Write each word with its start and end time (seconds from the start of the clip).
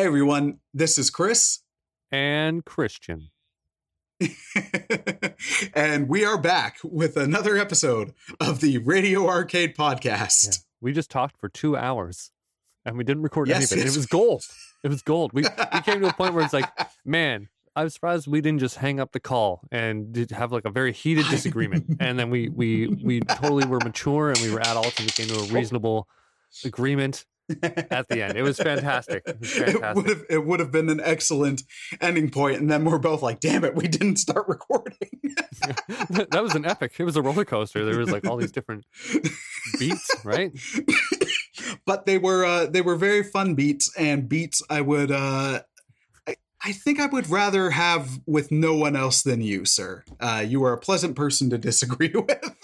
Hey 0.00 0.06
everyone, 0.06 0.60
this 0.72 0.96
is 0.96 1.10
Chris. 1.10 1.58
And 2.10 2.64
Christian. 2.64 3.28
and 5.74 6.08
we 6.08 6.24
are 6.24 6.38
back 6.38 6.78
with 6.82 7.18
another 7.18 7.58
episode 7.58 8.14
of 8.40 8.62
the 8.62 8.78
Radio 8.78 9.28
Arcade 9.28 9.76
Podcast. 9.76 10.46
Yeah. 10.46 10.52
We 10.80 10.94
just 10.94 11.10
talked 11.10 11.36
for 11.36 11.50
two 11.50 11.76
hours 11.76 12.30
and 12.86 12.96
we 12.96 13.04
didn't 13.04 13.24
record 13.24 13.48
Yes, 13.48 13.58
anything. 13.58 13.80
yes. 13.80 13.94
It 13.94 13.98
was 13.98 14.06
gold. 14.06 14.46
It 14.82 14.88
was 14.88 15.02
gold. 15.02 15.34
We, 15.34 15.42
we 15.42 15.80
came 15.82 16.00
to 16.00 16.08
a 16.08 16.14
point 16.14 16.32
where 16.32 16.44
it's 16.44 16.54
like, 16.54 16.70
man, 17.04 17.50
I 17.76 17.84
was 17.84 17.92
surprised 17.92 18.26
we 18.26 18.40
didn't 18.40 18.60
just 18.60 18.76
hang 18.76 19.00
up 19.00 19.12
the 19.12 19.20
call 19.20 19.68
and 19.70 20.14
did 20.14 20.30
have 20.30 20.50
like 20.50 20.64
a 20.64 20.70
very 20.70 20.94
heated 20.94 21.26
disagreement. 21.28 21.98
and 22.00 22.18
then 22.18 22.30
we 22.30 22.48
we 22.48 22.86
we 23.04 23.20
totally 23.20 23.66
were 23.66 23.80
mature 23.84 24.30
and 24.30 24.40
we 24.40 24.50
were 24.50 24.60
adults 24.60 24.98
and 24.98 25.08
we 25.08 25.12
came 25.12 25.26
to 25.26 25.34
a 25.34 25.42
oh. 25.42 25.54
reasonable 25.54 26.08
agreement 26.64 27.26
at 27.62 28.08
the 28.08 28.22
end. 28.22 28.36
It 28.36 28.42
was 28.42 28.58
fantastic. 28.58 29.22
It 29.26 29.40
was 29.40 29.56
It 29.56 29.94
would 29.94 30.08
have 30.08 30.24
it 30.28 30.46
would 30.46 30.60
have 30.60 30.70
been 30.70 30.88
an 30.88 31.00
excellent 31.02 31.62
ending 32.00 32.30
point, 32.30 32.60
and 32.60 32.70
then 32.70 32.84
we're 32.84 32.98
both 32.98 33.22
like, 33.22 33.40
"Damn 33.40 33.64
it, 33.64 33.74
we 33.74 33.88
didn't 33.88 34.16
start 34.16 34.48
recording." 34.48 35.08
that 36.10 36.40
was 36.42 36.54
an 36.54 36.64
epic. 36.64 36.94
It 36.98 37.04
was 37.04 37.16
a 37.16 37.22
roller 37.22 37.44
coaster. 37.44 37.84
There 37.84 37.98
was 37.98 38.10
like 38.10 38.26
all 38.26 38.36
these 38.36 38.52
different 38.52 38.84
beats, 39.78 40.10
right? 40.24 40.52
but 41.86 42.06
they 42.06 42.18
were 42.18 42.44
uh, 42.44 42.66
they 42.66 42.82
were 42.82 42.96
very 42.96 43.22
fun 43.22 43.54
beats 43.54 43.94
and 43.96 44.28
beats 44.28 44.62
I 44.70 44.80
would 44.80 45.10
uh, 45.10 45.60
I, 46.26 46.36
I 46.62 46.72
think 46.72 47.00
I 47.00 47.06
would 47.06 47.28
rather 47.28 47.70
have 47.70 48.20
with 48.26 48.50
no 48.50 48.74
one 48.74 48.96
else 48.96 49.22
than 49.22 49.40
you, 49.40 49.64
sir. 49.64 50.04
Uh, 50.20 50.44
you 50.46 50.62
are 50.64 50.72
a 50.72 50.78
pleasant 50.78 51.16
person 51.16 51.50
to 51.50 51.58
disagree 51.58 52.12
with. 52.14 52.56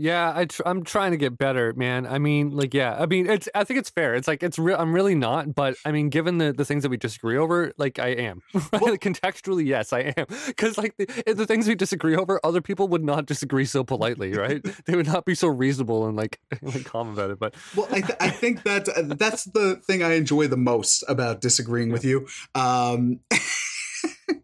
Yeah, 0.00 0.32
I 0.34 0.46
tr- 0.46 0.62
I'm 0.64 0.82
trying 0.82 1.10
to 1.10 1.18
get 1.18 1.36
better, 1.36 1.74
man. 1.74 2.06
I 2.06 2.18
mean, 2.18 2.52
like, 2.52 2.72
yeah, 2.72 2.96
I 2.98 3.04
mean, 3.04 3.28
it's. 3.28 3.50
I 3.54 3.64
think 3.64 3.78
it's 3.80 3.90
fair. 3.90 4.14
It's 4.14 4.26
like 4.26 4.42
it's 4.42 4.58
real. 4.58 4.78
I'm 4.78 4.94
really 4.94 5.14
not, 5.14 5.54
but 5.54 5.76
I 5.84 5.92
mean, 5.92 6.08
given 6.08 6.38
the 6.38 6.54
the 6.54 6.64
things 6.64 6.84
that 6.84 6.88
we 6.88 6.96
disagree 6.96 7.36
over, 7.36 7.72
like, 7.76 7.98
I 7.98 8.08
am. 8.08 8.40
Well- 8.72 8.96
contextually, 8.96 9.66
yes, 9.66 9.92
I 9.92 10.14
am. 10.16 10.24
Because 10.46 10.78
like 10.78 10.96
the, 10.96 11.06
the 11.34 11.46
things 11.46 11.68
we 11.68 11.74
disagree 11.74 12.16
over, 12.16 12.40
other 12.42 12.62
people 12.62 12.88
would 12.88 13.04
not 13.04 13.26
disagree 13.26 13.66
so 13.66 13.84
politely, 13.84 14.32
right? 14.44 14.62
they 14.86 14.96
would 14.96 15.06
not 15.06 15.26
be 15.26 15.34
so 15.34 15.48
reasonable 15.48 16.06
and 16.06 16.16
like 16.16 16.40
like 16.62 16.84
calm 16.84 17.12
about 17.12 17.30
it. 17.30 17.38
But 17.38 17.54
well, 17.76 17.86
I, 17.90 18.00
th- 18.00 18.18
I 18.20 18.30
think 18.30 18.62
that 18.62 18.88
that's 19.18 19.44
the 19.44 19.76
thing 19.76 20.02
I 20.02 20.14
enjoy 20.14 20.46
the 20.46 20.56
most 20.56 21.04
about 21.08 21.42
disagreeing 21.42 21.90
with 21.92 22.06
you. 22.06 22.26
Um, 22.54 23.20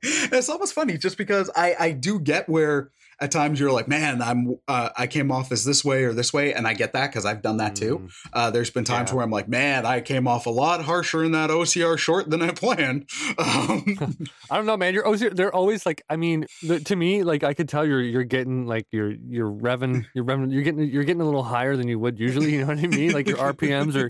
it's 0.03 0.51
almost 0.51 0.75
funny 0.75 0.99
just 0.99 1.17
because 1.17 1.51
I 1.57 1.75
I 1.79 1.91
do 1.93 2.19
get 2.21 2.47
where 2.47 2.91
at 3.21 3.31
times 3.31 3.59
you're 3.59 3.73
like, 3.73 3.89
man, 3.89 4.21
I'm 4.21 4.57
uh, 4.69 4.91
I 4.97 5.07
came 5.07 5.33
off 5.33 5.51
as 5.53 5.65
this 5.65 5.85
way 5.85 6.05
or 6.05 6.13
this 6.13 6.33
way, 6.33 6.53
and 6.53 6.67
I 6.67 6.75
get 6.75 6.93
that 6.93 7.09
because 7.11 7.25
I've 7.25 7.43
done 7.43 7.57
that 7.59 7.75
too. 7.77 7.99
Mm, 8.01 8.11
Uh, 8.33 8.51
there's 8.51 8.71
been 8.71 8.85
times 8.85 9.11
Yeah. 9.11 9.17
where 9.17 9.25
I'm 9.25 9.31
like, 9.31 9.49
man, 9.49 9.87
I 9.87 10.01
came 10.01 10.29
off 10.29 10.47
a 10.47 10.51
lot 10.51 10.85
harsher 10.85 11.25
in 11.25 11.33
that 11.33 11.51
OCR 11.51 11.97
short 11.99 12.29
than 12.31 12.43
I 12.43 12.51
planned. 12.53 13.09
Um, 13.39 13.85
I 14.51 14.57
don't 14.57 14.67
know, 14.67 14.77
man. 14.77 14.95
You're 14.95 15.05
always 15.05 15.21
they're 15.21 15.55
always 15.55 15.85
like. 15.85 16.03
I 16.09 16.17
mean, 16.17 16.47
the, 16.63 16.81
to 16.81 16.97
me, 16.97 17.23
like 17.23 17.43
I 17.45 17.53
could 17.55 17.69
tell 17.69 17.85
you're 17.87 18.01
you're 18.03 18.25
getting 18.25 18.67
like 18.67 18.87
you're 18.93 19.11
you're 19.13 19.51
revving 19.51 20.07
you're 20.15 20.25
revving 20.25 20.53
you're 20.53 20.63
getting 20.63 20.81
you're 20.89 21.05
getting 21.05 21.21
a 21.21 21.25
little 21.25 21.43
higher 21.43 21.77
than 21.77 21.89
you 21.89 21.99
would 21.99 22.19
usually. 22.19 22.53
You 22.53 22.61
know 22.61 22.67
what 22.69 22.79
I 22.79 22.87
mean? 22.87 23.13
Like 23.13 23.27
your 23.29 23.39
RPMs 23.39 23.95
are 23.97 24.09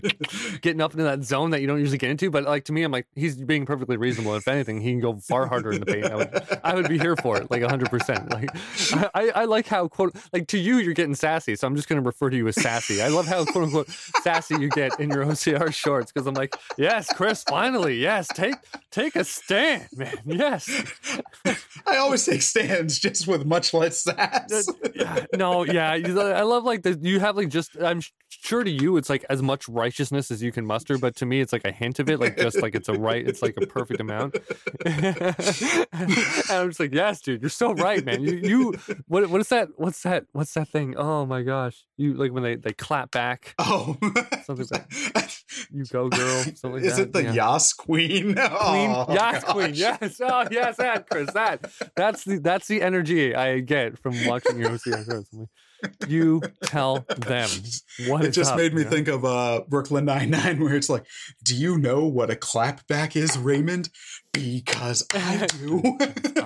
getting 0.61 0.81
up 0.81 0.91
into 0.91 1.03
that 1.03 1.23
zone 1.23 1.51
that 1.51 1.61
you 1.61 1.67
don't 1.67 1.79
usually 1.79 1.97
get 1.97 2.09
into. 2.11 2.29
But 2.31 2.43
like 2.45 2.65
to 2.65 2.73
me, 2.73 2.83
I'm 2.83 2.91
like 2.91 3.07
he's 3.15 3.35
being 3.35 3.65
perfectly 3.65 3.97
reasonable. 3.97 4.35
If 4.35 4.47
anything, 4.47 4.79
he 4.81 4.91
can 4.91 4.99
go 5.01 5.17
far 5.17 5.47
harder 5.47 5.71
in 5.71 5.79
the 5.79 5.85
paint. 5.85 6.05
I 6.05 6.15
would 6.15 6.59
I 6.63 6.75
would 6.75 6.87
be 6.89 6.97
here 6.99 7.15
for 7.17 7.37
it, 7.37 7.49
like 7.51 7.61
100. 7.61 7.89
percent 7.89 8.31
Like 8.31 8.49
I, 9.15 9.29
I 9.29 9.45
like 9.45 9.67
how 9.67 9.87
quote 9.87 10.15
like 10.33 10.47
to 10.47 10.57
you 10.57 10.77
you're 10.77 10.93
getting 10.93 11.15
sassy. 11.15 11.55
So 11.55 11.67
I'm 11.67 11.75
just 11.75 11.87
going 11.87 12.01
to 12.01 12.05
refer 12.05 12.29
to 12.29 12.37
you 12.37 12.47
as 12.47 12.55
sassy. 12.55 13.01
I 13.01 13.07
love 13.09 13.27
how 13.27 13.45
quote 13.45 13.65
unquote 13.65 13.89
sassy 13.89 14.55
you 14.59 14.69
get 14.69 14.99
in 14.99 15.09
your 15.09 15.25
OCR 15.25 15.73
shorts 15.73 16.11
because 16.11 16.27
I'm 16.27 16.33
like 16.33 16.55
yes, 16.77 17.11
Chris, 17.13 17.43
finally 17.43 17.99
yes, 17.99 18.27
take 18.27 18.55
take 18.91 19.15
a 19.15 19.23
stand, 19.23 19.87
man. 19.95 20.15
Yes. 20.25 20.69
I 21.85 21.97
always 21.97 22.25
take 22.25 22.41
stands 22.41 22.99
just 22.99 23.27
with 23.27 23.45
much 23.45 23.73
less 23.73 24.03
sass. 24.03 24.67
yeah, 24.93 25.25
no, 25.35 25.63
yeah. 25.63 25.91
I 25.91 26.43
love 26.43 26.63
like 26.63 26.83
the 26.83 26.97
you 27.01 27.19
have 27.19 27.35
like 27.37 27.49
just 27.49 27.77
I'm 27.81 28.01
sure 28.29 28.63
to 28.63 28.69
you 28.69 28.97
it's 28.97 29.09
like 29.09 29.25
as 29.29 29.41
much 29.41 29.67
righteousness 29.67 30.31
as 30.31 30.41
you 30.41 30.51
can 30.51 30.65
muster, 30.65 30.97
but 30.97 31.15
to 31.17 31.25
me 31.25 31.41
it's 31.41 31.53
like 31.53 31.65
a 31.65 31.71
hint 31.71 31.99
of 31.99 32.09
it, 32.09 32.19
like 32.19 32.37
just 32.37 32.61
like 32.61 32.75
it's 32.75 32.89
a 32.89 32.93
right, 32.93 33.27
it's 33.27 33.41
like 33.41 33.55
a 33.61 33.65
perfect 33.65 33.99
amount. 33.99 34.37
and 34.85 35.35
I'm 36.49 36.69
just 36.69 36.79
like, 36.79 36.93
yes, 36.93 37.21
dude, 37.21 37.41
you're 37.41 37.49
so 37.49 37.73
right, 37.73 38.03
man. 38.03 38.21
You 38.21 38.33
you 38.35 38.73
what 39.07 39.29
what 39.29 39.41
is 39.41 39.49
that? 39.49 39.69
What's 39.75 40.01
that? 40.03 40.25
What's 40.31 40.53
that 40.53 40.69
thing? 40.69 40.95
Oh 40.97 41.25
my 41.25 41.41
gosh, 41.43 41.83
you 41.97 42.13
like 42.13 42.31
when 42.31 42.43
they 42.43 42.55
they 42.55 42.73
clap 42.73 43.11
back, 43.11 43.53
Oh, 43.59 43.97
Something 44.45 44.67
like 44.71 44.91
you 45.71 45.85
go 45.85 46.09
girl, 46.09 46.43
something 46.43 46.71
like 46.73 46.83
is 46.83 46.97
that. 46.97 47.03
it 47.03 47.13
the 47.13 47.23
yeah. 47.23 47.33
Yas 47.33 47.73
Queen? 47.73 48.33
Queen, 48.35 48.35
Oh, 48.39 49.05
yes, 49.09 49.43
queen, 49.43 49.71
yes, 49.73 50.19
oh 50.21 50.45
yes, 50.51 50.77
that 50.77 51.09
Chris, 51.09 51.31
that 51.33 51.69
that's 51.95 52.23
the 52.23 52.39
that's 52.39 52.67
the 52.67 52.81
energy 52.81 53.35
I 53.35 53.59
get 53.59 53.97
from 53.99 54.13
watching 54.25 54.59
your 54.59 54.71
OCR 54.71 55.05
shows. 55.05 55.27
I'm 55.33 55.39
like, 55.39 55.49
You 56.07 56.41
tell 56.63 57.05
them 57.17 57.49
what 58.07 58.23
It 58.23 58.29
is 58.29 58.35
just 58.35 58.51
up, 58.51 58.57
made 58.57 58.73
me 58.73 58.79
you 58.79 58.85
know? 58.85 58.91
think 58.91 59.07
of 59.07 59.25
uh, 59.25 59.61
Brooklyn 59.67 60.05
Nine 60.05 60.29
Nine, 60.31 60.59
where 60.59 60.75
it's 60.75 60.89
like, 60.89 61.05
"Do 61.43 61.55
you 61.55 61.77
know 61.77 62.05
what 62.05 62.31
a 62.31 62.35
clapback 62.35 63.15
is, 63.15 63.37
Raymond? 63.37 63.89
Because 64.33 65.05
I 65.13 65.47
do." 65.59 65.97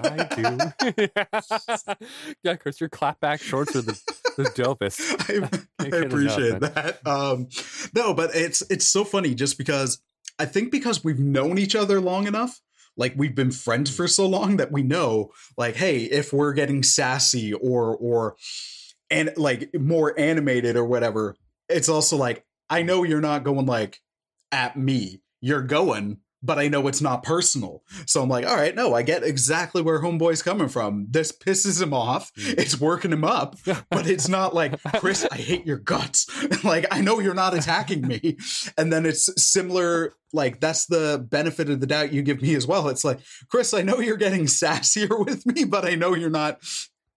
I 0.03 0.27
do. 0.35 1.07
yeah, 2.43 2.55
Chris, 2.55 2.79
your 2.79 2.89
clapback 2.89 3.41
shorts 3.41 3.75
are 3.75 3.81
the, 3.81 3.99
the 4.37 4.43
dopest. 4.43 4.99
I, 5.29 5.59
I 5.79 5.83
get 5.89 5.93
enough, 5.93 6.11
appreciate 6.11 6.59
that. 6.59 7.05
Um, 7.07 7.47
no, 7.93 8.13
but 8.13 8.35
it's 8.35 8.61
it's 8.69 8.87
so 8.87 9.03
funny 9.03 9.35
just 9.35 9.57
because 9.57 10.01
I 10.39 10.45
think 10.45 10.71
because 10.71 11.03
we've 11.03 11.19
known 11.19 11.57
each 11.57 11.75
other 11.75 12.01
long 12.01 12.27
enough, 12.27 12.59
like 12.97 13.13
we've 13.15 13.35
been 13.35 13.51
friends 13.51 13.93
for 13.95 14.07
so 14.07 14.27
long 14.27 14.57
that 14.57 14.71
we 14.71 14.83
know, 14.83 15.31
like, 15.57 15.75
hey, 15.75 16.03
if 16.03 16.33
we're 16.33 16.53
getting 16.53 16.83
sassy 16.83 17.53
or 17.53 17.95
or 17.95 18.35
and 19.11 19.33
like 19.37 19.69
more 19.79 20.17
animated 20.17 20.75
or 20.75 20.85
whatever, 20.85 21.35
it's 21.69 21.89
also 21.89 22.17
like 22.17 22.45
I 22.69 22.81
know 22.81 23.03
you're 23.03 23.21
not 23.21 23.43
going 23.43 23.65
like 23.65 23.99
at 24.51 24.77
me. 24.77 25.21
You're 25.41 25.63
going, 25.63 26.19
but 26.43 26.57
I 26.57 26.67
know 26.67 26.87
it's 26.87 27.01
not 27.01 27.23
personal. 27.23 27.83
So 28.05 28.21
I'm 28.21 28.29
like, 28.29 28.45
all 28.45 28.55
right, 28.55 28.75
no, 28.75 28.93
I 28.93 29.01
get 29.03 29.23
exactly 29.23 29.81
where 29.81 30.01
homeboy's 30.01 30.41
coming 30.41 30.69
from. 30.69 31.07
This 31.09 31.31
pisses 31.31 31.81
him 31.81 31.93
off. 31.93 32.31
Mm. 32.35 32.59
It's 32.59 32.79
working 32.79 33.11
him 33.11 33.23
up 33.23 33.57
but 33.89 34.07
it's 34.07 34.27
not 34.27 34.55
like 34.55 34.81
Chris, 34.97 35.27
I 35.31 35.37
hate 35.37 35.65
your 35.65 35.77
guts. 35.77 36.27
like 36.63 36.85
I 36.91 37.01
know 37.01 37.19
you're 37.19 37.33
not 37.33 37.53
attacking 37.53 38.07
me, 38.07 38.37
and 38.77 38.91
then 38.91 39.05
it's 39.05 39.29
similar. 39.41 40.13
Like 40.33 40.61
that's 40.61 40.85
the 40.85 41.25
benefit 41.29 41.69
of 41.69 41.81
the 41.81 41.87
doubt 41.87 42.13
you 42.13 42.21
give 42.21 42.41
me 42.41 42.55
as 42.55 42.65
well. 42.65 42.87
It's 42.87 43.03
like 43.03 43.19
Chris, 43.49 43.73
I 43.73 43.81
know 43.81 43.99
you're 43.99 44.17
getting 44.17 44.45
sassier 44.45 45.25
with 45.25 45.45
me, 45.45 45.65
but 45.65 45.85
I 45.85 45.95
know 45.95 46.15
you're 46.15 46.29
not 46.29 46.59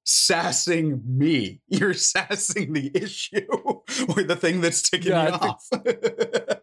sassing 0.04 1.02
me. 1.06 1.60
You're 1.68 1.94
sassing 1.94 2.72
the 2.72 2.90
issue 2.94 3.46
or 3.50 4.22
the 4.22 4.36
thing 4.36 4.60
that's 4.60 4.88
ticking 4.88 5.12
Yeah, 5.12 5.24
me 5.24 5.30
I 5.32 5.38
think- 5.38 5.52
off. 5.52 6.58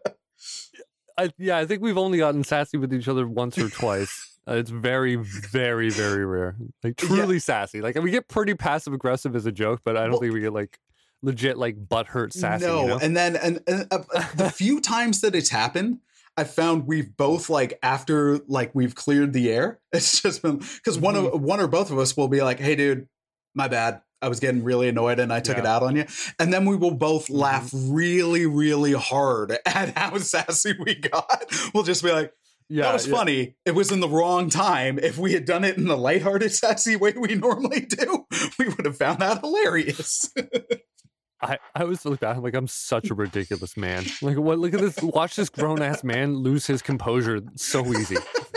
I, 1.18 1.30
yeah, 1.38 1.58
I 1.58 1.66
think 1.66 1.82
we've 1.82 1.98
only 1.98 2.18
gotten 2.18 2.42
sassy 2.42 2.78
with 2.78 2.92
each 2.94 3.06
other 3.08 3.26
once 3.26 3.58
or 3.58 3.68
twice. 3.68 4.28
Uh, 4.44 4.54
it's 4.54 4.70
very, 4.70 5.14
very, 5.14 5.88
very 5.88 6.26
rare. 6.26 6.56
Like 6.82 6.96
truly 6.96 7.38
sassy. 7.38 7.80
Like 7.80 7.94
we 8.02 8.10
get 8.10 8.26
pretty 8.26 8.54
passive 8.54 8.92
aggressive 8.92 9.36
as 9.36 9.46
a 9.46 9.52
joke, 9.52 9.82
but 9.84 9.96
I 9.96 10.00
don't 10.00 10.10
Well- 10.10 10.20
think 10.22 10.34
we 10.34 10.40
get 10.40 10.52
like 10.52 10.80
legit 11.22 11.56
like 11.58 11.76
butthurt 11.76 12.32
sassy. 12.32 12.66
no, 12.66 12.82
you 12.82 12.88
know? 12.88 12.98
and 13.00 13.16
then 13.16 13.36
and, 13.36 13.60
and 13.68 13.86
uh, 13.92 13.98
the 14.34 14.50
few 14.52 14.80
times 14.80 15.20
that 15.20 15.36
it's 15.36 15.50
happened, 15.50 16.00
I 16.36 16.42
found 16.42 16.88
we've 16.88 17.16
both 17.16 17.50
like 17.50 17.78
after 17.84 18.40
like 18.48 18.74
we've 18.74 18.96
cleared 18.96 19.32
the 19.32 19.48
air. 19.48 19.78
It's 19.92 20.20
just 20.20 20.42
been 20.42 20.56
because 20.56 20.98
one 20.98 21.14
Mm-hmm. 21.14 21.36
of 21.36 21.40
one 21.40 21.60
or 21.60 21.68
both 21.68 21.92
of 21.92 21.98
us 22.00 22.16
will 22.16 22.26
be 22.26 22.42
like, 22.42 22.58
"Hey, 22.58 22.74
dude, 22.74 23.06
my 23.54 23.68
bad. 23.68 24.02
I 24.20 24.28
was 24.28 24.38
getting 24.38 24.62
really 24.62 24.88
annoyed 24.88 25.18
and 25.18 25.32
I 25.32 25.40
took 25.40 25.58
it 25.58 25.66
out 25.66 25.82
on 25.82 25.96
you." 25.96 26.04
And 26.38 26.52
then 26.52 26.64
we 26.64 26.76
will 26.76 26.94
both 26.94 27.28
laugh 27.28 27.70
mm-hmm. 27.70 27.92
really, 27.92 28.46
really 28.46 28.92
hard 28.92 29.58
at 29.66 29.96
how 29.96 30.18
sassy 30.18 30.74
we 30.78 30.94
got. 30.94 31.44
We'll 31.74 31.84
just 31.84 32.02
be 32.02 32.12
like, 32.12 32.32
yeah, 32.68 32.84
"That 32.84 32.94
was 32.94 33.06
yeah. 33.06 33.16
funny. 33.16 33.54
It 33.66 33.74
was 33.74 33.92
in 33.92 34.00
the 34.00 34.08
wrong 34.08 34.48
time. 34.48 34.98
If 34.98 35.18
we 35.18 35.32
had 35.32 35.44
done 35.44 35.64
it 35.64 35.76
in 35.76 35.86
the 35.86 35.96
lighthearted, 35.96 36.52
sassy 36.52 36.96
way 36.96 37.12
we 37.12 37.34
normally 37.34 37.80
do, 37.80 38.26
we 38.58 38.68
would 38.68 38.86
have 38.86 38.96
found 38.96 39.20
that 39.20 39.40
hilarious." 39.40 40.32
I, 41.42 41.58
I 41.74 41.82
always 41.82 42.04
look 42.04 42.20
back, 42.20 42.36
I'm 42.36 42.42
like, 42.42 42.54
I'm 42.54 42.68
such 42.68 43.10
a 43.10 43.14
ridiculous 43.14 43.76
man. 43.76 44.04
Like, 44.20 44.38
what? 44.38 44.60
Look 44.60 44.74
at 44.74 44.80
this. 44.80 45.02
Watch 45.02 45.34
this 45.36 45.48
grown 45.48 45.82
ass 45.82 46.04
man 46.04 46.36
lose 46.36 46.66
his 46.66 46.82
composure 46.82 47.40
so 47.56 47.84
easy. 47.92 48.14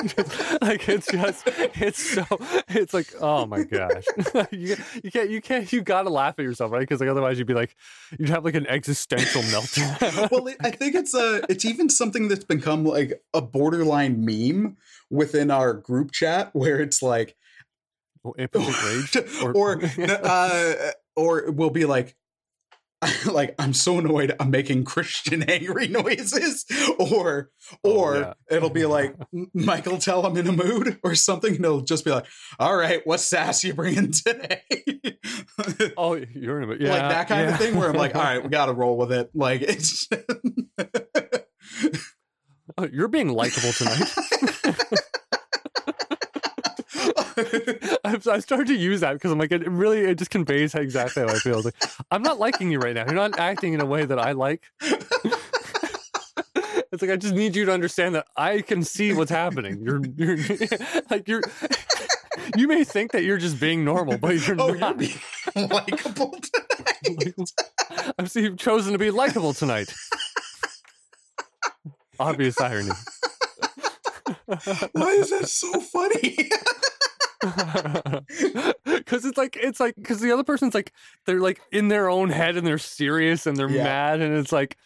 like, 0.62 0.88
it's 0.88 1.08
just, 1.12 1.44
it's 1.48 2.12
so, 2.14 2.24
it's 2.70 2.94
like, 2.94 3.08
oh 3.20 3.46
my 3.48 3.64
gosh. 3.64 4.04
you, 4.52 4.76
you 5.04 5.12
can't, 5.12 5.30
you 5.32 5.42
can't, 5.42 5.74
you 5.74 5.82
gotta 5.82 6.12
laugh 6.12 6.36
at 6.38 6.44
yourself, 6.44 6.72
right? 6.72 6.82
Because 6.82 7.00
like, 7.00 7.10
otherwise 7.10 7.40
you'd 7.40 7.48
be 7.48 7.56
like, 7.56 7.76
you'd 8.20 8.30
have 8.30 8.46
like 8.46 8.56
an 8.56 8.68
existential 8.68 9.42
meltdown. 9.44 10.30
well, 10.32 10.54
I 10.62 10.70
think 10.70 10.94
it's 10.94 11.16
a 11.16 11.42
it's 11.50 11.66
even 11.66 11.90
something 11.90 12.28
that's 12.28 12.44
become 12.46 12.86
like 12.86 13.22
a 13.34 13.42
borderline 13.42 14.24
meme 14.24 14.78
within 15.10 15.50
our 15.50 15.74
group 15.74 16.12
chat 16.12 16.52
where 16.54 16.80
it's 16.80 17.02
like 17.02 17.36
Or 18.24 18.36
impotent 18.38 18.84
rage. 18.84 19.56
or 19.56 19.82
uh, 20.24 20.74
or 21.16 21.52
we'll 21.52 21.70
be 21.72 21.86
like 21.86 22.16
like 23.32 23.56
I'm 23.60 23.74
so 23.74 24.00
annoyed 24.00 24.36
I'm 24.40 24.52
making 24.52 24.84
Christian 24.86 25.44
angry 25.50 25.88
noises 25.88 26.66
or 27.00 27.52
oh, 27.84 27.90
or 27.92 28.16
Oh, 28.16 28.20
yeah. 28.20 28.34
it'll 28.50 28.70
be 28.70 28.86
like 28.86 29.16
Michael 29.54 29.98
tell 29.98 30.26
I'm 30.26 30.38
in 30.38 30.48
a 30.48 30.52
mood 30.52 31.00
or 31.04 31.16
something 31.16 31.56
and 31.56 31.66
it'll 31.66 31.82
just 31.82 32.06
be 32.06 32.12
like 32.12 32.26
all 32.60 32.76
right 32.76 33.02
what 33.06 33.20
sass 33.20 33.64
you 33.64 33.74
bringing 33.74 34.12
today 34.12 34.62
Oh, 35.98 36.14
you're 36.16 36.62
in 36.62 36.70
a 36.70 36.74
bit, 36.74 36.82
yeah, 36.82 36.92
like 36.92 37.10
that 37.10 37.28
kind 37.28 37.48
yeah. 37.48 37.54
of 37.54 37.60
thing 37.60 37.76
where 37.76 37.90
I'm 37.90 37.96
like 37.96 38.16
all 38.16 38.24
right 38.24 38.44
we 38.44 38.50
got 38.50 38.68
to 38.68 38.74
roll 38.74 38.98
with 38.98 39.12
it 39.12 39.30
like 39.34 39.62
it's 39.62 40.08
Oh, 42.78 42.88
you're 42.92 43.08
being 43.08 43.30
likable 43.30 43.72
tonight. 43.72 44.12
I 48.06 48.40
started 48.40 48.68
to 48.68 48.76
use 48.76 49.02
that 49.02 49.14
because 49.14 49.32
I'm 49.32 49.40
like, 49.40 49.52
it 49.52 49.70
really, 49.70 50.00
it 50.00 50.18
just 50.18 50.32
conveys 50.32 50.74
how 50.74 50.80
exactly 50.80 51.24
how 51.24 51.30
I 51.30 51.40
feel. 51.40 51.62
Like, 51.62 51.76
I'm 52.12 52.22
not 52.22 52.40
liking 52.40 52.72
you 52.72 52.80
right 52.80 52.96
now. 52.96 53.06
You're 53.06 53.16
not 53.16 53.40
acting 53.40 53.74
in 53.74 53.82
a 53.82 53.86
way 53.86 54.06
that 54.06 54.20
I 54.20 54.34
like. 54.34 54.64
it's 54.82 55.42
like 57.02 57.12
I 57.12 57.18
just 57.18 57.36
need 57.36 57.56
you 57.56 57.66
to 57.66 57.74
understand 57.74 58.16
that 58.16 58.28
I 58.38 58.62
can 58.62 58.84
see 58.84 59.14
what's 59.14 59.32
happening. 59.32 59.82
You're, 59.82 60.02
you're 60.16 60.38
like 61.10 61.28
you're. 61.28 61.42
You 62.56 62.68
may 62.68 62.84
think 62.84 63.12
that 63.12 63.24
you're 63.24 63.38
just 63.38 63.60
being 63.60 63.84
normal, 63.84 64.18
but 64.18 64.48
you're 64.48 64.56
oh 64.60 64.68
you're 64.68 64.78
not. 64.78 64.98
being 64.98 65.18
likable 65.56 66.38
tonight. 66.40 67.52
I've 68.18 68.32
seen 68.32 68.44
you've 68.44 68.58
chosen 68.58 68.94
to 68.94 69.00
be 69.00 69.12
likable 69.12 69.54
tonight. 69.54 69.94
Obvious 72.20 72.60
irony. 72.62 72.92
why 74.46 75.10
is 75.10 75.32
that 75.32 75.48
so 75.48 75.80
funny 75.82 76.50
Because 78.86 79.26
it's 79.26 79.38
like 79.38 79.58
it's 79.62 79.80
like 79.80 79.96
because 79.96 80.20
the 80.20 80.32
other 80.32 80.44
person's 80.44 80.74
like 80.74 80.92
they're 81.26 81.40
like 81.40 81.62
in 81.72 81.88
their 81.90 82.10
own 82.10 82.30
head 82.30 82.58
and 82.58 82.66
they're 82.66 82.78
serious 82.78 83.46
and 83.46 83.56
they're 83.58 83.70
Yeah. 83.70 83.84
mad 83.84 84.22
and 84.22 84.36
it's 84.36 84.52
like, 84.52 84.78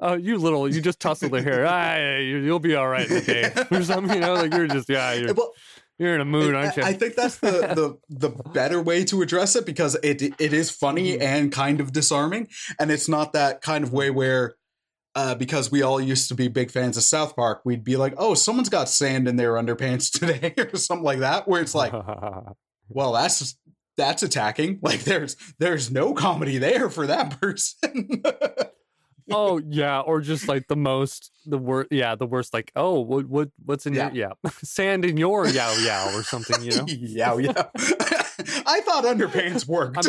oh, 0.00 0.14
you 0.14 0.38
little, 0.38 0.72
you 0.72 0.80
just 0.80 1.00
tussle 1.00 1.28
their 1.28 1.42
hair. 1.42 1.66
Ah, 1.66 2.16
you- 2.16 2.38
you'll 2.38 2.58
be 2.58 2.74
all 2.74 2.88
right 2.88 3.10
in 3.10 3.16
a 3.18 3.20
day 3.24 3.52
or 3.70 3.82
something. 3.82 4.14
You 4.14 4.20
know, 4.20 4.34
like 4.34 4.52
you're 4.54 4.66
just 4.68 4.88
yeah, 4.88 5.12
you're 5.14 5.34
well 5.34 5.52
you're 5.98 6.14
in 6.14 6.20
a 6.22 6.24
mood, 6.24 6.54
aren't 6.54 6.76
you? 6.78 6.82
I 6.82 6.94
think 6.94 7.14
that's 7.14 7.36
the, 7.38 7.50
the 7.50 7.98
the 8.08 8.30
better 8.30 8.80
way 8.80 9.04
to 9.04 9.20
address 9.20 9.54
it 9.56 9.66
because 9.66 9.96
it 10.02 10.22
it 10.22 10.52
is 10.54 10.70
funny 10.70 11.18
Mhm. 11.18 11.22
and 11.22 11.52
kind 11.52 11.80
of 11.80 11.92
disarming, 11.92 12.48
and 12.78 12.90
it's 12.90 13.08
not 13.08 13.32
that 13.34 13.60
kind 13.60 13.84
of 13.84 13.92
way 13.92 14.08
where, 14.10 14.54
uh, 15.14 15.34
because 15.34 15.70
we 15.70 15.82
all 15.82 16.00
used 16.00 16.28
to 16.28 16.34
be 16.34 16.48
big 16.48 16.70
fans 16.70 16.96
of 16.96 17.02
South 17.02 17.34
Park, 17.34 17.62
we'd 17.64 17.84
be 17.84 17.96
like, 17.96 18.14
oh, 18.16 18.34
someone's 18.34 18.68
got 18.68 18.88
sand 18.88 19.28
in 19.28 19.36
their 19.36 19.54
underpants 19.54 20.10
today 20.18 20.54
or 20.56 20.76
something 20.76 21.04
like 21.04 21.20
that, 21.20 21.48
where 21.48 21.60
it's 21.60 21.74
like, 21.74 21.92
well, 22.88 23.12
that's 23.12 23.56
that's 23.96 24.22
attacking. 24.22 24.78
Like 24.90 25.00
there's 25.04 25.36
there's 25.58 25.90
no 25.90 26.14
comedy 26.14 26.58
there 26.58 26.90
for 26.90 27.06
that 27.06 27.40
person. 27.40 28.22
oh 29.30 29.60
yeah, 29.68 30.00
or 30.00 30.20
just 30.20 30.48
like 30.48 30.68
the 30.68 30.76
most 30.76 31.30
the 31.44 31.58
worst. 31.58 31.88
Yeah, 31.90 32.14
the 32.14 32.26
worst. 32.26 32.54
Like 32.54 32.72
oh, 32.76 33.00
what 33.00 33.26
what 33.26 33.50
what's 33.64 33.86
in 33.86 33.94
your 33.94 34.10
yeah 34.12 34.32
sand 34.62 35.04
in 35.04 35.16
your 35.16 35.46
yow 35.46 35.72
yow 35.84 36.12
or 36.14 36.22
something. 36.22 36.62
You 36.62 36.76
know. 36.76 36.84
yeah, 36.88 37.36
yeah. 37.36 37.62
I 38.66 38.80
thought 38.80 39.04
underpants 39.04 39.66
worked. 39.66 40.08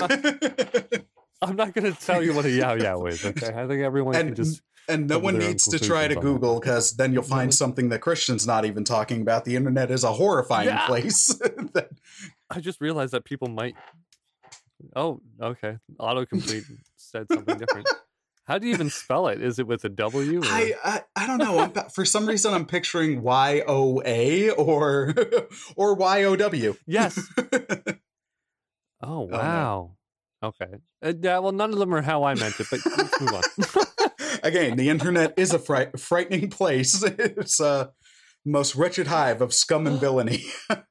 I'm 1.42 1.56
not 1.56 1.74
gonna 1.74 1.92
tell 1.94 2.24
you 2.24 2.34
what 2.34 2.46
a 2.46 2.52
yow 2.62 2.74
yow 2.74 3.06
is. 3.06 3.26
Okay, 3.26 3.48
I 3.48 3.68
think 3.68 3.82
everyone 3.82 4.14
can 4.14 4.28
And 4.28 4.36
just 4.36 4.62
And 4.88 5.08
no 5.08 5.20
one 5.20 5.38
needs 5.38 5.68
to 5.68 5.80
try 5.80 6.08
to 6.08 6.14
conclusions 6.14 6.18
on 6.18 6.24
that. 6.24 6.40
Google 6.40 6.60
because 6.60 6.92
then 6.98 7.14
you'll 7.14 7.24
find 7.24 7.54
something 7.54 7.90
that 7.90 8.00
Christian's 8.00 8.46
not 8.48 8.66
even 8.66 8.84
talking 8.84 9.22
about. 9.22 9.46
The 9.46 9.56
internet 9.56 9.92
is 9.92 10.04
a 10.04 10.12
horrifying 10.12 10.68
Yeah. 10.68 10.86
place. 10.88 11.40
I 12.50 12.60
just 12.60 12.82
realized 12.82 13.14
that 13.14 13.24
people 13.26 13.48
might. 13.48 13.76
Oh, 14.96 15.22
okay. 15.42 15.78
Autocomplete 16.00 16.66
said 16.98 17.28
something 17.32 17.58
different. 17.58 17.88
How 18.46 18.58
do 18.58 18.68
you 18.68 18.74
even 18.74 18.90
spell 18.90 19.28
it? 19.28 19.42
Is 19.42 19.60
it 19.60 19.68
with 19.68 19.86
a 19.86 19.90
W? 19.90 20.40
Or... 20.42 20.46
I, 20.46 20.74
I 20.84 21.02
I 21.16 21.28
don't 21.28 21.38
know. 21.38 21.60
I'm, 21.60 21.72
for 21.90 22.04
some 22.04 22.26
reason, 22.26 22.54
I'm 22.54 22.66
picturing 22.66 23.22
Y 23.22 23.62
O 23.68 24.02
A 24.04 24.50
or 24.52 25.14
or 25.76 25.94
Y 25.94 26.24
O 26.26 26.36
W. 26.36 26.76
Yes. 26.88 27.20
Oh, 27.40 27.84
oh 29.04 29.26
no. 29.28 29.38
wow. 29.38 29.92
Okay. 30.44 30.66
Uh, 31.04 31.14
yeah. 31.22 31.40
Well, 31.40 31.52
none 31.52 31.72
of 31.72 31.80
them 31.80 31.94
are 31.94 32.02
how 32.02 32.24
I 32.24 32.34
meant 32.34 32.60
it, 32.60 32.68
but 32.72 32.80
let's 32.98 33.22
move 33.22 33.34
on. 33.34 34.10
Again, 34.44 34.76
the 34.76 34.90
internet 34.90 35.34
is 35.38 35.54
a 35.54 35.60
fright, 35.60 36.00
frightening 36.00 36.50
place. 36.50 37.04
It's 37.20 37.60
a 37.60 37.92
most 38.46 38.76
wretched 38.76 39.08
hive 39.08 39.42
of 39.42 39.54
scum 39.54 39.88
and 39.88 40.00
villainy. 40.00 40.44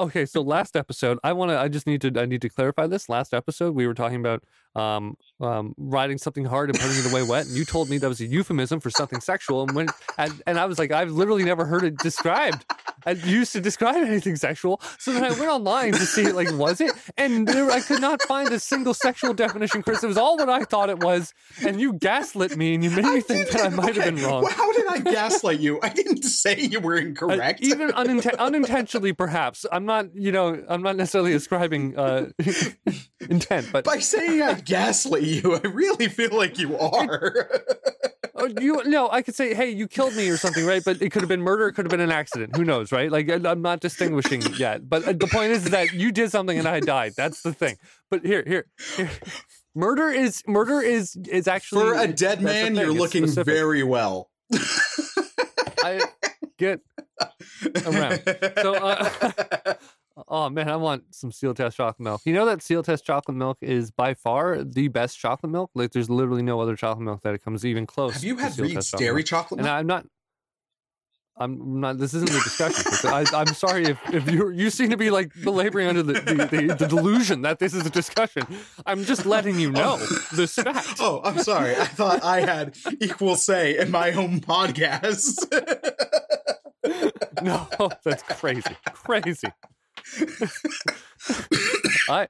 Okay, 0.00 0.26
so 0.26 0.42
last 0.42 0.74
episode, 0.74 1.20
I 1.22 1.32
want 1.34 1.52
to. 1.52 1.58
I 1.58 1.68
just 1.68 1.86
need 1.86 2.00
to. 2.00 2.20
I 2.20 2.26
need 2.26 2.42
to 2.42 2.48
clarify 2.48 2.88
this. 2.88 3.08
Last 3.08 3.32
episode, 3.32 3.76
we 3.76 3.86
were 3.86 3.94
talking 3.94 4.18
about 4.18 4.42
um, 4.74 5.16
um, 5.40 5.74
riding 5.78 6.18
something 6.18 6.44
hard 6.44 6.70
and 6.70 6.78
putting 6.78 6.96
it 6.98 7.10
away 7.10 7.22
wet, 7.22 7.46
and 7.46 7.56
you 7.56 7.64
told 7.64 7.88
me 7.90 7.98
that 7.98 8.08
was 8.08 8.20
a 8.20 8.26
euphemism 8.26 8.80
for 8.80 8.90
something 8.90 9.20
sexual. 9.20 9.62
And 9.62 9.72
when 9.74 9.88
and, 10.18 10.42
and 10.46 10.58
I 10.58 10.66
was 10.66 10.78
like, 10.78 10.90
I've 10.92 11.10
literally 11.10 11.44
never 11.44 11.64
heard 11.64 11.84
it 11.84 11.96
described. 11.98 12.64
I 13.06 13.10
used 13.12 13.52
to 13.52 13.60
describe 13.60 13.96
anything 14.04 14.36
sexual. 14.36 14.80
So 14.98 15.12
then 15.12 15.24
I 15.24 15.30
went 15.30 15.50
online 15.50 15.92
to 15.92 16.06
see, 16.06 16.32
like, 16.32 16.50
was 16.52 16.80
it? 16.80 16.92
And 17.16 17.46
there, 17.46 17.70
I 17.70 17.80
could 17.80 18.00
not 18.00 18.22
find 18.22 18.50
a 18.50 18.58
single 18.58 18.94
sexual 18.94 19.34
definition, 19.34 19.82
Chris. 19.82 20.02
It 20.02 20.06
was 20.06 20.16
all 20.16 20.36
what 20.38 20.48
I 20.48 20.64
thought 20.64 20.88
it 20.88 21.00
was, 21.00 21.34
and 21.64 21.80
you 21.80 21.92
gaslit 21.92 22.56
me, 22.56 22.74
and 22.74 22.82
you 22.82 22.90
made 22.90 23.04
me 23.04 23.20
think 23.20 23.50
that 23.50 23.60
I 23.66 23.68
might 23.68 23.94
have 23.96 24.04
been 24.04 24.22
wrong. 24.24 24.46
how 24.50 24.72
did 24.72 24.86
I 24.88 24.98
gaslight 25.00 25.60
you? 25.60 25.78
I 25.82 25.90
didn't 25.90 26.22
say 26.22 26.58
you 26.60 26.80
were 26.80 26.94
Uh, 26.96 27.00
incorrect. 27.00 27.60
even 27.62 27.90
uninten- 27.90 28.38
unintentionally, 28.38 29.12
perhaps. 29.12 29.66
I'm 29.70 29.84
not, 29.84 30.14
you 30.14 30.32
know, 30.32 30.64
I'm 30.68 30.82
not 30.82 30.96
necessarily 30.96 31.34
ascribing 31.34 31.98
uh, 31.98 32.30
intent, 33.28 33.68
but 33.72 33.84
By 33.84 33.98
saying 33.98 34.42
I 34.42 34.54
gaslit 34.64 35.22
you, 35.22 35.54
I 35.64 35.66
really 35.66 36.08
feel 36.08 36.36
like 36.36 36.58
you 36.58 36.76
are. 36.78 37.50
oh, 38.34 38.48
you 38.60 38.82
no, 38.84 39.10
I 39.10 39.22
could 39.22 39.34
say, 39.34 39.54
hey, 39.54 39.70
you 39.70 39.88
killed 39.88 40.14
me 40.14 40.28
or 40.28 40.36
something, 40.36 40.64
right? 40.64 40.82
But 40.84 41.00
it 41.02 41.10
could 41.10 41.22
have 41.22 41.28
been 41.28 41.42
murder, 41.42 41.68
it 41.68 41.74
could 41.74 41.86
have 41.86 41.90
been 41.90 42.00
an 42.00 42.10
accident. 42.10 42.56
Who 42.56 42.64
knows, 42.64 42.92
right? 42.92 43.10
Like 43.10 43.28
I'm 43.28 43.62
not 43.62 43.80
distinguishing 43.80 44.42
yet. 44.56 44.88
But 44.88 45.06
uh, 45.06 45.12
the 45.12 45.26
point 45.26 45.52
is 45.52 45.64
that 45.70 45.92
you 45.92 46.12
did 46.12 46.30
something 46.30 46.58
and 46.58 46.68
I 46.68 46.80
died. 46.80 47.12
That's 47.16 47.42
the 47.42 47.52
thing. 47.52 47.76
But 48.10 48.24
here, 48.24 48.44
here, 48.46 48.66
here. 48.96 49.10
Murder 49.74 50.08
is 50.10 50.42
murder 50.46 50.80
is 50.80 51.16
is 51.28 51.48
actually 51.48 51.82
For 51.82 51.98
a 51.98 52.06
dead 52.06 52.40
man, 52.40 52.76
you're 52.76 52.90
it's 52.90 52.98
looking 52.98 53.26
specific. 53.26 53.52
very 53.52 53.82
well. 53.82 54.30
I 55.82 56.00
get 56.58 56.80
around. 57.84 58.22
So, 58.62 58.74
uh, 58.74 59.74
Oh 60.28 60.48
man, 60.48 60.68
I 60.68 60.76
want 60.76 61.12
some 61.12 61.32
Sealtest 61.32 61.76
chocolate 61.76 62.00
milk. 62.00 62.20
You 62.24 62.34
know 62.34 62.46
that 62.46 62.62
Sealtest 62.62 63.04
chocolate 63.04 63.36
milk 63.36 63.58
is 63.60 63.90
by 63.90 64.14
far 64.14 64.62
the 64.62 64.88
best 64.88 65.18
chocolate 65.18 65.50
milk. 65.50 65.70
Like 65.74 65.90
there's 65.90 66.08
literally 66.08 66.42
no 66.42 66.60
other 66.60 66.76
chocolate 66.76 67.04
milk 67.04 67.22
that 67.22 67.34
it 67.34 67.42
comes 67.42 67.66
even 67.66 67.84
close. 67.84 68.14
Have 68.14 68.24
you 68.24 68.36
had 68.36 68.56
Reed's 68.58 68.74
Test 68.74 68.90
chocolate 68.92 69.04
dairy 69.04 69.16
milk. 69.16 69.26
chocolate 69.26 69.60
And? 69.60 69.68
I'm 69.68 69.86
not. 69.86 70.06
I'm 71.36 71.80
not. 71.80 71.98
This 71.98 72.14
isn't 72.14 72.30
the 72.30 72.40
discussion. 72.44 73.10
I, 73.10 73.24
I'm 73.34 73.52
sorry 73.54 73.86
if, 73.86 73.98
if 74.14 74.30
you 74.30 74.50
you 74.50 74.70
seem 74.70 74.90
to 74.90 74.96
be 74.96 75.10
like 75.10 75.32
belaboring 75.42 75.88
under 75.88 76.04
the, 76.04 76.12
the, 76.12 76.34
the, 76.48 76.74
the 76.74 76.86
delusion 76.86 77.42
that 77.42 77.58
this 77.58 77.74
is 77.74 77.84
a 77.84 77.90
discussion. 77.90 78.46
I'm 78.86 79.04
just 79.04 79.26
letting 79.26 79.58
you 79.58 79.72
know 79.72 79.98
oh. 80.00 80.26
this 80.32 80.54
fact. 80.54 80.94
Oh, 81.00 81.20
I'm 81.24 81.40
sorry. 81.40 81.74
I 81.74 81.86
thought 81.86 82.22
I 82.22 82.40
had 82.42 82.76
equal 83.00 83.34
say 83.34 83.76
in 83.76 83.90
my 83.90 84.12
own 84.12 84.40
podcast. 84.40 85.44
No, 87.42 87.66
that's 88.04 88.22
crazy, 88.22 88.76
crazy. 88.84 89.48
I, 92.08 92.28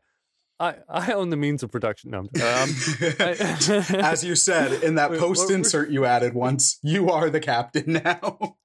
I, 0.61 0.75
I 0.88 1.12
own 1.12 1.31
the 1.31 1.37
means 1.37 1.62
of 1.62 1.71
production. 1.73 2.11
No, 2.11 2.21
um, 2.21 2.28
I- 2.37 3.85
As 3.99 4.25
you 4.25 4.37
said 4.37 4.83
in 4.83 4.95
that 4.97 5.11
post 5.12 5.50
insert 5.50 5.90
you 5.90 6.04
added 6.04 6.35
once, 6.35 6.78
you 6.83 7.11
are 7.11 7.28
the 7.31 7.40
captain 7.40 7.95
now, 8.04 8.57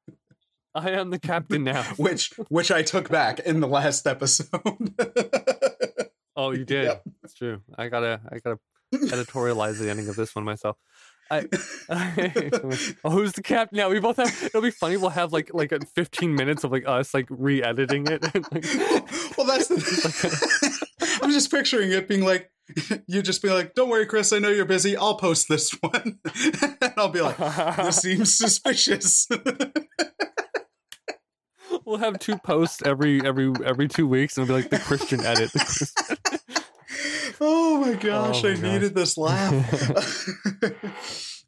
I 0.76 0.92
am 0.92 1.10
the 1.10 1.20
captain 1.20 1.64
now. 1.64 1.84
which 1.98 2.32
which 2.50 2.72
I 2.72 2.84
took 2.84 3.10
back 3.10 3.40
in 3.40 3.60
the 3.60 3.68
last 3.68 4.06
episode. 4.06 4.94
Oh, 6.36 6.52
you 6.52 6.64
did. 6.66 6.86
Yep. 6.86 7.04
It's 7.24 7.34
true. 7.34 7.62
I 7.78 7.90
gotta, 7.90 8.22
I 8.32 8.38
gotta 8.40 8.60
editorialize 8.94 9.80
the 9.80 9.90
ending 9.90 10.08
of 10.10 10.16
this 10.16 10.36
one 10.36 10.46
myself. 10.46 10.78
I, 11.32 11.46
oh, 13.04 13.10
who's 13.10 13.34
the 13.34 13.44
captain 13.44 13.78
now? 13.78 13.90
We 13.90 14.00
both 14.00 14.18
have. 14.18 14.44
It'll 14.44 14.62
be 14.62 14.72
funny. 14.72 14.98
We'll 14.98 15.10
have 15.12 15.32
like 15.32 15.54
like 15.54 15.72
15 15.96 16.36
minutes 16.36 16.64
of 16.64 16.72
like 16.72 16.88
us 16.88 17.14
like 17.14 17.28
re-editing 17.30 18.08
it. 18.08 18.26
Like, 18.52 18.66
well, 19.38 19.46
that's 19.46 19.68
the. 19.68 21.20
I'm 21.22 21.32
just 21.32 21.52
picturing 21.52 21.92
it 21.92 22.08
being 22.08 22.24
like, 22.24 22.50
you 23.08 23.22
just 23.22 23.42
be 23.42 23.50
like, 23.50 23.74
"Don't 23.74 23.90
worry, 23.90 24.06
Chris. 24.06 24.32
I 24.34 24.40
know 24.40 24.50
you're 24.50 24.66
busy. 24.66 24.96
I'll 24.96 25.18
post 25.18 25.48
this 25.50 25.72
one," 25.82 26.20
and 26.24 26.94
I'll 26.98 27.10
be 27.10 27.22
like, 27.22 27.38
"This 27.78 27.98
seems 27.98 28.34
suspicious." 28.34 29.28
we'll 31.86 31.98
have 31.98 32.20
two 32.20 32.38
posts 32.38 32.82
every 32.86 33.26
every 33.26 33.52
every 33.66 33.88
two 33.88 34.08
weeks, 34.08 34.38
and 34.38 34.44
it'll 34.44 34.56
be 34.56 34.62
like 34.62 34.72
the 34.72 34.80
Christian 34.80 35.22
edit. 35.26 35.52
The 35.52 35.60
Christian 35.60 36.40
oh 37.42 37.78
my 37.82 37.94
gosh, 37.94 38.44
Oh 38.44 38.48
my 38.48 38.50
I 38.50 38.54
gosh. 38.56 38.62
needed 38.62 38.96
this 38.96 39.18
laugh. 39.18 40.28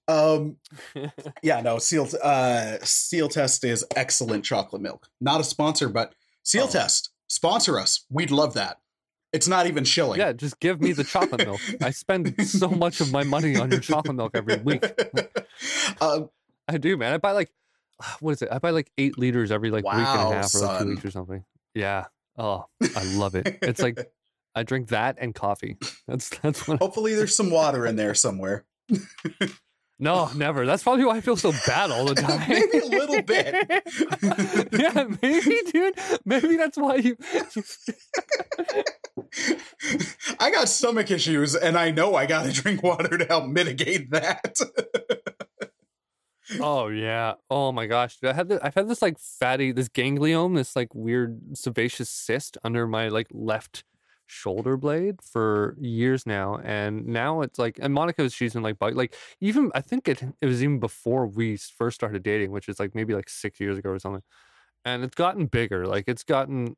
um, 0.08 0.58
yeah, 1.44 1.62
no, 1.62 1.78
Seal 1.80 2.08
uh, 2.22 2.78
Sealtest 2.84 3.64
is 3.64 3.86
excellent 3.96 4.44
chocolate 4.46 4.82
milk. 4.82 5.08
Not 5.20 5.42
a 5.42 5.44
sponsor, 5.44 5.90
but 5.90 6.14
Seal 6.44 6.66
Oh. 6.66 6.70
Test 6.70 7.12
sponsor 7.28 7.80
us. 7.80 8.06
We'd 8.10 8.32
love 8.32 8.54
that. 8.56 8.78
It's 9.34 9.48
not 9.48 9.66
even 9.68 9.86
shilling. 9.86 10.20
Yeah, 10.20 10.34
just 10.34 10.60
give 10.60 10.82
me 10.82 10.92
the 10.92 11.06
chocolate 11.06 11.46
milk. 11.46 11.62
I 11.82 11.92
spend 11.92 12.46
so 12.46 12.68
much 12.68 13.00
of 13.00 13.14
my 13.14 13.24
money 13.24 13.56
on 13.56 13.72
your 13.72 13.80
chocolate 13.80 14.16
milk 14.18 14.32
every 14.36 14.58
week. 14.58 14.84
uh, 16.02 16.24
I 16.68 16.78
do, 16.78 16.98
man. 16.98 17.14
I 17.14 17.18
buy 17.18 17.32
like 17.32 17.50
what 18.20 18.32
is 18.32 18.42
it? 18.42 18.50
I 18.52 18.60
buy 18.60 18.72
like 18.72 18.92
eight 18.98 19.18
liters 19.18 19.52
every 19.52 19.72
like 19.72 19.86
week 19.86 19.94
and 19.94 20.02
a 20.34 20.36
half 20.36 20.54
or 20.56 20.60
like 20.60 20.80
two 20.82 20.88
weeks 20.90 21.06
or 21.06 21.12
something. 21.12 21.46
Yeah. 21.74 22.06
Oh, 22.38 22.66
I 22.96 23.04
love 23.14 23.36
it. 23.36 23.60
It's 23.62 23.82
like 23.82 24.12
I 24.56 24.64
drink 24.64 24.90
that 24.90 25.18
and 25.20 25.34
coffee. 25.34 25.78
That's 26.08 26.30
that's 26.40 26.68
what. 26.68 26.80
hopefully 26.80 27.16
there's 27.16 27.36
some 27.36 27.50
water 27.52 27.86
in 27.86 27.96
there 27.96 28.14
somewhere. 28.14 28.66
No, 30.04 30.32
never. 30.36 30.66
That's 30.66 30.82
probably 30.82 31.06
why 31.06 31.18
I 31.18 31.22
feel 31.22 31.38
so 31.38 31.54
bad 31.68 31.92
all 31.92 32.06
the 32.06 32.16
time. 32.22 32.50
Maybe 32.50 32.80
a 32.80 32.86
little 32.88 33.22
bit. 33.22 33.54
yeah, 34.72 35.06
maybe, 35.22 35.62
dude. 35.72 35.94
Maybe 36.26 36.58
that's 36.58 36.76
why 36.76 36.96
you. 36.96 37.16
I 40.40 40.50
got 40.50 40.70
stomach 40.70 41.12
issues, 41.12 41.56
and 41.56 41.78
I 41.78 41.92
know 41.92 42.16
I 42.16 42.26
got 42.26 42.46
to 42.48 42.52
drink 42.52 42.82
water 42.82 43.16
to 43.16 43.26
help 43.26 43.46
mitigate 43.46 44.10
that. 44.10 44.58
Oh 46.60 46.88
yeah. 46.88 47.36
Oh 47.50 47.72
my 47.72 47.86
gosh. 47.86 48.18
dude, 48.18 48.32
I 48.32 48.34
had 48.34 48.50
this, 48.50 48.60
I've 48.62 48.74
had 48.74 48.90
this 48.90 49.02
like 49.02 49.20
fatty, 49.20 49.72
this 49.72 49.88
gangliome, 49.88 50.56
this 50.56 50.76
like 50.76 50.94
weird 50.94 51.56
sebaceous 51.56 52.10
cyst 52.10 52.58
under 52.64 52.88
my 52.88 53.08
like 53.08 53.28
left 53.32 53.84
shoulder 54.32 54.78
blade 54.78 55.22
for 55.22 55.76
years 55.80 56.26
now, 56.26 56.60
and 56.64 57.06
now 57.06 57.42
it's 57.42 57.60
like, 57.60 57.78
and 57.82 57.94
Monica 57.94 58.30
she's 58.30 58.54
been 58.54 58.64
like, 58.64 58.80
bite, 58.80 58.96
like 58.96 59.16
even 59.42 59.72
I 59.76 59.82
think 59.82 60.08
it 60.08 60.24
it 60.42 60.46
was 60.46 60.64
even 60.64 60.80
before 60.80 61.28
we 61.28 61.58
first 61.58 61.96
started 61.96 62.24
dating, 62.24 62.52
which 62.52 62.70
is 62.70 62.80
like 62.80 62.96
maybe 62.96 63.14
like 63.14 63.30
six 63.30 63.60
years 63.60 63.78
ago 63.78 63.90
or 63.90 64.00
something, 64.00 64.24
and 64.86 65.04
it's 65.04 65.16
gotten 65.16 65.48
bigger. 65.48 65.86
Like 65.86 66.06
it's 66.08 66.24
gotten 66.24 66.76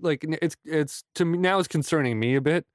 like 0.00 0.24
it's 0.42 0.56
it's 0.64 1.04
to 1.14 1.24
me 1.24 1.38
now 1.38 1.58
it's 1.58 1.68
concerning 1.68 2.18
me 2.18 2.34
a 2.34 2.40
bit, 2.40 2.66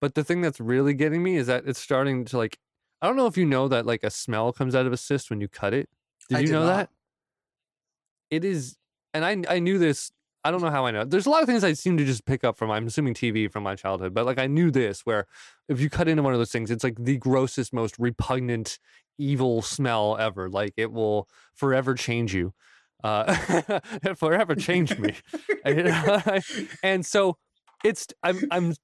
but 0.00 0.14
the 0.14 0.24
thing 0.24 0.40
that's 0.40 0.60
really 0.60 0.94
getting 0.94 1.22
me 1.22 1.36
is 1.36 1.46
that 1.46 1.64
it's 1.66 1.80
starting 1.80 2.24
to 2.26 2.36
like 2.36 2.58
I 3.02 3.06
don't 3.06 3.16
know 3.16 3.26
if 3.26 3.36
you 3.36 3.46
know 3.46 3.68
that 3.68 3.86
like 3.86 4.04
a 4.04 4.10
smell 4.10 4.52
comes 4.52 4.74
out 4.74 4.86
of 4.86 4.92
a 4.92 4.96
cyst 4.96 5.30
when 5.30 5.40
you 5.40 5.48
cut 5.48 5.72
it. 5.72 5.88
Did 6.28 6.36
I 6.36 6.40
you 6.40 6.46
did 6.46 6.52
know 6.52 6.66
not. 6.66 6.76
that? 6.76 6.90
It 8.30 8.44
is, 8.44 8.76
and 9.14 9.24
I 9.24 9.54
I 9.54 9.58
knew 9.58 9.78
this. 9.78 10.12
I 10.44 10.50
don't 10.50 10.62
know 10.62 10.70
how 10.70 10.86
I 10.86 10.90
know. 10.90 11.04
There's 11.04 11.26
a 11.26 11.30
lot 11.30 11.42
of 11.42 11.48
things 11.48 11.64
I 11.64 11.74
seem 11.74 11.96
to 11.98 12.04
just 12.04 12.24
pick 12.24 12.44
up 12.44 12.56
from. 12.56 12.70
I'm 12.70 12.86
assuming 12.86 13.14
TV 13.14 13.50
from 13.50 13.62
my 13.62 13.74
childhood, 13.74 14.14
but 14.14 14.24
like 14.24 14.38
I 14.38 14.46
knew 14.46 14.70
this 14.70 15.00
where 15.00 15.26
if 15.68 15.80
you 15.80 15.90
cut 15.90 16.08
into 16.08 16.22
one 16.22 16.32
of 16.32 16.40
those 16.40 16.52
things, 16.52 16.70
it's 16.70 16.84
like 16.84 16.96
the 16.98 17.18
grossest, 17.18 17.72
most 17.72 17.96
repugnant, 17.98 18.78
evil 19.18 19.60
smell 19.60 20.16
ever. 20.18 20.48
Like 20.48 20.72
it 20.76 20.92
will 20.92 21.28
forever 21.54 21.94
change 21.94 22.34
you. 22.34 22.54
Uh, 23.04 23.24
it 24.02 24.16
forever 24.18 24.54
changed 24.54 24.98
me. 24.98 25.14
and, 25.64 26.42
and 26.82 27.06
so 27.06 27.36
it's 27.84 28.06
I'm 28.22 28.40
I'm 28.50 28.74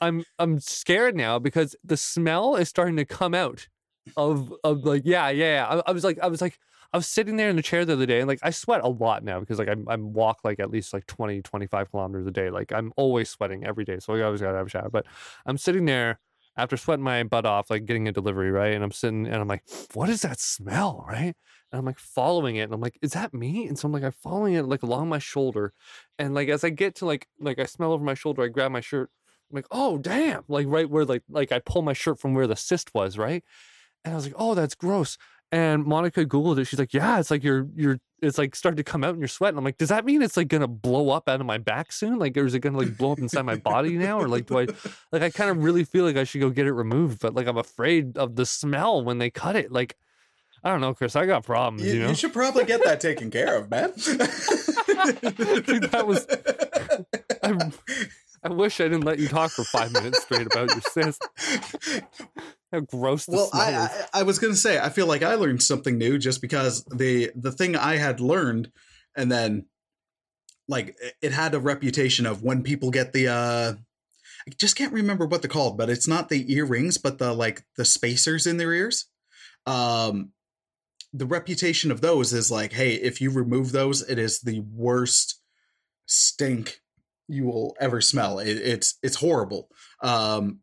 I'm 0.00 0.24
I'm 0.38 0.60
scared 0.60 1.16
now 1.16 1.38
because 1.38 1.74
the 1.84 1.96
smell 1.96 2.56
is 2.56 2.68
starting 2.68 2.96
to 2.96 3.04
come 3.04 3.34
out 3.34 3.68
of 4.16 4.54
of 4.64 4.84
like 4.84 5.02
yeah 5.04 5.28
yeah, 5.28 5.54
yeah. 5.54 5.82
I, 5.86 5.90
I 5.90 5.92
was 5.92 6.04
like 6.04 6.18
I 6.20 6.28
was 6.28 6.40
like 6.40 6.58
I 6.92 6.96
was 6.96 7.06
sitting 7.06 7.36
there 7.36 7.48
in 7.48 7.56
the 7.56 7.62
chair 7.62 7.84
the 7.84 7.92
other 7.92 8.06
day 8.06 8.18
and 8.18 8.28
like 8.28 8.40
I 8.42 8.50
sweat 8.50 8.80
a 8.82 8.88
lot 8.88 9.22
now 9.22 9.38
because 9.40 9.58
like 9.58 9.68
I'm 9.68 9.86
I'm 9.88 10.12
walk 10.12 10.40
like 10.42 10.58
at 10.58 10.70
least 10.70 10.92
like 10.92 11.06
20 11.06 11.40
25 11.42 11.90
kilometers 11.90 12.26
a 12.26 12.30
day. 12.32 12.50
Like 12.50 12.72
I'm 12.72 12.92
always 12.96 13.30
sweating 13.30 13.64
every 13.64 13.84
day 13.84 13.98
so 14.00 14.14
I 14.14 14.22
always 14.22 14.40
gotta 14.40 14.56
have 14.58 14.66
a 14.66 14.70
shower. 14.70 14.90
But 14.90 15.06
I'm 15.46 15.56
sitting 15.58 15.84
there 15.84 16.18
after 16.56 16.76
sweating 16.76 17.04
my 17.04 17.22
butt 17.22 17.46
off 17.46 17.70
like 17.70 17.84
getting 17.84 18.08
a 18.08 18.12
delivery 18.12 18.50
right? 18.50 18.74
And 18.74 18.82
I'm 18.82 18.90
sitting 18.90 19.26
and 19.26 19.36
I'm 19.36 19.46
like 19.46 19.62
what 19.94 20.08
is 20.08 20.22
that 20.22 20.40
smell? 20.40 21.04
Right? 21.08 21.34
And 21.72 21.78
I'm 21.78 21.84
like 21.84 22.00
following 22.00 22.56
it 22.56 22.62
and 22.62 22.74
I'm 22.74 22.80
like 22.80 22.98
is 23.02 23.12
that 23.12 23.32
me? 23.32 23.68
And 23.68 23.78
so 23.78 23.86
I'm 23.86 23.92
like 23.92 24.02
I'm 24.02 24.12
following 24.12 24.54
it 24.54 24.64
like 24.66 24.82
along 24.82 25.08
my 25.08 25.20
shoulder. 25.20 25.72
And 26.18 26.34
like 26.34 26.48
as 26.48 26.64
I 26.64 26.70
get 26.70 26.96
to 26.96 27.06
like 27.06 27.28
like 27.38 27.60
I 27.60 27.66
smell 27.66 27.92
over 27.92 28.04
my 28.04 28.14
shoulder 28.14 28.42
I 28.42 28.48
grab 28.48 28.72
my 28.72 28.80
shirt. 28.80 29.10
I'm 29.50 29.56
like, 29.56 29.66
oh 29.70 29.98
damn, 29.98 30.44
like 30.48 30.66
right 30.68 30.88
where 30.90 31.04
like 31.04 31.22
like 31.28 31.52
I 31.52 31.60
pull 31.60 31.82
my 31.82 31.92
shirt 31.92 32.18
from 32.18 32.34
where 32.34 32.46
the 32.48 32.56
cyst 32.56 32.94
was, 32.94 33.16
right? 33.18 33.44
And 34.04 34.12
I 34.12 34.16
was 34.16 34.24
like, 34.24 34.34
oh, 34.36 34.54
that's 34.54 34.74
gross. 34.74 35.18
And 35.52 35.84
Monica 35.84 36.24
Googled 36.24 36.58
it. 36.58 36.66
She's 36.66 36.78
like, 36.78 36.94
yeah, 36.94 37.18
it's 37.18 37.30
like 37.30 37.42
you're 37.42 37.66
you're 37.74 37.98
it's 38.22 38.38
like 38.38 38.54
starting 38.54 38.76
to 38.76 38.84
come 38.84 39.02
out 39.02 39.14
in 39.14 39.18
your 39.20 39.26
sweat. 39.28 39.48
And 39.48 39.58
I'm 39.58 39.64
like, 39.64 39.78
does 39.78 39.88
that 39.88 40.04
mean 40.04 40.22
it's 40.22 40.36
like 40.36 40.46
gonna 40.46 40.68
blow 40.68 41.10
up 41.10 41.28
out 41.28 41.40
of 41.40 41.46
my 41.46 41.58
back 41.58 41.90
soon? 41.90 42.18
Like, 42.20 42.36
or 42.36 42.44
is 42.46 42.54
it 42.54 42.60
gonna 42.60 42.78
like 42.78 42.96
blow 42.96 43.10
up 43.12 43.18
inside 43.18 43.42
my 43.42 43.56
body 43.56 43.96
now? 43.98 44.20
Or 44.20 44.28
like, 44.28 44.46
do 44.46 44.58
I 44.60 44.66
like 45.10 45.22
I 45.22 45.30
kind 45.30 45.50
of 45.50 45.64
really 45.64 45.82
feel 45.82 46.04
like 46.04 46.16
I 46.16 46.22
should 46.24 46.40
go 46.40 46.50
get 46.50 46.66
it 46.66 46.72
removed, 46.72 47.20
but 47.20 47.34
like 47.34 47.48
I'm 47.48 47.56
afraid 47.58 48.16
of 48.16 48.36
the 48.36 48.46
smell 48.46 49.02
when 49.02 49.18
they 49.18 49.28
cut 49.30 49.56
it. 49.56 49.72
Like, 49.72 49.96
I 50.62 50.70
don't 50.70 50.80
know, 50.80 50.94
Chris. 50.94 51.16
I 51.16 51.26
got 51.26 51.44
problems, 51.44 51.84
You, 51.84 51.94
you 51.94 51.98
know. 52.02 52.08
you 52.10 52.14
should 52.14 52.32
probably 52.32 52.64
get 52.64 52.84
that 52.84 53.00
taken 53.00 53.30
care 53.30 53.56
of, 53.56 53.70
man. 53.70 53.92
Dude, 53.96 55.90
that 55.90 56.04
was- 56.06 56.26
I, 57.42 57.72
I 58.44 58.52
wish 58.52 58.80
I 58.80 58.84
didn't 58.84 59.04
let 59.04 59.18
you 59.18 59.26
talk 59.28 59.50
for 59.50 59.64
five 59.64 59.92
minutes 59.92 60.22
straight 60.22 60.46
about 60.46 60.70
your 60.70 60.80
cyst. 60.82 61.26
How 62.72 62.80
gross 62.80 63.26
well 63.26 63.50
I, 63.52 63.70
is. 63.70 63.90
I 64.12 64.20
i 64.20 64.22
was 64.22 64.38
gonna 64.38 64.54
say 64.54 64.78
i 64.78 64.88
feel 64.90 65.06
like 65.06 65.22
i 65.22 65.34
learned 65.34 65.62
something 65.62 65.98
new 65.98 66.18
just 66.18 66.40
because 66.40 66.84
the 66.84 67.30
the 67.34 67.50
thing 67.52 67.74
i 67.76 67.96
had 67.96 68.20
learned 68.20 68.70
and 69.16 69.30
then 69.30 69.66
like 70.68 70.94
it- 71.02 71.14
it 71.20 71.32
had 71.32 71.54
a 71.54 71.60
reputation 71.60 72.26
of 72.26 72.42
when 72.42 72.62
people 72.62 72.90
get 72.90 73.12
the 73.12 73.28
uh 73.28 73.72
i 74.46 74.50
just 74.56 74.76
can't 74.76 74.92
remember 74.92 75.26
what 75.26 75.42
they're 75.42 75.50
called 75.50 75.76
but 75.76 75.90
it's 75.90 76.06
not 76.08 76.28
the 76.28 76.52
earrings 76.52 76.96
but 76.98 77.18
the 77.18 77.32
like 77.32 77.62
the 77.76 77.84
spacers 77.84 78.46
in 78.46 78.56
their 78.56 78.72
ears. 78.72 79.06
Um 79.66 80.32
the 81.12 81.26
reputation 81.26 81.90
of 81.90 82.00
those 82.00 82.32
is 82.32 82.50
like 82.52 82.72
hey 82.72 82.94
if 82.94 83.20
you 83.20 83.30
remove 83.30 83.72
those 83.72 84.08
it 84.08 84.18
is 84.18 84.40
the 84.40 84.60
worst 84.72 85.40
stink 86.06 86.80
you 87.28 87.44
will 87.46 87.76
ever 87.80 88.00
smell. 88.00 88.38
It, 88.38 88.56
it's 88.56 88.98
it's 89.02 89.16
horrible. 89.16 89.68
Um 90.02 90.60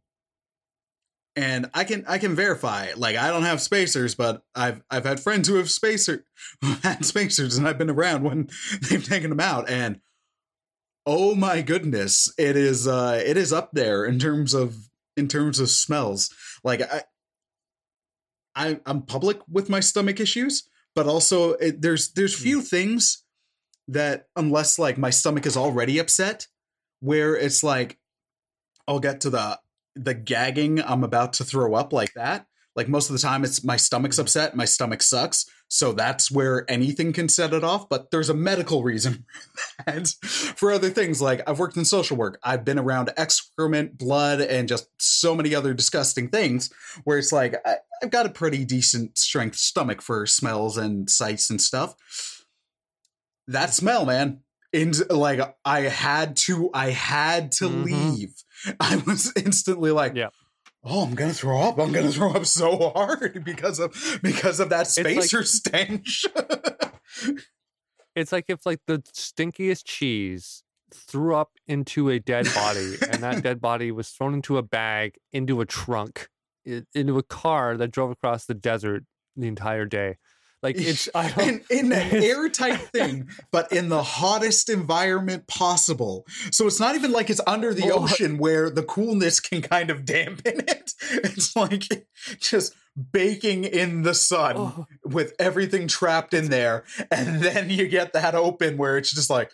and 1.37 1.69
I 1.75 1.83
can 1.83 2.03
I 2.07 2.17
can 2.17 2.35
verify. 2.35 2.87
Like 2.97 3.15
I 3.15 3.29
don't 3.29 3.43
have 3.43 3.61
spacers, 3.61 4.15
but 4.15 4.41
I've 4.55 4.81
I've 4.89 5.05
had 5.05 5.19
friends 5.19 5.47
who 5.47 5.55
have 5.55 5.69
spacer 5.69 6.25
had 6.83 7.05
spacers, 7.05 7.57
and 7.57 7.67
I've 7.67 7.77
been 7.77 7.91
around 7.91 8.23
when 8.23 8.49
they've 8.89 9.05
taken 9.05 9.29
them 9.29 9.39
out, 9.39 9.69
and 9.69 10.01
oh 11.05 11.35
my 11.35 11.61
goodness, 11.61 12.33
it 12.39 12.57
is 12.57 12.87
uh 12.87 13.21
it 13.23 13.37
is 13.37 13.53
up 13.53 13.69
there 13.71 14.03
in 14.03 14.17
terms 14.17 14.55
of 14.55 14.89
in 15.15 15.27
terms 15.27 15.59
of 15.59 15.69
smells. 15.69 16.33
Like 16.63 16.81
I, 16.81 17.03
I 18.55 18.79
I'm 18.87 19.03
public 19.03 19.39
with 19.47 19.69
my 19.69 19.79
stomach 19.79 20.19
issues, 20.19 20.67
but 20.95 21.05
also 21.05 21.53
it, 21.53 21.83
there's 21.83 22.13
there's 22.13 22.35
few 22.35 22.61
things 22.61 23.23
that 23.87 24.25
unless 24.35 24.79
like 24.79 24.97
my 24.97 25.11
stomach 25.11 25.45
is 25.45 25.55
already 25.55 25.99
upset, 25.99 26.47
where 26.99 27.35
it's 27.35 27.63
like 27.63 27.99
I'll 28.87 28.99
get 28.99 29.21
to 29.21 29.29
the 29.29 29.59
the 30.03 30.13
gagging 30.13 30.81
I'm 30.81 31.03
about 31.03 31.33
to 31.33 31.43
throw 31.43 31.73
up 31.75 31.91
like 31.93 32.13
that. 32.13 32.47
Like 32.75 32.87
most 32.87 33.09
of 33.09 33.13
the 33.13 33.21
time 33.21 33.43
it's 33.43 33.63
my 33.63 33.75
stomach's 33.75 34.19
upset, 34.19 34.55
my 34.55 34.65
stomach 34.65 35.01
sucks. 35.01 35.45
So 35.69 35.91
that's 35.93 36.31
where 36.31 36.63
anything 36.69 37.11
can 37.11 37.27
set 37.27 37.51
it 37.53 37.63
off, 37.63 37.89
but 37.89 38.09
there's 38.11 38.29
a 38.29 38.33
medical 38.33 38.83
reason 38.83 39.25
for 39.55 39.83
that. 39.91 40.07
For 40.55 40.71
other 40.71 40.89
things 40.89 41.21
like 41.21 41.41
I've 41.49 41.59
worked 41.59 41.75
in 41.75 41.83
social 41.85 42.15
work, 42.15 42.39
I've 42.43 42.63
been 42.63 42.79
around 42.79 43.09
excrement, 43.17 43.97
blood 43.97 44.39
and 44.41 44.67
just 44.69 44.87
so 45.01 45.35
many 45.35 45.53
other 45.55 45.73
disgusting 45.73 46.29
things 46.29 46.71
where 47.03 47.17
it's 47.17 47.31
like 47.33 47.55
I, 47.65 47.77
I've 48.03 48.11
got 48.11 48.27
a 48.27 48.29
pretty 48.29 48.63
decent 48.63 49.17
strength 49.17 49.57
stomach 49.57 50.01
for 50.01 50.25
smells 50.27 50.77
and 50.77 51.09
sights 51.09 51.49
and 51.49 51.59
stuff. 51.59 51.95
That 53.47 53.73
smell, 53.73 54.05
man, 54.05 54.41
and 54.73 54.95
like 55.09 55.39
I 55.65 55.81
had 55.81 56.35
to 56.37 56.69
I 56.73 56.91
had 56.91 57.51
to 57.53 57.69
Mhm. 57.69 57.83
leave. 57.85 58.33
I 58.79 59.01
was 59.05 59.31
instantly 59.35 59.91
like, 59.91 60.15
Yeah. 60.15 60.29
Oh, 60.83 61.03
I'm 61.03 61.15
gonna 61.15 61.33
throw 61.33 61.59
up. 61.59 61.79
I'm 61.79 61.91
gonna 61.91 62.11
throw 62.17 62.31
up 62.33 62.45
so 62.45 62.91
hard 62.95 63.43
because 63.43 63.79
of 63.79 64.19
because 64.23 64.59
of 64.59 64.69
that 64.69 64.79
like- 64.79 64.87
spacer 64.87 65.43
stench. 65.43 66.25
It's 68.15 68.31
like 68.31 68.45
if 68.47 68.65
like 68.65 68.79
the 68.87 68.99
stinkiest 69.15 69.83
cheese 69.85 70.63
threw 70.93 71.35
up 71.35 71.51
into 71.67 72.09
a 72.09 72.19
dead 72.19 72.47
body, 72.55 72.95
and 73.11 73.21
that 73.21 73.43
dead 73.43 73.61
body 73.61 73.91
was 73.91 74.09
thrown 74.09 74.33
into 74.33 74.57
a 74.57 74.63
bag, 74.63 75.15
into 75.31 75.61
a 75.61 75.65
trunk, 75.65 76.27
into 76.65 77.17
a 77.17 77.23
car 77.23 77.77
that 77.77 77.91
drove 77.91 78.09
across 78.11 78.45
the 78.45 78.53
desert 78.55 79.03
the 79.35 79.47
entire 79.47 79.85
day. 79.85 80.17
Like 80.63 80.75
it's 80.77 81.07
I 81.15 81.29
in, 81.41 81.61
in 81.69 81.91
an 81.91 82.15
airtight 82.23 82.79
thing, 82.79 83.29
but 83.51 83.71
in 83.71 83.89
the 83.89 84.03
hottest 84.03 84.69
environment 84.69 85.47
possible. 85.47 86.25
So 86.51 86.65
it's 86.67 86.79
not 86.79 86.95
even 86.95 87.11
like 87.11 87.29
it's 87.29 87.41
under 87.47 87.73
the 87.73 87.91
Oh. 87.91 88.03
ocean 88.03 88.37
where 88.37 88.69
the 88.69 88.83
coolness 88.83 89.39
can 89.39 89.61
kind 89.61 89.89
of 89.89 90.05
dampen 90.05 90.61
it. 90.67 90.93
It's 91.11 91.55
like 91.55 91.83
just 92.39 92.73
baking 93.11 93.63
in 93.65 94.01
the 94.01 94.13
sun 94.15 94.55
Oh. 94.57 94.85
with 95.05 95.33
everything 95.39 95.87
trapped 95.87 96.33
in 96.33 96.49
there, 96.49 96.83
and 97.11 97.41
then 97.41 97.69
you 97.69 97.87
get 97.87 98.13
that 98.13 98.33
open 98.35 98.77
where 98.77 98.97
it's 98.97 99.11
just 99.11 99.29
like. 99.29 99.51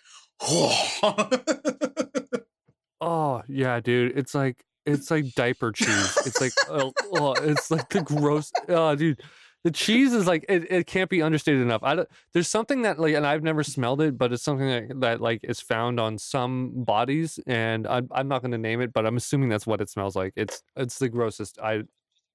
Oh 3.01 3.41
yeah, 3.47 3.79
dude. 3.79 4.17
It's 4.17 4.33
like 4.33 4.63
it's 4.85 5.11
like 5.11 5.33
diaper 5.35 5.71
cheese. 5.71 6.17
It's 6.25 6.39
like 6.41 6.53
oh, 6.69 6.93
oh, 7.13 7.33
it's 7.33 7.69
like 7.71 7.89
the 7.89 8.01
gross. 8.01 8.51
Oh, 8.69 8.95
dude, 8.95 9.21
the 9.63 9.71
cheese 9.71 10.13
is 10.13 10.27
like 10.27 10.45
it, 10.49 10.71
it 10.71 10.87
can't 10.87 11.09
be 11.09 11.21
understated 11.21 11.61
enough. 11.61 11.81
I 11.83 11.95
don't, 11.95 12.09
there's 12.33 12.47
something 12.47 12.81
that 12.83 12.99
like, 12.99 13.13
and 13.15 13.25
I've 13.25 13.43
never 13.43 13.63
smelled 13.63 14.01
it, 14.01 14.17
but 14.17 14.33
it's 14.33 14.43
something 14.43 14.67
that, 14.67 14.99
that 15.01 15.21
like 15.21 15.39
is 15.43 15.59
found 15.59 15.99
on 15.99 16.17
some 16.17 16.71
bodies, 16.83 17.39
and 17.47 17.87
I'm 17.87 18.07
I'm 18.11 18.27
not 18.27 18.41
going 18.41 18.51
to 18.51 18.57
name 18.57 18.81
it, 18.81 18.91
but 18.93 19.05
I'm 19.05 19.17
assuming 19.17 19.49
that's 19.49 19.65
what 19.67 19.81
it 19.81 19.89
smells 19.89 20.15
like. 20.15 20.33
It's 20.35 20.61
it's 20.75 20.99
the 20.99 21.09
grossest. 21.09 21.59
I 21.61 21.83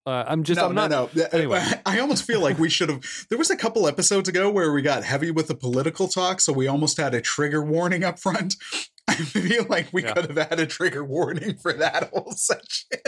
uh, 0.07 0.25
I'm 0.27 0.43
just 0.43 0.59
no, 0.59 0.69
I'm 0.69 0.75
not. 0.75 0.91
no, 0.91 1.11
no. 1.15 1.27
anyway. 1.33 1.63
I 1.87 1.99
almost 2.01 2.25
feel 2.25 2.41
like 2.41 2.59
we 2.59 2.71
should 2.71 2.89
have. 2.89 3.03
There 3.29 3.37
was 3.39 3.51
a 3.51 3.57
couple 3.57 3.87
episodes 3.87 4.27
ago 4.27 4.51
where 4.51 4.73
we 4.73 4.81
got 4.81 5.05
heavy 5.05 5.31
with 5.31 5.49
the 5.49 5.55
political 5.55 6.09
talk, 6.09 6.41
so 6.41 6.51
we 6.53 6.67
almost 6.67 6.97
had 6.97 7.13
a 7.13 7.21
trigger 7.21 7.63
warning 7.63 8.05
up 8.05 8.19
front. 8.19 8.55
I 9.09 9.15
feel 9.17 9.67
like 9.69 9.89
we 9.93 10.05
Yeah. 10.05 10.13
could 10.15 10.31
have 10.35 10.49
had 10.49 10.61
a 10.61 10.67
trigger 10.67 11.05
warning 11.05 11.57
for 11.59 11.75
that 11.75 12.11
whole 12.11 12.33
section. 12.37 13.01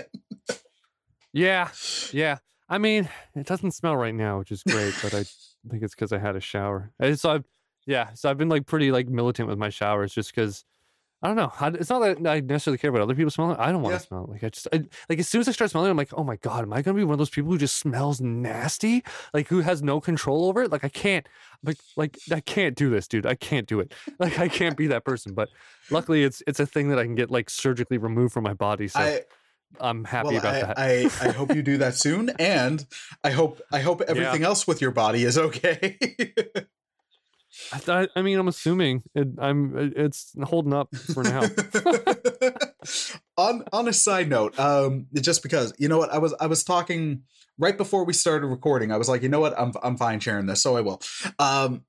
Yeah, 1.32 1.68
yeah. 2.12 2.38
I 2.70 2.78
mean, 2.78 3.08
it 3.34 3.46
doesn't 3.46 3.72
smell 3.72 3.96
right 3.96 4.14
now, 4.14 4.38
which 4.38 4.52
is 4.52 4.62
great, 4.62 4.94
but 5.02 5.12
I 5.12 5.24
think 5.70 5.82
it's 5.82 5.94
because 5.94 6.12
I 6.12 6.18
had 6.18 6.36
a 6.36 6.40
shower. 6.40 6.92
And 7.00 7.18
so 7.18 7.30
I've, 7.32 7.44
yeah, 7.86 8.14
so 8.14 8.30
I've 8.30 8.38
been 8.38 8.48
like 8.48 8.64
pretty 8.66 8.92
like 8.92 9.08
militant 9.08 9.48
with 9.48 9.58
my 9.58 9.68
showers, 9.70 10.14
just 10.14 10.34
because 10.34 10.64
I 11.22 11.26
don't 11.26 11.36
know. 11.36 11.52
I, 11.60 11.68
it's 11.68 11.90
not 11.90 11.98
that 11.98 12.26
I 12.26 12.40
necessarily 12.40 12.78
care 12.78 12.88
about 12.88 13.02
other 13.02 13.14
people 13.14 13.30
smelling. 13.30 13.56
I 13.58 13.72
don't 13.72 13.82
want 13.82 13.92
Yeah. 13.94 13.98
to 13.98 14.06
smell 14.06 14.24
it. 14.24 14.30
Like 14.30 14.44
I 14.44 14.48
just 14.48 14.68
I, 14.72 14.84
like 15.10 15.18
as 15.18 15.28
soon 15.28 15.42
as 15.42 15.48
I 15.48 15.52
start 15.52 15.70
smelling, 15.70 15.88
it, 15.88 15.90
I'm 15.90 15.96
like, 15.98 16.14
oh 16.14 16.24
my 16.24 16.36
god, 16.36 16.62
am 16.62 16.72
I 16.72 16.80
gonna 16.80 16.96
be 16.96 17.04
one 17.04 17.12
of 17.12 17.18
those 17.18 17.28
people 17.28 17.50
who 17.50 17.58
just 17.58 17.76
smells 17.76 18.20
nasty, 18.22 19.02
like 19.34 19.48
who 19.48 19.60
has 19.60 19.82
no 19.82 20.00
control 20.00 20.46
over 20.46 20.62
it? 20.62 20.70
Like 20.70 20.84
I 20.84 20.88
can't, 20.88 21.26
like 21.64 21.76
like 21.96 22.16
I 22.32 22.40
can't 22.40 22.74
do 22.76 22.88
this, 22.88 23.06
dude. 23.08 23.26
I 23.26 23.34
can't 23.34 23.66
do 23.66 23.80
it. 23.80 23.92
Like 24.18 24.38
I 24.38 24.48
can't 24.48 24.76
be 24.76 24.86
that 24.86 25.04
person. 25.04 25.34
But 25.34 25.48
luckily, 25.90 26.22
it's 26.22 26.42
it's 26.46 26.60
a 26.60 26.66
thing 26.66 26.88
that 26.88 26.98
I 26.98 27.04
can 27.04 27.16
get 27.16 27.30
like 27.30 27.50
surgically 27.50 27.98
removed 27.98 28.32
from 28.32 28.44
my 28.44 28.54
body. 28.54 28.86
So 28.88 29.00
I, 29.00 29.20
I'm 29.78 30.04
happy 30.04 30.28
well, 30.28 30.38
about 30.38 30.54
I, 30.54 30.60
that. 30.60 30.78
I, 30.78 31.28
I 31.28 31.32
hope 31.32 31.54
you 31.54 31.62
do 31.62 31.78
that 31.78 31.94
soon, 31.94 32.30
and 32.38 32.84
I 33.22 33.30
hope 33.30 33.60
I 33.72 33.80
hope 33.80 34.02
everything 34.02 34.42
else 34.42 34.66
with 34.66 34.80
your 34.80 34.90
body 34.90 35.24
is 35.24 35.38
okay. 35.38 35.98
I, 37.72 37.78
th- 37.78 38.10
I 38.14 38.22
mean, 38.22 38.38
I'm 38.38 38.48
assuming 38.48 39.02
it, 39.14 39.28
I'm. 39.38 39.92
It's 39.96 40.32
holding 40.42 40.72
up 40.72 40.94
for 41.14 41.22
now. 41.22 41.42
on 43.36 43.64
on 43.72 43.88
a 43.88 43.92
side 43.92 44.28
note, 44.28 44.58
um, 44.58 45.06
just 45.14 45.42
because 45.42 45.74
you 45.78 45.88
know 45.88 45.98
what 45.98 46.10
I 46.10 46.18
was 46.18 46.34
I 46.40 46.46
was 46.46 46.64
talking 46.64 47.22
right 47.58 47.76
before 47.76 48.04
we 48.04 48.12
started 48.12 48.46
recording, 48.46 48.92
I 48.92 48.96
was 48.96 49.08
like, 49.08 49.22
you 49.22 49.28
know 49.28 49.40
what, 49.40 49.58
I'm 49.58 49.72
I'm 49.82 49.96
fine 49.96 50.20
sharing 50.20 50.46
this, 50.46 50.62
so 50.62 50.76
I 50.76 50.80
will. 50.80 51.00
Um, 51.38 51.84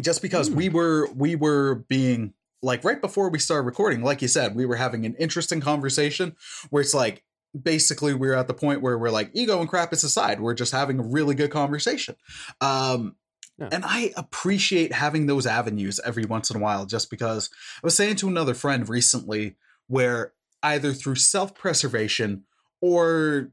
just 0.00 0.22
because 0.22 0.48
Hmm. 0.48 0.56
we 0.56 0.68
were 0.68 1.08
we 1.14 1.36
were 1.36 1.84
being 1.88 2.34
like 2.64 2.82
right 2.82 3.00
before 3.00 3.28
we 3.28 3.38
started 3.38 3.66
recording, 3.66 4.02
like 4.02 4.22
you 4.22 4.28
said, 4.28 4.56
we 4.56 4.66
were 4.66 4.76
having 4.76 5.04
an 5.04 5.14
interesting 5.16 5.60
conversation 5.60 6.34
where 6.70 6.80
it's 6.80 6.94
like 6.94 7.22
basically 7.60 8.14
we're 8.14 8.34
at 8.34 8.48
the 8.48 8.54
point 8.54 8.80
where 8.80 8.98
we're 8.98 9.10
like 9.10 9.30
ego 9.34 9.60
and 9.60 9.68
crap 9.68 9.92
is 9.92 10.02
aside, 10.02 10.40
we're 10.40 10.54
just 10.54 10.72
having 10.72 10.98
a 10.98 11.02
really 11.02 11.34
good 11.34 11.50
conversation. 11.50 12.16
Um, 12.60 13.16
Yeah. 13.56 13.68
and 13.70 13.84
I 13.86 14.12
appreciate 14.16 14.92
having 14.92 15.26
those 15.26 15.46
avenues 15.46 16.00
every 16.04 16.24
once 16.24 16.50
in 16.50 16.56
a 16.56 16.60
while, 16.60 16.86
just 16.86 17.08
because 17.10 17.50
I 17.76 17.80
was 17.84 17.94
saying 17.94 18.16
to 18.16 18.28
another 18.28 18.54
friend 18.54 18.88
recently 18.88 19.54
where 19.86 20.32
either 20.62 20.92
through 20.92 21.16
self 21.16 21.54
preservation 21.54 22.44
or 22.80 23.52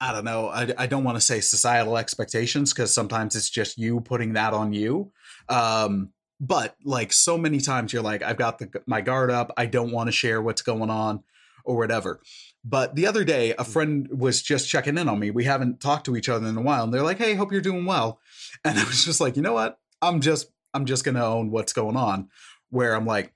I 0.00 0.12
don't 0.12 0.24
know, 0.24 0.48
I, 0.48 0.72
I 0.76 0.86
don't 0.86 1.04
want 1.04 1.16
to 1.16 1.20
say 1.20 1.40
societal 1.40 1.96
expectations 1.96 2.72
because 2.72 2.92
sometimes 2.92 3.36
it's 3.36 3.48
just 3.48 3.78
you 3.78 4.00
putting 4.00 4.32
that 4.32 4.52
on 4.52 4.72
you. 4.72 5.12
Um, 5.48 6.13
but 6.40 6.76
like 6.84 7.12
so 7.12 7.38
many 7.38 7.60
times 7.60 7.92
you're 7.92 8.02
like, 8.02 8.22
I've 8.22 8.36
got 8.36 8.58
the, 8.58 8.82
my 8.86 9.00
guard 9.00 9.30
up, 9.30 9.52
I 9.56 9.66
don't 9.66 9.92
want 9.92 10.08
to 10.08 10.12
share 10.12 10.42
what's 10.42 10.62
going 10.62 10.90
on 10.90 11.22
or 11.64 11.76
whatever. 11.76 12.20
But 12.64 12.94
the 12.94 13.06
other 13.06 13.24
day, 13.24 13.52
a 13.52 13.56
mm. 13.56 13.66
friend 13.66 14.08
was 14.10 14.42
just 14.42 14.68
checking 14.68 14.96
in 14.96 15.08
on 15.08 15.18
me. 15.18 15.30
We 15.30 15.44
haven't 15.44 15.80
talked 15.80 16.06
to 16.06 16.16
each 16.16 16.28
other 16.28 16.46
in 16.46 16.56
a 16.56 16.62
while, 16.62 16.84
and 16.84 16.94
they're 16.94 17.02
like, 17.02 17.18
"Hey, 17.18 17.34
hope 17.34 17.52
you're 17.52 17.60
doing 17.60 17.84
well." 17.84 18.20
And 18.66 18.78
I 18.78 18.84
was 18.84 19.04
just 19.04 19.20
like, 19.20 19.36
you 19.36 19.42
know 19.42 19.52
what? 19.52 19.78
I'm 20.00 20.20
just 20.20 20.50
I'm 20.72 20.86
just 20.86 21.04
gonna 21.04 21.24
own 21.24 21.50
what's 21.50 21.72
going 21.74 21.96
on. 21.96 22.28
Where 22.70 22.94
I'm 22.94 23.04
like, 23.04 23.34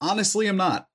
honestly, 0.00 0.48
I'm 0.48 0.56
not. 0.56 0.88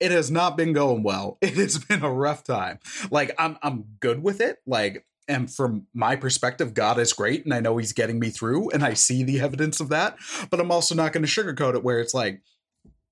It 0.00 0.12
has 0.12 0.30
not 0.30 0.56
been 0.56 0.72
going 0.72 1.02
well. 1.02 1.36
It 1.42 1.54
has 1.54 1.78
been 1.78 2.02
a 2.02 2.12
rough 2.12 2.44
time. 2.44 2.78
Like 3.10 3.34
I'm 3.38 3.58
I'm 3.62 3.84
good 4.00 4.22
with 4.22 4.40
it. 4.40 4.58
Like 4.66 5.04
and 5.28 5.52
from 5.52 5.86
my 5.94 6.16
perspective, 6.16 6.74
God 6.74 6.98
is 6.98 7.12
great, 7.12 7.44
and 7.44 7.54
I 7.54 7.60
know 7.60 7.76
He's 7.76 7.92
getting 7.92 8.18
me 8.18 8.30
through, 8.30 8.70
and 8.70 8.84
I 8.84 8.94
see 8.94 9.22
the 9.22 9.40
evidence 9.40 9.80
of 9.80 9.88
that. 9.88 10.16
But 10.50 10.60
I'm 10.60 10.70
also 10.70 10.94
not 10.94 11.12
going 11.12 11.24
to 11.24 11.30
sugarcoat 11.30 11.74
it. 11.74 11.84
Where 11.84 12.00
it's 12.00 12.14
like, 12.14 12.42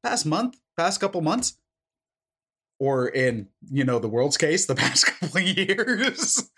past 0.02 0.26
month, 0.26 0.56
past 0.76 1.00
couple 1.00 1.20
months, 1.20 1.56
or 2.78 3.08
in 3.08 3.48
you 3.70 3.84
know 3.84 3.98
the 3.98 4.08
world's 4.08 4.36
case, 4.36 4.66
the 4.66 4.74
past 4.76 5.06
couple 5.06 5.38
of 5.38 5.42
years, 5.44 6.50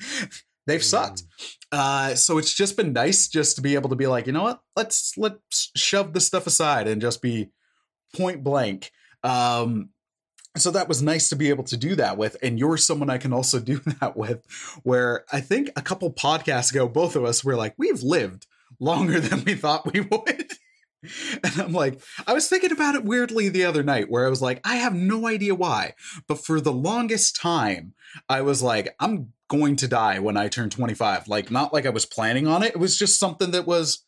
they've 0.66 0.82
sucked. 0.82 1.22
Uh, 1.70 2.14
so 2.14 2.38
it's 2.38 2.54
just 2.54 2.76
been 2.76 2.92
nice 2.92 3.28
just 3.28 3.56
to 3.56 3.62
be 3.62 3.74
able 3.74 3.90
to 3.90 3.96
be 3.96 4.06
like, 4.06 4.26
you 4.26 4.32
know 4.32 4.42
what? 4.42 4.60
Let's 4.76 5.16
let's 5.16 5.70
shove 5.76 6.12
this 6.12 6.26
stuff 6.26 6.46
aside 6.46 6.88
and 6.88 7.00
just 7.00 7.22
be 7.22 7.50
point 8.14 8.42
blank. 8.42 8.90
Um, 9.22 9.90
so 10.56 10.70
that 10.70 10.88
was 10.88 11.02
nice 11.02 11.28
to 11.28 11.36
be 11.36 11.48
able 11.48 11.64
to 11.64 11.76
do 11.76 11.94
that 11.96 12.16
with, 12.16 12.36
and 12.42 12.58
you're 12.58 12.76
someone 12.76 13.10
I 13.10 13.18
can 13.18 13.32
also 13.32 13.60
do 13.60 13.80
that 14.00 14.16
with. 14.16 14.44
Where 14.82 15.24
I 15.32 15.40
think 15.40 15.70
a 15.76 15.82
couple 15.82 16.12
podcasts 16.12 16.70
ago, 16.70 16.88
both 16.88 17.16
of 17.16 17.24
us 17.24 17.44
were 17.44 17.56
like, 17.56 17.74
we've 17.76 18.02
lived 18.02 18.46
longer 18.80 19.20
than 19.20 19.44
we 19.44 19.54
thought 19.54 19.92
we 19.92 20.00
would. 20.00 20.52
And 21.42 21.60
I'm 21.60 21.72
like, 21.72 22.00
I 22.26 22.32
was 22.32 22.48
thinking 22.48 22.72
about 22.72 22.94
it 22.94 23.04
weirdly 23.04 23.50
the 23.50 23.66
other 23.66 23.82
night 23.82 24.10
where 24.10 24.26
I 24.26 24.30
was 24.30 24.40
like, 24.40 24.60
I 24.64 24.76
have 24.76 24.94
no 24.94 25.26
idea 25.26 25.54
why, 25.54 25.92
but 26.26 26.42
for 26.42 26.62
the 26.62 26.72
longest 26.72 27.36
time, 27.36 27.92
I 28.26 28.40
was 28.40 28.62
like, 28.62 28.94
I'm 28.98 29.32
going 29.48 29.76
to 29.76 29.88
die 29.88 30.18
when 30.18 30.38
I 30.38 30.48
turn 30.48 30.70
25. 30.70 31.28
Like, 31.28 31.50
not 31.50 31.74
like 31.74 31.84
I 31.84 31.90
was 31.90 32.06
planning 32.06 32.46
on 32.46 32.62
it. 32.62 32.74
It 32.74 32.78
was 32.78 32.96
just 32.96 33.20
something 33.20 33.50
that 33.50 33.66
was 33.66 34.04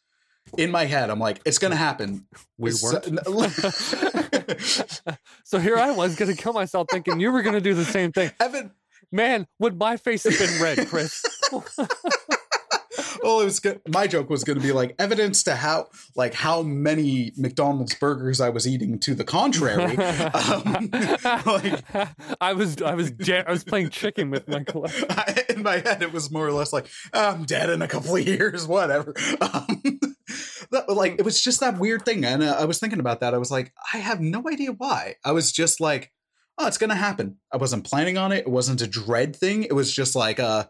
in 0.57 0.71
my 0.71 0.85
head. 0.85 1.11
I'm 1.11 1.19
like, 1.19 1.41
it's 1.45 1.59
going 1.59 1.71
to 1.73 1.77
happen. 1.77 2.27
we 2.59 2.71
So- 2.73 3.01
weren't. 3.01 3.61
so 5.45 5.59
here 5.59 5.77
I 5.77 5.91
was 5.93 6.17
going 6.17 6.35
to 6.35 6.41
kill 6.41 6.53
myself, 6.53 6.87
thinking 6.91 7.21
you 7.21 7.31
were 7.33 7.43
going 7.43 7.55
to 7.55 7.61
do 7.61 7.75
the 7.75 7.85
same 7.85 8.13
thing. 8.13 8.31
Evan, 8.41 8.71
Man, 9.13 9.47
would 9.61 9.79
my 9.79 9.97
face 9.97 10.25
have 10.25 10.39
been 10.39 10.61
red, 10.63 10.89
Chris? 10.89 11.23
well, 13.27 13.41
it 13.41 13.45
was 13.45 13.59
good. 13.59 13.81
My 13.89 14.07
joke 14.07 14.31
was 14.31 14.45
going 14.45 14.57
to 14.57 14.63
be 14.63 14.71
like 14.71 14.95
evidence 15.01 15.43
to 15.45 15.57
how, 15.57 15.89
like, 16.15 16.33
how 16.33 16.63
many 16.63 17.33
McDonald's 17.37 17.97
burgers 17.97 18.41
I 18.41 18.51
was 18.51 18.69
eating 18.69 19.01
to 19.01 19.17
the 19.17 19.25
contrary. 19.25 19.97
um, 19.99 20.91
like, 21.45 21.85
I 22.41 22.53
was, 22.53 22.81
I 22.81 22.95
was, 22.95 23.13
I 23.29 23.51
was 23.51 23.65
playing 23.65 23.91
chicken 23.91 24.31
with 24.31 24.47
my 24.47 24.65
I, 25.11 25.45
in 25.49 25.65
my 25.65 25.79
head, 25.79 26.03
it 26.03 26.13
was 26.13 26.31
more 26.31 26.47
or 26.47 26.53
less 26.53 26.73
like 26.73 26.87
I'm 27.13 27.43
dead 27.43 27.69
in 27.69 27.83
a 27.83 27.89
couple 27.89 28.15
of 28.15 28.25
years, 28.25 28.65
whatever. 28.65 29.13
Um, 29.41 29.83
that, 30.71 30.85
like 30.89 31.17
it 31.19 31.25
was 31.25 31.43
just 31.43 31.59
that 31.59 31.81
weird 31.81 32.05
thing, 32.05 32.25
and 32.25 32.45
uh, 32.45 32.57
I 32.61 32.65
was 32.65 32.79
thinking 32.79 33.01
about 33.01 33.19
that. 33.21 33.35
I 33.35 33.39
was 33.39 33.51
like, 33.51 33.73
I 33.93 33.99
have 33.99 34.21
no 34.21 34.45
idea 34.49 34.71
why. 34.71 35.17
I 35.25 35.33
was 35.33 35.51
just 35.51 35.81
like, 35.81 36.13
oh, 36.59 36.69
it's 36.69 36.79
gonna 36.79 36.95
happen. 36.95 37.39
I 37.53 37.57
wasn't 37.57 37.85
planning 37.85 38.19
on 38.19 38.31
it. 38.31 38.47
It 38.47 38.51
wasn't 38.51 38.83
a 38.83 38.87
dread 38.87 39.35
thing. 39.35 39.65
It 39.65 39.73
was 39.73 39.93
just 39.93 40.15
like, 40.15 40.39
uh, 40.39 40.67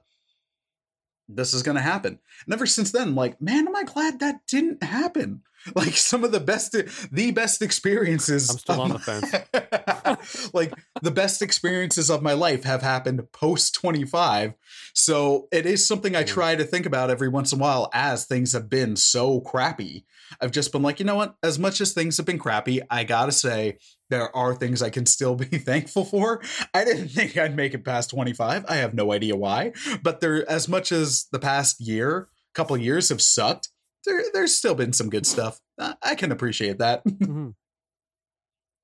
this 1.29 1.55
is 1.55 1.63
gonna 1.63 1.81
happen. 1.81 2.19
And 2.45 2.55
ever 2.55 2.67
since 2.67 2.93
then, 2.93 3.15
like, 3.15 3.41
man, 3.41 3.67
am 3.67 3.77
I 3.77 3.85
glad 3.85 4.21
that 4.21 4.47
didn't 4.47 4.83
happen. 4.83 5.43
Like 5.75 5.97
some 5.97 6.23
of 6.23 6.31
the 6.31 6.39
best, 6.39 6.77
the 7.11 7.33
best 7.33 7.61
experiences. 7.61 8.51
I'm 8.51 8.59
still 8.59 8.81
on 8.83 8.91
the 8.91 8.99
my- 9.01 10.51
like 10.55 10.73
the 11.03 11.11
best 11.11 11.43
experiences 11.43 12.09
of 12.09 12.23
my 12.23 12.35
life 12.35 12.63
have 12.63 12.83
happened 12.83 13.33
post 13.33 13.75
25 13.75 14.55
so 14.99 15.47
it 15.53 15.67
is 15.67 15.87
something 15.87 16.17
i 16.17 16.23
Mm. 16.25 16.27
try 16.27 16.57
to 16.57 16.65
think 16.65 16.87
about 16.87 17.11
every 17.11 17.29
once 17.29 17.53
in 17.53 17.59
a 17.59 17.63
while 17.63 17.91
as 17.93 18.25
things 18.25 18.53
have 18.53 18.69
been 18.71 18.97
so 18.97 19.41
crappy. 19.41 20.05
I've 20.41 20.51
just 20.51 20.73
been 20.73 20.83
like 20.83 20.99
you 20.99 21.05
know 21.05 21.15
what? 21.17 21.37
As 21.43 21.59
much 21.59 21.81
as 21.81 21.93
things 21.93 22.17
have 22.17 22.25
been 22.27 22.39
crappy 22.39 22.81
i 22.91 23.05
gotta 23.05 23.33
say 23.33 23.79
there 24.11 24.35
are 24.35 24.55
things 24.55 24.81
i 24.83 24.91
can 24.91 25.05
still 25.07 25.35
be 25.37 25.45
thankful 25.71 26.05
for. 26.05 26.41
I 26.75 26.85
didn't 26.85 27.09
think 27.09 27.37
i'd 27.37 27.55
make 27.55 27.75
it 27.75 27.85
past 27.85 28.11
25 28.11 28.65
i 28.69 28.77
have 28.77 28.95
no 28.95 29.13
idea 29.13 29.37
why 29.37 29.73
but 30.03 30.21
there 30.21 30.49
as 30.51 30.67
much 30.69 30.91
as 30.93 31.27
the 31.31 31.39
past 31.39 31.81
year 31.81 32.29
couple 32.55 32.77
years 32.79 33.11
have 33.11 33.21
sucked 33.21 33.69
there, 34.07 34.23
there's 34.33 34.55
still 34.55 34.75
been 34.77 34.93
some 34.93 35.11
good 35.11 35.27
stuff. 35.27 35.61
I 35.79 36.15
can 36.15 36.31
appreciate 36.33 36.79
that. 36.79 37.05
Mhm. 37.07 37.55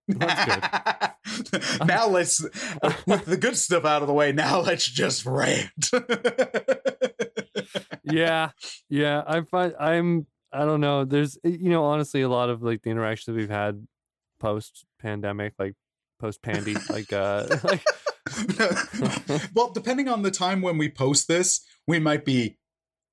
That's 0.09 1.81
now 1.87 2.09
let's 2.09 2.43
with 3.07 3.25
the 3.25 3.37
good 3.37 3.57
stuff 3.57 3.85
out 3.85 4.03
of 4.03 4.09
the 4.09 4.15
way. 4.15 4.33
Now 4.33 4.61
let's 4.61 4.87
just 4.87 5.25
rant. 5.27 5.91
yeah, 8.05 8.51
yeah. 8.89 9.23
I 9.27 9.43
find 9.43 9.75
I'm. 9.79 10.27
I 10.55 10.67
don't 10.67 10.81
know. 10.83 11.07
There's, 11.07 11.39
you 11.45 11.71
know, 11.71 11.85
honestly, 11.85 12.21
a 12.21 12.29
lot 12.29 12.51
of 12.51 12.63
like 12.63 12.83
the 12.83 12.91
interactions 12.91 13.35
we've 13.37 13.49
had 13.49 13.87
post 14.39 14.85
pandemic, 15.01 15.55
like 15.59 15.75
post 16.19 16.43
pandy, 16.43 16.77
like, 16.91 17.11
uh, 17.11 17.47
like, 17.65 17.83
well, 19.55 19.71
depending 19.73 20.09
on 20.09 20.21
the 20.21 20.31
time 20.31 20.61
when 20.61 20.77
we 20.77 20.91
post 20.91 21.27
this, 21.27 21.65
we 21.87 21.99
might 21.99 22.27
be. 22.27 22.59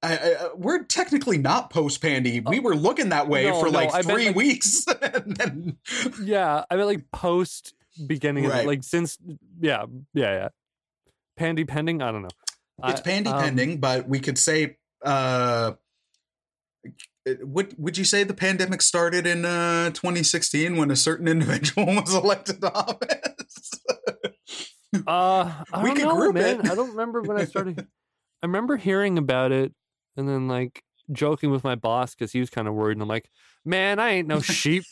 I, 0.01 0.17
I, 0.17 0.49
we're 0.55 0.83
technically 0.83 1.37
not 1.37 1.69
post 1.71 2.01
pandy. 2.01 2.39
We 2.39 2.59
were 2.59 2.75
looking 2.75 3.09
that 3.09 3.27
way 3.27 3.47
No, 3.47 3.59
for 3.59 3.65
no, 3.65 3.71
like 3.71 3.89
I 3.93 3.97
meant, 3.97 4.07
three 4.07 4.27
like- 4.27 4.35
weeks. 4.35 4.85
then, 5.25 5.77
yeah. 6.23 6.63
I 6.69 6.75
mean, 6.77 6.85
like 6.85 7.11
post 7.11 7.73
beginning, 8.07 8.45
Right. 8.47 8.65
like 8.65 8.83
since, 8.83 9.17
yeah, 9.59 9.85
yeah, 10.13 10.31
yeah. 10.33 10.47
Pandy 11.35 11.65
pending. 11.65 12.01
I 12.01 12.11
don't 12.11 12.21
know. 12.21 12.29
it's 12.85 13.01
pandy 13.01 13.29
um, 13.29 13.41
pending, 13.43 13.79
but 13.79 14.07
we 14.07 14.19
could 14.19 14.37
say 14.37 14.77
uh 15.03 15.73
would 17.41 17.75
would 17.77 17.97
you 17.97 18.03
say 18.05 18.23
the 18.23 18.33
pandemic 18.33 18.81
started 18.81 19.25
in 19.27 19.45
uh 19.45 19.89
2016 19.91 20.75
when 20.77 20.91
a 20.91 20.95
certain 20.95 21.27
individual 21.35 21.85
was 21.87 22.13
elected 22.13 22.61
to 22.61 22.73
office? 22.73 23.71
uh 25.07 25.53
I 25.73 25.83
we 25.83 25.93
don't 25.93 26.19
know, 26.19 26.31
man. 26.31 26.61
It. 26.61 26.71
I 26.71 26.75
don't 26.75 26.89
remember 26.91 27.21
when 27.21 27.37
I 27.37 27.45
started. 27.45 27.79
I 28.41 28.45
remember 28.45 28.77
hearing 28.77 29.17
about 29.17 29.51
it 29.51 29.73
and 30.19 30.29
then 30.29 30.47
like 30.47 30.83
joking 31.11 31.51
with 31.51 31.63
my 31.63 31.75
boss 31.75 32.13
because 32.13 32.31
he 32.31 32.39
was 32.39 32.49
kind 32.49 32.67
of 32.67 32.73
worried. 32.73 32.93
And 32.93 33.01
I'm 33.01 33.07
like, 33.07 33.29
man, 33.65 33.99
I 33.99 34.11
ain't 34.11 34.27
no 34.27 34.41
sheep. 34.41 34.83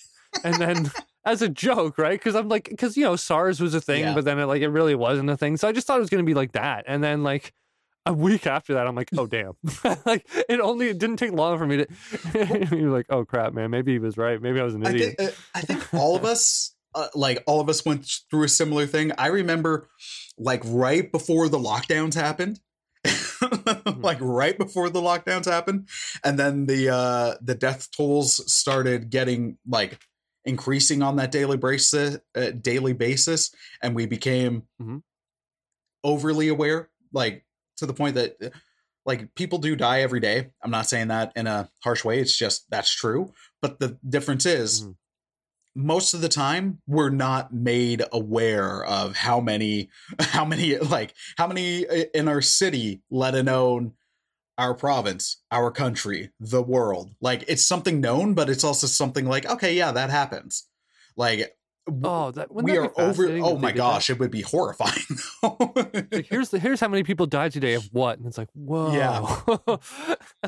and 0.44 0.56
then 0.56 0.92
as 1.26 1.42
a 1.42 1.50
joke, 1.50 1.98
right? 1.98 2.18
Because 2.18 2.36
I'm 2.36 2.48
like, 2.48 2.70
because 2.70 2.98
you 2.98 3.04
know, 3.04 3.16
SARS 3.16 3.60
was 3.60 3.74
a 3.74 3.82
thing, 3.82 4.02
yeah. 4.02 4.14
but 4.14 4.26
then 4.26 4.40
it 4.40 4.46
like 4.46 4.62
it 4.62 4.70
really 4.70 4.96
wasn't 4.96 5.30
a 5.30 5.38
thing. 5.38 5.58
So 5.58 5.68
I 5.68 5.74
just 5.74 5.86
thought 5.86 5.98
it 5.98 6.02
was 6.02 6.10
going 6.10 6.24
to 6.24 6.30
be 6.30 6.34
like 6.34 6.54
that. 6.54 6.86
And 6.88 7.04
then 7.04 7.22
like 7.22 7.54
a 8.06 8.14
week 8.14 8.48
after 8.48 8.76
that, 8.76 8.88
I'm 8.88 8.96
like, 8.96 9.10
oh 9.18 9.28
damn! 9.28 9.54
like 10.06 10.26
it 10.48 10.60
only 10.62 10.88
it 10.88 10.98
didn't 10.98 11.18
take 11.18 11.34
long 11.34 11.58
for 11.58 11.68
me 11.68 11.78
to. 11.78 12.68
You're 12.72 12.92
like, 12.92 13.08
oh 13.10 13.26
crap, 13.26 13.54
man. 13.54 13.70
Maybe 13.70 13.92
he 13.92 14.00
was 14.00 14.18
right. 14.18 14.42
Maybe 14.42 14.60
I 14.60 14.64
was 14.64 14.76
an 14.76 14.86
idiot. 14.86 15.16
I 15.20 15.24
think, 15.24 15.30
uh, 15.30 15.34
I 15.56 15.62
think 15.62 15.94
all 15.94 16.16
of 16.16 16.24
us, 16.24 16.74
uh, 16.96 17.08
like 17.14 17.44
all 17.46 17.60
of 17.60 17.68
us, 17.68 17.86
went 17.86 18.10
through 18.30 18.44
a 18.44 18.50
similar 18.50 18.88
thing. 18.88 19.12
I 19.18 19.28
remember, 19.28 19.90
like 20.38 20.62
right 20.66 21.12
before 21.12 21.50
the 21.50 21.60
lockdowns 21.60 22.16
happened. 22.16 22.62
Like 23.98 24.18
right 24.22 24.58
before 24.58 24.90
the 24.90 25.02
lockdowns 25.02 25.46
happened. 25.46 25.90
And 26.24 26.38
then 26.38 26.66
the 26.66 26.90
uh 26.94 27.36
the 27.42 27.56
death 27.56 27.90
tolls 27.96 28.52
started 28.52 29.10
getting 29.10 29.58
like 29.68 30.00
increasing 30.46 31.02
on 31.02 31.18
that 31.18 31.32
daily 31.32 31.58
basis 31.58 32.20
uh, 32.36 32.52
daily 32.52 32.94
basis. 32.94 33.54
And 33.82 33.96
we 33.96 34.06
became 34.06 34.64
mm-hmm. 34.82 34.98
overly 36.04 36.48
aware 36.48 36.90
like 37.12 37.46
to 37.78 37.86
the 37.86 37.94
point 37.94 38.16
that 38.16 38.54
like 39.06 39.34
people 39.36 39.60
do 39.60 39.76
die 39.76 40.02
every 40.02 40.20
day. 40.20 40.50
I'm 40.62 40.72
not 40.72 40.88
saying 40.88 41.08
that 41.10 41.32
in 41.36 41.48
a 41.48 41.70
harsh 41.84 42.04
way. 42.04 42.20
It's 42.20 42.38
just 42.38 42.70
that's 42.70 42.94
true. 42.94 43.34
But 43.62 43.80
the 43.80 43.98
difference 44.08 44.46
is 44.46 44.82
mm-hmm 44.82 44.92
most 45.78 46.16
of 46.16 46.22
the 46.22 46.30
time 46.30 46.82
we're 46.88 47.12
not 47.12 47.54
made 47.54 48.04
aware 48.12 48.84
of 48.84 49.16
how 49.16 49.40
many 49.40 49.90
how 50.20 50.44
many 50.44 50.78
like 50.78 51.14
how 51.38 51.46
many 51.48 51.88
eh, 51.88 52.06
in 52.16 52.28
our 52.28 52.42
city 52.42 53.02
let 53.12 53.36
alone 53.36 53.94
our 54.58 54.74
province 54.74 55.44
our 55.52 55.70
country 55.70 56.32
the 56.40 56.64
world. 56.64 57.12
Like 57.22 57.46
it's 57.48 57.66
something 57.66 58.02
known 58.02 58.34
but 58.34 58.50
it's 58.50 58.64
also 58.64 58.88
something 58.88 59.26
like 59.28 59.46
okay 59.46 59.76
yeah 59.76 59.92
that 59.92 60.10
happens. 60.10 60.68
Like 61.16 61.56
Oh, 62.04 62.32
that 62.32 62.54
we 62.54 62.78
are 62.78 62.92
over. 63.00 63.30
Oh 63.42 63.58
my 63.58 63.72
gosh, 63.72 64.10
it 64.10 64.20
would 64.20 64.32
be 64.32 64.42
horrifying. 64.42 65.04
like, 66.12 66.28
here's 66.28 66.50
the 66.50 66.60
here's 66.60 66.80
how 66.80 66.88
many 66.88 67.04
people 67.04 67.26
died 67.26 67.54
today 67.54 67.76
of 67.76 67.88
what, 67.92 68.18
and 68.18 68.28
it's 68.28 68.38
like, 68.38 68.50
whoa, 68.54 68.94
yeah. 68.94 69.78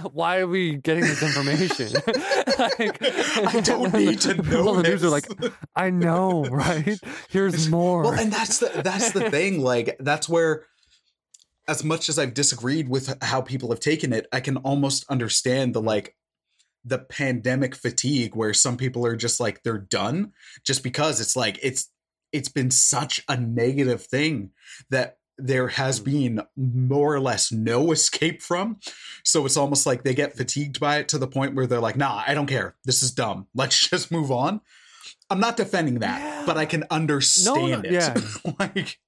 Why 0.12 0.40
are 0.40 0.48
we 0.48 0.76
getting 0.78 1.04
this 1.04 1.24
information? 1.24 1.94
like, 2.60 3.02
I 3.56 3.62
don't 3.62 3.94
need 3.94 4.22
to 4.22 4.36
know. 4.36 4.68
All 4.68 4.74
the 4.76 4.84
news 4.84 5.04
are 5.04 5.10
like, 5.10 5.28
I 5.76 5.90
know, 5.90 6.44
right? 6.46 7.00
Here's 7.30 7.70
more. 7.70 8.04
Well, 8.04 8.20
and 8.20 8.32
that's 8.32 8.60
the 8.60 8.82
that's 8.84 9.12
the 9.12 9.30
thing. 9.30 9.62
Like 9.62 9.96
that's 10.00 10.28
where, 10.28 10.66
as 11.68 11.84
much 11.84 12.10
as 12.10 12.20
I've 12.20 12.34
disagreed 12.34 12.90
with 12.90 13.16
how 13.24 13.42
people 13.42 13.70
have 13.70 13.80
taken 13.80 14.12
it, 14.12 14.28
I 14.34 14.42
can 14.42 14.58
almost 14.58 15.06
understand 15.10 15.74
the 15.74 15.82
like 15.82 16.16
the 16.90 17.00
pandemic 17.00 17.76
fatigue 17.76 18.36
where 18.36 18.54
some 18.54 18.78
people 18.78 19.06
are 19.06 19.16
just 19.16 19.40
like 19.40 19.64
they're 19.64 19.78
done 19.78 20.34
just 20.66 20.84
because 20.84 21.22
it's 21.22 21.36
like 21.36 21.60
it's 21.62 21.90
it's 22.32 22.50
been 22.50 22.72
such 22.72 23.24
a 23.28 23.38
negative 23.38 24.04
thing 24.04 24.52
that 24.90 25.18
there 25.38 25.70
has 25.70 26.00
mm. 26.00 26.06
been 26.06 26.42
more 26.56 27.14
or 27.14 27.20
less 27.20 27.52
no 27.52 27.92
escape 27.94 28.42
from. 28.42 28.78
So 29.24 29.46
it's 29.46 29.58
almost 29.58 29.86
like 29.86 30.04
they 30.04 30.14
get 30.14 30.36
fatigued 30.36 30.80
by 30.80 30.98
it 30.98 31.08
to 31.10 31.18
the 31.18 31.28
point 31.28 31.56
where 31.56 31.66
they're 31.66 31.80
like, 31.80 31.98
nah, 31.98 32.24
I 32.26 32.34
don't 32.34 32.48
care. 32.48 32.76
This 32.86 33.02
is 33.02 33.12
dumb. 33.12 33.48
Let's 33.56 33.88
just 33.90 34.12
move 34.12 34.32
on. 34.32 34.62
I'm 35.30 35.40
not 35.40 35.58
defending 35.58 36.00
that, 36.00 36.22
yeah. 36.22 36.44
but 36.46 36.58
I 36.58 36.66
can 36.66 36.86
understand 36.90 37.56
no, 37.56 37.68
no, 37.68 37.80
it. 37.80 37.92
Yeah. 37.92 38.18
like 38.60 39.00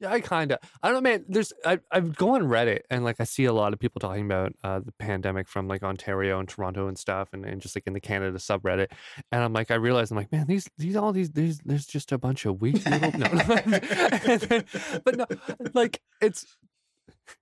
yeah, 0.00 0.12
I 0.12 0.20
kind 0.20 0.52
of. 0.52 0.58
I 0.82 0.88
don't 0.88 0.96
know, 1.02 1.10
man. 1.10 1.24
There's 1.28 1.52
I 1.64 1.78
I 1.90 2.00
go 2.00 2.34
on 2.34 2.42
Reddit 2.42 2.80
and 2.90 3.04
like 3.04 3.20
I 3.20 3.24
see 3.24 3.44
a 3.44 3.52
lot 3.52 3.72
of 3.74 3.78
people 3.78 4.00
talking 4.00 4.24
about 4.24 4.54
uh, 4.64 4.80
the 4.80 4.92
pandemic 4.92 5.46
from 5.46 5.68
like 5.68 5.82
Ontario 5.82 6.40
and 6.40 6.48
Toronto 6.48 6.88
and 6.88 6.98
stuff, 6.98 7.28
and, 7.32 7.44
and 7.44 7.60
just 7.60 7.76
like 7.76 7.84
in 7.86 7.92
the 7.92 8.00
Canada 8.00 8.38
subreddit. 8.38 8.88
And 9.30 9.42
I'm 9.42 9.52
like, 9.52 9.70
I 9.70 9.74
realize 9.74 10.10
I'm 10.10 10.16
like, 10.16 10.32
man, 10.32 10.46
these 10.46 10.68
these 10.78 10.96
all 10.96 11.12
these 11.12 11.30
these 11.32 11.58
there's 11.64 11.86
just 11.86 12.12
a 12.12 12.18
bunch 12.18 12.46
of 12.46 12.60
weak 12.62 12.82
people. 12.82 13.10
No, 13.18 13.28
then, 13.28 14.64
but 15.04 15.16
no, 15.16 15.26
like 15.74 16.00
it's. 16.20 16.56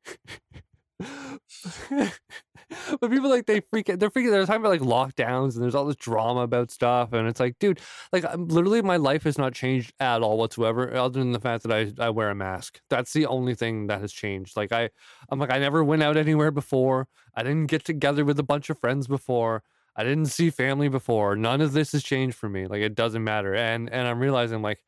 but 3.01 3.11
people 3.11 3.31
like 3.31 3.47
they 3.47 3.61
freak 3.61 3.87
they're 3.87 4.11
freaking 4.11 4.31
they're 4.31 4.45
talking 4.45 4.61
about 4.65 4.71
like 4.71 4.81
lockdowns 4.81 5.55
and 5.55 5.63
there's 5.63 5.75
all 5.75 5.85
this 5.85 5.97
drama 5.97 6.41
about 6.41 6.71
stuff 6.71 7.13
and 7.13 7.29
it's 7.29 7.39
like 7.39 7.57
dude 7.61 7.81
like 8.13 8.25
I'm, 8.25 8.49
literally 8.49 8.83
my 8.83 8.97
life 8.97 9.23
has 9.23 9.39
not 9.39 9.55
changed 9.55 9.93
at 10.01 10.23
all 10.23 10.37
whatsoever 10.37 10.93
other 10.95 11.21
than 11.21 11.33
the 11.33 11.41
fact 11.41 11.63
that 11.63 11.73
I, 11.73 11.93
I 12.05 12.11
wear 12.11 12.31
a 12.31 12.35
mask. 12.35 12.81
That's 12.91 13.13
the 13.13 13.27
only 13.27 13.55
thing 13.55 13.87
that 13.87 14.01
has 14.01 14.13
changed. 14.13 14.57
Like 14.57 14.73
I 14.73 14.91
I'm 15.31 15.39
like 15.39 15.53
I 15.53 15.59
never 15.59 15.85
went 15.85 16.03
out 16.03 16.17
anywhere 16.17 16.51
before. 16.51 17.07
I 17.35 17.43
didn't 17.43 17.67
get 17.67 17.85
together 17.85 18.25
with 18.25 18.39
a 18.41 18.45
bunch 18.45 18.69
of 18.69 18.79
friends 18.79 19.07
before. 19.07 19.63
I 19.95 20.05
didn't 20.05 20.27
see 20.27 20.51
family 20.51 20.89
before. 20.89 21.37
None 21.37 21.61
of 21.61 21.73
this 21.73 21.93
has 21.93 22.03
changed 22.03 22.37
for 22.37 22.49
me. 22.49 22.67
Like 22.67 22.83
it 22.83 22.95
doesn't 22.95 23.23
matter. 23.23 23.55
And 23.55 23.89
and 23.91 24.07
I'm 24.07 24.19
realizing 24.19 24.63
like 24.63 24.83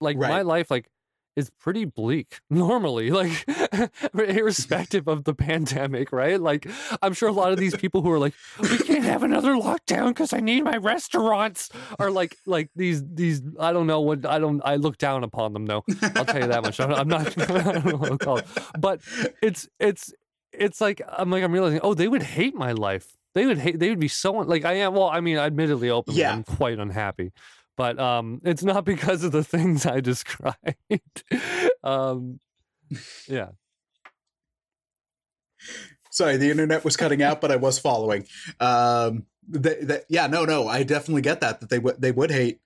like 0.00 0.18
right. 0.18 0.28
my 0.28 0.42
life 0.42 0.70
like 0.70 0.90
is 1.36 1.50
pretty 1.60 1.84
bleak 1.84 2.40
normally, 2.50 3.10
like 3.10 3.44
irrespective 4.14 5.06
of 5.06 5.24
the 5.24 5.34
pandemic, 5.34 6.10
right? 6.10 6.40
Like 6.40 6.66
I'm 7.02 7.12
sure 7.12 7.28
a 7.28 7.32
lot 7.32 7.52
of 7.52 7.58
these 7.58 7.76
people 7.82 8.02
who 8.02 8.10
are 8.10 8.18
like, 8.18 8.34
we 8.58 8.78
can't 8.78 9.04
have 9.04 9.22
another 9.22 9.52
lockdown 9.54 10.08
because 10.08 10.32
I 10.32 10.40
need 10.40 10.64
my 10.64 10.76
restaurants 10.76 11.70
are 11.98 12.10
like 12.10 12.36
like 12.46 12.70
these 12.74 13.04
these 13.06 13.42
I 13.60 13.72
don't 13.72 13.86
know 13.86 14.00
what 14.00 14.26
I 14.26 14.38
don't 14.38 14.60
I 14.64 14.76
look 14.76 14.98
down 14.98 15.22
upon 15.22 15.52
them 15.52 15.66
though. 15.66 15.84
I'll 16.16 16.24
tell 16.24 16.40
you 16.40 16.48
that 16.48 16.62
much. 16.62 16.80
I'm 16.80 17.08
not 17.08 17.38
I 17.38 17.72
don't 17.72 17.84
know 17.84 17.96
what 17.96 18.10
to 18.10 18.18
call 18.18 18.38
it. 18.38 18.46
But 18.78 19.00
it's 19.42 19.68
it's 19.78 20.12
it's 20.52 20.80
like 20.80 21.02
I'm 21.06 21.30
like 21.30 21.44
I'm 21.44 21.52
realizing, 21.52 21.80
oh, 21.82 21.94
they 21.94 22.08
would 22.08 22.22
hate 22.22 22.54
my 22.54 22.72
life. 22.72 23.14
They 23.34 23.44
would 23.44 23.58
hate 23.58 23.78
they 23.78 23.90
would 23.90 24.00
be 24.00 24.08
so 24.08 24.32
like 24.32 24.64
I 24.64 24.74
am 24.74 24.94
well, 24.94 25.08
I 25.08 25.20
mean, 25.20 25.36
admittedly 25.36 25.90
openly, 25.90 26.20
yeah. 26.20 26.32
I'm 26.32 26.42
quite 26.42 26.78
unhappy 26.78 27.32
but 27.76 27.98
um, 27.98 28.40
it's 28.44 28.62
not 28.62 28.84
because 28.84 29.24
of 29.24 29.32
the 29.32 29.44
things 29.44 29.86
I 29.86 30.00
described. 30.00 31.24
um, 31.84 32.40
yeah. 33.28 33.50
Sorry, 36.10 36.36
the 36.36 36.50
internet 36.50 36.84
was 36.84 36.96
cutting 36.96 37.22
out, 37.22 37.40
but 37.40 37.52
I 37.52 37.56
was 37.56 37.78
following. 37.78 38.26
Um, 38.58 39.26
they, 39.48 40.00
yeah, 40.08 40.26
no, 40.26 40.44
no, 40.44 40.66
I 40.66 40.82
definitely 40.82 41.22
get 41.22 41.40
that 41.40 41.60
that 41.60 41.68
they 41.68 41.78
would 41.78 42.00
they 42.00 42.12
would 42.12 42.30
hate 42.30 42.60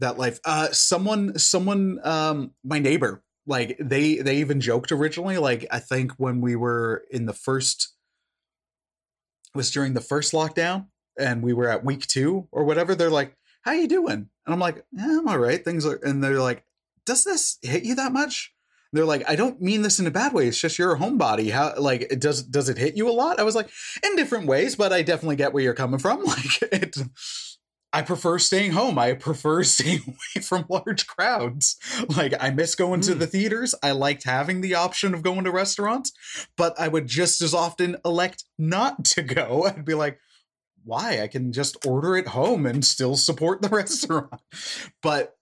that 0.00 0.18
life. 0.18 0.38
Uh, 0.44 0.68
someone, 0.70 1.38
someone, 1.38 1.98
um, 2.04 2.52
my 2.62 2.78
neighbor, 2.78 3.22
like 3.46 3.76
they 3.80 4.16
they 4.16 4.36
even 4.36 4.60
joked 4.60 4.92
originally. 4.92 5.38
Like 5.38 5.66
I 5.70 5.78
think 5.78 6.12
when 6.18 6.40
we 6.40 6.56
were 6.56 7.04
in 7.10 7.26
the 7.26 7.32
first 7.32 7.94
was 9.54 9.70
during 9.70 9.94
the 9.94 10.00
first 10.00 10.32
lockdown 10.32 10.86
and 11.18 11.42
we 11.42 11.52
were 11.52 11.68
at 11.68 11.84
week 11.84 12.06
two 12.06 12.48
or 12.52 12.64
whatever. 12.64 12.94
They're 12.94 13.10
like, 13.10 13.36
how 13.62 13.72
you 13.72 13.88
doing? 13.88 14.28
And 14.46 14.54
I'm 14.54 14.58
like, 14.58 14.84
yeah, 14.92 15.18
I'm 15.18 15.28
all 15.28 15.38
right. 15.38 15.64
Things 15.64 15.86
are, 15.86 16.00
and 16.02 16.22
they're 16.22 16.40
like, 16.40 16.64
does 17.06 17.24
this 17.24 17.58
hit 17.62 17.84
you 17.84 17.94
that 17.96 18.12
much? 18.12 18.52
And 18.92 18.98
they're 18.98 19.06
like, 19.06 19.28
I 19.28 19.36
don't 19.36 19.60
mean 19.60 19.82
this 19.82 19.98
in 20.00 20.06
a 20.06 20.10
bad 20.10 20.32
way. 20.32 20.48
It's 20.48 20.60
just 20.60 20.78
you're 20.78 20.94
a 20.94 20.98
homebody. 20.98 21.50
How 21.50 21.74
like 21.78 22.02
it 22.02 22.20
does 22.20 22.42
does 22.42 22.68
it 22.68 22.78
hit 22.78 22.96
you 22.96 23.08
a 23.08 23.12
lot? 23.12 23.38
I 23.38 23.44
was 23.44 23.54
like, 23.54 23.70
in 24.04 24.16
different 24.16 24.46
ways, 24.46 24.76
but 24.76 24.92
I 24.92 25.02
definitely 25.02 25.36
get 25.36 25.52
where 25.52 25.62
you're 25.62 25.74
coming 25.74 26.00
from. 26.00 26.24
Like 26.30 26.62
it 26.72 26.96
I 27.92 28.02
prefer 28.02 28.38
staying 28.38 28.72
home. 28.72 28.98
I 28.98 29.14
prefer 29.14 29.62
staying 29.64 30.02
away 30.06 30.42
from 30.42 30.66
large 30.68 31.06
crowds. 31.06 31.76
Like 32.16 32.34
I 32.40 32.50
miss 32.50 32.74
going 32.74 33.00
mm. 33.00 33.06
to 33.06 33.12
hmm. 33.14 33.18
the 33.18 33.26
theaters. 33.26 33.74
I 33.82 33.92
liked 33.92 34.24
having 34.24 34.60
the 34.60 34.74
option 34.74 35.14
of 35.14 35.22
going 35.22 35.44
to 35.44 35.50
restaurants, 35.50 36.12
but 36.56 36.78
I 36.78 36.88
would 36.88 37.06
just 37.06 37.42
as 37.42 37.54
often 37.54 37.96
elect 38.04 38.44
not 38.58 39.04
to 39.06 39.22
go. 39.22 39.64
I'd 39.76 39.84
be 39.84 39.94
like, 39.94 40.18
why? 40.84 41.22
I 41.22 41.28
can 41.28 41.52
just 41.52 41.86
order 41.86 42.16
it 42.16 42.28
home 42.28 42.66
and 42.66 42.84
still 42.84 43.16
support 43.16 43.62
the 43.62 43.68
restaurant. 43.70 44.40
But 45.02 45.36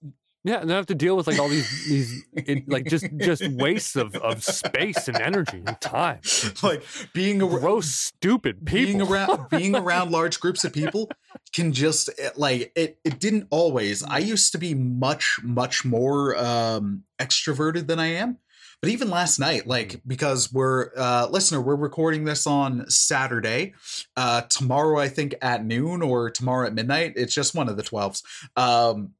yeah, 0.44 0.61
and 0.61 0.72
I 0.72 0.77
have 0.77 0.87
to 0.87 0.94
deal 0.94 1.16
with 1.16 1.27
like 1.27 1.38
all 1.38 1.48
these 1.48 1.87
these 1.87 2.24
it, 2.33 2.68
like 2.68 2.87
just 2.87 3.07
just 3.18 3.46
wastes 3.48 3.96
of, 3.96 4.14
of 4.14 4.44
space 4.44 5.09
and 5.09 5.16
energy 5.20 5.62
and 5.66 5.81
time. 5.81 6.20
Like 6.62 6.83
being 7.12 7.42
a 7.42 7.46
gross, 7.46 7.88
stupid 7.88 8.64
people. 8.64 8.85
Being 8.87 9.03
around 9.03 9.48
being 9.51 9.77
around 9.77 10.11
large 10.11 10.40
groups 10.40 10.64
of 10.64 10.72
people 10.72 11.11
can 11.53 11.72
just 11.72 12.09
eh, 12.18 12.31
like 12.37 12.72
it. 12.74 12.98
It 13.05 13.18
didn't 13.20 13.48
always. 13.51 14.03
I 14.03 14.18
used 14.18 14.53
to 14.53 14.59
be 14.59 14.74
much 14.74 15.38
much 15.42 15.85
more 15.85 16.37
um, 16.37 17.05
extroverted 17.18 17.87
than 17.87 17.98
I 17.98 18.07
am. 18.07 18.38
But 18.80 18.90
even 18.90 19.10
last 19.10 19.38
night, 19.38 19.66
like 19.66 19.88
mm. 19.88 20.00
because 20.06 20.52
we're 20.52 20.90
uh 20.96 21.28
listener, 21.30 21.60
we're 21.60 21.76
recording 21.76 22.24
this 22.24 22.46
on 22.46 22.88
Saturday. 22.88 23.74
Uh 24.16 24.42
tomorrow 24.42 24.98
I 24.98 25.08
think 25.08 25.34
at 25.42 25.64
noon 25.64 26.02
or 26.02 26.30
tomorrow 26.30 26.66
at 26.66 26.74
midnight. 26.74 27.14
It's 27.16 27.34
just 27.34 27.54
one 27.54 27.68
of 27.68 27.76
the 27.76 27.82
12s. 27.82 28.22
Um 28.56 29.14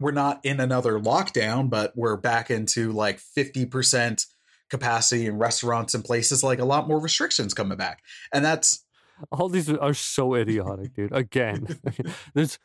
we're 0.00 0.10
not 0.10 0.40
in 0.44 0.58
another 0.58 0.98
lockdown, 0.98 1.70
but 1.70 1.92
we're 1.94 2.16
back 2.16 2.50
into 2.50 2.90
like 2.90 3.20
50% 3.20 4.26
capacity 4.68 5.26
in 5.26 5.38
restaurants 5.38 5.94
and 5.94 6.04
places 6.04 6.42
like 6.42 6.58
a 6.58 6.64
lot 6.64 6.88
more 6.88 6.98
restrictions 6.98 7.52
coming 7.52 7.76
back 7.76 8.02
and 8.32 8.42
that's 8.42 8.84
all 9.30 9.48
these 9.48 9.70
are 9.70 9.94
so 9.94 10.34
idiotic, 10.34 10.94
dude. 10.94 11.12
Again, 11.12 11.66
there's 12.34 12.58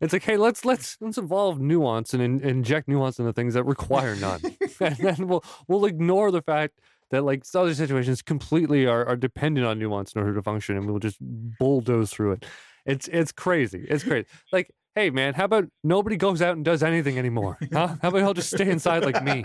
it's 0.00 0.12
like, 0.12 0.24
hey, 0.24 0.36
let's 0.36 0.64
let's 0.64 0.96
let's 1.00 1.18
involve 1.18 1.60
nuance 1.60 2.14
and 2.14 2.22
in, 2.22 2.40
inject 2.40 2.88
nuance 2.88 3.18
into 3.18 3.32
things 3.32 3.54
that 3.54 3.64
require 3.64 4.16
none, 4.16 4.40
and 4.80 4.96
then 4.96 5.28
we'll 5.28 5.44
we'll 5.68 5.84
ignore 5.84 6.30
the 6.30 6.42
fact 6.42 6.80
that 7.10 7.24
like 7.24 7.44
other 7.54 7.74
situations 7.74 8.22
completely 8.22 8.86
are, 8.86 9.06
are 9.06 9.16
dependent 9.16 9.66
on 9.66 9.78
nuance 9.78 10.12
in 10.14 10.20
order 10.20 10.34
to 10.34 10.42
function, 10.42 10.76
and 10.76 10.86
we'll 10.88 10.98
just 10.98 11.18
bulldoze 11.20 12.10
through 12.10 12.32
it. 12.32 12.46
It's 12.86 13.08
it's 13.08 13.32
crazy. 13.32 13.86
It's 13.88 14.02
crazy. 14.02 14.26
Like, 14.50 14.70
hey 14.94 15.10
man, 15.10 15.34
how 15.34 15.44
about 15.44 15.66
nobody 15.84 16.16
goes 16.16 16.42
out 16.42 16.56
and 16.56 16.64
does 16.64 16.82
anything 16.82 17.18
anymore? 17.18 17.58
Huh? 17.72 17.96
How 18.00 18.08
about 18.08 18.18
y'all 18.18 18.34
just 18.34 18.50
stay 18.50 18.68
inside 18.68 19.04
like 19.04 19.22
me 19.22 19.44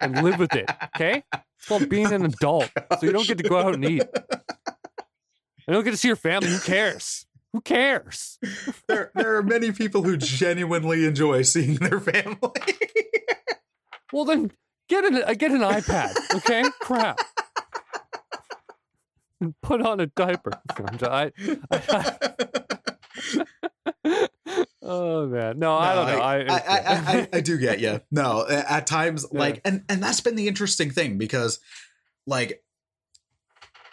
and 0.00 0.22
live 0.22 0.38
with 0.38 0.54
it? 0.54 0.70
Okay, 0.96 1.22
it's 1.32 1.66
called 1.66 1.88
being 1.88 2.12
an 2.12 2.24
adult, 2.24 2.70
so 2.98 3.06
you 3.06 3.12
don't 3.12 3.26
get 3.26 3.38
to 3.38 3.44
go 3.44 3.58
out 3.58 3.74
and 3.74 3.84
eat. 3.84 4.04
I 5.68 5.72
don't 5.72 5.84
get 5.84 5.90
to 5.90 5.98
see 5.98 6.08
your 6.08 6.16
family. 6.16 6.48
Who 6.48 6.60
cares? 6.60 7.26
Who 7.52 7.60
cares? 7.60 8.38
there, 8.88 9.10
there 9.14 9.36
are 9.36 9.42
many 9.42 9.70
people 9.70 10.02
who 10.02 10.16
genuinely 10.16 11.04
enjoy 11.04 11.42
seeing 11.42 11.74
their 11.74 12.00
family. 12.00 12.38
well, 14.12 14.24
then 14.24 14.50
get 14.88 15.04
an 15.04 15.22
uh, 15.22 15.34
get 15.34 15.50
an 15.50 15.60
iPad, 15.60 16.14
okay? 16.36 16.64
Crap. 16.80 17.20
And 19.40 19.54
put 19.60 19.82
on 19.82 20.00
a 20.00 20.06
diaper. 20.06 20.52
I, 21.02 21.32
I, 21.70 21.82
I, 24.04 24.28
oh 24.82 25.26
man, 25.26 25.58
no, 25.58 25.76
I 25.76 25.94
don't 25.94 26.06
know. 26.06 26.20
I 26.20 26.46
I, 26.48 27.28
I, 27.34 27.40
do 27.40 27.58
get 27.58 27.78
you. 27.78 28.00
No, 28.10 28.46
at 28.48 28.86
times, 28.86 29.26
yeah. 29.30 29.38
like, 29.38 29.60
and 29.66 29.84
and 29.88 30.02
that's 30.02 30.20
been 30.22 30.34
the 30.34 30.48
interesting 30.48 30.90
thing 30.90 31.18
because, 31.18 31.60
like, 32.26 32.64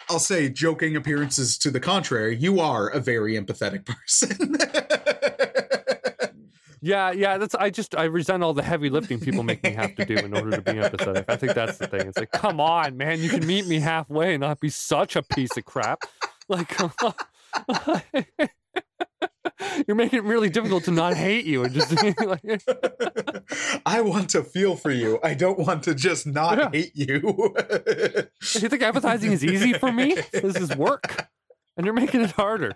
I'll 0.08 0.18
say, 0.18 0.48
joking 0.48 0.96
appearances 0.96 1.58
to 1.58 1.70
the 1.70 1.80
contrary, 1.80 2.36
you 2.36 2.60
are 2.60 2.88
a 2.88 3.00
very 3.00 3.34
empathetic 3.34 3.84
person. 3.86 4.56
yeah, 6.80 7.10
yeah. 7.10 7.38
That's 7.38 7.54
I 7.54 7.70
just 7.70 7.96
I 7.96 8.04
resent 8.04 8.42
all 8.42 8.54
the 8.54 8.62
heavy 8.62 8.88
lifting 8.90 9.18
people 9.18 9.42
make 9.42 9.62
me 9.62 9.72
have 9.72 9.94
to 9.96 10.04
do 10.04 10.14
in 10.16 10.34
order 10.34 10.52
to 10.52 10.62
be 10.62 10.72
empathetic. 10.72 11.24
I 11.28 11.36
think 11.36 11.54
that's 11.54 11.78
the 11.78 11.86
thing. 11.88 12.02
It's 12.02 12.18
like, 12.18 12.30
come 12.32 12.60
on, 12.60 12.96
man, 12.96 13.20
you 13.20 13.28
can 13.28 13.46
meet 13.46 13.66
me 13.66 13.80
halfway 13.80 14.34
and 14.34 14.40
not 14.40 14.60
be 14.60 14.68
such 14.68 15.16
a 15.16 15.22
piece 15.22 15.56
of 15.56 15.64
crap. 15.64 16.00
Like, 16.48 16.72
You're 19.86 19.96
making 19.96 20.18
it 20.18 20.24
really 20.24 20.50
difficult 20.50 20.84
to 20.84 20.90
not 20.90 21.14
hate 21.14 21.44
you 21.44 21.64
and 21.64 21.72
just 21.72 21.90
like 22.26 22.62
I 23.86 24.00
want 24.02 24.30
to 24.30 24.42
feel 24.42 24.76
for 24.76 24.90
you. 24.90 25.18
I 25.22 25.34
don't 25.34 25.58
want 25.58 25.84
to 25.84 25.94
just 25.94 26.26
not 26.26 26.58
yeah. 26.58 26.70
hate 26.72 26.92
you. 26.94 27.20
you 27.22 28.68
think 28.68 28.82
empathizing 28.82 29.32
is 29.32 29.44
easy 29.44 29.72
for 29.72 29.92
me? 29.92 30.16
This 30.32 30.56
is 30.56 30.76
work. 30.76 31.28
And 31.76 31.84
you're 31.84 31.94
making 31.94 32.22
it 32.22 32.32
harder. 32.32 32.72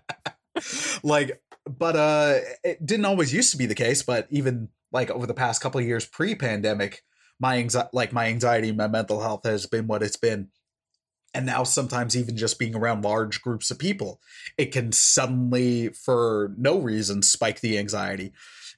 Like 1.02 1.40
but 1.64 1.96
uh 1.96 2.38
it 2.64 2.84
didn't 2.84 3.04
always 3.04 3.32
used 3.34 3.50
to 3.52 3.58
be 3.58 3.66
the 3.66 3.74
case, 3.74 4.02
but 4.02 4.26
even 4.30 4.68
like 4.92 5.10
over 5.10 5.26
the 5.26 5.34
past 5.34 5.60
couple 5.60 5.80
of 5.80 5.86
years 5.86 6.06
pre-pandemic, 6.06 7.02
my 7.38 7.58
anxiety 7.58 7.90
like 7.92 8.12
my 8.12 8.26
anxiety, 8.26 8.72
my 8.72 8.88
mental 8.88 9.20
health 9.20 9.44
has 9.44 9.66
been 9.66 9.86
what 9.86 10.02
it's 10.02 10.16
been 10.16 10.48
and 11.34 11.46
now 11.46 11.62
sometimes 11.62 12.16
even 12.16 12.36
just 12.36 12.58
being 12.58 12.74
around 12.74 13.04
large 13.04 13.40
groups 13.42 13.70
of 13.70 13.78
people 13.78 14.20
it 14.58 14.72
can 14.72 14.92
suddenly 14.92 15.88
for 15.88 16.52
no 16.56 16.78
reason 16.78 17.22
spike 17.22 17.60
the 17.60 17.78
anxiety. 17.78 18.32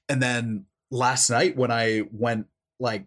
And 0.08 0.22
then 0.22 0.66
last 0.90 1.30
night 1.30 1.56
when 1.56 1.70
i 1.70 2.02
went 2.12 2.46
like 2.78 3.06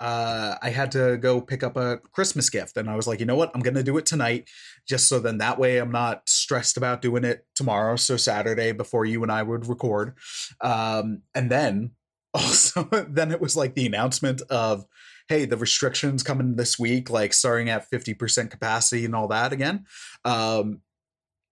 uh 0.00 0.56
i 0.60 0.70
had 0.70 0.90
to 0.90 1.16
go 1.18 1.40
pick 1.40 1.62
up 1.62 1.76
a 1.76 1.98
christmas 2.10 2.50
gift 2.50 2.76
and 2.76 2.90
i 2.90 2.96
was 2.96 3.06
like 3.06 3.20
you 3.20 3.26
know 3.26 3.36
what? 3.36 3.52
I'm 3.54 3.60
gonna 3.60 3.84
do 3.84 3.96
it 3.96 4.06
tonight 4.06 4.48
just 4.88 5.08
so 5.08 5.20
then 5.20 5.38
that 5.38 5.58
way 5.58 5.78
i'm 5.78 5.92
not 5.92 6.28
stressed 6.28 6.76
about 6.76 7.00
doing 7.00 7.22
it 7.22 7.46
tomorrow 7.54 7.94
so 7.94 8.16
saturday 8.16 8.72
before 8.72 9.04
you 9.04 9.22
and 9.22 9.30
i 9.30 9.42
would 9.42 9.66
record. 9.68 10.14
Um 10.60 11.22
and 11.34 11.48
then 11.48 11.92
also 12.34 12.82
then 13.08 13.30
it 13.30 13.40
was 13.40 13.56
like 13.56 13.74
the 13.74 13.86
announcement 13.86 14.42
of 14.50 14.84
hey, 15.28 15.44
the 15.44 15.56
restrictions 15.56 16.22
coming 16.22 16.56
this 16.56 16.78
week, 16.78 17.10
like 17.10 17.32
starting 17.32 17.70
at 17.70 17.90
50% 17.90 18.50
capacity 18.50 19.04
and 19.04 19.14
all 19.14 19.28
that 19.28 19.52
again. 19.52 19.86
Um, 20.24 20.80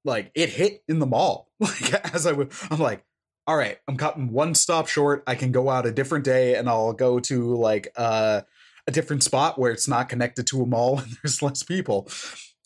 like 0.04 0.30
it 0.34 0.50
hit 0.50 0.82
in 0.88 0.98
the 0.98 1.06
mall. 1.06 1.48
Like 1.60 2.14
as 2.14 2.26
I 2.26 2.32
would, 2.32 2.52
I'm 2.70 2.80
like, 2.80 3.04
all 3.46 3.56
right, 3.56 3.78
I'm 3.88 3.96
cutting 3.96 4.32
one 4.32 4.54
stop 4.54 4.88
short. 4.88 5.22
I 5.26 5.34
can 5.34 5.52
go 5.52 5.70
out 5.70 5.86
a 5.86 5.92
different 5.92 6.24
day 6.24 6.54
and 6.56 6.68
I'll 6.68 6.92
go 6.92 7.20
to 7.20 7.54
like 7.54 7.88
uh, 7.96 8.42
a 8.86 8.90
different 8.90 9.22
spot 9.22 9.58
where 9.58 9.72
it's 9.72 9.88
not 9.88 10.08
connected 10.08 10.46
to 10.48 10.62
a 10.62 10.66
mall 10.66 10.98
and 11.00 11.16
there's 11.22 11.42
less 11.42 11.62
people. 11.62 12.08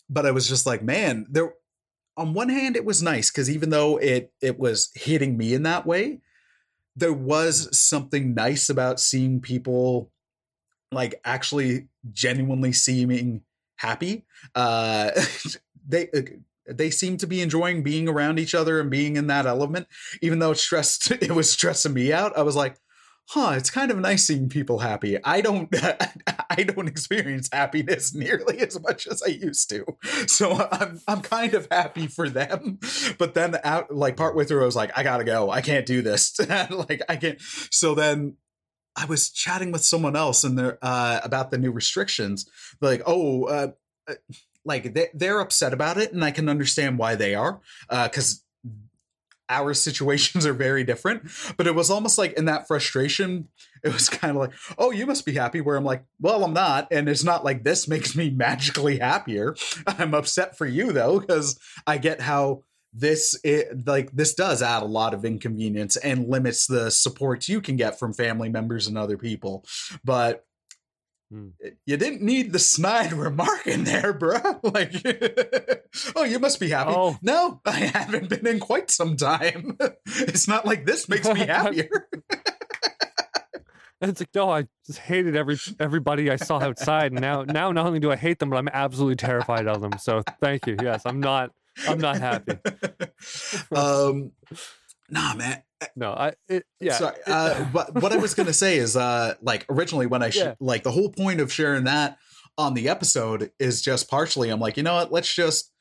But 0.09 0.25
I 0.25 0.31
was 0.31 0.47
just 0.47 0.65
like, 0.65 0.83
man, 0.83 1.25
there. 1.29 1.53
On 2.15 2.33
one 2.33 2.49
hand, 2.49 2.75
it 2.75 2.85
was 2.85 3.03
nice 3.03 3.29
because 3.29 3.47
even 3.47 3.69
though 3.69 3.97
it 3.97 4.33
it 4.41 4.57
was 4.57 4.89
hitting 4.95 5.37
me 5.37 5.53
in 5.53 5.61
that 5.63 5.85
way, 5.85 6.21
there 6.95 7.13
was 7.13 7.77
something 7.77 8.33
nice 8.33 8.69
about 8.69 8.99
seeing 8.99 9.39
people 9.39 10.11
like 10.91 11.19
actually 11.25 11.87
genuinely 12.11 12.73
seeming 12.73 13.41
happy. 13.77 14.25
Uh, 14.55 15.11
they 15.87 16.09
uh, 16.15 16.21
they 16.69 16.89
seem 16.89 17.17
to 17.17 17.27
be 17.27 17.41
enjoying 17.41 17.81
being 17.81 18.09
around 18.09 18.39
each 18.39 18.53
other 18.53 18.79
and 18.79 18.89
being 18.89 19.15
in 19.15 19.27
that 19.27 19.45
element, 19.45 19.87
even 20.21 20.39
though 20.39 20.51
it 20.51 20.57
stressed 20.57 21.11
it 21.11 21.31
was 21.31 21.49
stressing 21.49 21.93
me 21.93 22.11
out. 22.11 22.37
I 22.37 22.41
was 22.41 22.55
like, 22.55 22.77
huh, 23.29 23.53
it's 23.55 23.69
kind 23.69 23.91
of 23.91 23.97
nice 23.99 24.25
seeing 24.25 24.49
people 24.49 24.79
happy. 24.79 25.17
I 25.23 25.41
don't 25.41 25.73
I 26.49 26.63
don't 26.63 26.87
experience 26.87 27.49
happiness 27.51 28.13
nearly 28.13 28.59
as 28.59 28.79
much 28.81 29.07
as 29.07 29.21
I 29.23 29.29
used 29.29 29.69
to. 29.69 29.85
So 30.27 30.67
I'm 30.71 31.01
I'm 31.07 31.21
kind 31.21 31.53
of 31.53 31.67
happy 31.71 32.07
for 32.07 32.29
them. 32.29 32.79
But 33.17 33.33
then 33.33 33.57
out 33.63 33.93
like 33.93 34.17
partway 34.17 34.45
through 34.45 34.61
I 34.61 34.65
was 34.65 34.75
like, 34.75 34.97
I 34.97 35.03
gotta 35.03 35.23
go. 35.23 35.49
I 35.49 35.61
can't 35.61 35.85
do 35.85 36.01
this. 36.01 36.37
like 36.69 37.01
I 37.07 37.15
can't 37.15 37.39
so 37.41 37.95
then 37.95 38.35
I 38.97 39.05
was 39.05 39.29
chatting 39.29 39.71
with 39.71 39.83
someone 39.83 40.15
else 40.15 40.43
and 40.43 40.57
they're 40.57 40.79
uh, 40.81 41.21
about 41.23 41.51
the 41.51 41.57
new 41.59 41.71
restrictions. 41.71 42.49
Like, 42.81 43.03
oh, 43.05 43.45
uh, 43.45 43.67
uh 44.09 44.15
like 44.65 44.93
they, 44.93 45.07
they're 45.13 45.39
upset 45.39 45.71
about 45.71 45.97
it, 45.97 46.11
and 46.11 46.25
I 46.25 46.31
can 46.31 46.49
understand 46.49 46.97
why 46.97 47.15
they 47.15 47.35
are, 47.35 47.61
because 47.89 48.43
uh, 48.65 48.71
our 49.49 49.73
situations 49.87 50.45
are 50.45 50.51
very 50.53 50.83
different. 50.83 51.29
But 51.55 51.67
it 51.67 51.75
was 51.75 51.89
almost 51.89 52.17
like 52.17 52.33
in 52.33 52.45
that 52.45 52.67
frustration, 52.67 53.47
it 53.81 53.93
was 53.93 54.09
kind 54.09 54.31
of 54.31 54.41
like, 54.41 54.51
oh, 54.77 54.91
you 54.91 55.05
must 55.05 55.25
be 55.25 55.33
happy. 55.33 55.61
Where 55.61 55.77
I'm 55.77 55.85
like, 55.85 56.03
well, 56.19 56.43
I'm 56.43 56.53
not, 56.53 56.89
and 56.91 57.07
it's 57.07 57.23
not 57.23 57.45
like 57.45 57.63
this 57.63 57.87
makes 57.87 58.13
me 58.13 58.29
magically 58.35 58.99
happier. 58.99 59.55
I'm 59.85 60.13
upset 60.13 60.57
for 60.57 60.65
you 60.65 60.91
though, 60.91 61.21
because 61.21 61.57
I 61.85 61.97
get 61.97 62.19
how 62.19 62.63
this 62.93 63.39
it, 63.43 63.85
like 63.85 64.11
this 64.11 64.33
does 64.33 64.61
add 64.61 64.83
a 64.83 64.85
lot 64.85 65.13
of 65.13 65.25
inconvenience 65.25 65.95
and 65.97 66.27
limits 66.27 66.67
the 66.67 66.89
support 66.89 67.47
you 67.47 67.61
can 67.61 67.75
get 67.75 67.99
from 67.99 68.13
family 68.13 68.49
members 68.49 68.87
and 68.87 68.97
other 68.97 69.17
people 69.17 69.65
but 70.03 70.45
hmm. 71.31 71.49
you 71.85 71.97
didn't 71.97 72.21
need 72.21 72.51
the 72.51 72.59
snide 72.59 73.13
remark 73.13 73.67
in 73.67 73.83
there 73.83 74.13
bro 74.13 74.39
like 74.63 74.93
oh 76.15 76.23
you 76.23 76.39
must 76.39 76.59
be 76.59 76.69
happy 76.69 76.93
oh. 76.95 77.17
no 77.21 77.61
i 77.65 77.71
haven't 77.71 78.29
been 78.29 78.47
in 78.47 78.59
quite 78.59 78.89
some 78.89 79.15
time 79.15 79.77
it's 80.05 80.47
not 80.47 80.65
like 80.65 80.85
this 80.85 81.09
makes 81.09 81.27
me 81.27 81.45
happier 81.45 82.07
And 83.99 84.11
it's 84.11 84.21
like, 84.21 84.29
no, 84.35 84.51
I 84.51 84.67
just 84.85 84.99
hated 84.99 85.35
every 85.35 85.57
everybody 85.79 86.29
I 86.29 86.35
saw 86.35 86.59
outside. 86.61 87.11
And 87.13 87.19
now, 87.19 87.41
now 87.41 87.71
not 87.71 87.87
only 87.87 87.99
do 87.99 88.11
I 88.11 88.15
hate 88.15 88.37
them, 88.37 88.51
but 88.51 88.57
I'm 88.57 88.67
absolutely 88.67 89.15
terrified 89.15 89.67
of 89.67 89.81
them. 89.81 89.93
So 89.97 90.21
thank 90.39 90.67
you. 90.67 90.77
Yes, 90.81 91.01
I'm 91.05 91.19
not. 91.19 91.51
I'm 91.87 91.99
not 91.99 92.17
happy. 92.17 92.53
um, 93.75 94.31
nah, 95.09 95.35
man. 95.35 95.63
No, 95.95 96.11
I 96.11 96.33
it, 96.47 96.65
yeah. 96.79 96.93
Sorry, 96.93 97.15
uh, 97.27 97.65
but 97.73 98.01
what 98.01 98.11
I 98.11 98.17
was 98.17 98.33
gonna 98.33 98.53
say 98.53 98.77
is, 98.77 98.95
uh, 98.95 99.35
like 99.41 99.65
originally 99.69 100.07
when 100.07 100.23
I 100.23 100.29
sh- 100.29 100.37
yeah. 100.37 100.55
like 100.59 100.83
the 100.83 100.91
whole 100.91 101.09
point 101.09 101.39
of 101.39 101.51
sharing 101.51 101.83
that 101.83 102.17
on 102.57 102.73
the 102.73 102.89
episode 102.89 103.51
is 103.59 103.81
just 103.81 104.09
partially. 104.09 104.49
I'm 104.49 104.59
like, 104.59 104.77
you 104.77 104.83
know 104.83 104.95
what? 104.95 105.11
Let's 105.11 105.33
just. 105.33 105.71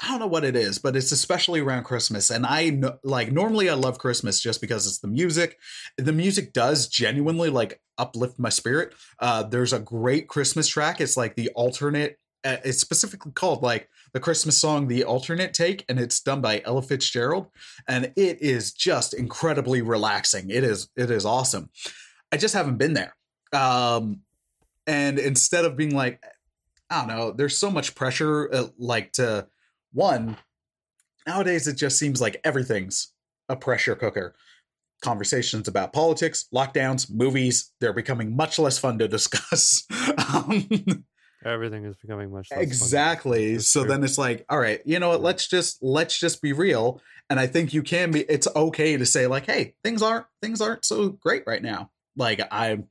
I 0.00 0.08
don't 0.08 0.18
know 0.18 0.26
what 0.26 0.44
it 0.44 0.56
is, 0.56 0.78
but 0.78 0.96
it's 0.96 1.12
especially 1.12 1.60
around 1.60 1.84
Christmas. 1.84 2.30
And 2.30 2.46
I 2.46 2.80
like 3.04 3.30
normally 3.30 3.68
I 3.68 3.74
love 3.74 3.98
Christmas 3.98 4.40
just 4.40 4.62
because 4.62 4.86
it's 4.86 4.98
the 4.98 5.08
music. 5.08 5.58
The 5.98 6.12
music 6.12 6.52
does 6.54 6.88
genuinely 6.88 7.50
like 7.50 7.80
uplift 7.98 8.38
my 8.38 8.48
spirit. 8.48 8.94
Uh, 9.20 9.42
there's 9.42 9.74
a 9.74 9.78
great 9.78 10.26
Christmas 10.26 10.68
track. 10.68 11.00
It's 11.00 11.16
like 11.16 11.36
the 11.36 11.50
alternate. 11.50 12.18
Uh, 12.42 12.56
it's 12.64 12.80
specifically 12.80 13.32
called 13.32 13.62
like 13.62 13.88
the 14.12 14.20
Christmas 14.20 14.58
song 14.58 14.88
The 14.88 15.04
Alternate 15.04 15.54
Take, 15.54 15.84
and 15.88 15.98
it's 15.98 16.20
done 16.20 16.40
by 16.40 16.62
Ella 16.64 16.82
Fitzgerald. 16.82 17.48
And 17.86 18.12
it 18.16 18.40
is 18.40 18.72
just 18.72 19.14
incredibly 19.14 19.82
relaxing. 19.82 20.50
It 20.50 20.64
is 20.64 20.88
it 20.96 21.10
is 21.10 21.24
awesome. 21.24 21.70
I 22.32 22.36
just 22.36 22.54
haven't 22.54 22.78
been 22.78 22.94
there. 22.94 23.14
Um, 23.52 24.20
and 24.86 25.18
instead 25.18 25.64
of 25.64 25.76
being 25.76 25.94
like, 25.94 26.22
I 26.90 27.00
don't 27.00 27.08
know, 27.08 27.32
there's 27.32 27.58
so 27.58 27.70
much 27.70 27.94
pressure, 27.94 28.52
uh, 28.52 28.68
like 28.78 29.12
to 29.12 29.46
one, 29.92 30.36
nowadays 31.26 31.66
it 31.66 31.74
just 31.74 31.98
seems 31.98 32.20
like 32.20 32.40
everything's 32.44 33.12
a 33.48 33.56
pressure 33.56 33.94
cooker. 33.94 34.34
conversations 35.00 35.68
about 35.68 35.92
politics, 35.92 36.46
lockdowns, 36.52 37.08
movies, 37.08 37.72
they're 37.80 37.92
becoming 37.92 38.34
much 38.34 38.58
less 38.58 38.78
fun 38.78 38.98
to 38.98 39.06
discuss. 39.06 39.86
um, 40.34 41.04
Everything 41.44 41.84
is 41.84 41.96
becoming 41.96 42.32
much 42.32 42.50
less 42.50 42.60
exactly. 42.60 43.54
That's 43.54 43.68
So 43.68 43.84
then 43.84 44.02
it's 44.02 44.18
like, 44.18 44.44
all 44.48 44.58
right, 44.58 44.80
you 44.84 44.98
know 44.98 45.10
what? 45.10 45.22
Let's 45.22 45.46
just 45.46 45.78
let's 45.82 46.18
just 46.18 46.42
be 46.42 46.52
real. 46.52 47.00
And 47.30 47.38
I 47.38 47.46
think 47.46 47.72
you 47.72 47.82
can 47.82 48.10
be. 48.10 48.20
It's 48.22 48.48
okay 48.56 48.96
to 48.96 49.06
say 49.06 49.26
like, 49.26 49.46
hey, 49.46 49.74
things 49.84 50.02
aren't 50.02 50.26
things 50.42 50.60
aren't 50.60 50.84
so 50.84 51.10
great 51.10 51.44
right 51.46 51.62
now. 51.62 51.90
Like 52.16 52.40
I'm 52.50 52.88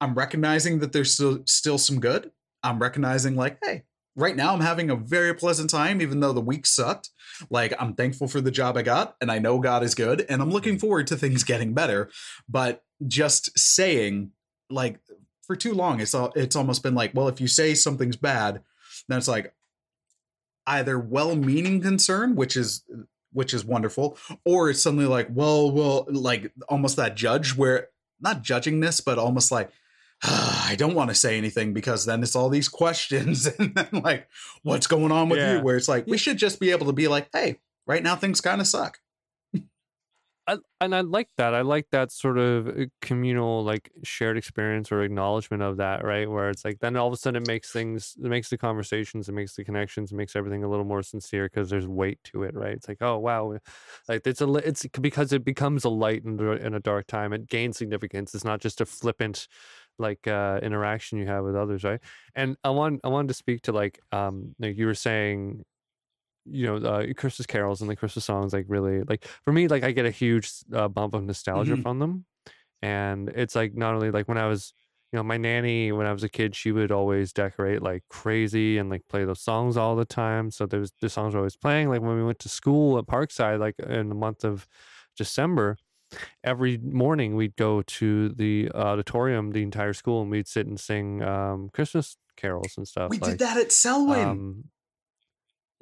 I'm 0.00 0.14
recognizing 0.14 0.80
that 0.80 0.92
there's 0.92 1.14
still 1.14 1.40
still 1.46 1.78
some 1.78 2.00
good. 2.00 2.30
I'm 2.62 2.78
recognizing 2.78 3.34
like, 3.34 3.58
hey, 3.64 3.84
right 4.14 4.36
now 4.36 4.52
I'm 4.52 4.60
having 4.60 4.90
a 4.90 4.96
very 4.96 5.34
pleasant 5.34 5.70
time, 5.70 6.02
even 6.02 6.20
though 6.20 6.32
the 6.32 6.40
week 6.40 6.66
sucked. 6.66 7.10
Like 7.48 7.72
I'm 7.78 7.94
thankful 7.94 8.28
for 8.28 8.40
the 8.40 8.50
job 8.50 8.76
I 8.76 8.82
got, 8.82 9.16
and 9.20 9.30
I 9.30 9.38
know 9.38 9.58
God 9.58 9.82
is 9.82 9.94
good, 9.94 10.26
and 10.28 10.42
I'm 10.42 10.50
looking 10.50 10.76
mm. 10.76 10.80
forward 10.80 11.06
to 11.08 11.16
things 11.16 11.44
getting 11.44 11.72
better. 11.72 12.10
But 12.48 12.82
just 13.06 13.56
saying 13.58 14.32
like 14.68 14.98
for 15.46 15.56
too 15.56 15.72
long, 15.74 16.00
it's 16.00 16.14
all 16.14 16.32
it's 16.36 16.56
almost 16.56 16.82
been 16.82 16.94
like, 16.94 17.12
well, 17.14 17.28
if 17.28 17.40
you 17.40 17.48
say 17.48 17.74
something's 17.74 18.16
bad, 18.16 18.62
then 19.08 19.18
it's 19.18 19.28
like 19.28 19.54
either 20.66 20.98
well-meaning 20.98 21.80
concern, 21.80 22.34
which 22.34 22.56
is 22.56 22.82
which 23.32 23.52
is 23.52 23.64
wonderful, 23.64 24.16
or 24.44 24.70
it's 24.70 24.82
suddenly 24.82 25.04
like, 25.06 25.28
well, 25.30 25.70
well, 25.70 26.06
like 26.08 26.52
almost 26.68 26.96
that 26.96 27.16
judge 27.16 27.54
where 27.56 27.88
not 28.20 28.42
judging 28.42 28.80
this, 28.80 29.00
but 29.00 29.18
almost 29.18 29.52
like 29.52 29.70
ah, 30.24 30.66
I 30.68 30.76
don't 30.76 30.94
want 30.94 31.10
to 31.10 31.14
say 31.14 31.36
anything 31.36 31.74
because 31.74 32.06
then 32.06 32.22
it's 32.22 32.34
all 32.34 32.48
these 32.48 32.68
questions 32.70 33.46
and 33.58 33.74
then 33.74 33.88
like 34.02 34.26
what's 34.62 34.86
going 34.86 35.12
on 35.12 35.28
with 35.28 35.38
Yeah. 35.38 35.56
you 35.58 35.60
where 35.60 35.76
it's 35.76 35.88
like 35.88 36.06
we 36.06 36.16
should 36.16 36.38
just 36.38 36.58
be 36.58 36.70
able 36.70 36.86
to 36.86 36.92
be 36.92 37.06
like, 37.08 37.28
hey, 37.34 37.58
right 37.86 38.02
now 38.02 38.16
things 38.16 38.40
kind 38.40 38.60
of 38.60 38.66
suck. 38.66 38.98
I, 40.48 40.58
and 40.80 40.94
I 40.94 41.00
like 41.00 41.28
that. 41.38 41.54
I 41.54 41.62
like 41.62 41.86
that 41.90 42.12
sort 42.12 42.38
of 42.38 42.68
uh, 42.68 42.84
communal, 43.02 43.64
like 43.64 43.90
shared 44.04 44.36
experience 44.36 44.92
or 44.92 45.02
acknowledgement 45.02 45.62
of 45.64 45.78
that, 45.78 46.04
right? 46.04 46.30
Where 46.30 46.50
it's 46.50 46.64
like 46.64 46.78
then 46.78 46.96
all 46.96 47.08
of 47.08 47.12
a 47.12 47.16
sudden 47.16 47.42
it 47.42 47.48
makes 47.48 47.72
things, 47.72 48.14
it 48.22 48.28
makes 48.28 48.48
the 48.50 48.56
conversations, 48.56 49.28
it 49.28 49.32
makes 49.32 49.56
the 49.56 49.64
connections, 49.64 50.12
it 50.12 50.14
makes 50.14 50.36
everything 50.36 50.62
a 50.62 50.68
little 50.68 50.84
more 50.84 51.02
sincere 51.02 51.46
because 51.46 51.68
there's 51.68 51.88
weight 51.88 52.20
to 52.24 52.44
it, 52.44 52.54
right? 52.54 52.74
It's 52.74 52.86
like, 52.86 52.98
oh 53.00 53.18
wow, 53.18 53.58
like 54.08 54.24
it's 54.24 54.40
a, 54.40 54.52
it's 54.54 54.86
because 55.00 55.32
it 55.32 55.44
becomes 55.44 55.84
a 55.84 55.88
light 55.88 56.24
in, 56.24 56.38
in 56.40 56.74
a 56.74 56.80
dark 56.80 57.08
time. 57.08 57.32
It 57.32 57.48
gains 57.48 57.76
significance. 57.76 58.32
It's 58.32 58.44
not 58.44 58.60
just 58.60 58.80
a 58.80 58.86
flippant, 58.86 59.48
like 59.98 60.28
uh 60.28 60.60
interaction 60.62 61.18
you 61.18 61.26
have 61.26 61.42
with 61.44 61.56
others, 61.56 61.82
right? 61.82 62.00
And 62.36 62.56
I 62.62 62.70
want, 62.70 63.00
I 63.02 63.08
wanted 63.08 63.28
to 63.28 63.34
speak 63.34 63.62
to 63.62 63.72
like, 63.72 63.98
um, 64.12 64.54
like 64.60 64.76
you 64.76 64.86
were 64.86 64.94
saying 64.94 65.64
you 66.48 66.66
know 66.66 66.76
uh, 66.76 67.06
christmas 67.16 67.46
carols 67.46 67.80
and 67.80 67.90
the 67.90 67.96
christmas 67.96 68.24
songs 68.24 68.52
like 68.52 68.66
really 68.68 69.02
like 69.02 69.24
for 69.44 69.52
me 69.52 69.68
like 69.68 69.82
i 69.84 69.90
get 69.90 70.06
a 70.06 70.10
huge 70.10 70.50
uh, 70.72 70.88
bump 70.88 71.14
of 71.14 71.24
nostalgia 71.24 71.76
Mhm. 71.76 71.82
from 71.82 71.98
them 71.98 72.24
and 72.82 73.28
it's 73.30 73.54
like 73.54 73.74
not 73.74 73.94
only 73.94 74.10
like 74.10 74.28
when 74.28 74.38
i 74.38 74.46
was 74.46 74.72
you 75.12 75.16
know 75.16 75.22
my 75.22 75.36
nanny 75.36 75.92
when 75.92 76.06
i 76.06 76.12
was 76.12 76.22
a 76.24 76.28
kid 76.28 76.54
she 76.54 76.72
would 76.72 76.92
always 76.92 77.32
decorate 77.32 77.82
like 77.82 78.02
crazy 78.10 78.78
and 78.78 78.90
like 78.90 79.02
play 79.08 79.24
those 79.24 79.40
songs 79.40 79.76
all 79.76 79.96
the 79.96 80.04
time 80.04 80.50
so 80.50 80.66
there 80.66 80.80
was 80.80 80.92
the 81.00 81.08
songs 81.08 81.34
were 81.34 81.40
always 81.40 81.56
playing 81.56 81.88
like 81.88 82.00
when 82.02 82.16
we 82.16 82.24
went 82.24 82.38
to 82.38 82.48
school 82.48 82.98
at 82.98 83.06
parkside 83.06 83.58
like 83.60 83.74
in 83.80 84.08
the 84.08 84.14
month 84.14 84.44
of 84.44 84.66
december 85.16 85.76
every 86.44 86.78
morning 86.78 87.34
we'd 87.34 87.56
go 87.56 87.82
to 87.82 88.28
the 88.30 88.70
auditorium 88.74 89.50
the 89.52 89.62
entire 89.62 89.92
school 89.92 90.22
and 90.22 90.30
we'd 90.30 90.48
sit 90.48 90.66
and 90.66 90.78
sing 90.78 91.22
um 91.22 91.68
christmas 91.72 92.16
carols 92.36 92.76
and 92.76 92.86
stuff 92.86 93.10
We 93.10 93.18
like 93.18 93.30
did 93.32 93.38
that 93.40 93.56
at 93.56 93.72
Selwyn. 93.72 94.18
um, 94.28 94.64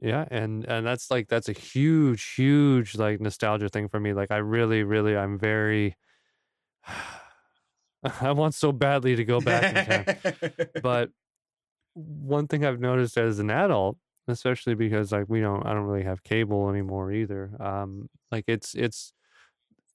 yeah, 0.05 0.27
and 0.31 0.67
and 0.67 0.87
that's 0.87 1.11
like 1.11 1.29
that's 1.29 1.49
a 1.49 1.53
huge, 1.53 2.35
huge 2.35 2.95
like 2.95 3.21
nostalgia 3.21 3.71
thing 3.71 3.89
for 3.89 3.99
me. 3.99 4.13
Like 4.13 4.31
I 4.31 4.37
really, 4.37 4.83
really, 4.83 5.17
I'm 5.17 5.39
very. 5.39 5.97
I 8.21 8.33
want 8.33 8.55
so 8.55 8.71
badly 8.71 9.17
to 9.17 9.25
go 9.25 9.41
back 9.41 9.65
in 9.75 10.05
time, 10.05 10.57
but 10.83 11.09
one 11.95 12.47
thing 12.49 12.63
I've 12.63 12.79
noticed 12.79 13.17
as 13.17 13.39
an 13.39 13.51
adult, 13.51 13.97
especially 14.29 14.75
because 14.75 15.11
like 15.11 15.25
we 15.27 15.41
don't, 15.41 15.65
I 15.65 15.73
don't 15.73 15.85
really 15.87 16.05
have 16.05 16.23
cable 16.23 16.69
anymore 16.69 17.11
either. 17.13 17.53
Um, 17.59 18.11
like 18.31 18.45
it's 18.47 18.75
it's 18.75 19.15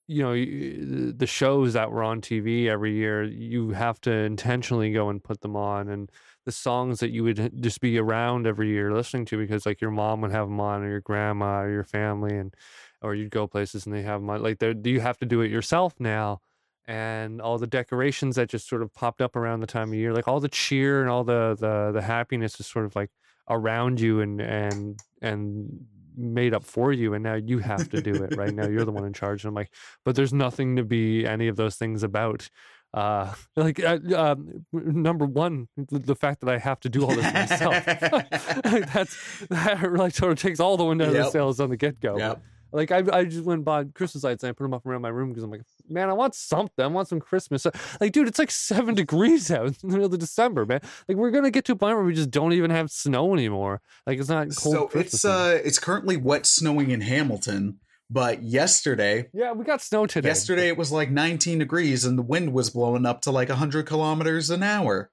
you 0.08 0.24
know 0.24 0.34
the 0.34 1.28
shows 1.28 1.74
that 1.74 1.92
were 1.92 2.02
on 2.02 2.20
TV 2.20 2.66
every 2.68 2.96
year, 2.96 3.24
you 3.24 3.70
have 3.70 4.02
to 4.02 4.12
intentionally 4.12 4.92
go 4.92 5.10
and 5.10 5.24
put 5.24 5.42
them 5.42 5.56
on, 5.56 5.88
and 5.88 6.10
the 6.50 6.54
songs 6.54 7.00
that 7.00 7.12
you 7.12 7.24
would 7.24 7.62
just 7.62 7.80
be 7.80 8.00
around 8.00 8.48
every 8.48 8.70
year 8.70 8.92
listening 8.92 9.24
to 9.26 9.38
because 9.38 9.68
like 9.68 9.80
your 9.80 9.92
mom 9.92 10.22
would 10.22 10.32
have 10.32 10.48
them 10.48 10.60
on, 10.60 10.82
or 10.82 10.90
your 10.90 11.00
grandma, 11.00 11.62
or 11.62 11.70
your 11.70 11.84
family, 11.84 12.36
and 12.36 12.56
or 13.04 13.14
you'd 13.14 13.30
go 13.30 13.46
places 13.46 13.86
and 13.86 13.94
they 13.94 14.02
have 14.02 14.20
them 14.22 14.30
on. 14.32 14.42
Like 14.42 14.58
there, 14.58 14.74
you 14.84 15.00
have 15.00 15.20
to 15.20 15.28
do 15.28 15.42
it 15.42 15.52
yourself 15.52 15.94
now. 16.00 16.42
And 16.88 17.40
all 17.40 17.60
the 17.60 17.68
decorations 17.68 18.36
that 18.38 18.50
just 18.50 18.68
sort 18.68 18.82
of 18.82 18.92
popped 18.92 19.22
up 19.22 19.36
around 19.36 19.60
the 19.60 19.68
time 19.68 19.90
of 19.90 19.94
year, 19.94 20.12
like 20.12 20.28
all 20.28 20.40
the 20.40 20.50
cheer 20.50 21.02
and 21.02 21.10
all 21.10 21.24
the 21.24 21.56
the 21.60 21.92
the 21.94 22.02
happiness 22.02 22.60
is 22.60 22.66
sort 22.66 22.86
of 22.86 22.96
like 22.96 23.12
around 23.48 24.00
you 24.00 24.22
and 24.22 24.42
and 24.42 25.00
and 25.22 25.86
made 26.18 26.54
up 26.54 26.66
for 26.66 26.92
you 26.92 27.14
and 27.14 27.24
now 27.24 27.36
you 27.36 27.60
have 27.60 27.90
to 27.90 28.02
do 28.02 28.14
it 28.24 28.36
right 28.36 28.54
now 28.54 28.68
you're 28.68 28.84
the 28.84 28.92
one 28.92 29.06
in 29.06 29.14
charge 29.22 29.44
and 29.44 29.50
i'm 29.50 29.56
like 29.56 29.72
but 30.04 30.16
there's 30.16 30.34
nothing 30.34 30.76
to 30.76 30.84
be 30.84 31.26
any 31.26 31.48
of 31.48 31.56
those 31.56 31.78
things 31.78 32.04
about 32.04 32.50
uh 32.94 33.34
like 33.56 33.80
uh, 33.84 34.00
um, 34.16 34.66
number 34.74 35.26
one 35.26 35.68
the, 35.78 36.00
the 36.00 36.16
fact 36.16 36.42
that 36.42 36.50
i 36.50 36.58
have 36.58 36.80
to 36.80 36.90
do 36.90 37.04
all 37.04 37.16
this 37.16 37.34
myself 37.34 37.86
like 38.12 38.30
that's 38.94 39.16
that 39.50 39.94
like 39.94 40.14
sort 40.16 40.32
of 40.32 40.40
takes 40.40 40.60
all 40.60 40.76
the 40.78 40.84
wind 40.86 41.02
out 41.02 41.10
of 41.10 41.14
the 41.14 41.30
sails 41.30 41.60
on 41.60 41.70
the 41.70 41.78
get-go 41.78 42.18
Yep. 42.18 42.42
like 42.72 42.92
I, 42.92 43.04
I 43.12 43.26
just 43.26 43.44
went 43.46 43.58
and 43.60 43.66
bought 43.66 43.94
Christmas 43.94 44.24
lights 44.24 44.44
and 44.44 44.50
I 44.50 44.54
put 44.54 44.64
them 44.64 44.74
up 44.74 44.86
around 44.86 45.02
my 45.02 45.10
room 45.10 45.30
because 45.30 45.44
I'm 45.44 45.50
like, 45.50 45.64
man, 45.90 46.08
I 46.08 46.14
want 46.14 46.36
something. 46.36 46.86
I 46.86 46.88
want 46.88 47.08
some 47.08 47.20
Christmas. 47.20 47.66
Like, 48.00 48.12
dude, 48.12 48.28
it's 48.28 48.38
like 48.38 48.52
seven 48.52 48.94
degrees 48.94 49.50
out 49.50 49.66
in 49.68 49.74
the 49.82 49.88
middle 49.88 50.06
of 50.06 50.20
December, 50.20 50.68
man. 50.68 50.80
Like, 51.08 51.18
we're 51.18 51.32
gonna 51.32 51.50
get 51.50 51.66
to 51.66 51.72
a 51.72 51.76
point 51.76 51.96
where 51.96 52.06
we 52.06 52.14
just 52.14 52.30
don't 52.30 52.54
even 52.54 52.70
have 52.70 52.92
snow 52.92 53.34
anymore. 53.34 53.82
Like, 54.06 54.20
it's 54.20 54.30
not 54.30 54.48
cold. 54.56 54.76
so 54.76 54.88
Christmas 54.88 55.14
it's 55.16 55.26
anymore. 55.26 55.42
uh 55.42 55.56
it's 55.66 55.80
currently 55.80 56.18
wet 56.18 56.46
snowing 56.46 56.92
in 56.92 57.02
Hamilton, 57.02 57.80
but 58.10 58.44
yesterday 58.44 59.30
yeah, 59.34 59.52
we 59.52 59.64
got 59.66 59.82
snow 59.82 60.06
today. 60.06 60.28
yesterday 60.28 60.68
it 60.68 60.78
was 60.78 60.92
like 60.92 61.12
19 61.12 61.60
degrees 61.60 62.06
and 62.06 62.18
the 62.18 62.24
wind 62.24 62.54
was 62.54 62.70
blowing 62.70 63.06
up 63.06 63.22
to 63.22 63.32
like 63.32 63.50
100 63.50 63.86
kilometers 63.86 64.50
an 64.50 64.64
hour. 64.64 65.12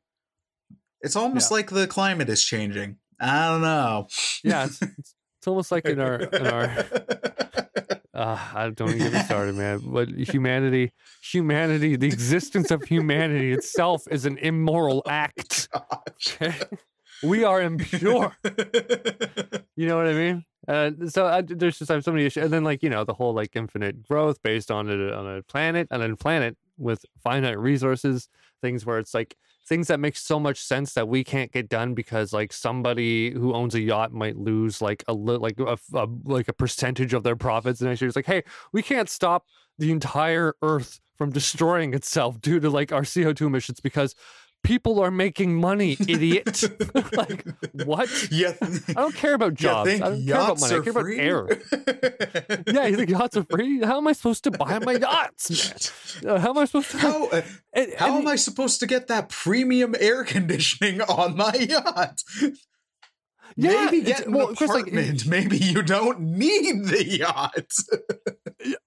It's 1.02 1.16
almost 1.16 1.50
like 1.50 1.70
the 1.70 1.86
climate 1.86 2.28
is 2.28 2.42
changing. 2.42 2.96
I 3.20 3.48
don't 3.48 3.60
know. 3.62 4.08
yeah, 4.42 4.64
it's, 4.64 4.82
it's, 4.82 5.14
it's 5.46 5.46
almost 5.46 5.70
like 5.70 5.86
in 5.86 6.00
our 6.00 6.16
in 6.20 6.46
our. 6.46 6.84
Uh, 8.16 8.38
I 8.54 8.70
don't 8.70 8.88
even 8.88 8.98
get 8.98 9.12
me 9.12 9.18
started, 9.20 9.54
man. 9.54 9.82
But 9.84 10.08
humanity, 10.08 10.92
humanity, 11.22 11.96
the 11.96 12.08
existence 12.08 12.70
of 12.70 12.82
humanity 12.82 13.52
itself 13.52 14.02
is 14.10 14.26
an 14.26 14.38
immoral 14.38 15.02
act. 15.06 15.68
Okay? 16.28 16.54
We 17.22 17.44
are 17.44 17.62
impure. 17.62 18.36
You 19.76 19.86
know 19.86 19.96
what 19.98 20.06
I 20.06 20.14
mean? 20.14 20.44
Uh, 20.66 20.90
so 21.08 21.26
I, 21.26 21.42
there's 21.42 21.78
just 21.78 21.90
I 21.90 21.94
have 21.94 22.04
so 22.04 22.10
many 22.10 22.24
issues, 22.24 22.44
and 22.44 22.52
then 22.52 22.64
like 22.64 22.82
you 22.82 22.88
know 22.88 23.04
the 23.04 23.12
whole 23.12 23.34
like 23.34 23.54
infinite 23.54 24.08
growth 24.08 24.42
based 24.42 24.70
on 24.70 24.88
a 24.88 25.12
on 25.12 25.36
a 25.36 25.42
planet 25.42 25.86
and 25.90 26.02
a 26.02 26.16
planet 26.16 26.56
with 26.78 27.04
finite 27.22 27.58
resources, 27.58 28.28
things 28.62 28.86
where 28.86 28.98
it's 28.98 29.12
like 29.12 29.36
things 29.68 29.88
that 29.88 30.00
make 30.00 30.16
so 30.16 30.40
much 30.40 30.58
sense 30.60 30.94
that 30.94 31.08
we 31.08 31.22
can't 31.22 31.52
get 31.52 31.68
done 31.68 31.92
because 31.92 32.32
like 32.32 32.52
somebody 32.52 33.32
who 33.32 33.52
owns 33.52 33.74
a 33.74 33.80
yacht 33.80 34.12
might 34.12 34.36
lose 34.36 34.80
like 34.80 35.04
a 35.08 35.12
li- 35.12 35.36
like 35.36 35.60
a, 35.60 35.76
a 35.94 36.08
like 36.24 36.48
a 36.48 36.52
percentage 36.54 37.12
of 37.12 37.22
their 37.22 37.36
profits, 37.36 37.82
and 37.82 37.90
actually 37.90 38.06
it's 38.06 38.16
like 38.16 38.26
hey, 38.26 38.42
we 38.72 38.82
can't 38.82 39.10
stop 39.10 39.44
the 39.78 39.92
entire 39.92 40.54
Earth 40.62 41.00
from 41.16 41.30
destroying 41.30 41.94
itself 41.94 42.40
due 42.40 42.60
to 42.60 42.70
like 42.70 42.92
our 42.92 43.04
CO 43.04 43.32
two 43.32 43.46
emissions 43.46 43.78
because 43.78 44.14
people 44.64 44.98
are 45.00 45.10
making 45.10 45.54
money, 45.54 45.96
idiot. 46.08 46.62
like 47.16 47.44
what? 47.84 48.08
yeah. 48.30 48.54
I 48.88 48.92
don't 48.94 49.14
care 49.14 49.34
about 49.34 49.54
jobs. 49.54 49.88
think 49.90 50.02
I 50.02 50.10
don't 50.10 50.26
care 50.26 50.34
about 50.36 50.60
money. 50.60 50.74
I 50.74 50.78
are 50.78 50.82
care 50.82 50.90
about 50.90 51.02
free? 51.02 51.18
air. 51.20 51.46
Yeah, 52.72 52.86
you 52.86 52.96
think 52.96 53.10
yachts 53.10 53.36
are 53.36 53.44
free? 53.48 53.80
How 53.82 53.98
am 53.98 54.06
I 54.08 54.12
supposed 54.12 54.44
to 54.44 54.50
buy 54.50 54.78
my 54.80 54.92
yachts? 54.94 56.22
man? 56.22 56.34
Uh, 56.36 56.38
how 56.40 56.50
am 56.50 56.58
I 56.58 56.64
supposed 56.64 56.90
to? 56.92 56.98
How 56.98 57.26
uh, 57.28 57.42
and- 57.72 57.92
how 57.96 58.16
and- 58.16 58.22
am 58.26 58.28
I 58.28 58.36
supposed 58.36 58.80
to 58.80 58.86
get 58.86 59.06
that 59.08 59.28
premium 59.28 59.94
air 59.98 60.24
conditioning 60.24 61.00
on 61.02 61.36
my 61.36 61.52
yacht? 61.54 62.22
Yeah, 63.58 63.86
Maybe 63.86 64.02
get 64.02 64.26
an 64.26 64.32
well, 64.34 64.54
'cause, 64.54 64.68
like, 64.68 64.88
apartment. 64.88 65.26
Maybe 65.28 65.56
you 65.56 65.82
don't 65.82 66.20
need 66.20 66.84
the 66.84 67.04
yacht. 67.06 67.72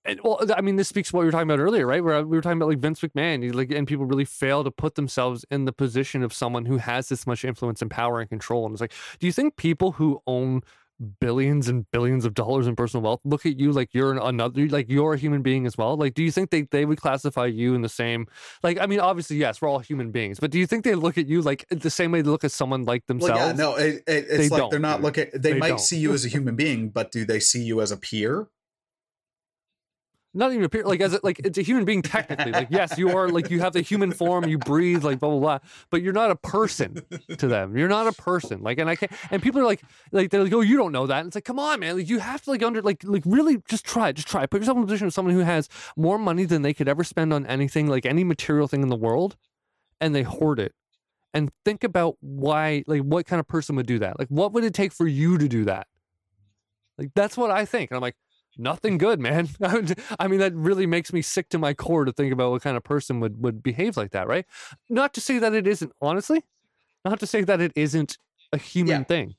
and, 0.06 0.20
well, 0.24 0.40
I 0.56 0.62
mean, 0.62 0.76
this 0.76 0.88
speaks 0.88 1.10
to 1.10 1.16
what 1.16 1.22
we 1.22 1.26
were 1.26 1.32
talking 1.32 1.50
about 1.50 1.60
earlier, 1.60 1.88
right? 1.88 2.04
Where 2.04 2.16
uh, 2.16 2.22
we 2.22 2.38
were 2.38 2.42
talking 2.42 2.58
about 2.58 2.70
like 2.70 2.80
Vince 2.80 3.02
McMahon, 3.02 3.44
he, 3.44 3.52
like, 3.52 3.72
and 3.72 3.88
people 3.88 4.06
really 4.06 4.26
fail 4.26 4.64
to 4.64 4.72
put 4.72 4.96
themselves 4.96 5.46
in 5.50 5.66
the 5.66 5.74
position 5.74 6.22
of 6.24 6.34
someone 6.34 6.66
who 6.66 6.78
has 6.78 7.10
this 7.10 7.26
much 7.26 7.44
influence 7.46 7.82
and 7.82 7.90
power 7.90 8.20
and 8.20 8.30
control. 8.30 8.66
And 8.66 8.74
it's 8.74 8.82
like, 8.82 8.94
do 9.20 9.26
you 9.28 9.34
think 9.34 9.56
people 9.58 9.94
who 9.94 10.22
own 10.28 10.62
billions 11.20 11.68
and 11.68 11.89
billions 11.91 12.26
of 12.26 12.34
dollars 12.34 12.68
in 12.68 12.76
personal 12.76 13.04
wealth 13.04 13.22
look 13.24 13.45
at 13.45 13.60
you 13.60 13.72
like 13.72 13.93
you're 13.93 14.12
an- 14.12 14.20
another, 14.20 14.68
like 14.68 14.89
you're 14.89 15.14
a 15.14 15.18
human 15.18 15.41
being 15.41 15.66
as 15.66 15.78
well? 15.78 15.95
Like, 15.95 16.14
do 16.14 16.24
you 16.24 16.32
think 16.32 16.50
they 16.50 16.64
they 16.64 16.86
would 16.86 17.00
classify 17.00 17.45
you 17.45 17.74
in 17.74 17.82
the 17.82 17.89
same? 17.89 18.28
Like, 18.64 18.80
I 18.80 18.86
mean, 18.86 19.00
obviously, 19.00 19.38
yes, 19.38 19.62
we're 19.62 19.70
all 19.70 19.80
human 19.80 20.12
beings, 20.12 20.39
but 20.39 20.52
do 20.52 20.60
you 20.60 20.68
think 20.68 20.84
they 20.84 20.95
look 20.95 21.18
at 21.18 21.28
you 21.28 21.41
like 21.41 21.66
the 21.70 21.89
same 21.89 22.12
way 22.12 22.22
they 22.22 22.30
look 22.30 22.43
at 22.43 22.52
someone 22.52 22.84
like 22.84 23.06
themselves? 23.08 23.39
Well, 23.39 23.47
yeah, 23.47 23.54
no, 23.54 23.76
it, 23.76 24.04
it, 24.08 24.28
They 24.28 24.43
it's 24.43 24.52
like 24.52 24.60
don't, 24.60 24.70
they're 24.72 24.80
not 24.80 25.02
looking. 25.02 25.28
They, 25.34 25.54
They 25.54 25.60
might 25.60 25.70
don't. 25.70 25.80
see 25.80 25.97
you 25.97 26.14
as 26.14 26.26
a 26.26 26.30
human 26.30 26.56
being, 26.56 26.89
but 26.89 27.12
do 27.12 27.26
they 27.26 27.39
see 27.39 27.64
you 27.64 27.82
as 27.82 27.91
a 27.91 27.97
peer? 27.97 28.47
Not 30.34 30.52
even 30.52 30.64
appear 30.64 30.84
like 30.84 31.02
as 31.02 31.14
a, 31.14 31.20
like 31.24 31.40
it's 31.40 31.58
a 31.58 31.62
human 31.62 31.86
being 31.86 32.02
technically. 32.02 32.52
Like 32.52 32.68
yes, 32.70 32.98
you 32.98 33.16
are 33.18 33.30
like 33.30 33.50
you 33.50 33.60
have 33.62 33.74
the 33.74 33.82
human 33.82 34.12
form, 34.12 34.48
you 34.48 34.58
breathe, 34.58 35.04
like 35.04 35.20
blah 35.20 35.30
blah 35.30 35.40
blah. 35.40 35.60
But 35.90 36.02
you're 36.02 36.14
not 36.14 36.32
a 36.32 36.36
person 36.36 37.02
to 37.38 37.48
them. 37.48 37.76
You're 37.76 37.90
not 37.90 38.08
a 38.08 38.12
person. 38.12 38.62
Like 38.62 38.78
and 38.78 38.90
I 38.90 38.96
can't. 38.96 39.12
And 39.32 39.42
people 39.42 39.62
are 39.62 39.66
like 39.66 39.82
like 40.12 40.30
they're 40.30 40.44
like, 40.44 40.54
oh, 40.54 40.62
you 40.62 40.78
don't 40.78 40.92
know 40.92 41.08
that. 41.08 41.20
And 41.20 41.28
it's 41.28 41.36
like, 41.36 41.46
come 41.46 41.60
on, 41.60 41.80
man. 41.80 41.98
Like 41.98 42.10
you 42.10 42.20
have 42.20 42.42
to 42.44 42.52
like 42.52 42.64
under 42.64 42.82
like 42.82 43.04
like 43.04 43.24
really 43.26 43.62
just 43.68 43.86
try, 43.86 44.12
just 44.12 44.28
try. 44.28 44.46
Put 44.46 44.62
yourself 44.62 44.76
in 44.76 44.82
the 44.82 44.88
position 44.88 45.08
of 45.08 45.14
someone 45.14 45.34
who 45.34 45.42
has 45.42 45.68
more 45.96 46.18
money 46.18 46.46
than 46.46 46.62
they 46.62 46.74
could 46.74 46.88
ever 46.88 47.04
spend 47.04 47.34
on 47.34 47.46
anything, 47.46 47.88
like 47.88 48.06
any 48.06 48.24
material 48.24 48.68
thing 48.68 48.84
in 48.84 48.90
the 48.90 48.96
world, 48.96 49.36
and 50.00 50.14
they 50.14 50.24
hoard 50.24 50.60
it. 50.60 50.74
And 51.34 51.52
think 51.64 51.84
about 51.84 52.18
why, 52.22 52.84
like, 52.88 53.02
what 53.02 53.28
kind 53.28 53.40
of 53.40 53.48
person 53.48 53.76
would 53.76 53.86
do 53.86 54.00
that? 54.00 54.18
Like, 54.18 54.30
what 54.30 54.52
would 54.54 54.64
it 54.64 54.74
take 54.74 54.92
for 54.92 55.06
you 55.06 55.38
to 55.38 55.48
do 55.48 55.66
that? 55.66 55.86
Like, 56.98 57.12
that's 57.14 57.38
what 57.38 57.52
I 57.52 57.66
think. 57.66 57.92
And 57.92 57.98
I'm 57.98 58.02
like, 58.02 58.16
nothing 58.60 58.97
good, 58.97 59.20
man. 59.20 59.49
I 60.20 60.28
mean, 60.28 60.39
that 60.39 60.53
really 60.53 60.86
makes 60.86 61.12
me 61.14 61.22
sick 61.22 61.49
to 61.49 61.57
my 61.57 61.74
core 61.74 62.05
to 62.05 62.12
think 62.12 62.32
about 62.34 62.51
what 62.51 62.62
kind 62.62 62.78
of 62.78 62.84
person 62.84 63.20
would 63.22 63.41
would 63.41 63.64
behave 63.64 63.97
like 63.97 64.12
that, 64.12 64.28
right? 64.28 64.45
Not 64.89 65.14
to 65.16 65.22
say 65.22 65.39
that 65.39 65.53
it 65.53 65.66
isn't, 65.66 65.91
honestly, 66.01 66.43
not 67.05 67.20
to 67.22 67.28
say 67.28 67.43
that 67.43 67.62
it 67.62 67.72
isn't 67.76 68.18
a 68.53 68.57
human 68.57 68.99
Yeah. 68.99 69.03
thing. 69.05 69.36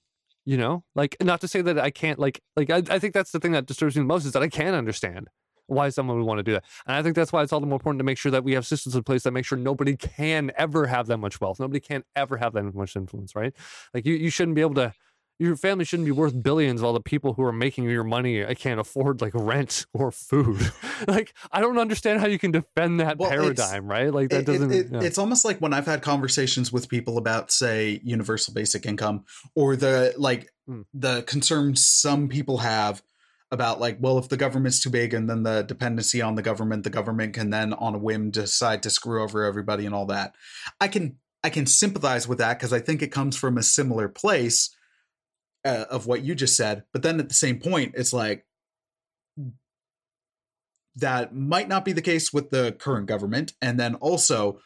You 0.47 0.57
know, 0.57 0.85
like 0.95 1.17
not 1.21 1.41
to 1.43 1.49
say 1.49 1.61
that 1.61 1.79
I 1.79 1.91
can't 1.91 2.19
like 2.19 2.41
like 2.57 2.71
I, 2.71 2.79
I 2.91 2.99
think 2.99 3.15
that's 3.15 3.31
the 3.31 3.39
thing 3.39 3.53
that 3.53 3.67
disturbs 3.67 3.95
me 3.95 4.01
the 4.01 4.07
most 4.07 4.25
is 4.25 4.33
that 4.33 4.43
I 4.43 4.49
can't 4.49 4.75
understand 4.75 5.29
why 5.67 5.89
someone 5.91 6.17
would 6.19 6.27
want 6.27 6.39
to 6.39 6.43
do 6.43 6.53
that. 6.55 6.65
And 6.87 6.97
I 6.97 7.03
think 7.03 7.15
that's 7.15 7.33
why 7.33 7.43
it's 7.43 7.53
all 7.53 7.61
the 7.61 7.67
more 7.67 7.77
important 7.77 8.01
to 8.01 8.05
make 8.05 8.19
sure 8.19 8.33
that 8.33 8.43
we 8.43 8.55
have 8.55 8.67
systems 8.67 8.97
in 8.97 9.05
place 9.05 9.23
that 9.23 9.31
make 9.31 9.45
sure 9.45 9.57
nobody 9.57 9.97
can 9.97 10.51
ever 10.57 10.87
have 10.87 11.07
that 11.07 11.19
much 11.19 11.41
wealth. 11.41 11.61
Nobody 11.61 11.79
can 11.79 12.03
ever 12.17 12.39
have 12.39 12.55
that 12.55 12.65
much 12.75 12.97
influence, 12.97 13.37
right? 13.37 13.55
Like 13.95 14.05
you, 14.05 14.15
you 14.15 14.31
shouldn't 14.31 14.57
be 14.57 14.63
able 14.63 14.75
to 14.75 14.93
your 15.41 15.57
family 15.57 15.85
shouldn't 15.85 16.05
be 16.07 16.13
worth 16.13 16.41
billions 16.41 16.83
while 16.83 16.93
the 16.93 17.01
people 17.01 17.33
who 17.33 17.43
are 17.43 17.53
making 17.53 17.85
your 17.85 18.05
money 18.05 18.45
I 18.45 18.55
can't 18.55 18.79
afford 18.79 19.21
like 19.21 19.33
rent 19.35 19.87
or 19.95 20.13
food. 20.13 20.71
like 21.09 21.35
I 21.51 21.61
don't 21.61 21.79
understand 21.79 22.21
how 22.21 22.27
you 22.27 22.39
can 22.39 22.51
defend 22.53 23.01
that 23.01 23.19
Well, 23.19 23.31
paradigm, 23.31 23.89
right? 23.89 24.13
Like 24.13 24.29
that 24.31 24.41
It- 24.41 24.49
it- 24.49 24.53
doesn't 24.53 24.73
it- 24.73 24.87
yeah. 24.93 25.01
It's 25.03 25.19
almost 25.19 25.45
like 25.45 25.59
when 25.59 25.73
I've 25.73 25.87
had 25.87 26.03
conversations 26.03 26.71
with 26.73 26.89
people 26.89 27.17
about, 27.19 27.51
say, 27.51 28.01
universal 28.05 28.55
basic 28.55 28.87
income 28.87 29.25
or 29.57 29.75
the 29.77 30.15
like 30.17 30.53
Hmm. 30.67 30.83
the 30.95 31.23
concerns 31.23 31.85
some 31.85 32.29
people 32.29 32.59
have 32.59 33.03
about 33.51 33.81
like, 33.81 33.97
well, 33.99 34.19
if 34.19 34.29
the 34.29 34.37
government's 34.37 34.81
too 34.81 34.91
big 34.91 35.13
and 35.13 35.29
then 35.29 35.43
the 35.43 35.63
dependency 35.63 36.23
on 36.23 36.37
the 36.37 36.43
government, 36.43 36.85
the 36.85 36.91
government 36.91 37.35
can 37.35 37.51
then 37.51 37.73
on 37.73 37.95
a 37.97 37.99
whim 37.99 38.31
decide 38.31 38.81
to 38.85 38.91
screw 38.91 39.23
over 39.23 39.43
everybody 39.45 39.87
and 39.87 39.95
all 39.95 40.07
that. 40.07 40.35
I 40.81 40.87
can 40.89 41.17
I 41.43 41.49
can 41.51 41.65
sympathize 41.67 42.29
with 42.29 42.39
that 42.39 42.59
because 42.59 42.73
I 42.73 42.79
think 42.81 43.01
it 43.03 43.09
comes 43.11 43.37
from 43.37 43.57
a 43.59 43.63
similar 43.63 44.09
place 44.09 44.71
uh, 45.65 45.87
of 45.91 46.07
what 46.07 46.23
you 46.23 46.35
just 46.35 46.57
said. 46.57 46.85
But 46.93 47.03
then 47.03 47.21
at 47.21 47.29
the 47.29 47.35
same 47.35 47.59
point, 47.59 47.95
it's 47.97 48.13
like 48.13 48.47
that 50.97 51.35
might 51.35 51.69
not 51.69 51.85
be 51.85 51.93
the 51.93 52.03
case 52.03 52.33
with 52.33 52.51
the 52.51 52.73
current 52.73 53.07
government. 53.07 53.53
And 53.61 53.79
then 53.79 53.95
also, 53.97 54.61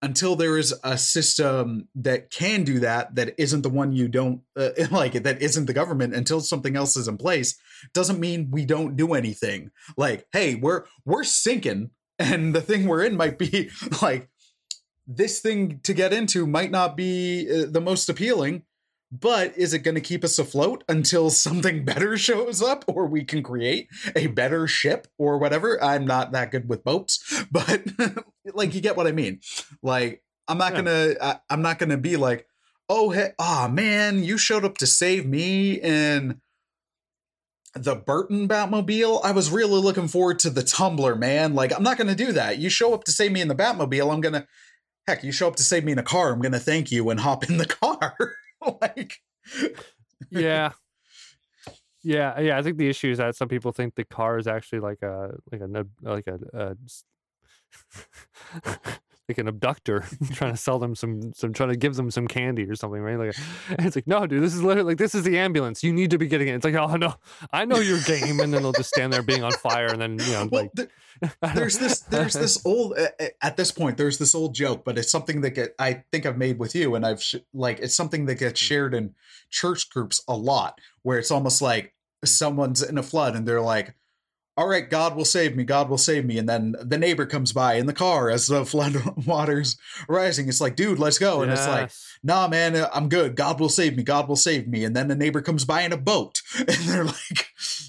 until 0.00 0.34
there 0.34 0.58
is 0.58 0.74
a 0.82 0.98
system 0.98 1.88
that 1.94 2.30
can 2.30 2.64
do 2.64 2.80
that, 2.80 3.14
that 3.14 3.34
isn't 3.38 3.62
the 3.62 3.70
one 3.70 3.92
you 3.92 4.08
don't 4.08 4.42
uh, 4.56 4.70
like, 4.90 5.12
that 5.12 5.40
isn't 5.40 5.66
the 5.66 5.72
government, 5.72 6.14
until 6.14 6.40
something 6.40 6.76
else 6.76 6.96
is 6.96 7.08
in 7.08 7.16
place, 7.16 7.56
doesn't 7.94 8.20
mean 8.20 8.50
we 8.50 8.64
don't 8.64 8.96
do 8.96 9.14
anything. 9.14 9.70
Like, 9.96 10.26
hey, 10.32 10.56
we're 10.56 10.84
we're 11.04 11.24
sinking, 11.24 11.90
and 12.18 12.54
the 12.54 12.60
thing 12.60 12.86
we're 12.86 13.04
in 13.04 13.16
might 13.16 13.38
be 13.38 13.70
like 14.02 14.28
this 15.06 15.40
thing 15.40 15.80
to 15.82 15.94
get 15.94 16.12
into 16.12 16.46
might 16.46 16.70
not 16.70 16.96
be 16.96 17.48
uh, 17.50 17.66
the 17.68 17.80
most 17.80 18.08
appealing 18.08 18.62
but 19.12 19.56
is 19.58 19.74
it 19.74 19.80
going 19.80 19.94
to 19.94 20.00
keep 20.00 20.24
us 20.24 20.38
afloat 20.38 20.82
until 20.88 21.28
something 21.28 21.84
better 21.84 22.16
shows 22.16 22.62
up 22.62 22.84
or 22.88 23.06
we 23.06 23.22
can 23.24 23.42
create 23.42 23.88
a 24.16 24.28
better 24.28 24.66
ship 24.66 25.06
or 25.18 25.36
whatever? 25.36 25.82
I'm 25.84 26.06
not 26.06 26.32
that 26.32 26.50
good 26.50 26.66
with 26.68 26.82
boats 26.82 27.44
but 27.52 27.82
like 28.54 28.74
you 28.74 28.80
get 28.80 28.96
what 28.96 29.06
i 29.06 29.12
mean. 29.12 29.40
Like 29.82 30.22
i'm 30.48 30.56
not 30.58 30.72
Yeah. 30.72 30.78
gonna 30.82 31.14
I, 31.20 31.38
i'm 31.50 31.60
not 31.62 31.78
gonna 31.78 31.98
be 31.98 32.16
like 32.16 32.46
oh 32.88 33.10
hey 33.10 33.32
oh 33.38 33.68
man 33.68 34.24
you 34.24 34.38
showed 34.38 34.64
up 34.64 34.78
to 34.78 34.86
save 34.86 35.26
me 35.26 35.74
in 35.74 36.40
the 37.74 37.94
burton 37.94 38.48
batmobile. 38.48 39.20
I 39.24 39.30
was 39.32 39.50
really 39.50 39.80
looking 39.80 40.08
forward 40.08 40.38
to 40.40 40.50
the 40.50 40.62
tumbler 40.62 41.14
man. 41.16 41.54
Like 41.54 41.74
i'm 41.76 41.82
not 41.82 41.98
gonna 41.98 42.14
do 42.14 42.32
that. 42.32 42.58
You 42.58 42.70
show 42.70 42.92
up 42.94 43.04
to 43.04 43.12
save 43.12 43.32
me 43.32 43.40
in 43.42 43.48
the 43.48 43.54
batmobile 43.54 44.12
i'm 44.12 44.20
gonna 44.22 44.46
heck 45.06 45.22
you 45.24 45.32
show 45.32 45.48
up 45.48 45.56
to 45.56 45.62
save 45.62 45.84
me 45.84 45.92
in 45.92 45.98
a 45.98 46.02
car 46.02 46.32
i'm 46.32 46.40
gonna 46.40 46.58
thank 46.60 46.90
you 46.92 47.10
and 47.10 47.20
hop 47.20 47.48
in 47.48 47.58
the 47.58 47.66
car 47.82 48.14
like 48.80 49.20
yeah. 50.30 50.72
Yeah, 52.04 52.40
yeah. 52.40 52.58
I 52.58 52.62
think 52.62 52.78
the 52.78 52.88
issue 52.88 53.10
is 53.10 53.18
that 53.18 53.36
some 53.36 53.48
people 53.48 53.70
think 53.70 53.94
the 53.94 54.04
car 54.04 54.36
is 54.38 54.46
actually 54.48 54.80
like 54.80 55.02
a 55.02 55.34
like 55.52 55.60
a 55.60 55.86
like 56.02 56.26
a, 56.26 56.38
a 56.52 56.76
like 59.28 59.38
an 59.38 59.48
abductor 59.48 60.04
trying 60.32 60.52
to 60.52 60.56
sell 60.56 60.78
them 60.78 60.94
some 60.94 61.32
some 61.32 61.52
trying 61.52 61.70
to 61.70 61.76
give 61.76 61.96
them 61.96 62.10
some 62.10 62.28
candy 62.28 62.64
or 62.64 62.74
something, 62.74 63.00
right? 63.00 63.18
Like 63.18 63.34
it's 63.70 63.96
like 63.96 64.06
no, 64.06 64.26
dude, 64.26 64.42
this 64.42 64.54
is 64.54 64.62
literally 64.62 64.92
like 64.92 64.98
this 64.98 65.14
is 65.14 65.24
the 65.24 65.38
ambulance. 65.38 65.82
You 65.82 65.92
need 65.92 66.10
to 66.10 66.18
be 66.18 66.26
getting 66.26 66.48
it. 66.48 66.54
It's 66.54 66.64
like 66.64 66.74
oh 66.74 66.96
no, 66.96 67.14
I 67.52 67.64
know 67.64 67.78
your 67.78 68.00
game, 68.00 68.40
and 68.40 68.52
then 68.52 68.62
they'll 68.62 68.72
just 68.72 68.90
stand 68.90 69.12
there 69.12 69.22
being 69.22 69.42
on 69.42 69.52
fire, 69.52 69.86
and 69.86 70.00
then 70.00 70.18
you 70.18 70.32
know 70.32 70.48
well 70.50 70.62
like 70.62 70.72
th- 70.74 70.88
there's 71.54 71.78
this 71.78 72.00
there's 72.00 72.34
this 72.34 72.64
old 72.64 72.96
at 73.40 73.56
this 73.56 73.70
point 73.70 73.96
there's 73.96 74.18
this 74.18 74.34
old 74.34 74.54
joke 74.54 74.84
but 74.84 74.98
it's 74.98 75.10
something 75.10 75.40
that 75.42 75.50
get 75.50 75.74
i 75.78 76.02
think 76.10 76.26
i've 76.26 76.38
made 76.38 76.58
with 76.58 76.74
you 76.74 76.94
and 76.94 77.06
i've 77.06 77.22
sh- 77.22 77.36
like 77.52 77.78
it's 77.80 77.94
something 77.94 78.26
that 78.26 78.36
gets 78.36 78.60
mm-hmm. 78.60 78.66
shared 78.66 78.94
in 78.94 79.14
church 79.50 79.90
groups 79.90 80.22
a 80.28 80.36
lot 80.36 80.80
where 81.02 81.18
it's 81.18 81.30
almost 81.30 81.62
like 81.62 81.86
mm-hmm. 81.86 82.26
someone's 82.26 82.82
in 82.82 82.98
a 82.98 83.02
flood 83.02 83.36
and 83.36 83.46
they're 83.46 83.60
like 83.60 83.94
all 84.56 84.68
right 84.68 84.90
god 84.90 85.16
will 85.16 85.24
save 85.24 85.56
me 85.56 85.64
god 85.64 85.88
will 85.88 85.98
save 85.98 86.24
me. 86.24 86.38
And 86.38 86.48
then 86.48 86.74
the 86.80 86.98
neighbor 86.98 87.26
comes 87.26 87.52
by 87.52 87.74
in 87.74 87.86
the 87.86 87.92
car 87.92 88.30
as 88.30 88.46
the 88.46 88.64
flood 88.72 88.96
waters 89.26 89.76
rising. 90.08 90.48
It's 90.48 90.60
like 90.60 90.76
dude 90.76 90.98
let's 90.98 91.18
go. 91.18 91.42
And 91.42 91.52
it's 91.52 91.66
like 91.66 91.90
nah 92.22 92.48
man 92.48 92.76
uh, 92.76 92.88
i'm 92.92 93.08
good. 93.08 93.36
God 93.36 93.60
will 93.60 93.68
save 93.68 93.96
me 93.96 94.02
god 94.02 94.28
will 94.28 94.36
save 94.36 94.68
me. 94.68 94.84
And 94.84 94.94
then 94.94 95.08
the 95.08 95.16
neighbor 95.16 95.40
comes 95.40 95.64
by 95.64 95.82
in 95.82 95.92
a 95.92 95.96
boat. 95.96 96.42
And 96.58 96.68
they're 96.68 97.04
like 97.04 97.48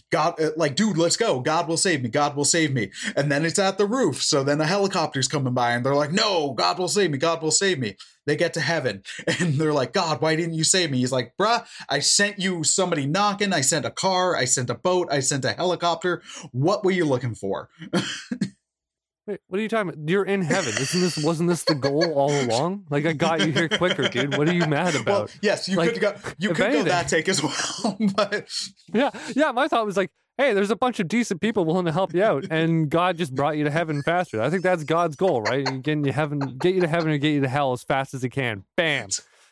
god 0.10 0.40
uh, 0.40 0.52
like 0.56 0.76
dude 0.76 0.98
let's 0.98 1.18
go. 1.18 1.40
God 1.40 1.68
will 1.68 1.78
save 1.78 2.02
me 2.02 2.10
god 2.10 2.36
will 2.36 2.46
save 2.46 2.74
me. 2.74 2.92
And 3.16 3.32
then 3.32 3.46
it's 3.46 3.60
at 3.60 3.78
the 3.78 3.86
roof. 3.86 4.22
So 4.22 4.44
then 4.44 4.62
a 4.62 4.66
helicopter's 4.66 5.28
coming 5.28 5.54
by 5.54 5.72
and 5.72 5.86
they're 5.86 5.96
like 5.96 6.12
no 6.12 6.54
god 6.54 6.80
will 6.80 6.88
save 6.88 7.12
me 7.12 7.18
god 7.18 7.42
will 7.42 7.52
save 7.52 7.80
me 7.80 7.96
they 8.26 8.36
get 8.36 8.54
to 8.54 8.62
heaven 8.62 9.04
and 9.40 9.56
they're 9.56 9.74
like 9.74 9.94
god 9.94 10.22
why 10.22 10.36
didn't 10.36 10.54
you 10.54 10.64
save 10.64 10.92
me 10.92 10.98
he's 11.00 11.12
like 11.12 11.34
bruh 11.40 11.66
i 11.90 12.00
sent 12.00 12.40
you 12.40 12.64
somebody 12.64 13.06
knocking 13.06 13.54
i 13.54 13.62
sent 13.62 13.86
a 13.86 13.92
car 13.92 14.36
i 14.36 14.46
sent 14.46 14.70
a 14.70 14.76
boat 14.76 15.08
i 15.12 15.20
sent 15.20 15.44
a 15.46 15.52
helicopter 15.54 16.22
what 16.52 16.84
were 16.84 16.92
you 16.92 17.06
looking 17.06 17.36
for 17.36 17.70
Wait, 19.26 19.40
what 19.48 19.58
are 19.58 19.62
you 19.62 19.70
talking 19.70 19.88
about? 19.94 20.10
You're 20.10 20.26
in 20.26 20.42
heaven. 20.42 20.74
Isn't 20.78 21.00
this 21.00 21.18
wasn't 21.18 21.48
this 21.48 21.64
the 21.64 21.76
goal 21.76 22.12
all 22.14 22.30
along? 22.42 22.88
Like 22.90 23.06
I 23.06 23.14
got 23.14 23.40
you 23.40 23.54
here 23.54 23.70
quicker, 23.70 24.10
dude. 24.10 24.36
What 24.38 24.50
are 24.50 24.54
you 24.54 24.66
mad 24.68 24.96
about? 24.96 25.06
well 25.08 25.30
yes 25.42 25.70
you 25.70 25.78
Like, 25.78 25.94
could 25.94 26.02
go 26.02 26.14
you 26.38 26.50
could 26.50 26.74
go 26.74 26.84
that 26.84 27.08
take 27.08 27.30
as 27.30 27.42
well 27.42 27.98
but 28.18 28.50
Yeah, 28.94 29.12
yeah. 29.34 29.54
My 29.54 29.70
thought 29.70 29.86
was 29.86 29.96
like, 29.96 30.12
hey, 30.38 30.54
there's 30.54 30.72
a 30.72 30.76
bunch 30.76 31.00
of 31.00 31.08
decent 31.08 31.42
people 31.42 31.66
willing 31.66 31.86
to 31.86 31.92
help 31.92 32.14
you 32.14 32.24
out, 32.24 32.46
and 32.52 32.90
God 32.90 33.18
just 33.18 33.34
brought 33.36 33.58
you 33.58 33.64
to 33.64 33.72
heaven 33.72 34.02
faster. 34.02 34.42
I 34.42 34.50
think 34.50 34.64
that's 34.64 34.84
God's 34.84 35.16
goal, 35.16 35.42
right? 35.42 35.64
Getting 35.82 36.06
you 36.06 36.12
heaven, 36.12 36.40
get 36.58 36.74
you 36.76 36.82
to 36.82 36.88
heaven, 36.88 37.12
or 37.12 37.18
get 37.18 37.32
you 37.32 37.42
to 37.42 37.48
hell 37.48 37.74
as 37.74 37.84
fast 37.84 38.14
as 38.14 38.22
he 38.24 38.30
can. 38.30 38.64
Bam. 38.78 39.10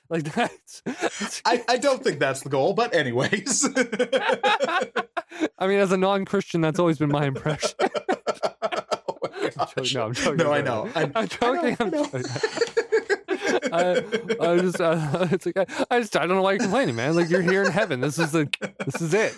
Like 0.09 0.23
that. 0.33 1.41
I, 1.45 1.63
I 1.69 1.77
don't 1.77 2.03
think 2.03 2.19
that's 2.19 2.41
the 2.41 2.49
goal, 2.49 2.73
but 2.73 2.93
anyways. 2.93 3.63
I 5.57 5.67
mean, 5.67 5.79
as 5.79 5.93
a 5.93 5.97
non-Christian, 5.97 6.59
that's 6.59 6.79
always 6.79 6.97
been 6.97 7.09
my 7.11 7.25
impression. 7.25 7.71
Oh 9.57 9.67
my 9.77 9.83
no, 9.93 10.05
I'm 10.05 10.13
joking. 10.13 10.37
No, 10.37 10.51
I 10.51 10.57
I'm 10.59 10.65
know. 10.65 10.89
I- 10.95 11.11
I'm 11.15 11.27
joking. 11.27 11.75
I 11.79 11.83
I'm 11.83 11.91
joking. 11.91 12.23
I, 13.73 14.03
I 14.39 14.57
just, 14.59 14.79
uh, 14.79 15.27
it's 15.31 15.45
like 15.45 15.57
I, 15.57 15.65
I 15.89 15.99
just, 15.99 16.15
I 16.15 16.25
don't 16.25 16.35
know 16.37 16.41
why 16.41 16.51
you're 16.53 16.59
complaining, 16.61 16.95
man. 16.95 17.15
Like 17.15 17.29
you're 17.29 17.41
here 17.41 17.63
in 17.63 17.71
heaven. 17.71 17.99
This 18.01 18.17
is 18.19 18.31
the, 18.31 18.49
this 18.85 19.01
is 19.01 19.13
it. 19.13 19.35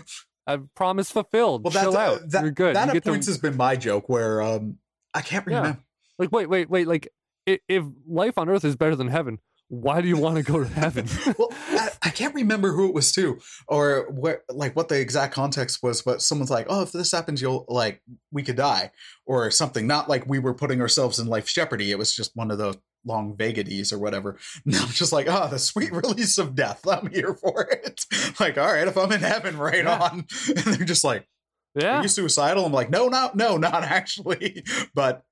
I 0.48 0.60
promise 0.76 1.10
fulfilled. 1.12 1.64
Well, 1.64 1.72
Chill 1.72 1.91
that's, 1.91 1.96
out. 1.96 2.22
uh, 2.22 2.26
that, 2.30 2.41
you're 2.44 2.52
good. 2.52 2.76
That 2.76 2.86
you 2.86 2.89
at 2.89 2.94
get 2.94 3.04
to, 3.06 3.10
points 3.12 3.28
has 3.28 3.38
been 3.38 3.56
my 3.58 3.76
joke 3.76 4.10
where 4.10 4.41
um 4.41 4.78
I 5.14 5.22
can't 5.22 5.46
Yeah. 5.48 5.58
remember. 5.58 5.80
Like, 6.20 6.32
wait, 6.32 6.48
wait, 6.50 6.70
wait. 6.70 6.88
Like, 6.88 7.08
if, 7.46 7.60
if 7.68 7.84
life 8.08 8.38
on 8.38 8.50
Earth 8.50 8.64
is 8.66 8.76
better 8.76 8.96
than 8.96 9.08
heaven, 9.08 9.39
why 9.70 10.02
do 10.02 10.08
you 10.08 10.18
want 10.18 10.36
to 10.38 10.44
go 10.44 10.60
to 10.64 10.70
heaven? 10.70 11.08
Well, 11.38 11.50
I, 11.72 11.89
I 12.04 12.10
can't 12.12 12.36
remember 12.36 12.74
who 12.74 12.88
it 12.89 12.94
was 12.94 13.12
to, 13.14 13.39
or 13.68 14.08
where, 14.12 14.44
like 14.50 14.76
what 14.76 14.89
the 14.89 15.00
exact 15.00 15.34
context 15.34 15.82
was. 15.82 16.02
But 16.04 16.22
someone's 16.22 16.52
like, 16.52 16.68
"Oh, 16.70 16.82
if 16.84 16.91
this 16.91 17.12
happens, 17.12 17.41
you'll 17.41 17.66
like 17.68 18.02
we 18.32 18.44
could 18.44 18.56
die," 18.58 18.91
or 19.26 19.50
something. 19.50 19.88
Not 19.88 20.08
like 20.10 20.28
we 20.28 20.38
were 20.39 20.54
putting 20.54 20.80
ourselves 20.82 21.18
in 21.18 21.26
life 21.28 21.48
jeopardy. 21.48 21.89
It 21.91 21.98
was 21.98 22.16
just 22.16 22.32
one 22.36 22.52
of 22.52 22.58
those 22.60 22.78
long 23.06 23.36
vagaries 23.36 23.91
or 23.91 23.99
whatever. 23.99 24.38
And 24.66 24.76
I'm 24.76 24.88
just 24.89 25.14
like, 25.14 25.28
"Oh, 25.30 25.47
the 25.49 25.60
sweet 25.60 25.91
mm. 25.91 26.01
release 26.01 26.38
of 26.38 26.56
death. 26.56 26.88
I'm 26.88 27.12
here 27.12 27.34
for 27.34 27.68
it." 27.70 28.06
like, 28.39 28.58
all 28.58 28.72
right, 28.72 28.88
if 28.88 28.97
I'm 28.97 29.12
in 29.12 29.22
heaven, 29.22 29.58
right 29.58 29.84
Yeah. 29.84 29.99
on. 29.99 30.26
And 30.47 30.58
they're 30.58 30.86
just 30.86 31.04
like, 31.04 31.28
yeah. 31.76 31.99
"Are 31.99 32.04
you 32.04 32.08
suicidal?" 32.08 32.66
I'm 32.66 32.74
like, 32.74 32.89
"No, 32.89 33.08
no, 33.08 33.32
no, 33.34 33.58
not 33.58 33.84
actually." 33.84 34.64
But 34.93 35.24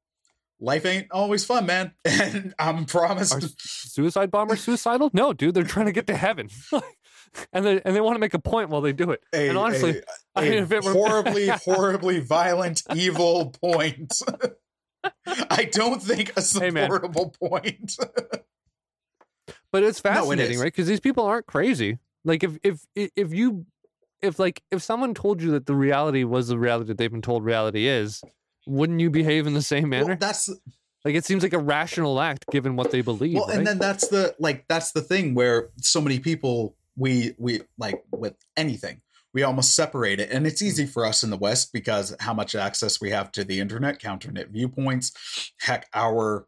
life 0.59 0.85
ain't 0.85 1.11
always 1.11 1.45
fun, 1.45 1.65
man. 1.65 1.93
And 2.05 2.53
I'm 2.59 2.85
promised. 2.85 3.33
Are 3.33 3.41
suicide 3.59 4.31
bombers 4.31 4.61
suicidal? 4.61 5.09
No, 5.13 5.33
dude. 5.33 5.53
They're 5.55 5.63
trying 5.63 5.87
to 5.87 5.91
get 5.91 6.07
to 6.07 6.15
heaven. 6.15 6.49
and 7.53 7.65
they 7.65 7.81
and 7.83 7.95
they 7.95 8.01
want 8.01 8.15
to 8.15 8.19
make 8.19 8.33
a 8.33 8.39
point 8.39 8.69
while 8.69 8.81
they 8.81 8.93
do 8.93 9.11
it. 9.11 9.21
A, 9.33 9.49
and 9.49 9.57
honestly, 9.57 9.99
a, 9.99 10.39
I 10.39 10.41
mean, 10.43 10.53
if 10.63 10.71
it 10.71 10.83
were- 10.83 10.93
horribly, 10.93 11.47
horribly 11.47 12.19
violent, 12.19 12.83
evil 12.95 13.51
point. 13.61 14.13
I 15.49 15.65
don't 15.71 16.01
think 16.01 16.31
a 16.37 16.41
Hey, 16.41 16.71
point. 16.71 17.97
but 19.71 19.83
it's 19.83 20.03
No, 20.03 20.11
it 20.11 20.15
fascinating, 20.15 20.59
right? 20.59 20.65
Because 20.65 20.87
these 20.87 20.99
people 20.99 21.25
aren't 21.25 21.45
crazy. 21.47 21.99
Like 22.23 22.43
if 22.43 22.57
if 22.63 22.85
if 22.95 23.33
you 23.33 23.65
if 24.21 24.37
like 24.39 24.61
if 24.71 24.81
someone 24.83 25.13
told 25.13 25.41
you 25.41 25.51
that 25.51 25.65
the 25.65 25.75
reality 25.75 26.23
was 26.23 26.47
the 26.47 26.59
reality 26.59 26.87
that 26.89 26.97
they've 26.97 27.11
been 27.11 27.21
told 27.21 27.43
reality 27.43 27.87
is, 27.87 28.21
wouldn't 28.67 28.99
you 28.99 29.09
behave 29.09 29.47
in 29.47 29.53
the 29.53 29.61
same 29.61 29.89
manner? 29.89 30.07
Well, 30.07 30.17
that's 30.19 30.49
like 31.03 31.15
it 31.15 31.25
seems 31.25 31.41
like 31.41 31.53
a 31.53 31.59
rational 31.59 32.19
act 32.21 32.45
given 32.51 32.75
what 32.75 32.91
they 32.91 33.01
believe. 33.01 33.35
well, 33.35 33.47
right? 33.47 33.57
and 33.57 33.65
then 33.67 33.79
that's 33.79 34.07
the 34.09 34.35
like 34.39 34.65
that's 34.67 34.91
the 34.91 35.01
thing 35.01 35.33
where 35.33 35.69
so 35.81 35.99
many 35.99 36.19
people 36.19 36.75
we 36.95 37.33
we 37.39 37.61
like 37.79 38.03
with 38.11 38.35
anything 38.55 39.01
we 39.33 39.43
almost 39.43 39.75
separate 39.75 40.19
it. 40.19 40.29
And 40.31 40.45
it's 40.45 40.61
easy 40.61 40.85
for 40.85 41.05
us 41.05 41.23
in 41.23 41.29
the 41.29 41.37
west 41.37 41.71
because 41.73 42.15
how 42.19 42.33
much 42.33 42.55
access 42.55 42.99
we 42.99 43.11
have 43.11 43.31
to 43.33 43.43
the 43.43 43.59
internet 43.59 43.99
counternet 43.99 44.49
viewpoints 44.49 45.11
heck 45.61 45.87
our 45.93 46.47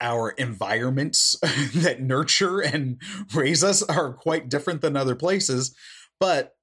our 0.00 0.30
environments 0.30 1.36
that 1.74 2.00
nurture 2.00 2.60
and 2.60 3.00
raise 3.34 3.64
us 3.64 3.82
are 3.82 4.12
quite 4.12 4.48
different 4.48 4.80
than 4.80 4.96
other 4.96 5.14
places. 5.16 5.74
But 6.20 6.54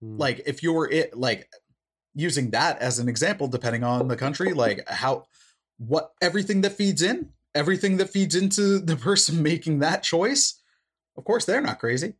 Hmm. 0.00 0.16
like 0.16 0.42
if 0.46 0.62
you're 0.62 0.88
it 0.90 1.16
like 1.16 1.48
using 2.14 2.50
that 2.50 2.78
as 2.78 2.98
an 2.98 3.08
example 3.08 3.48
depending 3.48 3.82
on 3.82 4.08
the 4.08 4.16
country 4.16 4.52
like 4.52 4.88
how 4.88 5.24
what 5.78 6.12
everything 6.22 6.60
that 6.60 6.72
feeds 6.72 7.02
in 7.02 7.30
everything 7.54 7.96
that 7.96 8.10
feeds 8.10 8.34
into 8.34 8.78
the 8.78 8.96
person 9.08 9.42
making 9.42 9.80
that 9.80 10.02
choice 10.02 10.60
of 11.16 11.24
course 11.24 11.44
they're 11.44 11.60
not 11.60 11.78
crazy 11.78 12.14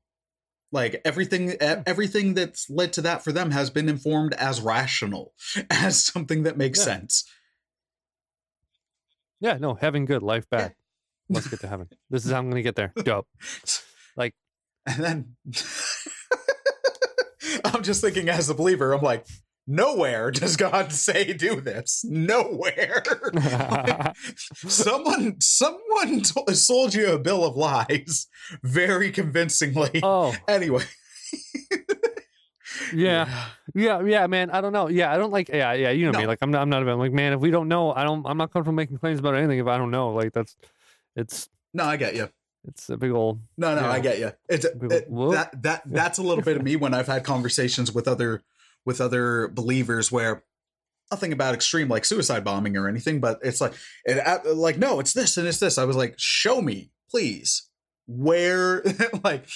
like 0.72 1.00
everything 1.04 1.52
everything 1.60 2.34
that's 2.34 2.68
led 2.68 2.92
to 2.92 3.00
that 3.02 3.24
for 3.24 3.32
them 3.32 3.50
has 3.52 3.70
been 3.70 3.88
informed 3.88 4.34
as 4.34 4.60
rational 4.60 5.32
as 5.70 6.04
something 6.04 6.42
that 6.42 6.56
makes 6.56 6.78
Yeah. 6.80 6.84
sense 6.84 7.24
yeah, 9.40 9.56
no, 9.56 9.74
heaven 9.74 10.04
good, 10.04 10.24
life 10.24 10.50
bad. 10.50 10.74
Let's 11.28 11.46
get 11.46 11.60
to 11.60 11.68
heaven. 11.68 11.88
This 12.10 12.24
is 12.26 12.32
how 12.32 12.38
I'm 12.38 12.50
gonna 12.50 12.60
get 12.62 12.74
there. 12.74 12.92
Dope. 13.04 13.28
Like 14.16 14.34
and 14.84 15.04
then 15.04 15.36
i'm 17.64 17.82
just 17.84 18.00
thinking 18.00 18.28
as 18.28 18.50
a 18.50 18.54
believer 18.54 18.92
i'm 18.92 19.00
like 19.02 19.24
nowhere 19.70 20.30
does 20.30 20.56
god 20.56 20.90
say 21.06 21.32
do 21.34 21.60
this 21.60 22.02
nowhere 22.08 23.02
someone 24.54 25.36
someone 25.40 26.22
to- 26.22 26.54
sold 26.54 26.94
you 26.94 27.12
a 27.12 27.18
bill 27.18 27.44
of 27.44 27.54
lies 27.56 28.26
very 28.62 29.10
convincingly 29.12 30.00
oh 30.02 30.34
anyway 30.48 30.82
yeah. 32.94 33.46
Yeah, 33.74 34.02
yeah, 34.02 34.26
man. 34.28 34.50
I 34.50 34.60
don't 34.60 34.72
know. 34.72 34.88
Yeah, 34.88 35.12
I 35.12 35.18
don't 35.18 35.30
like. 35.32 35.48
Yeah, 35.48 35.72
yeah. 35.72 35.90
You 35.90 36.10
know 36.10 36.18
me. 36.18 36.26
Like, 36.26 36.38
I'm 36.40 36.50
not. 36.50 36.62
I'm 36.62 36.70
not 36.70 36.82
about. 36.82 36.98
Like, 36.98 37.12
man, 37.12 37.32
if 37.32 37.40
we 37.40 37.50
don't 37.50 37.68
know, 37.68 37.92
I 37.92 38.04
don't. 38.04 38.24
I'm 38.26 38.36
not 38.38 38.52
comfortable 38.52 38.74
making 38.74 38.98
claims 38.98 39.18
about 39.18 39.34
anything 39.34 39.58
if 39.58 39.66
I 39.66 39.76
don't 39.76 39.90
know. 39.90 40.10
Like, 40.12 40.32
that's. 40.32 40.56
It's. 41.16 41.48
no 41.74 41.84
i 41.84 41.96
get 41.96 42.14
you 42.14 42.28
It's 42.66 42.88
a 42.88 42.96
big 42.96 43.10
old. 43.10 43.40
no 43.56 43.74
no 43.74 43.84
i 43.88 43.98
get 43.98 44.18
you 44.20 44.32
it's 44.48 44.64
People- 44.70 44.92
it- 44.92 45.34
that 45.34 45.62
that 45.62 45.82
that's 45.86 46.18
a 46.18 46.22
little 46.22 46.44
bit 46.44 46.56
of 46.56 46.62
me 46.62 46.76
when 46.76 46.94
i've 46.94 47.08
had 47.08 47.24
conversations 47.24 47.92
with 47.92 48.06
other 48.06 48.42
with 48.89 49.03
other 49.03 49.49
believers 49.49 50.11
where 50.11 50.45
nothing 51.11 51.30
about 51.30 51.55
extreme 51.55 51.89
like 51.89 52.07
suicide 52.07 52.43
bombing 52.43 52.74
or 52.74 52.89
anything 52.89 53.20
but 53.20 53.39
it's 53.43 53.61
like 53.61 53.74
it 54.07 54.18
uh, 54.26 54.39
like 54.55 54.78
no 54.78 54.99
it's 54.99 55.12
this 55.12 55.36
and 55.36 55.47
it's 55.47 55.61
this. 55.61 55.76
I 55.76 55.84
was 55.84 55.95
like 55.95 56.14
show 56.16 56.62
me 56.62 56.91
please 57.11 57.68
where 58.07 58.82
like 59.24 59.47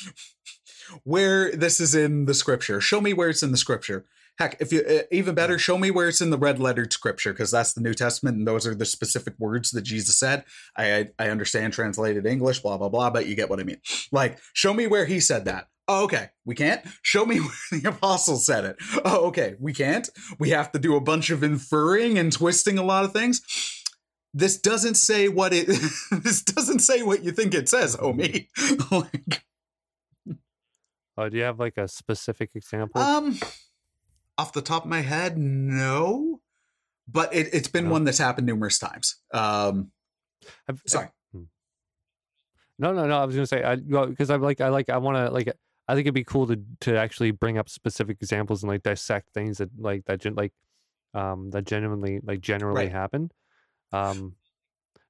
where 1.04 1.50
this 1.52 1.80
is 1.80 1.94
in 1.94 2.26
the 2.26 2.34
scripture. 2.34 2.78
Show 2.82 3.00
me 3.00 3.14
where 3.14 3.30
it's 3.30 3.42
in 3.42 3.52
the 3.52 3.56
scripture. 3.56 4.04
Heck 4.38 4.60
if 4.60 4.70
you 4.70 4.82
uh, 4.82 5.04
even 5.10 5.34
better 5.34 5.58
show 5.58 5.78
me 5.78 5.90
where 5.90 6.08
it's 6.08 6.20
in 6.20 6.28
the 6.28 6.36
red 6.38 6.58
lettered 6.58 6.92
scripture 6.92 7.32
because 7.32 7.50
that's 7.50 7.72
the 7.72 7.80
new 7.80 7.94
testament 7.94 8.36
and 8.36 8.46
those 8.46 8.66
are 8.66 8.74
the 8.74 8.84
specific 8.84 9.32
words 9.38 9.70
that 9.70 9.82
jesus 9.82 10.18
said. 10.18 10.44
I, 10.76 10.94
I 10.94 11.08
i 11.18 11.28
understand 11.30 11.72
translated 11.72 12.26
english 12.26 12.60
blah 12.60 12.76
blah 12.76 12.90
blah 12.90 13.08
but 13.08 13.26
you 13.26 13.34
get 13.34 13.48
what 13.48 13.60
i 13.60 13.64
mean. 13.64 13.80
Like 14.12 14.38
show 14.52 14.74
me 14.74 14.86
where 14.86 15.06
he 15.06 15.20
said 15.20 15.46
that 15.46 15.68
oh 15.88 16.04
okay. 16.04 16.30
We 16.44 16.54
can't? 16.54 16.80
Show 17.02 17.24
me 17.26 17.38
where 17.40 17.80
the 17.80 17.88
apostle 17.88 18.36
said 18.36 18.64
it. 18.64 18.76
Oh 19.04 19.26
okay. 19.26 19.56
We 19.60 19.72
can't? 19.72 20.08
We 20.38 20.50
have 20.50 20.72
to 20.72 20.78
do 20.78 20.96
a 20.96 21.00
bunch 21.00 21.30
of 21.30 21.42
inferring 21.42 22.18
and 22.18 22.32
twisting 22.32 22.78
a 22.78 22.82
lot 22.82 23.04
of 23.04 23.12
things? 23.12 23.42
This 24.34 24.58
doesn't 24.58 24.94
say 24.94 25.28
what 25.28 25.52
it 25.52 25.66
this 26.10 26.42
doesn't 26.42 26.78
say 26.80 27.02
what 27.02 27.22
you 27.22 27.32
think 27.32 27.54
it 27.54 27.68
says 27.68 27.96
homie. 27.96 28.48
Like 28.90 29.44
Uh, 31.16 31.28
do 31.28 31.36
you 31.36 31.42
have 31.42 31.58
like 31.60 31.76
a 31.76 31.86
specific 31.88 32.50
example? 32.54 33.00
um 33.00 33.38
off 34.38 34.52
the 34.54 34.62
top 34.62 34.84
of 34.84 34.88
my 34.90 35.02
head 35.02 35.36
no. 35.36 36.40
But 37.06 37.34
it, 37.34 37.50
it's 37.52 37.68
been 37.68 37.84
No. 37.86 37.90
one 37.90 38.04
that's 38.04 38.18
happened 38.18 38.46
numerous 38.46 38.78
times. 38.78 39.16
Um 39.34 39.90
I've, 40.68 40.80
sorry. 40.86 41.08
hmm. 41.32 41.42
No, 42.78 42.92
no, 42.94 43.06
no. 43.06 43.18
I 43.18 43.24
was 43.26 43.34
gonna 43.34 43.46
say 43.46 43.62
I 43.62 43.76
because 43.76 44.30
i'm 44.30 44.40
like 44.40 44.60
I 44.62 44.68
like 44.68 44.88
I 44.88 44.96
want 44.96 45.18
to 45.18 45.30
like 45.30 45.52
I 45.92 45.94
think 45.94 46.06
it'd 46.06 46.14
be 46.14 46.24
cool 46.24 46.46
to 46.48 46.58
to 46.80 46.96
actually 46.98 47.32
bring 47.32 47.58
up 47.58 47.68
specific 47.68 48.16
examples 48.20 48.62
and 48.62 48.72
like 48.72 48.82
dissect 48.82 49.28
things 49.34 49.58
that 49.58 49.70
like 49.78 50.04
that 50.06 50.20
gen- 50.20 50.34
like 50.34 50.52
um 51.14 51.50
that 51.50 51.64
genuinely 51.66 52.20
like 52.22 52.40
generally 52.40 52.84
Right. 52.84 52.92
happen. 52.92 53.30
Um, 53.92 54.36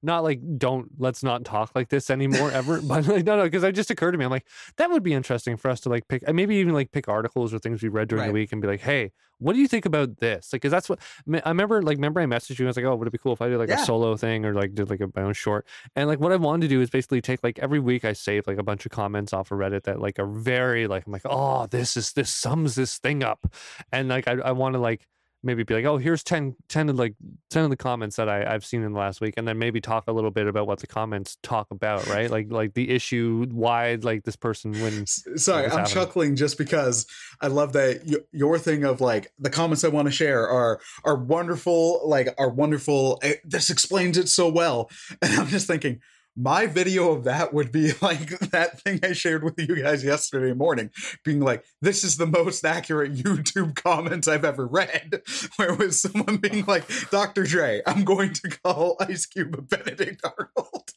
not 0.03 0.23
like 0.23 0.39
don't 0.57 0.89
let's 0.97 1.23
not 1.23 1.45
talk 1.45 1.71
like 1.75 1.89
this 1.89 2.09
anymore 2.09 2.51
ever. 2.51 2.81
but 2.83 3.07
like 3.07 3.25
no, 3.25 3.37
no, 3.37 3.43
because 3.43 3.63
it 3.63 3.73
just 3.73 3.89
occurred 3.89 4.11
to 4.11 4.17
me. 4.17 4.25
I'm 4.25 4.31
like 4.31 4.45
that 4.77 4.89
would 4.89 5.03
be 5.03 5.13
interesting 5.13 5.57
for 5.57 5.69
us 5.71 5.79
to 5.81 5.89
like 5.89 6.07
pick 6.07 6.27
maybe 6.33 6.55
even 6.57 6.73
like 6.73 6.91
pick 6.91 7.07
articles 7.07 7.53
or 7.53 7.59
things 7.59 7.81
we 7.81 7.89
read 7.89 8.07
during 8.09 8.27
the 8.27 8.33
week 8.33 8.51
and 8.51 8.61
be 8.61 8.67
like, 8.67 8.81
hey, 8.81 9.11
what 9.39 9.53
do 9.53 9.59
you 9.59 9.67
think 9.67 9.85
about 9.85 10.17
this? 10.19 10.53
Like, 10.53 10.61
because 10.61 10.71
that's 10.71 10.87
what 10.87 10.99
I 11.43 11.49
remember. 11.49 11.81
Like, 11.81 11.97
remember 11.97 12.21
I 12.21 12.25
messaged 12.25 12.59
you. 12.59 12.65
I 12.65 12.67
was 12.67 12.77
like, 12.77 12.85
oh, 12.85 12.95
would 12.95 13.07
it 13.07 13.11
be 13.11 13.17
cool 13.17 13.33
if 13.33 13.41
I 13.41 13.49
did 13.49 13.57
like 13.57 13.69
Yeah. 13.69 13.81
a 13.81 13.85
solo 13.85 14.15
thing 14.15 14.45
or 14.45 14.53
like 14.53 14.73
did 14.73 14.89
like 14.89 15.01
a, 15.01 15.09
my 15.15 15.23
own 15.23 15.33
short? 15.33 15.65
And 15.95 16.07
like 16.07 16.19
what 16.19 16.31
I 16.31 16.37
wanted 16.37 16.61
to 16.61 16.67
do 16.69 16.81
is 16.81 16.89
basically 16.89 17.19
take 17.21 17.43
like 17.43 17.59
every 17.59 17.79
week 17.79 18.05
I 18.05 18.13
save 18.13 18.47
like 18.47 18.57
a 18.57 18.63
bunch 18.63 18.85
of 18.85 18.91
comments 18.91 19.33
off 19.33 19.51
of 19.51 19.57
Reddit 19.57 19.83
that 19.83 19.99
like 19.99 20.19
are 20.19 20.27
very 20.27 20.87
like 20.87 21.05
I'm 21.05 21.11
like, 21.11 21.25
oh, 21.25 21.65
this 21.67 21.97
is 21.97 22.13
this 22.13 22.29
sums 22.29 22.75
this 22.75 22.97
thing 22.99 23.23
up. 23.23 23.53
And 23.91 24.07
like 24.07 24.27
I, 24.27 24.33
I 24.33 24.51
want 24.51 24.73
to 24.73 24.79
like 24.79 25.07
maybe 25.43 25.63
be 25.63 25.73
like, 25.73 25.85
oh, 25.85 25.97
here's 25.97 26.23
10, 26.23 26.55
10 26.69 26.89
of 26.89 26.97
like 26.97 27.13
10 27.49 27.65
of 27.65 27.69
the 27.69 27.77
comments 27.77 28.15
that 28.15 28.29
I, 28.29 28.53
I've 28.53 28.65
seen 28.65 28.81
in 28.83 28.93
the 28.93 28.99
last 28.99 29.21
week, 29.21 29.33
and 29.37 29.47
then 29.47 29.57
maybe 29.59 29.81
talk 29.81 30.05
a 30.07 30.11
little 30.11 30.31
bit 30.31 30.47
about 30.47 30.65
what 30.67 30.79
the 30.79 30.87
comments 30.87 31.37
talk 31.43 31.67
about, 31.71 32.07
right? 32.07 32.29
Like 32.31 32.47
like 32.49 32.73
the 32.73 32.89
issue, 32.89 33.45
why 33.51 33.95
like 34.01 34.23
this 34.23 34.35
person 34.35 34.71
wins. 34.71 35.23
Sorry, 35.35 35.65
I'm 35.65 35.69
happening? 35.71 35.87
chuckling 35.93 36.35
just 36.35 36.57
because 36.57 37.05
I 37.41 37.47
love 37.47 37.73
that 37.73 38.01
y- 38.05 38.17
your 38.31 38.57
thing 38.57 38.83
of 38.83 39.01
like 39.01 39.31
the 39.37 39.49
comments 39.49 39.83
I 39.83 39.89
want 39.89 40.07
to 40.07 40.11
share 40.11 40.47
are 40.47 40.79
are 41.03 41.15
wonderful, 41.17 42.07
like 42.07 42.33
are 42.37 42.49
wonderful. 42.49 43.19
eh, 43.21 43.35
This 43.43 43.69
explains 43.69 44.17
it 44.17 44.29
so 44.29 44.49
well, 44.49 44.89
and 45.21 45.33
I'm 45.39 45.47
just 45.47 45.67
thinking 45.67 45.99
my 46.35 46.65
video 46.65 47.11
of 47.11 47.23
that 47.25 47.53
would 47.53 47.71
be 47.71 47.91
like 48.01 48.29
that 48.51 48.81
thing 48.81 48.99
I 49.03 49.13
shared 49.13 49.43
with 49.43 49.55
you 49.57 49.81
guys 49.81 50.03
yesterday 50.03 50.53
morning, 50.53 50.91
being 51.23 51.39
like, 51.39 51.63
"This 51.81 52.03
is 52.03 52.17
the 52.17 52.25
most 52.25 52.65
accurate 52.65 53.13
YouTube 53.13 53.75
comment 53.75 54.27
I've 54.27 54.45
ever 54.45 54.65
read," 54.65 55.21
where 55.55 55.73
it 55.73 55.79
was 55.79 56.01
someone 56.01 56.37
being 56.37 56.65
like, 56.67 56.85
"Dr. 57.09 57.43
Dre, 57.43 57.81
I'm 57.85 58.03
going 58.03 58.33
to 58.33 58.49
call 58.63 58.97
Ice 58.99 59.25
Cube 59.25 59.55
a 59.57 59.61
Benedict 59.61 60.23
Arnold, 60.23 60.91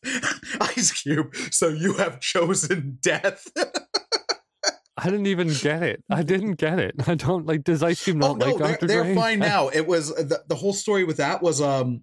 Ice 0.60 0.92
Cube, 1.02 1.34
so 1.50 1.68
you 1.68 1.94
have 1.94 2.20
chosen 2.20 2.98
death." 3.02 3.48
I 4.98 5.10
didn't 5.10 5.26
even 5.26 5.48
get 5.48 5.82
it. 5.82 6.02
I 6.10 6.22
didn't 6.22 6.54
get 6.54 6.78
it. 6.78 6.94
I 7.06 7.16
don't 7.16 7.44
like. 7.44 7.64
Does 7.64 7.82
Ice 7.82 8.02
Cube 8.02 8.16
not 8.16 8.30
oh 8.30 8.34
no, 8.34 8.46
like 8.46 8.58
they're, 8.58 8.72
Dr. 8.72 8.86
they're 8.86 9.14
fine 9.14 9.40
now. 9.40 9.68
It 9.68 9.86
was 9.86 10.08
the, 10.14 10.42
the 10.48 10.54
whole 10.54 10.72
story 10.72 11.04
with 11.04 11.18
that 11.18 11.42
was 11.42 11.60
um 11.60 12.02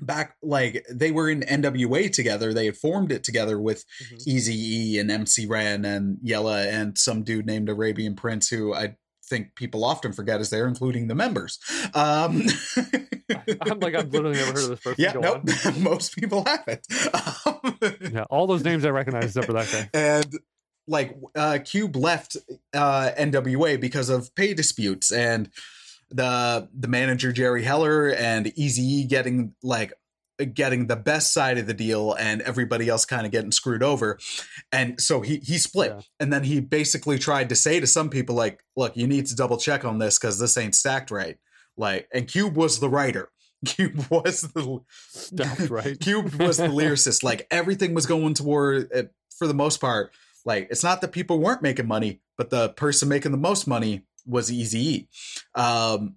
back 0.00 0.36
like 0.42 0.84
they 0.90 1.10
were 1.10 1.30
in 1.30 1.40
NWA 1.42 2.12
together. 2.12 2.52
They 2.52 2.66
had 2.66 2.76
formed 2.76 3.12
it 3.12 3.24
together 3.24 3.60
with 3.60 3.84
Mhm. 4.12 4.26
Easy 4.26 4.54
E 4.94 4.98
and 4.98 5.10
MC 5.10 5.46
Ren 5.46 5.84
and 5.84 6.18
Yella 6.22 6.66
and 6.66 6.98
some 6.98 7.22
dude 7.22 7.46
named 7.46 7.68
Arabian 7.68 8.14
Prince 8.16 8.48
who 8.50 8.74
I 8.74 8.96
think 9.30 9.54
people 9.54 9.84
often 9.84 10.12
forget 10.12 10.40
is 10.40 10.50
there, 10.50 10.66
including 10.68 11.06
the 11.08 11.14
members. 11.14 11.58
Um, 11.94 12.42
I'm 13.62 13.80
like 13.80 13.94
I've 13.94 14.12
literally 14.12 14.36
never 14.36 14.52
heard 14.52 14.64
of 14.64 14.68
this 14.70 14.80
person. 14.80 14.96
yeah, 15.02 15.12
nope. 15.12 15.42
Most 15.78 16.14
people 16.16 16.44
haven't. 16.44 16.86
Um, 17.14 17.78
Yeah, 18.12 18.24
all 18.30 18.46
those 18.46 18.64
names 18.64 18.84
I 18.84 18.90
recognize 18.90 19.24
except 19.24 19.46
for 19.46 19.54
that 19.54 19.70
guy. 19.72 19.90
and 19.94 20.38
like 20.86 21.16
uh 21.34 21.58
cube 21.64 21.96
left 21.96 22.36
uh 22.74 23.10
nwa 23.16 23.80
because 23.80 24.10
of 24.10 24.34
pay 24.34 24.52
disputes 24.52 25.10
and 25.10 25.48
the 26.14 26.68
the 26.78 26.88
manager 26.88 27.32
jerry 27.32 27.62
heller 27.64 28.08
and 28.10 28.46
eazy 28.54 29.06
getting 29.08 29.54
like 29.62 29.92
getting 30.52 30.86
the 30.86 30.96
best 30.96 31.32
side 31.32 31.58
of 31.58 31.66
the 31.66 31.74
deal 31.74 32.12
and 32.14 32.40
everybody 32.42 32.88
else 32.88 33.04
kind 33.04 33.24
of 33.26 33.30
getting 33.32 33.52
screwed 33.52 33.82
over 33.82 34.18
and 34.72 35.00
so 35.00 35.20
he 35.20 35.36
he 35.38 35.58
split 35.58 35.92
Yeah. 35.94 36.00
and 36.20 36.32
then 36.32 36.44
he 36.44 36.60
basically 36.60 37.18
tried 37.18 37.48
to 37.50 37.56
say 37.56 37.78
to 37.80 37.86
some 37.86 38.08
people 38.10 38.34
like 38.34 38.64
look 38.76 38.96
you 38.96 39.06
need 39.06 39.26
to 39.26 39.36
double 39.36 39.58
check 39.58 39.84
on 39.84 39.98
this 39.98 40.18
because 40.18 40.38
this 40.38 40.56
ain't 40.56 40.74
stacked 40.74 41.10
right 41.10 41.36
like 41.76 42.08
and 42.12 42.26
cube 42.28 42.56
was 42.56 42.80
the 42.80 42.88
writer 42.88 43.30
cube 43.66 44.04
was 44.10 44.42
the 44.42 44.80
Stacked 44.98 45.70
right. 45.70 45.98
Cube 46.00 46.34
was 46.34 46.58
the 46.58 46.66
lyricist. 46.68 47.22
Like 47.22 47.46
everything 47.50 47.94
was 47.94 48.04
going 48.04 48.34
toward, 48.34 48.92
uh, 48.94 49.04
for 49.38 49.46
the 49.46 49.54
most 49.54 49.80
part, 49.80 50.12
Like 50.44 50.68
it's 50.70 50.84
not 50.84 51.00
that 51.00 51.12
people 51.12 51.38
weren't 51.38 51.62
making 51.62 51.86
money, 51.88 52.20
but 52.36 52.50
the 52.50 52.68
person 52.70 53.08
making 53.08 53.32
the 53.32 53.38
most 53.38 53.66
money 53.66 54.02
was 54.26 54.50
Eazy 54.50 55.06
um, 55.54 56.16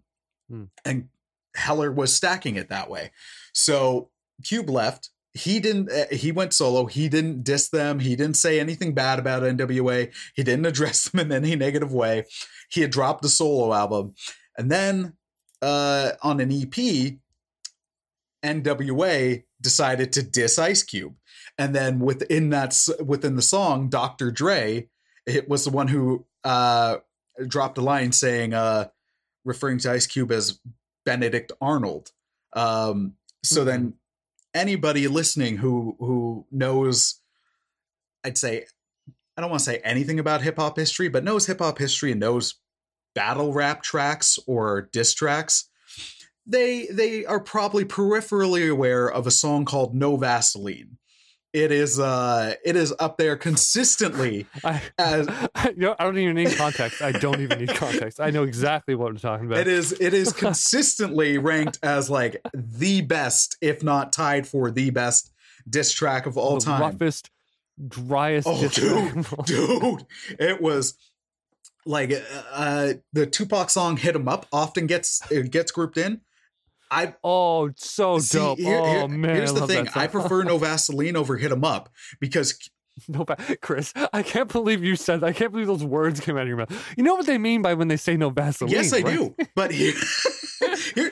Hmm. 0.49 0.63
and 0.85 1.09
Heller 1.55 1.91
was 1.91 2.15
stacking 2.15 2.55
it 2.55 2.69
that 2.69 2.89
way. 2.89 3.11
So 3.53 4.09
Cube 4.43 4.69
left. 4.69 5.09
He 5.33 5.59
didn't. 5.59 5.91
uh, 5.91 6.05
He 6.09 6.31
went 6.31 6.53
solo. 6.53 6.85
He 6.85 7.09
didn't 7.09 7.43
diss 7.43 7.67
them. 7.69 7.99
He 7.99 8.15
didn't 8.15 8.37
say 8.37 8.59
anything 8.59 8.93
bad 8.93 9.19
about 9.19 9.43
NWA. 9.43 10.11
He 10.35 10.43
didn't 10.43 10.65
address 10.71 11.09
them 11.09 11.19
in 11.19 11.31
any 11.31 11.55
negative 11.55 11.91
way. 11.91 12.25
He 12.69 12.81
had 12.81 12.91
dropped 12.91 13.25
a 13.25 13.29
solo 13.29 13.73
album, 13.73 14.13
and 14.57 14.71
then 14.71 15.13
uh, 15.61 16.11
on 16.23 16.39
an 16.39 16.51
EP, 16.51 17.17
NWA 18.43 19.43
decided 19.59 20.13
to 20.13 20.23
diss 20.23 20.59
Ice 20.59 20.83
Cube, 20.83 21.15
and 21.57 21.75
then 21.75 21.99
within 21.99 22.49
that 22.51 22.77
within 23.03 23.35
the 23.35 23.41
song, 23.41 23.89
Dr. 23.89 24.31
Dre, 24.31 24.87
it 25.25 25.49
was 25.49 25.65
the 25.65 25.71
one 25.71 25.87
who 25.87 26.25
uh, 26.43 26.97
dropped 27.45 27.77
a 27.77 27.81
line 27.81 28.11
saying, 28.11 28.53
uh, 28.53 28.87
referring 29.45 29.77
to 29.79 29.91
Ice 29.91 30.07
Cube 30.07 30.31
as 30.31 30.59
Benedict 31.05 31.51
Arnold. 31.61 32.11
Um, 32.53 33.13
so 33.43 33.63
then 33.63 33.93
anybody 34.53 35.07
listening 35.07 35.57
who 35.57 35.95
who 35.99 36.45
knows, 36.51 37.21
I'd 38.23 38.37
say, 38.37 38.65
I 39.37 39.41
don't 39.41 39.49
want 39.49 39.61
to 39.61 39.65
say 39.65 39.77
anything 39.83 40.19
about 40.19 40.41
hip 40.41 40.57
hop 40.57 40.77
history, 40.77 41.07
but 41.07 41.23
knows 41.23 41.45
hip 41.45 41.59
hop 41.59 41.77
history 41.77 42.11
and 42.11 42.19
knows 42.19 42.55
battle 43.15 43.53
rap 43.53 43.83
tracks 43.83 44.37
or 44.47 44.89
diss 44.91 45.13
tracks, 45.13 45.69
they 46.45 46.87
they 46.87 47.25
are 47.25 47.39
probably 47.39 47.85
peripherally 47.85 48.69
aware 48.69 49.09
of 49.09 49.27
a 49.27 49.31
song 49.31 49.65
called 49.65 49.95
No 49.95 50.17
Vaseline. 50.17 50.97
It 51.57 51.71
is 51.71 51.99
uh 51.99 52.53
it 52.63 52.75
is 52.75 52.93
up 52.99 53.17
there 53.17 53.35
consistently 53.35 54.45
I, 54.63 54.79
as 54.99 55.27
you 55.65 55.77
know, 55.77 55.95
I 55.97 56.03
don't 56.03 56.19
even 56.19 56.35
need 56.35 56.55
context. 56.55 57.01
I 57.01 57.11
don't 57.11 57.41
even 57.41 57.57
need 57.57 57.73
context. 57.73 58.19
I 58.19 58.29
know 58.29 58.43
exactly 58.43 58.93
what 58.93 59.09
I'm 59.09 59.17
talking 59.17 59.47
about. 59.47 59.57
it 59.57 59.67
is 59.67 59.91
it 59.99 60.13
is 60.13 60.33
consistently 60.45 61.39
ranked 61.39 61.79
as 61.81 62.11
like 62.11 62.39
the 62.53 63.01
best, 63.01 63.57
if 63.59 63.81
not 63.81 64.13
tied 64.13 64.45
for 64.47 64.69
the 64.69 64.91
best 64.91 65.33
diss 65.67 65.91
track 65.91 66.27
of 66.27 66.37
all 66.37 66.59
the 66.59 66.65
time. 66.65 66.81
roughest, 66.81 67.31
driest. 67.87 68.47
Oh, 68.47 68.61
diss 68.61 68.75
track 68.75 69.45
Dude, 69.47 70.05
it 70.39 70.61
was 70.61 70.93
like 71.87 72.13
uh 72.51 72.93
the 73.13 73.25
Tupac 73.25 73.71
song 73.71 73.97
"Hit 73.97 74.13
'Em 74.13 74.27
Up" 74.27 74.45
often 74.53 74.85
gets 74.85 75.23
it 75.31 75.49
gets 75.49 75.71
grouped 75.71 75.97
in. 75.97 76.21
I 76.89 77.15
Oh, 77.23 77.69
so 77.75 78.19
see, 78.19 78.37
dope. 78.37 78.57
here- 78.59 78.79
oh 78.79 78.85
here- 78.85 79.07
man, 79.07 79.35
here's 79.35 79.53
the 79.53 79.67
thing: 79.67 79.87
I 79.95 80.07
prefer 80.07 80.43
No 80.45 80.57
Vaseline 80.57 81.15
over 81.15 81.37
"Hit 81.37 81.51
'Em 81.51 81.63
Up" 81.63 81.89
because 82.19 82.57
No, 83.07 83.25
Chris, 83.61 83.93
I 84.11 84.23
can't 84.23 84.51
believe 84.51 84.83
you 84.83 84.95
said 84.95 85.21
that. 85.21 85.27
I 85.27 85.33
can't 85.33 85.51
believe 85.51 85.67
those 85.67 85.83
words 85.83 86.19
came 86.19 86.35
out 86.35 86.41
of 86.43 86.47
your 86.47 86.57
mouth. 86.57 86.93
You 86.97 87.03
know 87.03 87.13
what 87.15 87.27
they 87.27 87.37
mean 87.37 87.61
by 87.61 87.75
when 87.75 87.87
they 87.89 87.97
say 87.97 88.17
no 88.17 88.29
Vaseline? 88.31 88.71
yes, 88.71 88.91
I 88.91 89.01
right? 89.01 89.15
do. 89.17 89.35
But 89.55 89.71
here, 89.71 89.93
here 90.95 91.11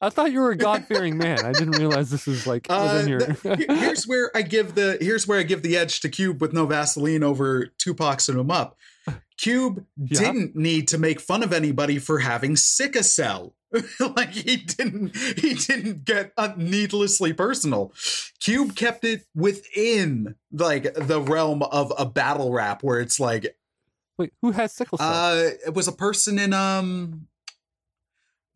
I 0.00 0.08
thought 0.10 0.32
you 0.32 0.40
were 0.40 0.50
a 0.50 0.56
God 0.56 0.86
fearing 0.86 1.18
man. 1.18 1.44
I 1.44 1.52
didn't 1.52 1.72
realize 1.78 2.10
this 2.10 2.26
was 2.26 2.46
like 2.48 2.66
Uh, 2.68 3.04
your. 3.06 3.20
the- 3.20 3.66
here's 3.68 4.06
where 4.08 4.30
I 4.34 4.42
give 4.42 4.74
the 4.74 4.98
here's 5.00 5.28
where 5.28 5.38
I 5.38 5.42
give 5.44 5.62
the 5.62 5.76
edge 5.76 6.00
to 6.00 6.08
Cube 6.08 6.40
with 6.40 6.52
no 6.52 6.66
Vaseline 6.66 7.22
over 7.22 7.68
Tupac's 7.78 8.26
Hit 8.26 8.36
'Em 8.36 8.50
Up. 8.50 8.76
Cube 9.38 9.84
Yeah. 9.98 10.18
didn't 10.18 10.56
need 10.56 10.88
to 10.88 10.98
make 10.98 11.20
fun 11.20 11.42
of 11.42 11.52
anybody 11.52 11.98
for 11.98 12.18
having 12.18 12.56
sickle 12.56 13.02
cell. 13.04 13.54
like 14.16 14.30
he 14.30 14.56
didn't 14.56 15.16
he 15.16 15.54
didn't 15.54 16.04
get 16.04 16.32
uh, 16.36 16.52
needlessly 16.56 17.32
personal. 17.32 17.92
Cube 18.40 18.74
kept 18.74 19.04
it 19.04 19.24
within 19.34 20.34
like 20.52 20.94
the 20.94 21.20
realm 21.20 21.62
of 21.62 21.92
a 21.98 22.06
battle 22.06 22.52
rap 22.52 22.82
where 22.82 23.00
it's 23.00 23.20
like 23.20 23.56
Wait, 24.18 24.32
who 24.42 24.50
has 24.50 24.72
sickle 24.72 24.98
cell? 24.98 25.08
uh 25.08 25.50
it 25.66 25.74
was 25.74 25.88
a 25.88 25.92
person 25.92 26.38
in 26.38 26.52
um 26.52 27.26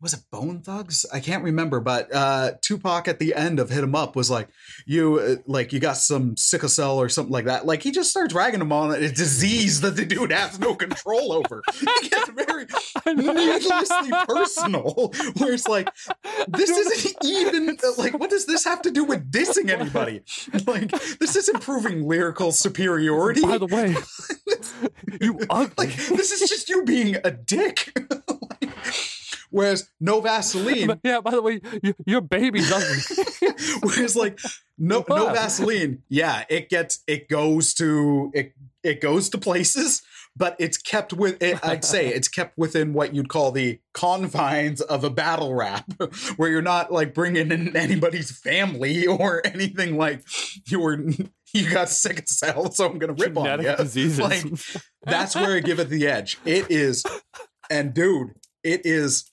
was 0.05 0.13
it 0.13 0.21
Bone 0.31 0.61
Thugs? 0.61 1.03
I 1.11 1.19
can't 1.19 1.43
remember, 1.43 1.79
but 1.79 2.13
uh 2.13 2.51
Tupac 2.61 3.07
at 3.07 3.17
the 3.17 3.33
end 3.33 3.59
of 3.59 3.71
Hit 3.71 3.83
'Em 3.83 3.95
Up 3.95 4.15
was 4.15 4.29
like, 4.29 4.49
"You 4.85 5.17
uh, 5.17 5.35
like 5.47 5.73
you 5.73 5.79
got 5.79 5.97
some 5.97 6.37
sickle 6.37 6.69
cell 6.69 6.99
or 6.99 7.09
something 7.09 7.33
like 7.33 7.45
that." 7.45 7.65
Like 7.65 7.81
he 7.81 7.89
just 7.89 8.11
starts 8.11 8.31
ragging 8.31 8.61
him 8.61 8.71
on 8.71 8.91
a 8.91 9.09
disease 9.09 9.81
that 9.81 9.95
the 9.95 10.05
dude 10.05 10.31
has 10.31 10.59
no 10.59 10.75
control 10.75 11.33
over. 11.33 11.63
He 11.73 12.07
gets 12.07 12.29
very 12.29 12.67
needlessly 13.15 14.11
personal, 14.27 15.11
where 15.37 15.53
it's 15.53 15.67
like, 15.67 15.89
this 16.49 16.69
isn't 16.69 17.17
even 17.25 17.75
like 17.97 18.19
what 18.19 18.29
does 18.29 18.45
this 18.45 18.63
have 18.63 18.83
to 18.83 18.91
do 18.91 19.05
with 19.05 19.31
dissing 19.31 19.71
anybody? 19.71 20.21
Like 20.67 20.91
this 21.17 21.35
isn't 21.35 21.61
proving 21.61 22.07
lyrical 22.07 22.51
superiority. 22.51 23.41
By 23.41 23.57
the 23.57 23.65
way, 23.65 23.95
you 25.19 25.39
ugly. 25.49 25.87
Like 25.87 25.95
this 25.95 26.31
is 26.31 26.47
just 26.47 26.69
you 26.69 26.83
being 26.83 27.17
a 27.23 27.31
dick. 27.31 27.91
Like, 28.61 28.69
whereas 29.55 29.89
no 29.99 30.19
Vaseline, 30.25 30.99
yeah, 31.03 31.21
by 31.21 31.31
the 31.31 31.41
way, 31.41 31.61
you, 31.81 31.95
your 32.05 32.21
baby's 32.21 32.71
ugly. 33.41 33.53
whereas 33.81 34.15
like 34.15 34.39
no 34.77 35.03
no 35.07 35.31
Vaseline, 35.33 36.03
yeah, 36.09 36.43
it 36.49 36.69
gets 36.69 37.03
it 37.07 37.29
goes 37.29 37.73
to 37.75 38.31
it 38.33 38.53
it 38.83 39.01
goes 39.01 39.29
to 39.29 39.37
places, 39.37 40.03
but 40.35 40.55
it's 40.59 40.77
kept 40.77 41.13
with 41.13 41.41
it, 41.41 41.57
I'd 41.65 41.85
say 41.85 42.07
it's 42.13 42.27
kept 42.27 42.57
within 42.57 42.93
what 42.93 43.15
you'd 43.15 43.29
call 43.29 43.51
the 43.51 43.79
confines 43.93 44.81
of 44.81 45.03
a 45.03 45.09
battle 45.09 45.55
rap, 45.55 45.91
where 46.35 46.49
you're 46.49 46.61
not 46.61 46.91
like 46.91 47.13
bringing 47.13 47.51
in 47.51 47.75
anybody's 47.75 48.37
family 48.37 49.07
or 49.07 49.41
anything 49.45 49.97
like 49.97 50.21
you 50.67 50.81
were 50.81 50.99
you 51.53 51.69
got 51.71 51.89
sickle 51.89 52.25
cell, 52.27 52.71
so 52.71 52.89
I'm 52.89 52.99
gonna 52.99 53.13
rip 53.13 53.37
on 53.37 53.45
Genetic 53.45 53.79
you. 53.79 53.83
diseases. 53.85 54.19
Like, 54.19 54.45
that's 55.03 55.35
where 55.35 55.55
I 55.55 55.61
give 55.61 55.79
it 55.79 55.87
the 55.87 56.07
edge. 56.07 56.37
It 56.43 56.69
is, 56.69 57.05
and 57.69 57.93
dude, 57.93 58.33
it 58.63 58.81
is 58.83 59.31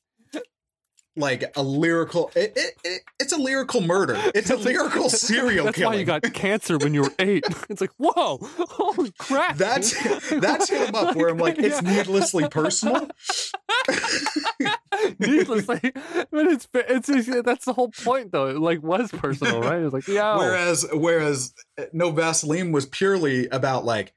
like 1.17 1.53
a 1.57 1.63
lyrical. 1.63 2.31
It, 2.35 2.53
it, 2.57 2.75
it 2.85 3.03
it's 3.21 3.33
a 3.33 3.37
lyrical 3.37 3.81
murder. 3.81 4.17
It's 4.35 4.51
a 4.51 4.57
lyrical 4.57 5.09
serial 5.11 5.67
That's 5.67 5.77
killing. 5.77 5.93
why 5.95 5.99
you 6.01 6.05
got 6.07 6.23
cancer 6.33 6.79
when 6.79 6.95
you 6.95 7.03
were 7.03 7.13
eight. 7.19 7.45
It's 7.69 7.81
like, 7.81 7.91
whoa, 7.99 8.39
holy 8.43 9.13
crap. 9.19 9.57
that's 9.57 9.93
that's 10.31 10.69
him 10.69 10.95
up 10.95 11.15
where 11.17 11.29
I'm 11.29 11.39
like, 11.39 11.59
it's 11.59 11.81
needlessly 11.95 12.49
personal. 12.49 13.09
needlessly, 15.19 15.81
but 16.31 16.47
it's 16.47 16.69
it's 16.75 17.09
it's- 17.09 17.43
that's 17.45 17.65
the 17.65 17.73
whole 17.73 17.91
point 17.91 18.33
though. 18.33 18.49
It 18.49 18.59
like 18.59 18.83
was 18.83 19.11
personal, 19.11 19.61
right? 19.63 19.81
It's 19.83 19.93
like, 19.93 20.09
yeah, 20.09 20.37
Whereas 20.37 20.87
whereas 20.93 21.55
uh, 21.79 21.85
No 21.93 22.11
Vaseline 22.11 22.73
was 22.73 22.87
purely 22.87 23.49
about 23.49 23.85
like. 23.85 24.13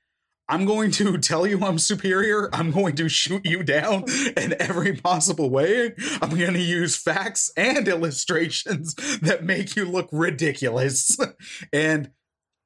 I'm 0.47 0.65
going 0.65 0.91
to 0.91 1.17
tell 1.19 1.47
you 1.47 1.63
I'm 1.63 1.79
superior. 1.79 2.49
I'm 2.53 2.71
going 2.71 2.95
to 2.97 3.09
shoot 3.09 3.45
you 3.45 3.63
down 3.63 4.05
in 4.37 4.55
every 4.59 4.93
possible 4.95 5.49
way. 5.49 5.93
I'm 6.21 6.29
going 6.37 6.53
to 6.53 6.61
use 6.61 6.95
facts 6.95 7.51
and 7.57 7.87
illustrations 7.87 8.93
that 9.21 9.43
make 9.43 9.75
you 9.75 9.85
look 9.85 10.09
ridiculous. 10.11 11.17
And 11.73 12.11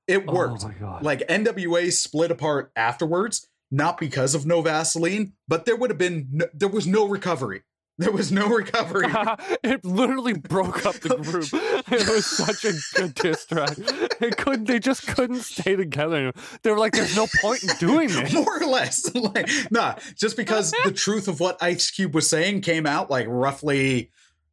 it 0.07 0.23
Oh 0.27 0.33
worked. 0.33 0.63
my 0.63 0.73
god. 0.73 1.03
Like 1.03 1.27
NWA 1.27 1.91
split 1.91 2.31
apart 2.31 2.71
afterwards, 2.75 3.47
not 3.71 3.99
because 3.99 4.33
of 4.35 4.45
no 4.45 4.61
Vaseline, 4.61 5.33
but 5.47 5.65
there 5.65 5.75
would 5.75 5.89
have 5.91 5.99
been 5.99 6.27
no, 6.31 6.45
there 6.53 6.67
was 6.69 6.87
no 6.87 7.07
recovery. 7.07 7.61
There 7.99 8.13
was 8.13 8.31
no 8.31 8.47
recovery. 8.47 9.07
it 9.63 9.83
literally 9.83 10.31
broke 10.33 10.85
up 10.85 10.95
the 10.95 11.17
group. 11.17 11.49
It 11.91 12.07
was 12.07 12.25
such 12.25 12.63
a 12.65 12.73
good 12.95 13.13
diss 13.15 13.45
track. 13.45 13.75
It 14.21 14.37
couldn't. 14.37 14.65
They 14.65 14.79
just 14.79 15.05
couldn't 15.07 15.41
stay 15.41 15.75
together. 15.75 16.31
They 16.61 16.71
were 16.71 16.77
like, 16.77 16.93
"There's 16.93 17.15
no 17.15 17.27
point 17.41 17.63
in 17.63 17.69
doing 17.77 18.07
this." 18.07 18.33
More 18.39 18.61
or 18.61 18.65
less. 18.65 19.13
like, 19.15 19.49
nah, 19.69 19.95
just 20.15 20.37
because 20.37 20.71
the 20.85 20.91
truth 20.91 21.27
of 21.27 21.39
what 21.39 21.61
Ice 21.61 21.91
Cube 21.91 22.15
was 22.15 22.29
saying 22.29 22.61
came 22.61 22.85
out 22.85 23.09
like 23.09 23.25
roughly 23.27 24.11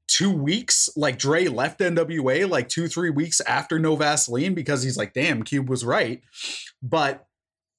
two 0.09 0.33
weeks. 0.33 0.89
Like 0.97 1.19
Dre 1.19 1.47
left 1.47 1.79
NWA 1.81 2.49
like 2.49 2.69
two, 2.69 2.89
three 2.89 3.11
weeks 3.11 3.41
after 3.43 3.79
No 3.79 3.95
Vaseline 3.95 4.55
because 4.55 4.83
he's 4.83 4.97
like, 4.97 5.13
damn, 5.13 5.45
Cube 5.45 5.69
was 5.69 5.85
right. 5.85 6.23
But 6.83 7.27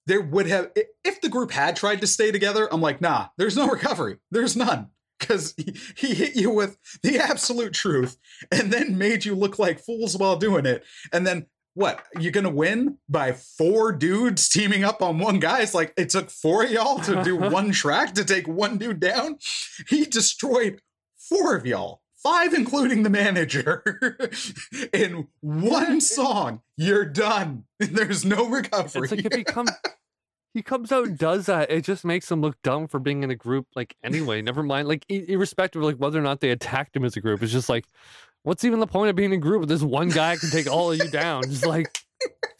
there 0.06 0.22
would 0.22 0.48
have 0.48 0.72
if 1.04 1.20
the 1.20 1.30
group 1.30 1.52
had 1.52 1.76
tried 1.76 2.02
to 2.02 2.08
stay 2.08 2.32
together, 2.32 2.72
I'm 2.72 2.82
like, 2.82 3.02
nah, 3.02 3.28
there's 3.38 3.58
no 3.58 3.68
recovery. 3.68 4.18
There's 4.32 4.56
none. 4.56 4.92
Because 5.20 5.54
he, 5.58 5.76
he 5.98 6.14
hit 6.14 6.36
you 6.36 6.50
with 6.50 6.78
the 7.04 7.20
absolute 7.20 7.74
truth 7.74 8.18
and 8.52 8.72
then 8.72 8.98
made 8.98 9.26
you 9.26 9.36
look 9.36 9.60
like 9.60 9.80
fools 9.80 10.18
while 10.18 10.38
doing 10.38 10.66
it. 10.66 10.84
And 11.12 11.26
then 11.26 11.48
what? 11.78 12.04
You're 12.20 12.32
gonna 12.32 12.50
win 12.50 12.98
by 13.08 13.34
four 13.34 13.92
dudes 13.92 14.50
teaming 14.50 14.84
up 14.84 15.04
on 15.04 15.20
one 15.20 15.40
guy? 15.40 15.62
It's 15.62 15.76
like 15.76 15.94
it 15.96 16.10
took 16.10 16.32
four 16.32 16.64
of 16.64 16.72
y'all 16.72 16.98
to 17.02 17.24
do 17.24 17.36
one 17.36 17.72
track 17.72 18.16
to 18.16 18.26
take 18.26 18.48
one 18.48 18.80
dude 18.80 19.00
down. 19.00 19.38
He 19.88 20.06
destroyed 20.06 20.82
four 21.18 21.56
of 21.56 21.68
y'all, 21.68 22.02
five 22.16 22.56
including 22.56 23.04
the 23.04 23.12
manager, 23.12 24.18
in 24.94 25.28
one 25.42 26.02
song. 26.02 26.62
You're 26.78 27.06
done. 27.06 27.66
There's 27.80 28.26
no 28.26 28.50
recovery. 28.50 29.04
It's 29.04 29.12
like 29.12 29.26
if 29.26 29.36
he 29.36 29.44
comes, 29.44 29.70
he 30.58 30.64
comes 30.64 30.92
out 30.92 31.06
and 31.06 31.18
does 31.18 31.46
that, 31.46 31.72
it 31.72 31.84
just 31.84 32.04
makes 32.04 32.32
him 32.32 32.42
look 32.42 32.62
dumb 32.64 32.88
for 32.88 33.00
being 33.00 33.24
in 33.24 33.32
a 33.32 33.36
group. 33.36 33.68
Like 33.76 33.96
anyway, 34.04 34.42
never 34.42 34.64
mind. 34.64 34.88
Like 34.88 35.06
irrespective 35.10 35.82
of 35.82 35.86
like 35.86 35.98
whether 35.98 36.20
or 36.20 36.24
not 36.24 36.40
they 36.40 36.50
attacked 36.50 36.96
him 36.96 37.06
as 37.06 37.16
a 37.16 37.22
group, 37.22 37.44
it's 37.44 37.52
just 37.52 37.70
like, 37.70 37.86
what's 38.44 38.64
even 38.64 38.80
the 38.80 38.88
point 38.88 39.10
of 39.10 39.16
being 39.16 39.32
in 39.32 39.38
a 39.38 39.42
group 39.42 39.62
with 39.62 39.70
this 39.70 39.82
one 39.82 40.10
guy 40.10 40.36
can 40.36 40.50
take 40.50 40.70
all 40.70 40.92
of 40.92 40.98
you 40.98 41.10
down? 41.10 41.44
Just 41.44 41.66
like 41.66 41.96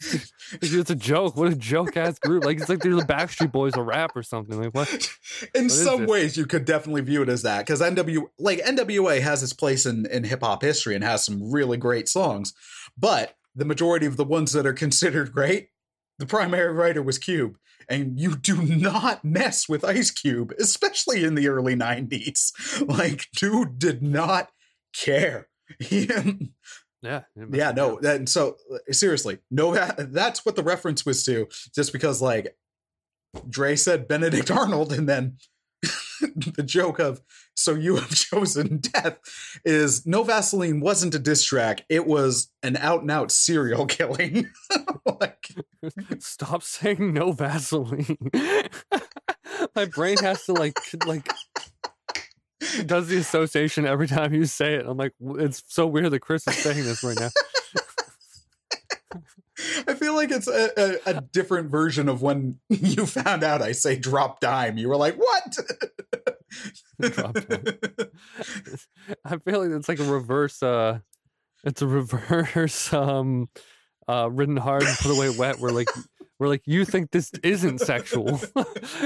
it's 0.62 0.90
a 0.90 0.94
joke. 0.94 1.36
What 1.36 1.52
a 1.52 1.56
joke 1.56 1.96
ass 1.96 2.18
group. 2.18 2.44
Like 2.44 2.58
it's 2.60 2.68
like 2.68 2.78
they're 2.78 2.94
the 2.94 3.02
Backstreet 3.02 3.50
Boys 3.50 3.76
of 3.76 3.84
rap 3.86 4.12
or 4.14 4.22
something. 4.22 4.60
Like 4.60 4.74
what? 4.74 4.88
In 5.54 5.64
What 5.64 5.72
some 5.72 6.06
ways, 6.06 6.36
you 6.36 6.46
could 6.46 6.64
definitely 6.64 7.02
view 7.02 7.22
it 7.22 7.28
as 7.28 7.42
that 7.42 7.66
because 7.66 7.80
NW 7.80 8.28
like 8.38 8.60
NWA 8.60 9.20
has 9.20 9.42
its 9.42 9.52
place 9.52 9.86
in 9.86 10.06
in 10.06 10.24
hip 10.24 10.42
hop 10.42 10.62
history 10.62 10.94
and 10.94 11.02
has 11.02 11.24
some 11.24 11.50
really 11.50 11.76
great 11.76 12.08
songs, 12.08 12.54
but 12.96 13.34
the 13.56 13.64
majority 13.64 14.06
of 14.06 14.16
the 14.16 14.24
ones 14.24 14.52
that 14.52 14.66
are 14.66 14.72
considered 14.72 15.32
great, 15.32 15.70
the 16.18 16.26
primary 16.26 16.72
writer 16.72 17.02
was 17.02 17.18
Cube. 17.18 17.56
And 17.88 18.20
you 18.20 18.36
do 18.36 18.60
not 18.60 19.24
mess 19.24 19.68
with 19.68 19.84
Ice 19.84 20.10
Cube, 20.10 20.52
especially 20.58 21.24
in 21.24 21.34
the 21.34 21.48
early 21.48 21.74
90s. 21.74 22.52
Like, 22.88 23.28
dude 23.34 23.78
did 23.78 24.02
not 24.02 24.50
care. 24.94 25.48
Yeah. 27.00 27.22
yeah 27.52 27.70
no 27.70 28.00
that, 28.00 28.28
so 28.28 28.56
uh, 28.74 28.92
seriously 28.92 29.38
no 29.52 29.72
that, 29.72 30.12
that's 30.12 30.44
what 30.44 30.56
the 30.56 30.64
reference 30.64 31.06
was 31.06 31.24
to 31.26 31.46
just 31.72 31.92
because 31.92 32.20
like 32.20 32.56
dre 33.48 33.76
said 33.76 34.08
benedict 34.08 34.50
arnold 34.50 34.92
and 34.92 35.08
then 35.08 35.36
the 36.20 36.64
joke 36.64 36.98
of 36.98 37.20
so 37.54 37.74
you 37.74 37.96
have 37.96 38.10
chosen 38.14 38.78
death 38.78 39.18
is 39.64 40.06
no 40.06 40.22
vaseline 40.22 40.80
wasn't 40.80 41.14
a 41.14 41.18
diss 41.18 41.44
track 41.44 41.84
it 41.88 42.06
was 42.06 42.50
an 42.62 42.76
out 42.76 43.02
and 43.02 43.10
out 43.10 43.30
serial 43.30 43.86
killing 43.86 44.48
like 45.20 45.48
Stop 46.18 46.62
saying 46.62 47.12
no 47.12 47.32
Vaseline. 47.32 48.16
My 49.74 49.84
brain 49.86 50.18
has 50.18 50.44
to 50.44 50.52
like 50.52 50.78
like 51.06 51.30
does 52.84 53.08
the 53.08 53.16
association 53.16 53.86
every 53.86 54.08
time 54.08 54.34
you 54.34 54.44
say 54.44 54.74
it. 54.74 54.86
I'm 54.86 54.96
like, 54.96 55.14
it's 55.20 55.62
so 55.68 55.86
weird 55.86 56.10
that 56.10 56.20
Chris 56.20 56.46
is 56.48 56.56
saying 56.56 56.84
this 56.84 57.02
right 57.02 57.18
now. 57.18 57.30
I 59.86 59.94
feel 59.94 60.14
like 60.14 60.30
it's 60.30 60.48
a, 60.48 60.70
a, 60.76 61.16
a 61.16 61.20
different 61.20 61.70
version 61.70 62.08
of 62.08 62.22
when 62.22 62.58
you 62.68 63.06
found 63.06 63.42
out 63.42 63.62
i 63.62 63.72
say 63.72 63.96
drop 63.96 64.40
dime 64.40 64.78
you 64.78 64.88
were 64.88 64.96
like 64.96 65.16
what 65.16 65.56
Drop 67.00 67.34
dime. 67.34 67.66
I 69.24 69.38
feel 69.38 69.62
like 69.62 69.70
it's 69.70 69.88
like 69.88 70.00
a 70.00 70.04
reverse. 70.04 70.62
uh 70.62 71.00
It's 71.64 71.82
a 71.82 71.86
reverse. 71.86 72.92
um 72.92 73.48
uh 74.08 74.28
Ridden 74.30 74.56
hard 74.56 74.82
and 74.82 74.96
put 74.98 75.16
away 75.16 75.30
wet. 75.30 75.58
Where 75.58 75.72
like 75.72 75.88
we're 76.38 76.48
like 76.48 76.62
you 76.66 76.84
think 76.84 77.10
this 77.10 77.30
isn't 77.42 77.80
sexual. 77.80 78.40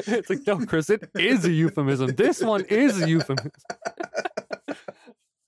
it's 0.07 0.31
like 0.31 0.47
no, 0.47 0.65
Chris, 0.67 0.91
it 0.91 1.09
is 1.15 1.45
a 1.45 1.51
euphemism. 1.51 2.15
This 2.15 2.43
one 2.43 2.65
is 2.67 3.01
a 3.03 3.09
euphemism. 3.09 3.51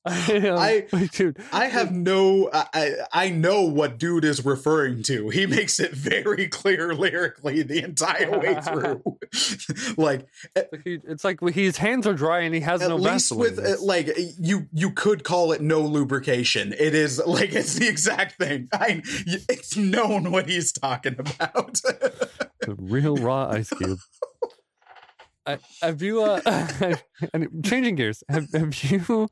I, 0.07 0.87
I- 0.93 1.07
dude. 1.13 1.39
I 1.53 1.67
have 1.67 1.93
no. 1.93 2.51
I 2.53 2.95
I 3.13 3.31
know 3.31 3.63
what 3.63 3.99
dude 3.99 4.25
is 4.25 4.45
referring 4.45 5.03
to. 5.05 5.31
He 5.31 5.47
makes 5.47 5.81
it 5.81 5.93
very 5.93 6.47
clear 6.49 6.95
lyrically 6.95 7.63
the 7.63 7.83
entire 7.83 8.39
way 8.39 8.61
through. 8.63 9.03
like 9.97 10.27
It's 10.55 10.73
like, 10.73 10.83
he, 10.85 10.99
it's 11.05 11.25
like 11.25 11.41
his 11.55 11.77
hands 11.79 12.07
are 12.07 12.15
dry 12.15 12.41
and 12.41 12.55
he 12.55 12.61
has 12.61 12.83
at 12.83 12.89
no 12.91 12.97
least 12.97 13.31
Vaseline. 13.31 13.41
with 13.41 13.59
uh, 13.59 13.83
like 13.83 14.11
you 14.39 14.67
you 14.73 14.91
could 14.91 15.25
call 15.25 15.53
it 15.53 15.61
no 15.63 15.81
lubrication. 15.81 16.73
It 16.75 16.95
is 16.95 17.21
like 17.27 17.53
it's 17.55 17.75
the 17.75 17.89
exact 17.89 18.39
thing. 18.39 18.69
I 18.73 19.03
it's 19.49 19.77
known 19.77 20.31
what 20.31 20.49
he's 20.49 20.71
talking 20.73 21.15
about. 21.19 21.75
the 22.61 22.75
real 22.79 23.17
raw 23.17 23.49
ice 23.51 23.71
cube. 23.71 23.99
I, 25.47 25.59
have 25.83 26.01
you 26.01 26.23
uh 26.23 26.41
changing 27.63 27.97
gears? 27.97 28.23
Have 28.31 28.51
have 28.55 28.75
you 28.85 29.29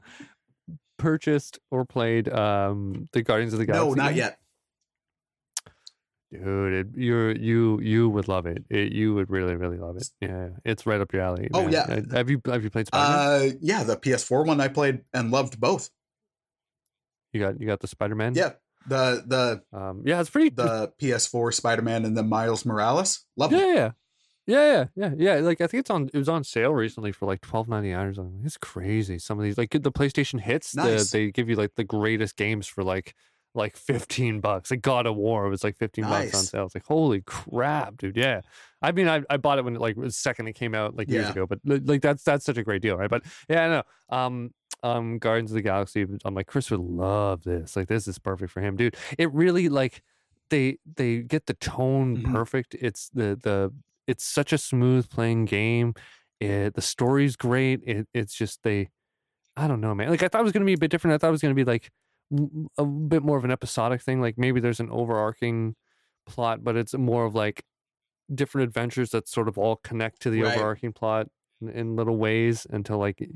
purchased 0.98 1.58
or 1.70 1.84
played 1.84 2.28
um 2.28 3.08
the 3.12 3.22
Guardians 3.22 3.52
of 3.52 3.58
the 3.58 3.66
Galaxy? 3.66 3.88
no, 3.88 3.94
not 3.94 4.08
game? 4.10 4.18
yet. 4.18 4.38
dude. 6.32 6.72
It, 6.72 6.86
you're 6.96 7.32
you 7.32 7.80
you 7.80 8.08
would 8.08 8.28
love 8.28 8.46
it. 8.46 8.64
it. 8.70 8.92
You 8.92 9.14
would 9.14 9.30
really 9.30 9.54
really 9.56 9.78
love 9.78 9.96
it. 9.96 10.08
Yeah, 10.20 10.48
it's 10.64 10.86
right 10.86 11.00
up 11.00 11.12
your 11.12 11.22
alley. 11.22 11.48
Oh, 11.52 11.62
man. 11.64 11.72
yeah. 11.72 11.82
Uh, 11.82 12.16
Have 12.16 12.30
you 12.30 12.40
have 12.46 12.62
you 12.64 12.70
played 12.70 12.86
Spider 12.86 13.10
Man? 13.10 13.50
Uh, 13.50 13.54
yeah, 13.60 13.82
the 13.84 13.96
PS4 13.96 14.46
one 14.46 14.60
I 14.60 14.68
played 14.68 15.00
and 15.12 15.30
loved 15.30 15.60
both. 15.60 15.90
you 17.32 17.40
got 17.40 17.60
you 17.60 17.66
got 17.66 17.80
the 17.80 17.88
Spider 17.88 18.14
Man. 18.14 18.34
Yeah, 18.34 18.52
the 18.86 19.22
the 19.26 19.78
Um. 19.78 20.02
Yeah, 20.04 20.20
it's 20.20 20.30
pretty. 20.30 20.50
the 20.50 20.92
PS4 21.00 21.52
Spider 21.54 21.82
Man 21.82 22.04
and 22.04 22.16
the 22.16 22.22
Miles 22.22 22.64
Morales. 22.64 23.24
Love 23.36 23.52
yeah, 23.52 23.74
yeah, 23.74 23.90
yeah, 24.46 24.86
yeah, 24.96 25.10
yeah, 25.10 25.14
yeah. 25.16 25.34
Like 25.40 25.60
I 25.60 25.66
think 25.66 25.80
it's 25.82 25.90
on. 25.90 26.10
It 26.12 26.18
was 26.18 26.28
on 26.28 26.44
sale 26.44 26.72
recently 26.72 27.12
for 27.12 27.26
like 27.26 27.40
twelve 27.40 27.68
ninety 27.68 27.92
nine 27.92 28.06
or 28.06 28.14
something. 28.14 28.42
It's 28.44 28.56
crazy. 28.56 29.18
Some 29.18 29.38
of 29.38 29.44
these, 29.44 29.56
like 29.58 29.70
the 29.70 29.92
PlayStation 29.92 30.40
hits, 30.40 30.74
Nice. 30.74 31.10
the, 31.10 31.18
they 31.18 31.30
give 31.30 31.48
you 31.48 31.56
like 31.56 31.74
the 31.76 31.84
greatest 31.84 32.36
games 32.36 32.66
for 32.66 32.82
like 32.82 33.14
like 33.54 33.76
fifteen 33.76 34.40
bucks. 34.40 34.70
Like 34.70 34.82
God 34.82 35.06
of 35.06 35.14
War 35.16 35.48
was 35.48 35.62
like 35.62 35.76
fifteen 35.76 36.04
bucks 36.04 36.34
on 36.34 36.40
Nice. 36.40 36.48
sale. 36.50 36.64
It's 36.66 36.74
like 36.74 36.86
holy 36.86 37.20
crap, 37.22 37.96
dude. 37.98 38.16
Yeah. 38.16 38.40
I 38.80 38.90
mean, 38.92 39.08
I, 39.08 39.22
I 39.30 39.36
bought 39.36 39.58
it 39.58 39.64
when 39.64 39.76
it, 39.76 39.80
like 39.80 39.94
the 39.96 40.10
second 40.10 40.48
it 40.48 40.54
came 40.54 40.74
out 40.74 40.96
like 40.96 41.08
years 41.08 41.26
Yeah. 41.26 41.30
ago, 41.32 41.46
but 41.46 41.60
like 41.64 42.02
that's 42.02 42.24
that's 42.24 42.44
such 42.44 42.56
a 42.56 42.64
great 42.64 42.82
deal, 42.82 42.96
right? 42.96 43.10
But 43.10 43.22
yeah, 43.48 43.64
I 43.64 43.68
know. 43.68 43.82
Um, 44.08 44.50
um, 44.82 45.18
Guardians 45.18 45.52
of 45.52 45.54
the 45.54 45.62
Galaxy. 45.62 46.04
I'm 46.24 46.34
like 46.34 46.48
Chris 46.48 46.68
would 46.72 46.80
love 46.80 47.44
this. 47.44 47.76
Like 47.76 47.86
this 47.86 48.08
is 48.08 48.18
perfect 48.18 48.50
for 48.50 48.60
him, 48.60 48.74
dude. 48.76 48.96
It 49.18 49.32
really 49.32 49.68
like 49.68 50.02
they 50.50 50.78
they 50.96 51.18
get 51.18 51.46
the 51.46 51.54
tone 51.54 52.16
Mhm. 52.16 52.32
perfect. 52.32 52.74
It's 52.74 53.08
the 53.10 53.38
the 53.40 53.72
it's 54.06 54.24
such 54.24 54.52
a 54.52 54.58
smooth 54.58 55.08
playing 55.10 55.44
game. 55.46 55.94
It, 56.40 56.74
the 56.74 56.82
story's 56.82 57.36
great. 57.36 57.80
It, 57.84 58.08
it's 58.12 58.34
just 58.34 58.62
they, 58.62 58.88
I 59.56 59.68
don't 59.68 59.80
know, 59.80 59.94
man. 59.94 60.10
Like 60.10 60.22
I 60.22 60.28
thought 60.28 60.40
it 60.40 60.44
was 60.44 60.52
gonna 60.52 60.64
be 60.64 60.72
a 60.72 60.78
bit 60.78 60.90
different. 60.90 61.14
I 61.14 61.18
thought 61.18 61.28
it 61.28 61.32
was 61.32 61.42
gonna 61.42 61.54
be 61.54 61.64
like 61.64 61.90
a 62.78 62.84
bit 62.84 63.22
more 63.22 63.36
of 63.36 63.44
an 63.44 63.50
episodic 63.50 64.02
thing. 64.02 64.20
Like 64.20 64.38
maybe 64.38 64.60
there's 64.60 64.80
an 64.80 64.90
overarching 64.90 65.76
plot, 66.26 66.64
but 66.64 66.76
it's 66.76 66.94
more 66.94 67.24
of 67.24 67.34
like 67.34 67.62
different 68.34 68.66
adventures 68.68 69.10
that 69.10 69.28
sort 69.28 69.48
of 69.48 69.58
all 69.58 69.76
connect 69.76 70.22
to 70.22 70.30
the 70.30 70.42
Right. 70.42 70.56
overarching 70.56 70.92
plot 70.92 71.28
in, 71.68 71.96
little 71.96 72.16
ways 72.16 72.66
until 72.70 72.98
like 72.98 73.28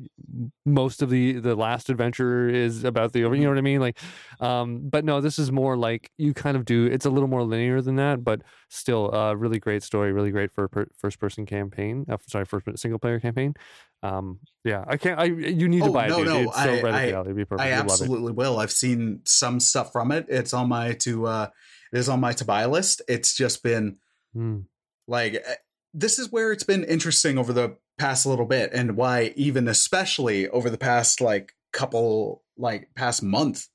most 0.64 1.02
of 1.02 1.10
the 1.10 1.32
the 1.40 1.54
last 1.54 1.90
adventure 1.90 2.48
is 2.48 2.84
about 2.84 3.12
the 3.12 3.24
over 3.24 3.34
you 3.34 3.44
know 3.44 3.50
what 3.50 3.58
i 3.58 3.62
mean 3.62 3.80
like 3.80 3.98
um 4.40 4.80
but 4.88 5.04
no 5.04 5.20
this 5.20 5.38
is 5.38 5.50
more 5.52 5.76
like 5.76 6.10
you 6.18 6.32
kind 6.34 6.56
of 6.56 6.64
do 6.64 6.86
it's 6.86 7.06
a 7.06 7.10
little 7.10 7.28
more 7.28 7.42
linear 7.44 7.80
than 7.80 7.96
that 7.96 8.24
but 8.24 8.42
still 8.70 9.14
uh 9.14 9.34
really 9.34 9.58
great 9.58 9.82
story 9.82 10.12
really 10.12 10.30
great 10.30 10.50
for 10.52 10.68
per, 10.68 10.86
first 10.96 11.18
person 11.18 11.46
campaign 11.46 12.04
uh, 12.10 12.16
sorry 12.28 12.44
first 12.44 12.66
single 12.76 12.98
player 12.98 13.20
campaign 13.20 13.54
um 14.02 14.38
yeah 14.64 14.84
i 14.88 14.96
can't 14.96 15.18
i 15.18 15.24
you 15.24 15.68
need 15.68 15.82
to 15.82 15.88
Oh, 15.88 15.92
buy 15.92 16.06
it 16.06 16.10
no, 16.10 16.16
dude. 16.18 16.26
no, 16.26 16.40
it's 16.42 16.56
so 16.62 16.74
I- 16.74 16.82
right 16.82 16.94
I- 17.14 17.20
it'd 17.20 17.36
be 17.36 17.44
perfect 17.44 17.66
I 17.66 17.70
it. 17.70 17.78
absolutely 17.80 18.32
will. 18.32 18.58
I've 18.58 18.70
seen 18.72 19.20
some 19.24 19.58
stuff 19.60 19.90
from 19.92 20.12
it. 20.12 20.26
It's 20.28 20.52
on 20.52 20.68
my 20.68 20.92
to 20.94 21.26
uh 21.26 21.48
it 21.92 21.98
is 21.98 22.08
on 22.08 22.20
my 22.20 22.32
to 22.34 22.44
buy 22.44 22.66
list. 22.66 23.00
It's 23.08 23.34
just 23.36 23.62
been 23.62 23.98
Mm. 24.36 24.64
like 25.08 25.34
eh, 25.34 25.54
this 25.94 26.18
is 26.18 26.30
where 26.30 26.52
it's 26.52 26.62
been 26.64 26.84
interesting 26.84 27.38
over 27.38 27.54
the 27.54 27.76
past 27.98 28.26
a 28.26 28.28
little 28.28 28.46
bit 28.46 28.70
and 28.72 28.96
why 28.96 29.32
even 29.36 29.68
especially 29.68 30.48
over 30.48 30.68
the 30.70 30.78
past 30.78 31.20
like 31.20 31.52
couple 31.72 32.42
like 32.56 32.88
past 32.94 33.22
month 33.22 33.66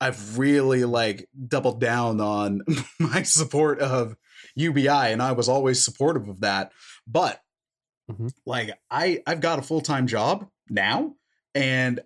I've 0.00 0.38
really 0.38 0.84
like 0.84 1.28
doubled 1.48 1.80
down 1.80 2.20
on 2.20 2.62
my 2.98 3.22
support 3.22 3.80
of 3.80 4.16
UBI 4.56 4.88
and 4.88 5.22
I 5.22 5.32
was 5.32 5.48
always 5.48 5.84
supportive 5.84 6.28
of 6.28 6.40
that. 6.40 6.72
But 7.06 7.40
Mhm. 8.10 8.32
like 8.46 8.70
I 8.90 9.22
I've 9.26 9.40
got 9.40 9.58
a 9.60 9.62
full-time 9.62 10.06
job 10.08 10.48
now 10.68 11.14
and 11.54 12.00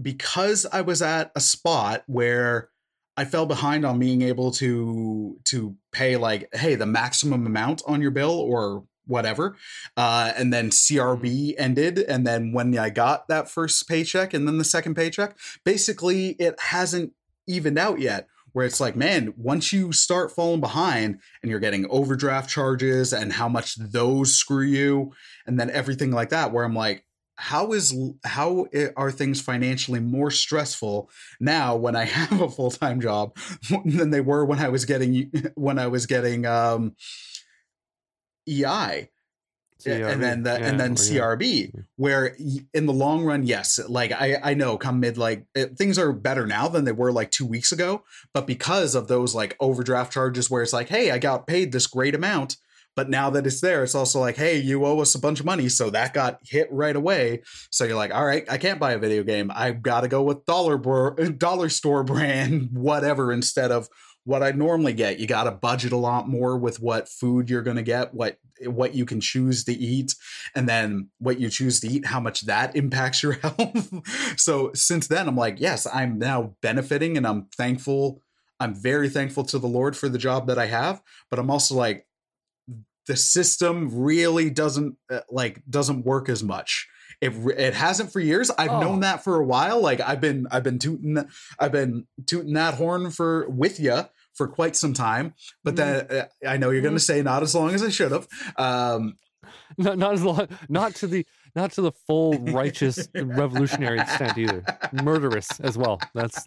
because 0.00 0.66
I 0.66 0.82
was 0.82 1.02
at 1.02 1.30
a 1.34 1.40
spot 1.40 2.04
where 2.06 2.68
I 3.16 3.24
fell 3.24 3.46
behind 3.46 3.84
on 3.84 3.98
being 3.98 4.22
able 4.22 4.50
to 4.52 5.38
to 5.46 5.76
pay 5.92 6.16
like 6.16 6.48
hey 6.54 6.74
the 6.74 6.86
maximum 6.86 7.46
amount 7.46 7.82
on 7.86 8.00
your 8.02 8.10
bill 8.10 8.32
or 8.38 8.84
whatever 9.08 9.56
uh 9.96 10.32
and 10.36 10.52
then 10.52 10.70
CRB 10.70 11.54
ended 11.58 11.98
and 11.98 12.26
then 12.26 12.52
when 12.52 12.76
I 12.78 12.90
got 12.90 13.28
that 13.28 13.50
first 13.50 13.88
paycheck 13.88 14.32
and 14.34 14.46
then 14.46 14.58
the 14.58 14.64
second 14.64 14.94
paycheck 14.94 15.36
basically 15.64 16.30
it 16.38 16.58
hasn't 16.60 17.12
evened 17.46 17.78
out 17.78 17.98
yet 17.98 18.28
where 18.52 18.66
it's 18.66 18.80
like 18.80 18.96
man 18.96 19.32
once 19.36 19.72
you 19.72 19.92
start 19.92 20.30
falling 20.30 20.60
behind 20.60 21.18
and 21.42 21.50
you're 21.50 21.60
getting 21.60 21.86
overdraft 21.90 22.48
charges 22.48 23.12
and 23.12 23.32
how 23.32 23.48
much 23.48 23.76
those 23.76 24.34
screw 24.34 24.64
you 24.64 25.12
and 25.46 25.58
then 25.58 25.70
everything 25.70 26.10
like 26.10 26.28
that 26.30 26.52
where 26.52 26.64
I'm 26.64 26.74
like 26.74 27.04
how 27.40 27.72
is 27.72 27.96
how 28.24 28.66
are 28.96 29.12
things 29.12 29.40
financially 29.40 30.00
more 30.00 30.30
stressful 30.30 31.08
now 31.38 31.76
when 31.76 31.94
I 31.94 32.04
have 32.18 32.40
a 32.40 32.50
full 32.50 32.72
time 32.72 33.00
job 33.00 33.36
than 33.84 34.10
they 34.10 34.20
were 34.20 34.44
when 34.44 34.58
I 34.58 34.68
was 34.68 34.84
getting 34.84 35.30
when 35.54 35.78
I 35.78 35.86
was 35.86 36.06
getting 36.06 36.44
um, 36.46 36.96
EI 38.48 39.08
and 39.86 40.22
then 40.22 40.42
the, 40.42 40.50
Yeah, 40.58 40.66
and 40.66 40.80
then 40.80 40.92
or 40.92 40.94
yeah. 40.94 41.20
CRB, 41.20 41.84
where 41.96 42.36
in 42.74 42.86
the 42.86 42.92
long 42.92 43.24
run, 43.24 43.44
yes, 43.44 43.78
like 43.88 44.12
I 44.12 44.38
I 44.42 44.54
know 44.54 44.76
come 44.76 45.00
mid 45.00 45.16
like 45.18 45.46
it, 45.54 45.76
things 45.76 45.98
are 45.98 46.12
better 46.12 46.46
now 46.46 46.68
than 46.68 46.84
they 46.84 46.92
were 46.92 47.12
like 47.12 47.30
two 47.30 47.46
weeks 47.46 47.70
ago, 47.72 48.02
but 48.34 48.46
because 48.46 48.94
of 48.94 49.08
those 49.08 49.34
like 49.34 49.56
overdraft 49.60 50.12
charges, 50.12 50.50
where 50.50 50.62
it's 50.62 50.72
like, 50.72 50.88
hey, 50.88 51.10
I 51.10 51.18
got 51.18 51.46
paid 51.46 51.72
this 51.72 51.86
great 51.86 52.14
amount. 52.14 52.56
But 52.96 53.08
now 53.08 53.30
that 53.30 53.46
it's 53.46 53.60
there, 53.60 53.84
it's 53.84 53.94
also 53.94 54.18
like, 54.18 54.34
hey, 54.36 54.56
you 54.58 54.84
owe 54.84 54.98
us 54.98 55.14
a 55.14 55.20
bunch 55.20 55.38
of 55.38 55.46
money. 55.46 55.68
So 55.68 55.88
that 55.90 56.12
got 56.12 56.40
hit 56.42 56.66
right 56.72 56.96
away. 56.96 57.42
So 57.70 57.84
you're 57.84 57.94
like, 57.94 58.12
all 58.12 58.26
right, 58.26 58.44
I 58.50 58.58
can't 58.58 58.80
buy 58.80 58.90
a 58.90 58.98
video 58.98 59.22
game. 59.22 59.52
I've 59.54 59.82
got 59.82 60.00
to 60.00 60.08
go 60.08 60.24
with 60.24 60.44
dollar 60.46 60.76
bro- 60.76 61.14
eh, 61.14 61.28
dollar 61.28 61.68
store 61.68 62.02
brand, 62.02 62.70
whatever, 62.72 63.32
instead 63.32 63.70
of 63.70 63.88
what 64.28 64.42
I 64.42 64.50
normally 64.50 64.92
get. 64.92 65.18
You 65.18 65.26
got 65.26 65.44
to 65.44 65.50
budget 65.50 65.90
a 65.90 65.96
lot 65.96 66.28
more 66.28 66.58
with 66.58 66.82
what 66.82 67.08
food 67.08 67.48
you're 67.48 67.62
going 67.62 67.78
to 67.78 67.82
get, 67.82 68.12
what 68.12 68.36
what 68.66 68.94
you 68.94 69.06
can 69.06 69.22
choose 69.22 69.64
to 69.64 69.72
eat, 69.72 70.14
and 70.54 70.68
then 70.68 71.08
what 71.16 71.40
you 71.40 71.48
choose 71.48 71.80
to 71.80 71.88
eat, 71.88 72.04
how 72.04 72.20
much 72.20 72.42
that 72.42 72.76
impacts 72.82 73.22
your 73.22 73.32
health. 73.32 73.90
so 74.38 74.70
since 74.74 75.08
then, 75.08 75.28
I'm 75.28 75.36
like, 75.36 75.58
yes, 75.60 75.86
I'm 75.86 76.18
now 76.18 76.54
benefiting, 76.60 77.16
and 77.16 77.26
I'm 77.26 77.46
thankful. 77.56 78.20
I'm 78.60 78.74
very 78.74 79.08
thankful 79.08 79.44
to 79.44 79.58
the 79.58 79.66
Lord 79.66 79.96
for 79.96 80.10
the 80.10 80.18
job 80.18 80.46
that 80.48 80.58
I 80.58 80.66
have, 80.66 81.00
but 81.30 81.38
I'm 81.38 81.50
also 81.50 81.74
like, 81.74 82.06
the 83.06 83.16
system 83.16 83.88
really 83.90 84.50
doesn't 84.50 84.96
uh, 85.10 85.20
like 85.30 85.62
doesn't 85.70 86.04
work 86.04 86.28
as 86.28 86.44
much 86.44 86.86
it 87.22 87.32
it 87.56 87.72
hasn't 87.72 88.12
for 88.12 88.20
years. 88.20 88.50
I've 88.58 88.70
oh. 88.70 88.80
known 88.80 89.00
that 89.00 89.24
for 89.24 89.36
a 89.36 89.44
while. 89.44 89.80
Like 89.80 90.00
I've 90.00 90.20
been 90.20 90.46
I've 90.50 90.62
been 90.62 90.78
tooting 90.78 91.26
I've 91.58 91.72
been 91.72 92.06
tooting 92.26 92.52
that 92.52 92.74
horn 92.74 93.10
for 93.10 93.48
with 93.48 93.80
you 93.80 94.04
for 94.38 94.48
quite 94.48 94.76
some 94.76 94.94
time. 94.94 95.34
But 95.62 95.74
mm. 95.74 95.76
then 95.76 96.06
uh, 96.10 96.48
I 96.48 96.56
know 96.56 96.70
you're 96.70 96.80
going 96.80 96.94
to 96.94 97.00
mm-hmm. 97.00 97.18
say 97.18 97.22
not 97.22 97.42
as 97.42 97.54
long 97.54 97.74
as 97.74 97.82
I 97.82 97.90
should 97.90 98.12
have. 98.12 98.26
Um, 98.56 99.18
not 99.76 99.98
not 99.98 100.14
as 100.14 100.22
long, 100.22 100.48
not 100.70 100.94
to 100.96 101.06
the 101.06 101.26
not 101.54 101.72
to 101.72 101.82
the 101.82 101.92
full 102.06 102.38
righteous 102.38 103.08
revolutionary 103.14 103.98
extent 103.98 104.38
either. 104.38 104.64
Murderous 104.92 105.60
as 105.60 105.76
well. 105.76 106.00
That's 106.14 106.46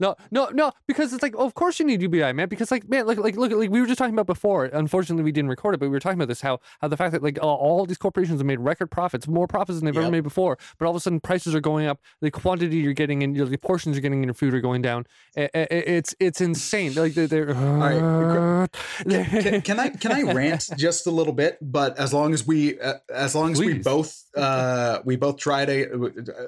no, 0.00 0.16
no, 0.30 0.48
no, 0.52 0.72
because 0.86 1.12
it's 1.12 1.22
like, 1.22 1.34
of 1.36 1.54
course 1.54 1.78
you 1.78 1.86
need 1.86 2.02
UBI, 2.02 2.32
man. 2.32 2.48
Because 2.48 2.70
like, 2.70 2.88
man, 2.88 3.06
like, 3.06 3.18
like, 3.18 3.36
look, 3.36 3.52
like 3.52 3.70
we 3.70 3.80
were 3.80 3.86
just 3.86 3.98
talking 3.98 4.14
about 4.14 4.26
before. 4.26 4.64
Unfortunately, 4.66 5.22
we 5.22 5.32
didn't 5.32 5.50
record 5.50 5.74
it, 5.74 5.78
but 5.78 5.86
we 5.86 5.90
were 5.90 6.00
talking 6.00 6.18
about 6.18 6.28
this 6.28 6.40
how 6.40 6.60
how 6.80 6.88
the 6.88 6.96
fact 6.96 7.12
that 7.12 7.22
like 7.22 7.38
all, 7.42 7.56
all 7.56 7.86
these 7.86 7.98
corporations 7.98 8.40
have 8.40 8.46
made 8.46 8.60
record 8.60 8.90
profits, 8.90 9.28
more 9.28 9.46
profits 9.46 9.78
than 9.78 9.86
they've 9.86 9.94
yep. 9.94 10.02
ever 10.04 10.10
made 10.10 10.24
before, 10.24 10.58
but 10.78 10.86
all 10.86 10.90
of 10.90 10.96
a 10.96 11.00
sudden 11.00 11.20
prices 11.20 11.54
are 11.54 11.60
going 11.60 11.86
up, 11.86 12.00
the 12.20 12.30
quantity 12.30 12.76
you're 12.76 12.92
getting 12.92 13.22
and 13.22 13.36
the 13.36 13.58
portions 13.58 13.96
you're 13.96 14.02
getting 14.02 14.22
in 14.22 14.28
your 14.28 14.34
food 14.34 14.54
are 14.54 14.60
going 14.60 14.82
down. 14.82 15.06
it's 15.36 16.14
it's 16.18 16.40
insane. 16.40 16.94
Like 16.94 17.14
they're, 17.14 17.26
they're 17.26 17.54
all 17.54 17.76
right. 17.76 18.68
Can, 19.08 19.24
can, 19.42 19.62
can, 19.62 19.80
I 19.80 19.88
can 19.90 20.12
I 20.12 20.32
rant 20.32 20.68
just 20.76 21.06
a 21.06 21.10
little 21.10 21.32
bit? 21.32 21.58
But 21.60 21.98
as 21.98 22.12
long 22.12 22.34
as 22.34 22.46
we 22.46 22.78
uh, 22.80 22.94
as 23.12 23.34
long 23.34 23.52
as 23.52 23.58
Please. 23.58 23.74
we 23.74 23.78
both 23.78 24.22
uh 24.36 25.00
we 25.04 25.16
both 25.16 25.38
try 25.38 25.64
to, 25.64 26.12
uh, 26.16 26.46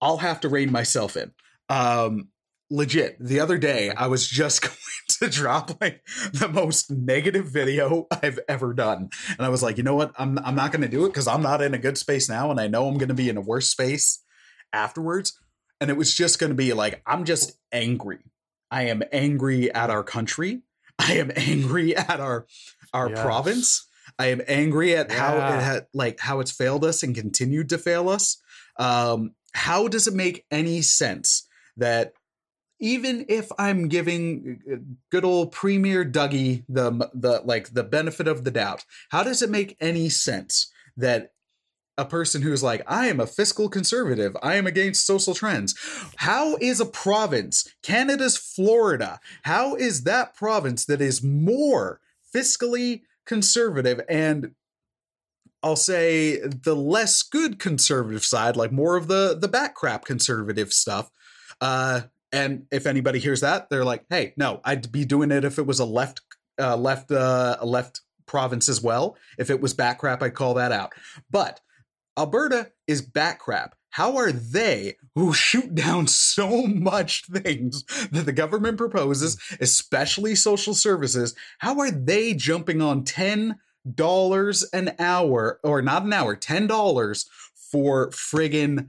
I'll 0.00 0.18
have 0.18 0.40
to 0.40 0.48
rein 0.48 0.70
myself 0.70 1.16
in. 1.16 1.32
Um 1.68 2.28
legit 2.70 3.16
the 3.20 3.38
other 3.38 3.58
day 3.58 3.90
i 3.90 4.06
was 4.06 4.26
just 4.26 4.62
going 4.62 4.74
to 5.08 5.28
drop 5.28 5.80
like 5.80 6.02
the 6.32 6.48
most 6.48 6.90
negative 6.90 7.46
video 7.46 8.06
i've 8.22 8.38
ever 8.48 8.72
done. 8.72 9.10
And 9.28 9.40
i 9.40 9.48
was 9.48 9.62
like 9.62 9.76
you 9.76 9.82
know 9.82 9.94
what? 9.94 10.12
I'm, 10.18 10.38
I'm 10.38 10.54
not 10.54 10.72
going 10.72 10.82
to 10.82 10.88
do 10.88 11.04
it 11.04 11.10
because 11.10 11.28
i'm 11.28 11.42
not 11.42 11.62
in 11.62 11.74
a 11.74 11.78
good 11.78 11.98
space 11.98 12.28
now 12.28 12.50
and 12.50 12.58
i 12.58 12.66
know 12.66 12.88
i'm 12.88 12.98
going 12.98 13.08
to 13.08 13.14
be 13.14 13.28
in 13.28 13.36
a 13.36 13.42
worse 13.42 13.68
space 13.68 14.22
afterwards. 14.72 15.38
And 15.80 15.90
it 15.90 15.96
was 15.96 16.14
just 16.14 16.38
going 16.38 16.50
to 16.50 16.56
be 16.56 16.72
like 16.72 17.02
i'm 17.06 17.24
just 17.24 17.58
angry. 17.72 18.20
I 18.70 18.84
am 18.84 19.02
angry 19.12 19.72
at 19.72 19.90
our 19.90 20.02
country. 20.02 20.62
I 20.98 21.14
am 21.14 21.30
angry 21.36 21.96
at 21.96 22.20
our 22.20 22.46
our 22.92 23.10
yes. 23.10 23.20
province. 23.20 23.86
I 24.18 24.26
am 24.26 24.42
angry 24.46 24.96
at 24.96 25.10
yeah. 25.10 25.18
how 25.18 25.36
it 25.36 25.62
had 25.62 25.86
like 25.92 26.20
how 26.20 26.40
it's 26.40 26.52
failed 26.52 26.84
us 26.84 27.02
and 27.02 27.14
continued 27.14 27.68
to 27.70 27.78
fail 27.78 28.08
us. 28.08 28.38
Um 28.78 29.34
how 29.52 29.86
does 29.86 30.06
it 30.06 30.14
make 30.14 30.44
any 30.50 30.82
sense 30.82 31.46
that 31.76 32.14
even 32.84 33.24
if 33.30 33.50
I'm 33.58 33.88
giving 33.88 34.60
uh, 34.70 34.76
good 35.10 35.24
old 35.24 35.52
Premier 35.52 36.04
Dougie 36.04 36.64
the 36.68 37.10
the 37.14 37.40
like 37.42 37.72
the 37.72 37.82
benefit 37.82 38.28
of 38.28 38.44
the 38.44 38.50
doubt, 38.50 38.84
how 39.08 39.22
does 39.22 39.40
it 39.40 39.48
make 39.48 39.76
any 39.80 40.10
sense 40.10 40.70
that 40.98 41.32
a 41.96 42.04
person 42.04 42.42
who's 42.42 42.62
like, 42.62 42.82
I 42.86 43.06
am 43.06 43.20
a 43.20 43.26
fiscal 43.26 43.70
conservative, 43.70 44.36
I 44.42 44.56
am 44.56 44.66
against 44.66 45.06
social 45.06 45.32
trends. 45.32 45.74
How 46.16 46.56
is 46.56 46.80
a 46.80 46.86
province, 46.86 47.72
Canada's 47.82 48.36
Florida, 48.36 49.18
how 49.44 49.76
is 49.76 50.02
that 50.02 50.34
province 50.34 50.84
that 50.84 51.00
is 51.00 51.22
more 51.22 52.00
fiscally 52.34 53.02
conservative 53.24 54.00
and 54.10 54.54
I'll 55.62 55.76
say 55.76 56.38
the 56.40 56.76
less 56.76 57.22
good 57.22 57.58
conservative 57.58 58.24
side, 58.24 58.54
like 58.54 58.72
more 58.72 58.96
of 58.96 59.08
the 59.08 59.34
the 59.40 59.48
backcrap 59.48 60.04
conservative 60.04 60.74
stuff, 60.74 61.10
uh, 61.62 62.02
and 62.34 62.66
if 62.72 62.86
anybody 62.86 63.20
hears 63.20 63.40
that, 63.42 63.70
they're 63.70 63.84
like, 63.84 64.04
"Hey, 64.10 64.34
no, 64.36 64.60
I'd 64.64 64.90
be 64.90 65.04
doing 65.04 65.30
it 65.30 65.44
if 65.44 65.58
it 65.58 65.66
was 65.66 65.78
a 65.78 65.84
left, 65.84 66.20
uh, 66.60 66.76
left, 66.76 67.12
uh, 67.12 67.58
left 67.62 68.00
province 68.26 68.68
as 68.68 68.82
well. 68.82 69.16
If 69.38 69.50
it 69.50 69.60
was 69.60 69.72
back 69.72 69.98
crap, 70.00 70.22
I'd 70.22 70.34
call 70.34 70.54
that 70.54 70.72
out." 70.72 70.92
But 71.30 71.60
Alberta 72.18 72.72
is 72.86 73.02
back 73.02 73.38
crap. 73.38 73.76
How 73.90 74.16
are 74.16 74.32
they, 74.32 74.96
who 75.14 75.32
shoot 75.32 75.74
down 75.86 76.08
so 76.08 76.66
much 76.66 77.26
things 77.26 77.84
that 78.10 78.26
the 78.26 78.32
government 78.32 78.78
proposes, 78.78 79.38
especially 79.60 80.34
social 80.34 80.74
services, 80.74 81.34
how 81.58 81.78
are 81.78 81.92
they 81.92 82.34
jumping 82.34 82.82
on 82.82 83.04
ten 83.04 83.60
dollars 83.94 84.64
an 84.72 84.94
hour, 84.98 85.60
or 85.62 85.82
not 85.82 86.02
an 86.02 86.12
hour, 86.12 86.34
ten 86.34 86.66
dollars 86.66 87.28
for 87.54 88.10
friggin' 88.10 88.88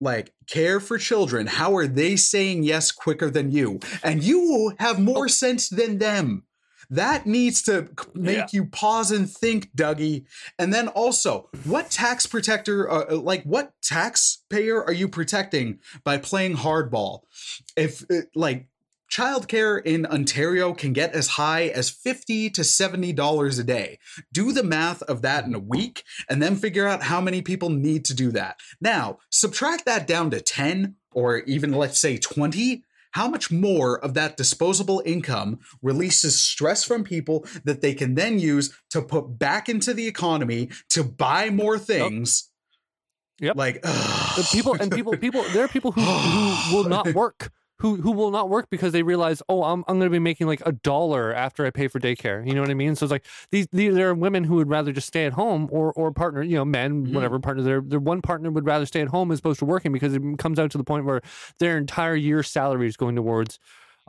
like 0.00 0.32
care 0.46 0.80
for 0.80 0.98
children. 0.98 1.46
How 1.46 1.76
are 1.76 1.86
they 1.86 2.16
saying 2.16 2.62
yes 2.62 2.92
quicker 2.92 3.30
than 3.30 3.50
you? 3.50 3.80
And 4.02 4.22
you 4.22 4.74
have 4.78 5.00
more 5.00 5.24
oh. 5.24 5.28
sense 5.28 5.68
than 5.68 5.98
them. 5.98 6.44
That 6.88 7.26
needs 7.26 7.62
to 7.62 7.88
make 8.14 8.36
yeah. 8.36 8.46
you 8.52 8.66
pause 8.66 9.10
and 9.10 9.28
think 9.28 9.74
dougie. 9.74 10.24
And 10.58 10.72
then 10.72 10.88
also 10.88 11.48
what 11.64 11.90
tax 11.90 12.26
protector 12.26 12.88
uh, 12.90 13.06
uh 13.10 13.16
like 13.16 13.42
what 13.42 13.72
taxpayer 13.82 14.84
are 14.84 14.92
you 14.92 15.08
protecting 15.08 15.80
by 16.04 16.18
playing 16.18 16.56
hardball? 16.56 17.20
If 17.76 18.04
uh, 18.10 18.22
like 18.34 18.68
Childcare 19.10 19.80
in 19.84 20.04
Ontario 20.06 20.74
can 20.74 20.92
get 20.92 21.14
as 21.14 21.28
high 21.28 21.68
as 21.68 21.90
50 21.90 22.50
to 22.50 22.62
$70 22.62 23.60
a 23.60 23.62
day. 23.62 23.98
Do 24.32 24.52
the 24.52 24.64
math 24.64 25.02
of 25.02 25.22
that 25.22 25.44
in 25.44 25.54
a 25.54 25.60
week 25.60 26.02
and 26.28 26.42
then 26.42 26.56
figure 26.56 26.86
out 26.86 27.04
how 27.04 27.20
many 27.20 27.40
people 27.40 27.70
need 27.70 28.04
to 28.06 28.14
do 28.14 28.30
that. 28.32 28.58
Now, 28.80 29.18
subtract 29.30 29.84
that 29.86 30.06
down 30.06 30.30
to 30.30 30.40
10 30.40 30.96
or 31.12 31.38
even 31.40 31.72
let's 31.72 31.98
say 31.98 32.18
20. 32.18 32.82
How 33.12 33.28
much 33.28 33.50
more 33.50 33.98
of 33.98 34.12
that 34.14 34.36
disposable 34.36 35.02
income 35.06 35.60
releases 35.80 36.38
stress 36.38 36.84
from 36.84 37.02
people 37.02 37.46
that 37.64 37.80
they 37.80 37.94
can 37.94 38.14
then 38.14 38.38
use 38.38 38.78
to 38.90 39.00
put 39.00 39.38
back 39.38 39.70
into 39.70 39.94
the 39.94 40.06
economy 40.06 40.68
to 40.90 41.02
buy 41.02 41.48
more 41.48 41.78
things? 41.78 42.50
Yep. 43.40 43.56
Like 43.56 43.80
ugh. 43.84 44.44
people 44.50 44.74
and 44.74 44.90
people 44.90 45.16
people 45.16 45.44
there 45.52 45.64
are 45.64 45.68
people 45.68 45.92
who, 45.92 46.00
who 46.00 46.76
will 46.76 46.88
not 46.88 47.14
work 47.14 47.50
who 47.78 47.96
who 47.96 48.12
will 48.12 48.30
not 48.30 48.48
work 48.48 48.68
because 48.70 48.92
they 48.92 49.02
realize, 49.02 49.42
oh, 49.48 49.62
I'm 49.62 49.84
I'm 49.88 49.98
going 49.98 50.10
to 50.10 50.14
be 50.14 50.18
making 50.18 50.46
like 50.46 50.62
a 50.64 50.72
dollar 50.72 51.34
after 51.34 51.66
I 51.66 51.70
pay 51.70 51.88
for 51.88 52.00
daycare. 52.00 52.46
You 52.46 52.54
know 52.54 52.60
what 52.60 52.70
I 52.70 52.74
mean? 52.74 52.96
So 52.96 53.04
it's 53.04 53.10
like 53.10 53.26
these, 53.50 53.68
these 53.72 53.94
there 53.94 54.08
are 54.08 54.14
women 54.14 54.44
who 54.44 54.56
would 54.56 54.68
rather 54.68 54.92
just 54.92 55.06
stay 55.06 55.26
at 55.26 55.32
home 55.32 55.68
or 55.70 55.92
or 55.92 56.12
partner, 56.12 56.42
you 56.42 56.56
know, 56.56 56.64
men, 56.64 57.04
mm-hmm. 57.04 57.14
whatever 57.14 57.38
partner. 57.38 57.62
Their 57.62 57.80
their 57.80 58.00
one 58.00 58.22
partner 58.22 58.50
would 58.50 58.66
rather 58.66 58.86
stay 58.86 59.00
at 59.02 59.08
home 59.08 59.30
as 59.30 59.40
opposed 59.40 59.58
to 59.58 59.64
working 59.64 59.92
because 59.92 60.14
it 60.14 60.22
comes 60.38 60.58
out 60.58 60.70
to 60.70 60.78
the 60.78 60.84
point 60.84 61.04
where 61.04 61.20
their 61.58 61.76
entire 61.76 62.16
year's 62.16 62.48
salary 62.48 62.88
is 62.88 62.96
going 62.96 63.16
towards 63.16 63.58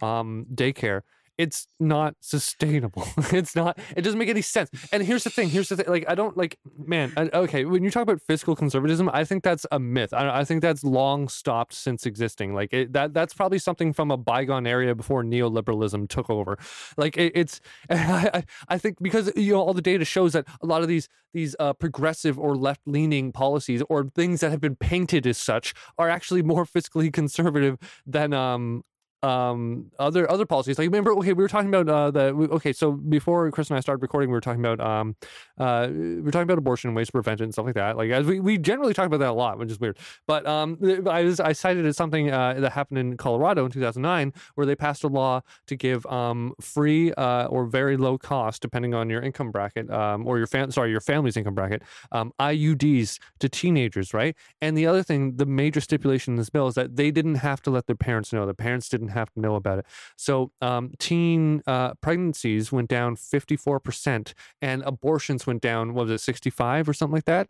um, 0.02 0.46
daycare 0.54 1.02
it's 1.38 1.68
not 1.80 2.16
sustainable. 2.20 3.08
it's 3.32 3.56
not. 3.56 3.80
It 3.96 4.02
doesn't 4.02 4.18
make 4.18 4.30
any 4.30 4.42
sense. 4.42 4.70
And 4.92 5.04
here's 5.04 5.24
the 5.24 5.30
thing. 5.30 5.50
Here's 5.50 5.70
the 5.70 5.78
thing. 5.78 5.86
Like 5.88 6.06
I 6.08 6.16
don't 6.16 6.36
like. 6.36 6.58
Man. 6.78 7.14
I, 7.16 7.30
okay. 7.34 7.66
When 7.66 7.84
you 7.84 7.92
talk 7.92 8.04
about 8.04 8.22
fiscal 8.22 8.56
conservatism, 8.56 9.10
I 9.14 9.24
think 9.24 9.44
that's 9.44 9.66
a 9.72 9.80
myth. 9.80 10.14
I, 10.14 10.40
I 10.40 10.44
think 10.44 10.62
that's 10.62 10.84
long 10.84 11.28
stopped 11.28 11.74
since 11.74 12.06
existing. 12.06 12.54
Like 12.54 12.74
it, 12.74 12.94
that. 12.94 13.14
That's 13.14 13.34
probably 13.34 13.60
something 13.60 13.94
from 13.94 14.12
a 14.12 14.18
bygone 14.18 14.66
area 14.66 14.96
before 14.96 15.24
neoliberalism 15.24 16.10
took 16.10 16.30
over. 16.30 16.58
Like 16.98 17.18
it, 17.18 17.34
it's. 17.36 17.62
I, 17.90 18.44
I 18.68 18.78
think 18.78 18.98
because 19.02 19.32
you 19.36 19.54
know 19.54 19.62
all 19.62 19.74
the 19.74 19.82
data 19.82 20.06
shows 20.06 20.34
that 20.34 20.48
a 20.62 20.66
lot 20.66 20.82
of 20.82 20.88
these 20.88 21.08
these 21.34 21.56
uh, 21.60 21.74
progressive 21.74 22.40
or 22.40 22.56
left 22.56 22.82
leaning 22.86 23.32
policies 23.32 23.84
or 23.90 24.10
things 24.16 24.40
that 24.40 24.50
have 24.52 24.62
been 24.62 24.76
painted 24.76 25.28
as 25.28 25.38
such 25.38 25.74
are 25.98 26.10
actually 26.10 26.42
more 26.42 26.66
fiscally 26.66 27.14
conservative 27.14 27.78
than 28.06 28.34
um 28.34 28.84
um 29.24 29.92
other 30.00 30.30
other 30.30 30.46
policies. 30.46 30.78
Like 30.78 30.86
remember 30.86 31.14
okay 31.18 31.34
we 31.34 31.44
were 31.44 31.48
talking 31.48 31.74
about 31.74 31.90
uh 31.90 32.12
the 32.12 32.28
okay 32.52 32.74
so 32.74 32.92
before 32.92 33.50
chris 33.52 33.70
and 33.70 33.78
i 33.78 33.80
started 33.80 34.02
recording 34.02 34.30
we 34.30 34.34
were 34.34 34.42
talking 34.42 34.64
about 34.64 34.80
um 34.80 35.16
uh 35.58 35.88
we 35.90 36.22
were 36.22 36.32
talking 36.32 36.44
about 36.44 36.58
abortion 36.58 36.94
waste 36.94 37.12
prevention 37.12 37.46
and 37.46 37.54
stuff 37.54 37.66
like 37.66 37.76
that. 37.76 37.98
Like 37.98 38.12
as 38.12 38.26
we, 38.26 38.40
we 38.40 38.58
generally 38.58 38.94
talk 38.94 39.08
about 39.08 39.20
that 39.20 39.30
a 39.30 39.34
lot 39.34 39.58
which 39.60 39.72
is 39.72 39.80
weird. 39.80 39.98
But 40.28 40.46
um 40.46 40.78
i 41.10 41.24
was 41.24 41.40
i 41.40 41.54
cited 41.54 41.86
as 41.86 41.96
something 41.96 42.32
uh 42.32 42.56
that 42.56 42.72
happened 42.72 43.00
in 43.00 43.18
colorado 43.18 43.66
in 43.66 43.72
2009 43.72 44.34
where 44.56 44.66
they 44.68 44.76
passed 44.76 45.04
a 45.04 45.08
law 45.08 45.42
to 45.68 45.76
give 45.76 46.06
um 46.08 46.54
free 46.60 47.14
uh 47.14 47.46
or 47.46 47.66
very 47.66 47.98
low 47.98 48.18
cost 48.18 48.62
depending 48.62 48.94
on 48.94 49.10
your 49.10 49.22
income 49.22 49.52
bracket 49.52 49.90
um 49.90 50.28
or 50.28 50.38
your 50.38 50.48
fam 50.48 50.72
sorry 50.72 50.92
your 50.92 51.02
family's 51.02 51.38
income 51.38 51.56
bracket 51.56 51.82
um 52.12 52.32
iuds 52.40 53.20
to 53.40 53.50
teenagers 53.50 54.14
right? 54.14 54.36
And 54.62 54.78
the 54.78 54.88
other 54.88 55.04
thing 55.04 55.38
the 55.38 55.46
major 55.46 55.82
stipulation 55.82 56.34
in 56.34 56.38
this 56.38 56.50
bill 56.50 56.68
is 56.68 56.76
that 56.76 56.96
they 56.96 57.12
didn't 57.12 57.36
have 57.36 57.62
to 57.64 57.70
let 57.70 57.88
their 57.88 57.96
parents 57.96 58.34
know. 58.34 58.46
The 58.46 58.54
parents 58.54 58.90
didn't 58.90 59.07
didn't 59.08 59.18
have 59.18 59.32
to 59.34 59.40
know 59.40 59.56
about 59.56 59.80
it. 59.80 59.86
So 60.16 60.52
um, 60.62 60.92
teen 61.00 61.62
uh, 61.68 61.94
pregnancies 61.96 62.72
went 62.72 62.90
down 62.90 63.16
54%, 63.16 64.34
and 64.62 64.84
abortions 64.84 65.48
went 65.48 65.62
down, 65.62 65.94
what 65.94 66.08
was 66.08 66.12
it, 66.12 66.24
65 66.24 66.90
or 66.90 66.94
something 66.94 67.16
like 67.16 67.26
that? 67.26 67.48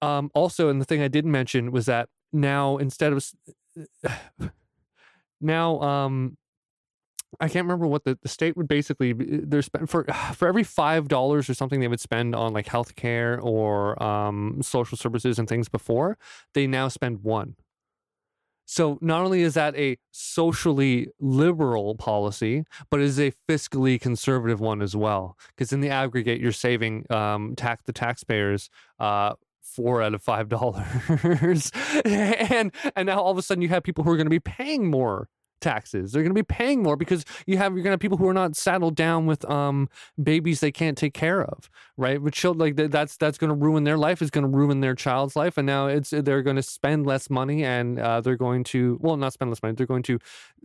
Um, 0.00 0.30
also, 0.34 0.68
and 0.68 0.80
the 0.80 0.84
thing 0.84 1.02
I 1.02 1.08
didn't 1.08 1.32
mention 1.32 1.72
was 1.72 1.86
that 1.86 2.08
now 2.32 2.76
instead 2.78 3.12
of 3.12 3.30
now 5.40 5.80
um, 5.80 6.36
I 7.40 7.48
can't 7.48 7.64
remember 7.64 7.86
what 7.86 8.04
the, 8.04 8.18
the 8.22 8.28
state 8.28 8.56
would 8.56 8.68
basically 8.68 9.12
they're 9.12 9.62
spend 9.62 9.90
for 9.90 10.04
for 10.34 10.46
every 10.46 10.62
five 10.62 11.08
dollars 11.08 11.50
or 11.50 11.54
something 11.54 11.80
they 11.80 11.88
would 11.88 12.00
spend 12.00 12.34
on 12.34 12.52
like 12.52 12.66
healthcare 12.66 13.42
or 13.42 14.00
um, 14.02 14.60
social 14.62 14.96
services 14.96 15.38
and 15.38 15.48
things 15.48 15.68
before 15.68 16.16
they 16.54 16.66
now 16.66 16.88
spend 16.88 17.24
one. 17.24 17.56
So 18.64 18.98
not 19.00 19.24
only 19.24 19.42
is 19.42 19.54
that 19.54 19.76
a 19.76 19.98
socially 20.12 21.08
liberal 21.20 21.94
policy, 21.94 22.64
but 22.90 23.00
it 23.00 23.04
is 23.04 23.20
a 23.20 23.32
fiscally 23.48 24.00
conservative 24.00 24.60
one 24.60 24.80
as 24.82 24.96
well. 24.96 25.36
Because 25.48 25.72
in 25.72 25.80
the 25.80 25.90
aggregate, 25.90 26.40
you're 26.40 26.52
saving 26.52 27.06
um, 27.10 27.54
tax 27.56 27.82
the 27.84 27.92
taxpayers 27.92 28.70
uh, 28.98 29.34
four 29.62 30.02
out 30.02 30.14
of 30.14 30.22
five 30.22 30.48
dollars, 30.50 31.70
and 32.04 32.72
and 32.96 33.06
now 33.06 33.20
all 33.20 33.32
of 33.32 33.38
a 33.38 33.42
sudden 33.42 33.62
you 33.62 33.68
have 33.68 33.82
people 33.82 34.04
who 34.04 34.10
are 34.10 34.16
going 34.16 34.26
to 34.26 34.30
be 34.30 34.40
paying 34.40 34.90
more 34.90 35.28
taxes. 35.62 36.12
They're 36.12 36.22
going 36.22 36.34
to 36.34 36.34
be 36.34 36.42
paying 36.42 36.82
more 36.82 36.96
because 36.96 37.24
you 37.46 37.56
have 37.58 37.72
you're 37.72 37.82
going 37.82 37.90
to 37.90 37.94
have 37.94 38.00
people 38.00 38.18
who 38.18 38.28
are 38.28 38.34
not 38.34 38.56
saddled 38.56 38.96
down 38.96 39.26
with 39.26 39.48
um 39.50 39.88
babies 40.22 40.60
they 40.60 40.72
can't 40.72 40.98
take 40.98 41.14
care 41.14 41.42
of, 41.42 41.70
right? 41.96 42.20
With 42.20 42.34
children 42.34 42.76
like 42.76 42.90
that's 42.90 43.16
that's 43.16 43.38
going 43.38 43.48
to 43.48 43.54
ruin 43.54 43.84
their 43.84 43.96
life. 43.96 44.20
Is 44.20 44.30
going 44.30 44.50
to 44.50 44.56
ruin 44.56 44.80
their 44.80 44.94
child's 44.94 45.36
life, 45.36 45.56
and 45.56 45.66
now 45.66 45.86
it's 45.86 46.10
they're 46.10 46.42
going 46.42 46.56
to 46.56 46.62
spend 46.62 47.06
less 47.06 47.30
money 47.30 47.64
and 47.64 47.98
uh, 47.98 48.20
they're 48.20 48.36
going 48.36 48.64
to 48.64 48.98
well 49.00 49.16
not 49.16 49.32
spend 49.32 49.50
less 49.50 49.62
money. 49.62 49.74
They're 49.74 49.86
going 49.86 50.02
to 50.04 50.18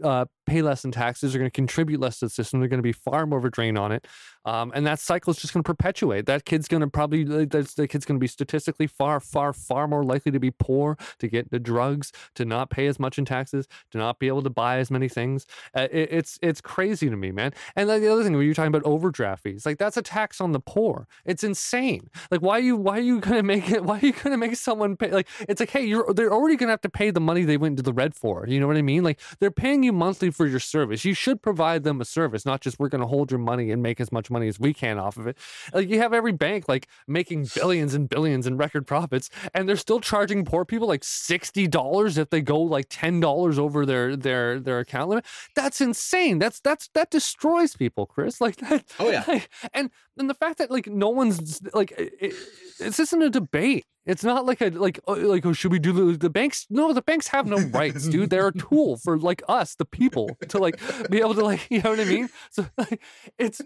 uh, 0.03 0.25
pay 0.45 0.61
less 0.61 0.83
in 0.83 0.91
taxes. 0.91 1.31
They're 1.31 1.39
going 1.39 1.51
to 1.51 1.55
contribute 1.55 1.99
less 1.99 2.19
to 2.19 2.25
the 2.25 2.29
system. 2.29 2.59
They're 2.59 2.69
going 2.69 2.79
to 2.79 2.83
be 2.83 2.91
far 2.91 3.25
more 3.25 3.39
of 3.39 3.45
a 3.45 3.49
drain 3.49 3.77
on 3.77 3.91
it, 3.91 4.07
um, 4.45 4.71
and 4.75 4.85
that 4.87 4.99
cycle 4.99 5.31
is 5.31 5.37
just 5.37 5.53
going 5.53 5.63
to 5.63 5.67
perpetuate. 5.67 6.25
That 6.25 6.45
kid's 6.45 6.67
going 6.67 6.81
to 6.81 6.87
probably 6.87 7.23
that's 7.45 7.75
the 7.75 7.87
kid's 7.87 8.05
going 8.05 8.17
to 8.17 8.23
be 8.23 8.27
statistically 8.27 8.87
far 8.87 9.19
far 9.19 9.53
far 9.53 9.87
more 9.87 10.03
likely 10.03 10.31
to 10.31 10.39
be 10.39 10.51
poor, 10.51 10.97
to 11.19 11.27
get 11.27 11.51
the 11.51 11.59
drugs, 11.59 12.11
to 12.35 12.45
not 12.45 12.69
pay 12.69 12.87
as 12.87 12.99
much 12.99 13.17
in 13.17 13.25
taxes, 13.25 13.67
to 13.91 13.97
not 13.97 14.19
be 14.19 14.27
able 14.27 14.41
to 14.41 14.49
buy 14.49 14.77
as 14.77 14.86
many 14.91 15.09
things. 15.09 15.45
Uh, 15.75 15.87
it, 15.91 16.09
it's 16.11 16.39
it's 16.41 16.61
crazy 16.61 17.09
to 17.09 17.15
me, 17.15 17.31
man. 17.31 17.53
And 17.75 17.89
the 17.89 18.11
other 18.11 18.23
thing, 18.23 18.33
when 18.33 18.45
you're 18.45 18.53
talking 18.53 18.73
about 18.73 18.83
overdraft 18.83 19.43
fees, 19.43 19.65
like 19.65 19.77
that's 19.77 19.97
a 19.97 20.01
tax 20.01 20.41
on 20.41 20.51
the 20.51 20.59
poor. 20.59 21.07
It's 21.25 21.43
insane. 21.43 22.09
Like 22.31 22.41
why 22.41 22.57
are 22.57 22.61
you 22.61 22.75
why 22.75 22.97
are 22.97 23.01
you 23.01 23.19
gonna 23.19 23.43
make 23.53 23.69
it? 23.69 23.83
Why 23.83 23.97
are 23.97 24.05
you 24.05 24.13
gonna 24.13 24.37
make 24.37 24.55
someone 24.55 24.95
pay? 24.95 25.11
Like 25.11 25.27
it's 25.47 25.59
like 25.59 25.69
hey, 25.69 25.85
you're 25.85 26.13
they're 26.13 26.33
already 26.33 26.55
gonna 26.55 26.71
have 26.71 26.81
to 26.81 26.89
pay 26.89 27.11
the 27.11 27.19
money 27.19 27.43
they 27.43 27.57
went 27.57 27.73
into 27.73 27.83
the 27.83 27.93
red 27.93 28.15
for. 28.15 28.45
You 28.47 28.59
know 28.59 28.67
what 28.67 28.77
I 28.77 28.81
mean? 28.81 29.03
Like 29.03 29.19
they're 29.39 29.51
paying 29.51 29.83
you 29.83 29.93
monthly 29.93 30.31
for 30.31 30.45
your 30.45 30.59
service. 30.59 31.05
You 31.05 31.13
should 31.13 31.41
provide 31.41 31.83
them 31.83 32.01
a 32.01 32.05
service, 32.05 32.45
not 32.45 32.61
just 32.61 32.79
we're 32.79 32.89
gonna 32.89 33.07
hold 33.07 33.31
your 33.31 33.39
money 33.39 33.71
and 33.71 33.81
make 33.81 33.99
as 33.99 34.11
much 34.11 34.29
money 34.29 34.47
as 34.47 34.59
we 34.59 34.73
can 34.73 34.97
off 34.97 35.17
of 35.17 35.27
it. 35.27 35.37
Like 35.73 35.89
you 35.89 35.99
have 35.99 36.13
every 36.13 36.31
bank 36.31 36.67
like 36.67 36.87
making 37.07 37.47
billions 37.55 37.93
and 37.93 38.09
billions 38.09 38.47
in 38.47 38.57
record 38.57 38.87
profits, 38.87 39.29
and 39.53 39.67
they're 39.67 39.75
still 39.75 39.99
charging 39.99 40.45
poor 40.45 40.65
people 40.65 40.87
like 40.87 41.03
sixty 41.03 41.67
dollars 41.67 42.17
if 42.17 42.29
they 42.29 42.41
go 42.41 42.59
like 42.59 42.87
ten 42.89 43.19
dollars 43.19 43.59
over 43.59 43.85
their 43.85 44.15
their 44.15 44.59
their 44.59 44.76
account 44.79 45.09
limit. 45.09 45.25
That's 45.55 45.81
insane. 45.81 46.39
That's 46.39 46.59
that's 46.59 46.89
that 46.93 47.09
destroys 47.11 47.75
people, 47.75 48.05
Chris. 48.05 48.39
Like 48.47 48.57
that. 48.57 48.85
Oh 48.99 49.09
yeah. 49.09 49.23
Like, 49.27 49.49
and 49.73 49.89
and 50.17 50.29
the 50.29 50.33
fact 50.33 50.57
that 50.59 50.71
like 50.71 50.87
no 50.87 51.09
one's 51.09 51.59
like 51.73 51.91
it, 51.97 52.33
it's 52.79 52.99
isn't 52.99 53.21
a 53.21 53.29
debate. 53.29 53.85
It's 54.05 54.23
not 54.23 54.45
like 54.45 54.61
a 54.61 54.69
like 54.69 54.99
uh, 55.07 55.15
like 55.15 55.45
oh 55.45 55.51
should 55.53 55.71
we 55.71 55.79
do 55.79 55.91
the, 55.91 56.17
the 56.17 56.29
banks? 56.29 56.65
No, 56.69 56.93
the 56.93 57.01
banks 57.01 57.27
have 57.29 57.45
no 57.45 57.57
rights, 57.57 58.07
dude. 58.07 58.29
They're 58.29 58.47
a 58.47 58.53
tool 58.57 58.97
for 58.97 59.17
like 59.19 59.41
us, 59.49 59.75
the 59.75 59.83
people, 59.85 60.29
to 60.47 60.59
like 60.59 60.79
be 61.09 61.19
able 61.19 61.33
to 61.35 61.43
like 61.43 61.67
you 61.69 61.81
know 61.81 61.89
what 61.89 61.99
I 61.99 62.05
mean. 62.05 62.29
So 62.51 62.65
like 62.77 63.01
it's 63.37 63.61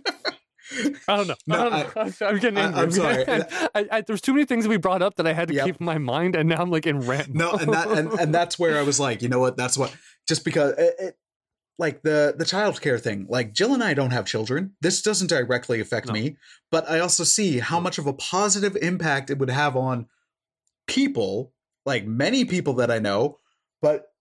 I 1.07 1.17
don't 1.17 1.27
know. 1.27 1.35
No, 1.47 1.69
I. 1.69 1.85
I, 1.95 2.29
am 2.29 2.39
getting 2.39 2.57
I- 2.57 2.61
angry. 2.67 2.81
I'm 2.81 2.91
sorry. 2.91 3.25
I, 3.27 3.85
I, 3.91 4.01
there's 4.01 4.21
too 4.21 4.33
many 4.33 4.45
things 4.45 4.63
that 4.63 4.69
we 4.69 4.77
brought 4.77 5.01
up 5.01 5.15
that 5.15 5.27
I 5.27 5.33
had 5.33 5.49
to 5.49 5.53
Yep. 5.53 5.65
keep 5.65 5.75
in 5.81 5.85
my 5.85 5.97
mind, 5.97 6.35
and 6.35 6.47
now 6.47 6.61
I'm 6.61 6.69
like 6.71 6.87
in 6.87 7.01
rant. 7.01 7.33
no 7.33 7.51
and 7.51 7.73
that 7.73 7.89
and, 7.89 8.09
and 8.13 8.33
that's 8.33 8.57
where 8.57 8.77
i 8.79 8.81
was 8.83 8.99
like 8.99 9.21
you 9.21 9.27
know 9.29 9.39
what 9.39 9.57
that's 9.57 9.77
what 9.77 9.93
just 10.31 10.45
because 10.45 10.71
it, 10.77 10.95
it 10.97 11.17
like 11.77 12.03
the 12.03 12.33
the 12.37 12.45
child 12.45 12.79
care 12.79 12.97
thing 12.97 13.25
like 13.27 13.51
jill 13.51 13.73
and 13.73 13.83
i 13.83 13.93
don't 13.93 14.11
have 14.11 14.25
children. 14.25 14.71
This 14.79 15.01
doesn't 15.01 15.27
directly 15.27 15.81
affect 15.81 16.07
No. 16.07 16.13
me 16.13 16.37
but 16.71 16.89
i 16.89 16.99
also 16.99 17.25
see 17.25 17.59
how 17.59 17.79
mm. 17.79 17.83
much 17.83 17.97
of 17.97 18.07
a 18.07 18.13
positive 18.13 18.77
impact 18.81 19.29
it 19.29 19.39
would 19.39 19.49
have 19.49 19.75
on 19.75 20.07
people 20.87 21.51
like 21.85 22.05
many 22.05 22.45
people 22.45 22.75
that 22.75 22.89
i 22.89 22.97
know 22.97 23.39
but 23.81 24.13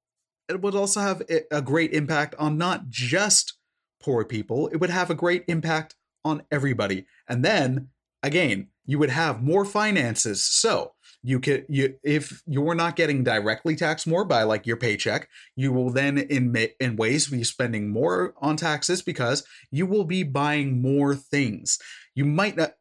it 0.49 0.61
would 0.61 0.75
also 0.75 0.99
have 0.99 1.23
a- 1.31 1.59
a 1.59 1.63
great 1.63 1.93
impact 1.93 2.35
on 2.41 2.59
not 2.59 2.89
just 2.89 3.55
poor 4.03 4.25
people. 4.25 4.67
It 4.73 4.79
would 4.79 4.91
have 4.91 5.11
a 5.11 5.15
great 5.15 5.45
impact 5.47 5.95
on 6.25 6.43
everybody. 6.51 7.07
And 7.29 7.45
then 7.45 7.91
again 8.21 8.69
you 8.85 8.99
would 8.99 9.11
have 9.11 9.45
more 9.45 9.65
finances. 9.65 10.45
So 10.45 10.95
you 11.23 11.39
could 11.39 11.67
you 11.69 11.95
if 12.03 12.43
you're 12.47 12.75
not 12.75 12.97
getting 12.97 13.23
directly 13.23 13.77
taxed 13.77 14.07
more 14.07 14.25
by 14.25 14.43
like 14.43 14.67
your 14.67 14.77
paycheck 14.77 15.29
you 15.55 15.73
will 15.73 15.91
then 15.91 16.17
in 16.17 16.57
in 16.79 16.97
ways 16.97 17.29
be 17.29 17.45
spending 17.45 17.91
more 17.91 18.35
on 18.41 18.57
taxes 18.57 19.03
because 19.03 19.45
you 19.71 19.87
will 19.87 20.05
be 20.05 20.23
buying 20.23 20.81
more 20.81 21.15
things. 21.15 21.79
You 22.15 22.25
might 22.25 22.57
not 22.57 22.75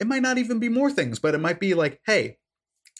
it 0.00 0.06
might 0.06 0.22
not 0.22 0.38
even 0.38 0.58
be 0.58 0.68
more 0.68 0.90
things 0.90 1.18
but 1.18 1.34
it 1.34 1.40
might 1.40 1.60
be 1.60 1.74
like 1.74 2.00
hey 2.06 2.38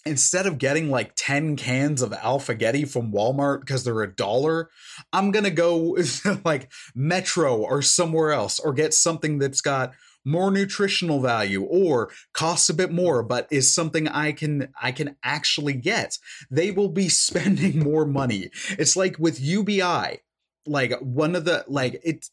instead 0.04 0.46
of 0.46 0.58
getting 0.58 0.90
like 0.90 1.12
10 1.16 1.54
cans 1.56 2.02
of 2.02 2.10
Alphaghetti 2.10 2.88
from 2.88 3.12
walmart 3.12 3.60
because 3.60 3.84
they're 3.84 4.02
a 4.02 4.14
dollar 4.14 4.68
i'm 5.12 5.30
gonna 5.30 5.50
go 5.50 5.96
like 6.44 6.70
metro 6.94 7.56
or 7.56 7.82
somewhere 7.82 8.32
else 8.32 8.58
or 8.58 8.72
get 8.72 8.94
something 8.94 9.38
that's 9.38 9.60
got 9.60 9.92
more 10.24 10.50
nutritional 10.50 11.20
value 11.20 11.62
or 11.62 12.10
costs 12.32 12.68
a 12.68 12.74
bit 12.74 12.92
more 12.92 13.22
but 13.22 13.48
is 13.50 13.74
something 13.74 14.06
i 14.08 14.30
can 14.32 14.68
i 14.80 14.92
can 14.92 15.16
actually 15.24 15.72
get 15.72 16.16
they 16.50 16.70
will 16.70 16.88
be 16.88 17.08
spending 17.08 17.78
more 17.78 18.06
money. 18.06 18.50
It's 18.78 18.96
like 18.96 19.18
with 19.18 19.40
ubi 19.40 19.82
like 20.64 20.92
one 21.00 21.34
of 21.34 21.44
the 21.44 21.64
like 21.66 22.00
it 22.04 22.26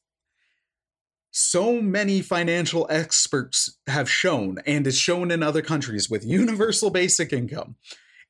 so 1.32 1.80
many 1.82 2.22
financial 2.22 2.88
experts 2.90 3.78
have 3.88 4.10
shown 4.10 4.58
and 4.66 4.86
is 4.88 4.98
shown 4.98 5.32
in 5.32 5.44
other 5.44 5.62
countries 5.62 6.10
with 6.10 6.26
universal 6.26 6.90
basic 6.90 7.32
income. 7.32 7.76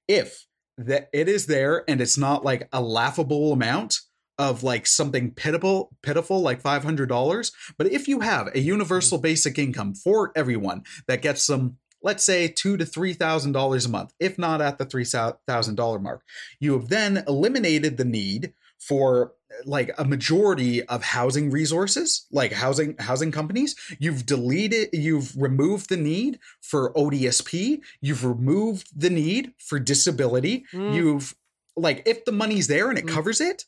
If 0.08 0.46
that 0.78 1.10
it 1.14 1.28
is 1.28 1.46
there 1.46 1.84
and 1.90 2.02
it's 2.02 2.18
not 2.18 2.46
like 2.46 2.68
a 2.72 2.82
laughable 2.82 3.52
amount 3.52 4.00
of 4.40 4.64
like 4.64 4.88
something 4.88 5.30
pitiful 5.32 5.92
pitiful 6.02 6.42
like 6.42 6.64
$500 6.64 7.52
but 7.78 7.88
if 7.88 8.08
you 8.08 8.22
have 8.22 8.48
a 8.56 8.60
universal 8.60 9.18
basic 9.20 9.60
income 9.60 9.94
for 9.94 10.32
everyone 10.36 10.84
that 11.08 11.22
gets 11.22 11.44
some 11.44 11.78
let's 12.02 12.24
say 12.24 12.48
two 12.48 12.78
to 12.78 12.86
three 12.86 13.14
thousand 13.14 13.52
dollars 13.52 13.86
a 13.86 13.90
month 13.90 14.14
if 14.20 14.38
not 14.40 14.62
at 14.62 14.78
the 14.78 14.86
three 14.86 15.04
thousand 15.06 15.76
dollar 15.76 16.00
mark 16.00 16.24
you 16.60 16.74
have 16.74 16.88
then 16.90 17.24
eliminated 17.28 17.98
the 17.98 18.06
need 18.06 18.54
for 18.80 19.34
like 19.66 19.92
a 19.98 20.06
majority 20.06 20.82
of 20.86 21.04
housing 21.04 21.52
resources 21.52 22.26
like 22.32 22.54
housing 22.54 22.96
housing 23.00 23.32
companies. 23.32 23.76
You've 24.00 24.26
deleted 24.26 24.90
you've 24.94 25.36
removed 25.36 25.90
the 25.90 25.98
need 25.98 26.40
for 26.62 26.94
odsp 26.94 27.82
you've 28.00 28.24
removed 28.24 28.88
the 28.98 29.10
need 29.10 29.52
for 29.58 29.78
disability. 29.80 30.64
Mm. 30.72 30.94
you've 30.96 31.36
like 31.76 32.04
if 32.06 32.24
the 32.26 32.32
money's 32.32 32.68
there 32.68 32.90
and 32.90 32.98
it 32.98 33.06
Mm. 33.06 33.10
covers 33.10 33.42
it 33.42 33.66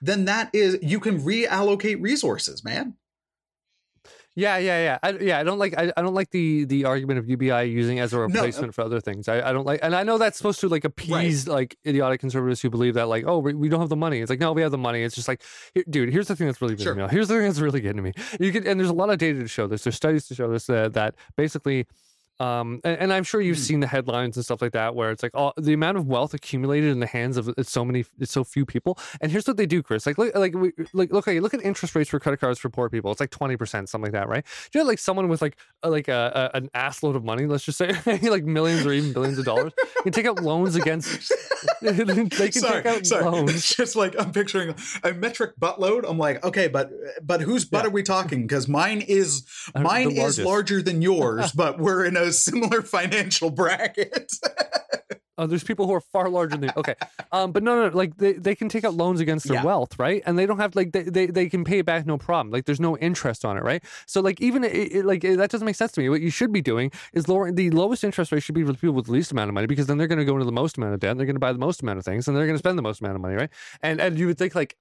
then 0.00 0.24
that 0.24 0.50
is 0.52 0.78
you 0.82 1.00
can 1.00 1.20
reallocate 1.20 2.00
resources 2.00 2.62
man 2.64 2.94
Yeah, 4.38 4.58
yeah, 4.58 4.78
yeah. 4.84 4.98
I, 5.02 5.10
yeah, 5.12 5.38
I 5.38 5.44
don't 5.44 5.58
like. 5.58 5.72
I, 5.78 5.90
I 5.96 6.02
don't 6.02 6.12
like 6.12 6.30
the 6.30 6.66
the 6.66 6.84
argument 6.84 7.18
of 7.18 7.26
UBI 7.26 7.64
using 7.70 8.00
as 8.00 8.12
a 8.12 8.18
replacement 8.18 8.74
for 8.74 8.82
other 8.82 9.00
things. 9.00 9.28
I, 9.28 9.40
I 9.48 9.52
don't 9.54 9.64
like, 9.64 9.80
and 9.82 9.94
I 9.96 10.02
know 10.02 10.18
that's 10.18 10.36
supposed 10.36 10.60
to 10.60 10.68
like 10.68 10.84
appease 10.84 11.48
like 11.48 11.78
idiotic 11.86 12.20
conservatives 12.20 12.60
who 12.60 12.68
believe 12.68 12.94
that 12.94 13.06
like, 13.08 13.24
oh, 13.26 13.38
we, 13.38 13.54
we 13.54 13.70
don't 13.70 13.80
have 13.80 13.88
the 13.88 13.96
money. 13.96 14.20
It's 14.20 14.28
like, 14.28 14.38
no, 14.38 14.52
we 14.52 14.60
have 14.60 14.72
the 14.72 14.76
money. 14.78 15.00
It's 15.02 15.14
just 15.14 15.26
like, 15.26 15.42
here, 15.72 15.84
dude. 15.88 16.12
Here's 16.12 16.28
the 16.28 16.36
thing 16.36 16.48
that's 16.48 16.60
really 16.60 16.74
getting 16.74 16.94
Sure. 16.94 17.06
me. 17.06 17.08
Here's 17.10 17.28
the 17.28 17.34
thing 17.34 17.44
that's 17.44 17.60
really 17.60 17.80
getting 17.80 17.96
to 17.96 18.02
me. 18.02 18.12
You 18.38 18.52
can, 18.52 18.66
and 18.66 18.78
there's 18.78 18.90
a 18.90 18.94
lot 19.02 19.08
of 19.08 19.16
data 19.16 19.38
to 19.40 19.48
show 19.48 19.66
this. 19.66 19.84
There's 19.84 19.96
studies 19.96 20.26
to 20.28 20.34
show 20.34 20.50
this 20.50 20.68
uh, 20.68 20.90
that 20.90 21.14
basically. 21.36 21.86
Um, 22.38 22.80
and, 22.84 22.98
and 22.98 23.12
I'm 23.12 23.24
sure 23.24 23.40
you've 23.40 23.56
Hmm. 23.56 23.62
seen 23.62 23.80
the 23.80 23.86
headlines 23.86 24.36
and 24.36 24.44
stuff 24.44 24.60
like 24.60 24.72
that, 24.72 24.94
where 24.94 25.10
it's 25.10 25.22
like 25.22 25.32
all 25.34 25.54
the 25.56 25.72
amount 25.72 25.96
of 25.96 26.06
wealth 26.06 26.34
accumulated 26.34 26.90
in 26.90 27.00
the 27.00 27.06
hands 27.06 27.36
of 27.36 27.52
so 27.62 27.84
many, 27.84 28.04
it's 28.18 28.32
so 28.32 28.44
few 28.44 28.66
people. 28.66 28.98
And 29.20 29.32
here's 29.32 29.46
what 29.46 29.56
they 29.56 29.66
do, 29.66 29.82
Chris. 29.82 30.06
Like, 30.06 30.18
look, 30.18 30.34
like, 30.34 30.54
we, 30.54 30.72
like, 30.92 31.12
look, 31.12 31.26
okay, 31.26 31.40
look 31.40 31.54
at 31.54 31.62
interest 31.62 31.94
rates 31.94 32.10
for 32.10 32.20
credit 32.20 32.38
cards 32.40 32.58
for 32.58 32.68
poor 32.68 32.90
people. 32.90 33.10
It's 33.10 33.20
like 33.20 33.30
twenty 33.30 33.56
percent, 33.56 33.88
something 33.88 34.12
like 34.12 34.20
that, 34.20 34.28
right? 34.28 34.44
Do 34.70 34.78
you 34.78 34.84
know, 34.84 34.88
like 34.88 34.98
someone 34.98 35.28
with 35.28 35.40
like 35.40 35.56
a, 35.82 35.88
like 35.90 36.08
a, 36.08 36.50
a 36.52 36.56
an 36.58 36.68
ass 36.74 37.02
load 37.02 37.16
of 37.16 37.24
money, 37.24 37.46
let's 37.46 37.64
just 37.64 37.78
say, 37.78 37.92
like 38.22 38.44
millions 38.44 38.84
or 38.86 38.92
even 38.92 39.12
billions 39.12 39.38
of 39.38 39.44
dollars, 39.44 39.72
You 39.78 40.02
can 40.02 40.12
take 40.12 40.26
out 40.26 40.40
loans 40.42 40.76
against. 40.76 41.32
they 41.82 41.94
can 41.94 42.52
sorry, 42.52 42.82
take 42.82 42.86
out 42.86 43.06
sorry. 43.06 43.24
loans. 43.24 43.54
It's 43.54 43.74
just 43.74 43.96
like 43.96 44.14
I'm 44.18 44.32
picturing 44.32 44.74
a 45.02 45.12
metric 45.12 45.52
buttload. 45.60 46.04
I'm 46.08 46.18
like, 46.18 46.44
okay, 46.44 46.68
but 46.68 46.90
but 47.22 47.40
whose 47.40 47.64
butt 47.64 47.82
Yeah. 47.84 47.88
are 47.88 47.90
we 47.92 48.02
talking? 48.02 48.42
Because 48.42 48.68
mine 48.68 49.00
is 49.00 49.44
Uh, 49.74 49.80
mine 49.80 50.10
is 50.10 50.38
larger 50.38 50.82
than 50.82 51.02
yours, 51.02 51.52
but 51.52 51.78
we're 51.78 52.04
in 52.04 52.16
a 52.16 52.25
similar 52.32 52.82
financial 52.96 53.50
bracket. 53.50 54.32
Oh, 55.38 55.46
there's 55.46 55.62
people 55.64 55.86
who 55.86 55.92
are 55.92 56.00
far 56.00 56.30
larger 56.30 56.56
than 56.56 56.72
okay, 56.78 56.94
um, 57.30 57.52
but 57.52 57.62
no, 57.62 57.88
no, 57.88 57.94
like 57.94 58.16
they, 58.16 58.32
they 58.32 58.54
can 58.54 58.70
take 58.70 58.84
out 58.84 58.94
loans 58.94 59.20
against 59.20 59.46
their 59.46 59.56
Yeah. 59.56 59.64
wealth, 59.64 59.98
right? 59.98 60.22
And 60.24 60.38
they 60.38 60.46
don't 60.46 60.56
have 60.58 60.74
like 60.74 60.92
they, 60.92 61.02
they, 61.02 61.26
they 61.26 61.50
can 61.50 61.62
pay 61.62 61.80
it 61.80 61.84
back 61.84 62.06
no 62.06 62.16
problem. 62.16 62.50
Like 62.50 62.64
there's 62.64 62.80
no 62.80 62.96
interest 62.96 63.44
on 63.44 63.58
it, 63.58 63.62
right? 63.62 63.84
So 64.06 64.22
like 64.22 64.40
even 64.40 64.64
it, 64.64 64.70
it, 64.72 65.04
like 65.04 65.20
that 65.20 65.50
doesn't 65.50 65.66
make 65.66 65.76
sense 65.76 65.92
to 65.92 66.00
me. 66.00 66.08
What 66.08 66.22
you 66.22 66.30
should 66.30 66.52
be 66.54 66.62
doing 66.62 66.90
is 67.12 67.28
lowering 67.28 67.54
the 67.54 67.68
lowest 67.68 68.02
interest 68.02 68.32
rate 68.32 68.44
should 68.44 68.54
be 68.54 68.62
for 68.64 68.72
the 68.72 68.78
people 68.78 68.94
with 68.94 69.06
the 69.06 69.12
least 69.12 69.30
amount 69.30 69.50
of 69.50 69.54
money 69.54 69.66
because 69.66 69.86
then 69.86 69.98
they're 69.98 70.06
going 70.06 70.18
to 70.20 70.24
go 70.24 70.32
into 70.32 70.46
the 70.46 70.52
most 70.52 70.78
amount 70.78 70.94
of 70.94 71.00
debt, 71.00 71.10
and 71.10 71.20
they're 71.20 71.26
going 71.26 71.36
to 71.36 71.40
buy 71.40 71.52
the 71.52 71.58
most 71.58 71.82
amount 71.82 71.98
of 71.98 72.04
things, 72.06 72.26
and 72.26 72.34
they're 72.34 72.46
going 72.46 72.54
to 72.56 72.58
spend 72.58 72.78
the 72.78 72.82
most 72.82 73.02
amount 73.02 73.16
of 73.16 73.20
money, 73.20 73.34
right? 73.34 73.50
And 73.82 74.00
and 74.00 74.18
you 74.18 74.28
would 74.28 74.38
think 74.38 74.54
like 74.54 74.74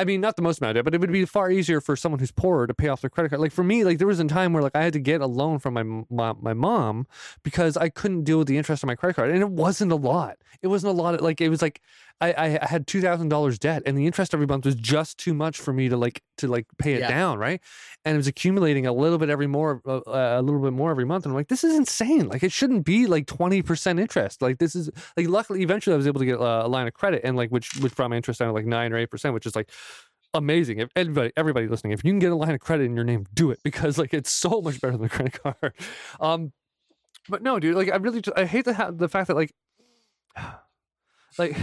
I 0.00 0.04
mean, 0.04 0.20
not 0.20 0.36
the 0.36 0.42
most 0.42 0.60
amount 0.60 0.70
of 0.70 0.74
debt, 0.76 0.84
but 0.84 0.94
it 0.94 1.00
would 1.00 1.10
be 1.10 1.24
far 1.24 1.50
easier 1.50 1.80
for 1.80 1.96
someone 1.96 2.20
who's 2.20 2.30
poorer 2.30 2.68
to 2.68 2.74
pay 2.74 2.86
off 2.86 3.00
their 3.00 3.10
credit 3.10 3.30
card. 3.30 3.40
Like 3.40 3.50
for 3.50 3.64
me, 3.64 3.82
like 3.82 3.98
there 3.98 4.06
was 4.06 4.20
a 4.20 4.24
time 4.26 4.52
where 4.52 4.62
like 4.62 4.76
I 4.76 4.82
had 4.84 4.92
to 4.92 5.00
get 5.00 5.20
a 5.20 5.26
loan 5.26 5.58
from 5.58 5.74
my 5.74 5.82
my, 5.82 6.34
my 6.40 6.54
mom 6.54 7.08
because 7.42 7.76
I 7.76 7.88
couldn't 7.88 8.22
deal 8.22 8.38
with 8.38 8.46
the 8.46 8.56
interest 8.56 8.84
on 8.84 8.86
my 8.86 8.94
credit 8.94 9.14
card, 9.14 9.30
and 9.30 9.40
it 9.40 9.50
wasn't 9.50 9.90
a 9.90 9.96
lot. 9.96 10.38
It 10.62 10.68
wasn't 10.68 10.96
a 10.96 11.02
lot. 11.02 11.14
Of, 11.14 11.20
like 11.22 11.40
it 11.40 11.48
was 11.48 11.62
like 11.62 11.80
I, 12.20 12.58
I 12.60 12.66
had 12.66 12.86
two 12.86 13.00
thousand 13.00 13.28
dollars 13.28 13.58
debt, 13.58 13.82
and 13.86 13.96
the 13.96 14.04
interest 14.06 14.34
every 14.34 14.46
month 14.46 14.64
was 14.64 14.74
just 14.74 15.18
too 15.18 15.32
much 15.34 15.58
for 15.58 15.72
me 15.72 15.88
to 15.88 15.96
like 15.96 16.20
to 16.38 16.48
like 16.48 16.66
pay 16.78 16.94
it 16.94 17.00
Yeah. 17.00 17.08
down, 17.08 17.38
right? 17.38 17.60
And 18.04 18.14
it 18.14 18.16
was 18.16 18.26
accumulating 18.26 18.86
a 18.86 18.92
little 18.92 19.18
bit 19.18 19.30
every 19.30 19.46
more, 19.46 19.80
uh, 19.86 20.00
a 20.06 20.42
little 20.42 20.60
bit 20.60 20.72
more 20.72 20.90
every 20.90 21.04
month. 21.04 21.24
And 21.26 21.32
I'm 21.32 21.36
like, 21.36 21.48
this 21.48 21.62
is 21.62 21.76
insane. 21.76 22.28
Like 22.28 22.42
it 22.42 22.50
shouldn't 22.50 22.84
be 22.84 23.06
like 23.06 23.26
twenty 23.26 23.62
percent 23.62 24.00
interest. 24.00 24.42
Like 24.42 24.58
this 24.58 24.74
is 24.74 24.90
like 25.16 25.28
luckily 25.28 25.62
eventually 25.62 25.94
I 25.94 25.96
was 25.96 26.06
able 26.08 26.18
to 26.20 26.26
get 26.26 26.40
uh, 26.40 26.62
a 26.64 26.68
line 26.68 26.88
of 26.88 26.94
credit, 26.94 27.20
and 27.24 27.36
like 27.36 27.50
which 27.50 27.76
which 27.80 27.94
brought 27.94 28.10
my 28.10 28.16
interest 28.16 28.40
down 28.40 28.48
to 28.48 28.52
like 28.54 28.66
nine 28.66 28.92
or 28.92 28.96
eight 28.96 29.10
percent, 29.10 29.32
which 29.34 29.46
is 29.46 29.54
like 29.54 29.70
amazing. 30.34 30.80
If 30.80 30.90
everybody 30.96 31.32
everybody 31.36 31.68
listening, 31.68 31.92
if 31.92 32.04
you 32.04 32.10
can 32.10 32.18
get 32.18 32.32
a 32.32 32.36
line 32.36 32.50
of 32.54 32.60
credit 32.60 32.84
in 32.84 32.96
your 32.96 33.04
name, 33.04 33.26
do 33.32 33.50
it 33.52 33.60
because 33.62 33.96
like 33.96 34.12
it's 34.12 34.30
so 34.32 34.60
much 34.60 34.80
better 34.80 34.96
than 34.96 35.06
a 35.06 35.08
credit 35.08 35.40
card. 35.40 35.72
Um, 36.20 36.52
but 37.28 37.42
no, 37.42 37.60
dude, 37.60 37.76
like 37.76 37.92
I 37.92 37.96
really 37.96 38.22
just, 38.22 38.36
I 38.38 38.44
hate 38.44 38.64
the 38.64 38.74
ha- 38.74 38.90
the 38.90 39.08
fact 39.08 39.28
that 39.28 39.36
like 39.36 39.52
like 41.38 41.56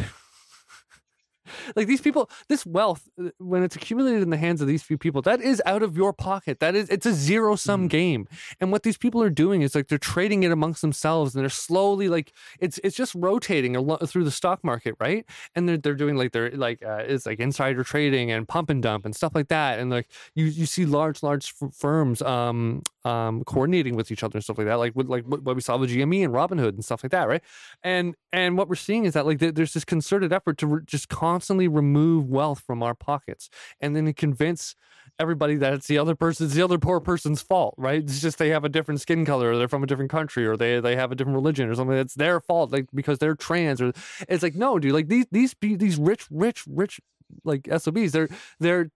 like 1.76 1.88
these 1.88 2.02
people 2.02 2.30
this 2.50 2.66
wealth 2.66 3.08
uh, 3.20 3.30
when 3.38 3.64
it's 3.64 3.76
accumulated 3.76 4.22
in 4.22 4.30
the 4.30 4.38
hands 4.38 4.62
of 4.62 4.68
these 4.68 4.84
few 4.84 4.98
people 4.98 5.22
that 5.24 5.42
is 5.42 5.62
out 5.66 5.84
of 5.84 5.96
your 5.98 6.14
pocket. 6.14 6.60
That 6.60 6.76
is 6.76 6.90
it's 6.90 7.06
a 7.06 7.14
zero 7.14 7.56
sum 7.56 7.86
Mhm. 7.86 7.90
game. 7.90 8.28
And 8.60 8.72
what 8.72 8.84
these 8.84 8.98
people 8.98 9.22
are 9.22 9.30
doing 9.30 9.62
is 9.62 9.76
like 9.76 9.88
they're 9.88 9.98
trading 9.98 10.44
it 10.44 10.52
amongst 10.52 10.82
themselves 10.82 11.36
and 11.36 11.42
they're 11.44 11.50
slowly 11.50 12.10
like 12.10 12.32
it's 12.60 12.80
it's 12.84 12.96
just 12.96 13.14
rotating 13.16 13.74
through 14.08 14.24
the 14.24 14.32
stock 14.32 14.64
market 14.64 14.96
right? 15.00 15.26
And 15.56 15.68
they're, 15.68 15.78
they're 15.78 15.94
doing 15.96 16.16
like 16.16 16.32
they're 16.32 16.52
like 16.52 16.84
uh, 16.84 17.04
it's 17.08 17.26
like 17.26 17.40
insider 17.40 17.84
trading 17.84 18.32
and 18.32 18.48
pump 18.48 18.70
and 18.70 18.82
dump 18.82 19.06
and 19.06 19.16
stuff 19.16 19.34
like 19.36 19.48
that. 19.50 19.80
And 19.80 19.90
like 19.90 20.08
you 20.36 20.46
you 20.46 20.66
see 20.66 20.86
large 20.86 21.22
large 21.24 21.54
f- 21.62 21.74
firms 21.74 22.22
um 22.22 22.82
um 23.06 23.44
coordinating 23.44 23.96
with 23.96 24.12
each 24.12 24.24
other 24.24 24.38
and 24.38 24.44
stuff 24.44 24.58
like 24.58 24.68
that 24.68 24.76
like 24.76 24.96
with 24.96 25.08
like 25.08 25.24
what 25.26 25.56
we 25.56 25.62
saw 25.62 25.78
with 25.78 25.92
GME 25.92 26.26
and 26.26 26.34
Robinhood 26.34 26.70
and 26.70 26.84
stuff 26.84 27.04
like 27.04 27.12
that 27.12 27.28
right? 27.28 27.44
And 27.84 28.16
and 28.34 28.58
what 28.58 28.68
we're 28.68 28.76
seeing 28.76 29.06
is 29.06 29.14
that 29.14 29.26
like 29.26 29.40
there's 29.40 29.74
this 29.74 29.86
concerted 29.86 30.34
effort 30.34 30.58
to 30.60 30.68
re- 30.68 30.82
just 30.86 31.08
constantly 31.08 31.68
remove 31.68 32.28
wealth 32.28 32.62
from 32.66 32.82
our 32.82 32.96
pockets 32.96 33.50
and 33.80 33.96
then 33.96 34.12
convince 34.14 34.76
everybody 35.20 35.56
that 35.56 35.74
it's 35.74 35.88
the 35.88 35.98
other 35.98 36.16
person's 36.16 36.56
the 36.56 36.64
other 36.64 36.80
poor 36.80 37.00
person's 37.00 37.42
fault 37.42 37.76
right? 37.78 38.02
It's 38.04 38.22
just 38.22 38.40
they 38.40 38.50
have 38.50 38.66
a 38.66 38.70
different 38.70 39.02
skin 39.02 39.24
color 39.26 39.52
or 39.52 39.58
they're 39.58 39.68
from 39.68 39.84
a 39.84 39.88
different 39.88 40.12
country 40.12 40.46
or 40.46 40.58
they 40.58 40.80
they 40.80 40.96
have 40.96 41.12
a 41.12 41.16
different 41.16 41.36
religion 41.36 41.70
or 41.70 41.76
something. 41.76 41.96
It's 41.98 42.16
their 42.16 42.40
fault 42.40 42.72
like 42.72 42.88
because 42.94 43.20
they're 43.20 43.36
trans 43.36 43.82
or 43.82 43.94
it's 44.28 44.42
like 44.44 44.56
no 44.56 44.80
dude 44.80 44.94
like 44.94 45.10
these 45.10 45.26
these 45.32 45.56
these 45.62 45.98
rich 45.98 46.26
rich 46.32 46.64
rich 46.68 47.00
like 47.44 47.68
SOBs 47.68 48.12
they're 48.12 48.30
they're 48.60 48.90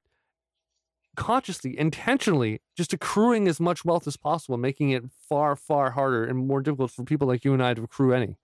consciously 1.28 1.72
intentionally 1.78 2.54
just 2.80 2.94
accruing 2.94 3.48
as 3.48 3.60
much 3.60 3.80
wealth 3.86 4.08
as 4.08 4.16
possible 4.18 4.58
making 4.58 4.90
it 4.92 5.04
far 5.30 5.56
far 5.56 5.92
harder 5.92 6.24
and 6.30 6.36
more 6.52 6.62
difficult 6.62 6.90
for 6.92 7.04
people 7.04 7.28
like 7.28 7.44
you 7.46 7.54
and 7.54 7.62
I 7.62 7.74
to 7.74 7.84
accrue 7.84 8.14
any 8.14 8.38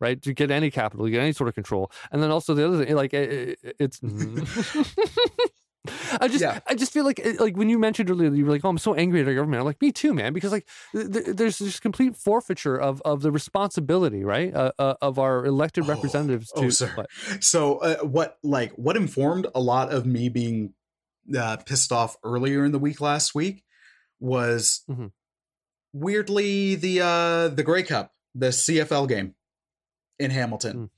right 0.00 0.20
to 0.22 0.32
get 0.40 0.50
any 0.50 0.70
capital 0.70 1.06
get 1.08 1.20
any 1.22 1.32
sort 1.32 1.48
of 1.48 1.54
control 1.54 1.84
and 2.10 2.22
then 2.22 2.30
also 2.30 2.54
the 2.54 2.64
other 2.66 2.78
thing 2.84 2.94
like 2.96 3.12
it, 3.14 3.58
it- 3.62 3.76
it's 3.78 4.00
I 6.20 6.28
just, 6.28 6.40
Yeah. 6.42 6.60
I 6.68 6.74
just 6.76 6.92
feel 6.92 7.04
like, 7.04 7.20
like 7.40 7.56
when 7.56 7.68
you 7.68 7.76
mentioned 7.76 8.08
earlier, 8.08 8.32
you 8.32 8.44
were 8.44 8.52
like, 8.52 8.64
"Oh, 8.64 8.68
I'm 8.68 8.78
so 8.78 8.94
angry 8.94 9.20
at 9.20 9.26
our 9.26 9.34
government." 9.34 9.58
I'm 9.60 9.66
like, 9.66 9.82
"Me 9.82 9.90
too, 9.90 10.14
man," 10.14 10.32
because 10.32 10.52
like, 10.52 10.68
th- 10.92 11.10
th- 11.12 11.26
there's 11.36 11.58
this 11.58 11.80
complete 11.80 12.14
forfeiture 12.14 12.76
of 12.76 13.02
of 13.04 13.22
the 13.22 13.32
responsibility, 13.32 14.22
right, 14.22 14.54
uh, 14.54 14.70
uh, 14.78 14.94
of 15.02 15.18
our 15.18 15.44
elected 15.44 15.84
Oh, 15.84 15.88
representatives. 15.88 16.52
oh, 16.54 16.62
to 16.62 16.70
sir. 16.70 16.92
what? 16.94 17.06
So 17.40 17.78
uh, 17.78 17.96
what 18.04 18.38
like 18.44 18.70
what 18.74 18.96
informed 18.96 19.48
a 19.56 19.60
lot 19.60 19.92
of 19.92 20.06
me 20.06 20.28
being 20.28 20.72
uh, 21.38 21.56
pissed 21.58 21.92
off 21.92 22.16
earlier 22.24 22.64
in 22.64 22.72
the 22.72 22.78
week 22.78 23.00
last 23.00 23.34
week 23.34 23.64
was 24.20 24.82
Mhm. 24.88 25.10
weirdly 25.92 26.74
the 26.74 27.00
uh 27.00 27.48
the 27.48 27.62
Grey 27.62 27.82
Cup, 27.82 28.12
the 28.34 28.48
CFL 28.52 29.06
game 29.08 29.34
in 30.18 30.30
Hamilton. 30.30 30.76
Mm. 30.76 30.90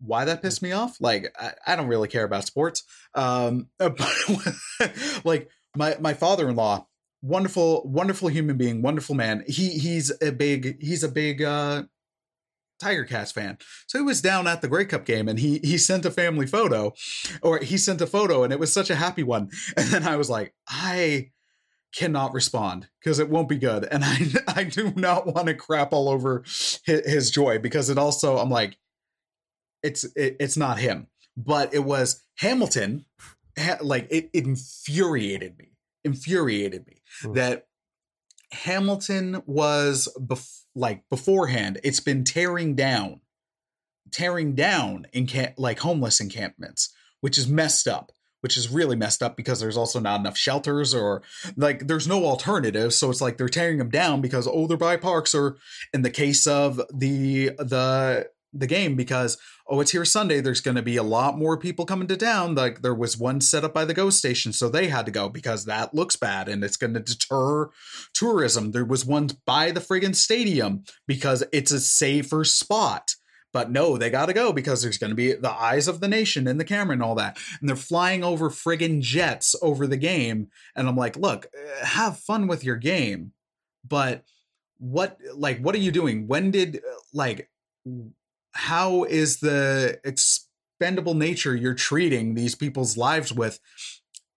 Why 0.00 0.24
that 0.24 0.42
pissed 0.42 0.62
me 0.62 0.72
off? 0.72 0.96
Like 1.00 1.34
I, 1.38 1.52
I 1.66 1.76
don't 1.76 1.86
really 1.88 2.08
care 2.08 2.24
about 2.24 2.44
sports. 2.46 2.84
Um 3.14 3.68
but 3.78 4.00
like 5.24 5.48
my 5.76 5.96
my 6.00 6.14
father-in-law, 6.14 6.86
wonderful 7.22 7.82
wonderful 7.88 8.28
human 8.28 8.56
being, 8.56 8.82
wonderful 8.82 9.14
man. 9.14 9.44
He 9.46 9.70
he's 9.78 10.12
a 10.22 10.32
big 10.32 10.80
he's 10.80 11.02
a 11.02 11.08
big 11.08 11.42
uh 11.42 11.84
Tiger 12.82 13.04
Cats 13.04 13.32
fan. 13.32 13.58
So 13.86 13.98
he 13.98 14.04
was 14.04 14.20
down 14.20 14.46
at 14.46 14.60
the 14.60 14.68
Grey 14.68 14.84
Cup 14.84 15.04
game 15.04 15.28
and 15.28 15.38
he 15.38 15.58
he 15.62 15.78
sent 15.78 16.04
a 16.04 16.10
family 16.10 16.46
photo 16.46 16.92
or 17.42 17.58
he 17.58 17.78
sent 17.78 18.00
a 18.00 18.06
photo 18.06 18.42
and 18.44 18.52
it 18.52 18.58
was 18.60 18.72
such 18.72 18.90
a 18.90 18.96
happy 18.96 19.22
one. 19.22 19.50
And 19.76 19.88
then 19.88 20.02
I 20.06 20.16
was 20.16 20.28
like, 20.28 20.54
I 20.68 21.30
cannot 21.94 22.32
respond 22.32 22.88
because 23.00 23.18
it 23.18 23.28
won't 23.30 23.48
be 23.48 23.56
good. 23.58 23.84
And 23.90 24.02
I 24.14 24.18
I 24.48 24.64
do 24.64 24.92
not 24.96 25.26
want 25.26 25.46
to 25.48 25.54
crap 25.54 25.92
all 25.92 26.08
over 26.08 26.42
his, 26.84 27.02
his 27.06 27.30
joy 27.30 27.58
because 27.58 27.90
it 27.90 27.98
also 27.98 28.38
I'm 28.38 28.50
like 28.50 28.76
it's 29.82 30.04
it, 30.16 30.36
it's 30.40 30.56
not 30.56 30.78
him. 30.78 31.06
But 31.36 31.72
it 31.74 31.84
was 31.84 32.22
Hamilton 32.38 33.04
ha- 33.58 33.78
like 33.80 34.06
it, 34.10 34.30
it 34.32 34.44
infuriated 34.46 35.58
me. 35.58 35.68
Infuriated 36.04 36.86
me 36.86 36.96
Hmm. 37.22 37.32
that 37.34 37.66
Hamilton 38.52 39.42
was 39.46 40.08
bef- 40.20 40.62
like 40.74 41.02
beforehand 41.10 41.80
it's 41.82 42.00
been 42.00 42.24
tearing 42.24 42.74
down 42.74 43.20
tearing 44.10 44.54
down 44.54 45.06
in 45.12 45.28
like 45.56 45.78
homeless 45.80 46.20
encampments 46.20 46.92
which 47.20 47.38
is 47.38 47.48
messed 47.48 47.88
up 47.88 48.12
which 48.40 48.56
is 48.56 48.70
really 48.70 48.96
messed 48.96 49.22
up 49.22 49.36
because 49.36 49.60
there's 49.60 49.76
also 49.76 50.00
not 50.00 50.20
enough 50.20 50.36
shelters 50.36 50.94
or 50.94 51.22
like 51.56 51.86
there's 51.86 52.08
no 52.08 52.24
alternative 52.24 52.92
so 52.92 53.10
it's 53.10 53.20
like 53.20 53.38
they're 53.38 53.48
tearing 53.48 53.78
them 53.78 53.90
down 53.90 54.20
because 54.20 54.46
oh 54.46 54.66
they're 54.66 54.76
by 54.76 54.96
parks 54.96 55.34
or 55.34 55.56
in 55.94 56.02
the 56.02 56.10
case 56.10 56.46
of 56.46 56.80
the 56.92 57.50
the 57.58 58.26
the 58.52 58.66
game 58.66 58.96
because 58.96 59.38
oh 59.66 59.80
it's 59.80 59.92
here 59.92 60.04
sunday 60.04 60.40
there's 60.40 60.60
going 60.60 60.74
to 60.74 60.82
be 60.82 60.96
a 60.96 61.02
lot 61.02 61.38
more 61.38 61.56
people 61.56 61.86
coming 61.86 62.06
to 62.06 62.16
town 62.16 62.54
like 62.54 62.82
there 62.82 62.94
was 62.94 63.16
one 63.16 63.40
set 63.40 63.64
up 63.64 63.72
by 63.72 63.84
the 63.84 63.94
GO 63.94 64.10
station 64.10 64.52
so 64.52 64.68
they 64.68 64.88
had 64.88 65.06
to 65.06 65.12
go 65.12 65.28
because 65.28 65.64
that 65.64 65.94
looks 65.94 66.16
bad 66.16 66.48
and 66.48 66.62
it's 66.62 66.76
going 66.76 66.94
to 66.94 67.00
deter 67.00 67.70
tourism 68.12 68.72
there 68.72 68.84
was 68.84 69.06
one 69.06 69.30
by 69.46 69.70
the 69.70 69.80
friggin 69.80 70.14
stadium 70.14 70.84
because 71.06 71.42
it's 71.52 71.72
a 71.72 71.80
safer 71.80 72.44
spot 72.44 73.14
but 73.52 73.70
no, 73.70 73.98
they 73.98 74.10
got 74.10 74.26
to 74.26 74.32
go 74.32 74.52
because 74.52 74.82
there's 74.82 74.98
going 74.98 75.10
to 75.10 75.16
be 75.16 75.34
the 75.34 75.50
eyes 75.50 75.86
of 75.86 76.00
the 76.00 76.08
nation 76.08 76.48
and 76.48 76.58
the 76.58 76.64
camera 76.64 76.94
and 76.94 77.02
all 77.02 77.14
that. 77.16 77.38
And 77.60 77.68
they're 77.68 77.76
flying 77.76 78.24
over 78.24 78.48
friggin' 78.48 79.02
jets 79.02 79.54
over 79.60 79.86
the 79.86 79.96
game. 79.96 80.48
And 80.74 80.88
I'm 80.88 80.96
like, 80.96 81.16
look, 81.16 81.46
uh, 81.54 81.84
have 81.84 82.18
fun 82.18 82.46
with 82.46 82.64
your 82.64 82.76
game. 82.76 83.32
But 83.86 84.24
what, 84.78 85.18
like, 85.34 85.60
what 85.60 85.74
are 85.74 85.78
you 85.78 85.92
doing? 85.92 86.26
When 86.26 86.50
did, 86.50 86.76
uh, 86.76 86.94
like, 87.12 87.50
how 88.52 89.04
is 89.04 89.40
the 89.40 89.98
expendable 90.04 91.14
nature 91.14 91.54
you're 91.56 91.74
treating 91.74 92.34
these 92.34 92.54
people's 92.54 92.96
lives 92.96 93.32
with 93.32 93.58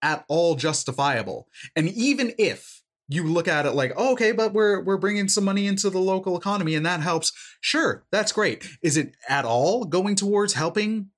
at 0.01 0.25
all 0.27 0.55
justifiable? 0.55 1.47
And 1.75 1.89
even 1.89 2.33
if, 2.37 2.81
you 3.07 3.23
look 3.23 3.47
at 3.47 3.67
it 3.67 3.73
like, 3.73 3.93
oh, 3.95 4.13
okay, 4.13 4.31
but 4.31 4.51
we're 4.51 4.81
we're 4.81 4.97
bringing 4.97 5.27
some 5.29 5.43
money 5.45 5.67
into 5.67 5.91
the 5.91 5.99
local 5.99 6.35
economy 6.35 6.73
and 6.73 6.85
that 6.87 7.01
helps. 7.01 7.31
Sure, 7.61 8.03
that's 8.11 8.31
great. 8.31 8.67
Is 8.81 8.97
it 8.97 9.15
at 9.29 9.45
all 9.45 9.85
going 9.85 10.15
towards 10.15 10.53
helping 10.53 11.11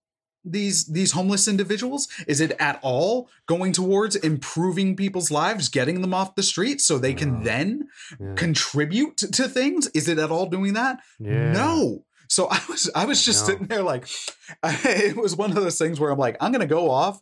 these 0.43 0.88
these 0.88 1.13
homeless 1.13 1.47
individuals? 1.47 2.09
Is 2.27 2.41
it 2.41 2.51
at 2.59 2.80
all 2.81 3.30
going 3.47 3.72
towards 3.72 4.17
improving 4.17 4.97
people's 4.97 5.31
lives, 5.31 5.69
getting 5.69 6.01
them 6.01 6.13
off 6.13 6.35
the 6.35 6.43
street 6.43 6.81
so 6.81 6.97
they 6.97 7.13
can 7.13 7.39
No. 7.39 7.43
then 7.45 7.88
Yeah. 8.19 8.34
contribute 8.35 9.15
to, 9.17 9.31
to 9.31 9.47
things? 9.47 9.88
Is 9.93 10.09
it 10.09 10.19
at 10.19 10.30
all 10.30 10.47
doing 10.47 10.73
that? 10.73 10.99
Yeah. 11.19 11.53
No. 11.53 12.03
So 12.29 12.47
I 12.49 12.61
was 12.69 12.89
I 12.95 13.05
was 13.05 13.23
just 13.23 13.47
No. 13.47 13.53
sitting 13.53 13.67
there 13.67 13.83
like 13.83 14.07
it 14.63 15.15
was 15.17 15.35
one 15.35 15.49
of 15.49 15.55
those 15.55 15.77
things 15.77 15.99
where 15.99 16.11
I'm 16.11 16.19
like 16.19 16.37
I'm 16.41 16.51
going 16.51 16.61
to 16.61 16.73
go 16.73 16.89
off 16.89 17.21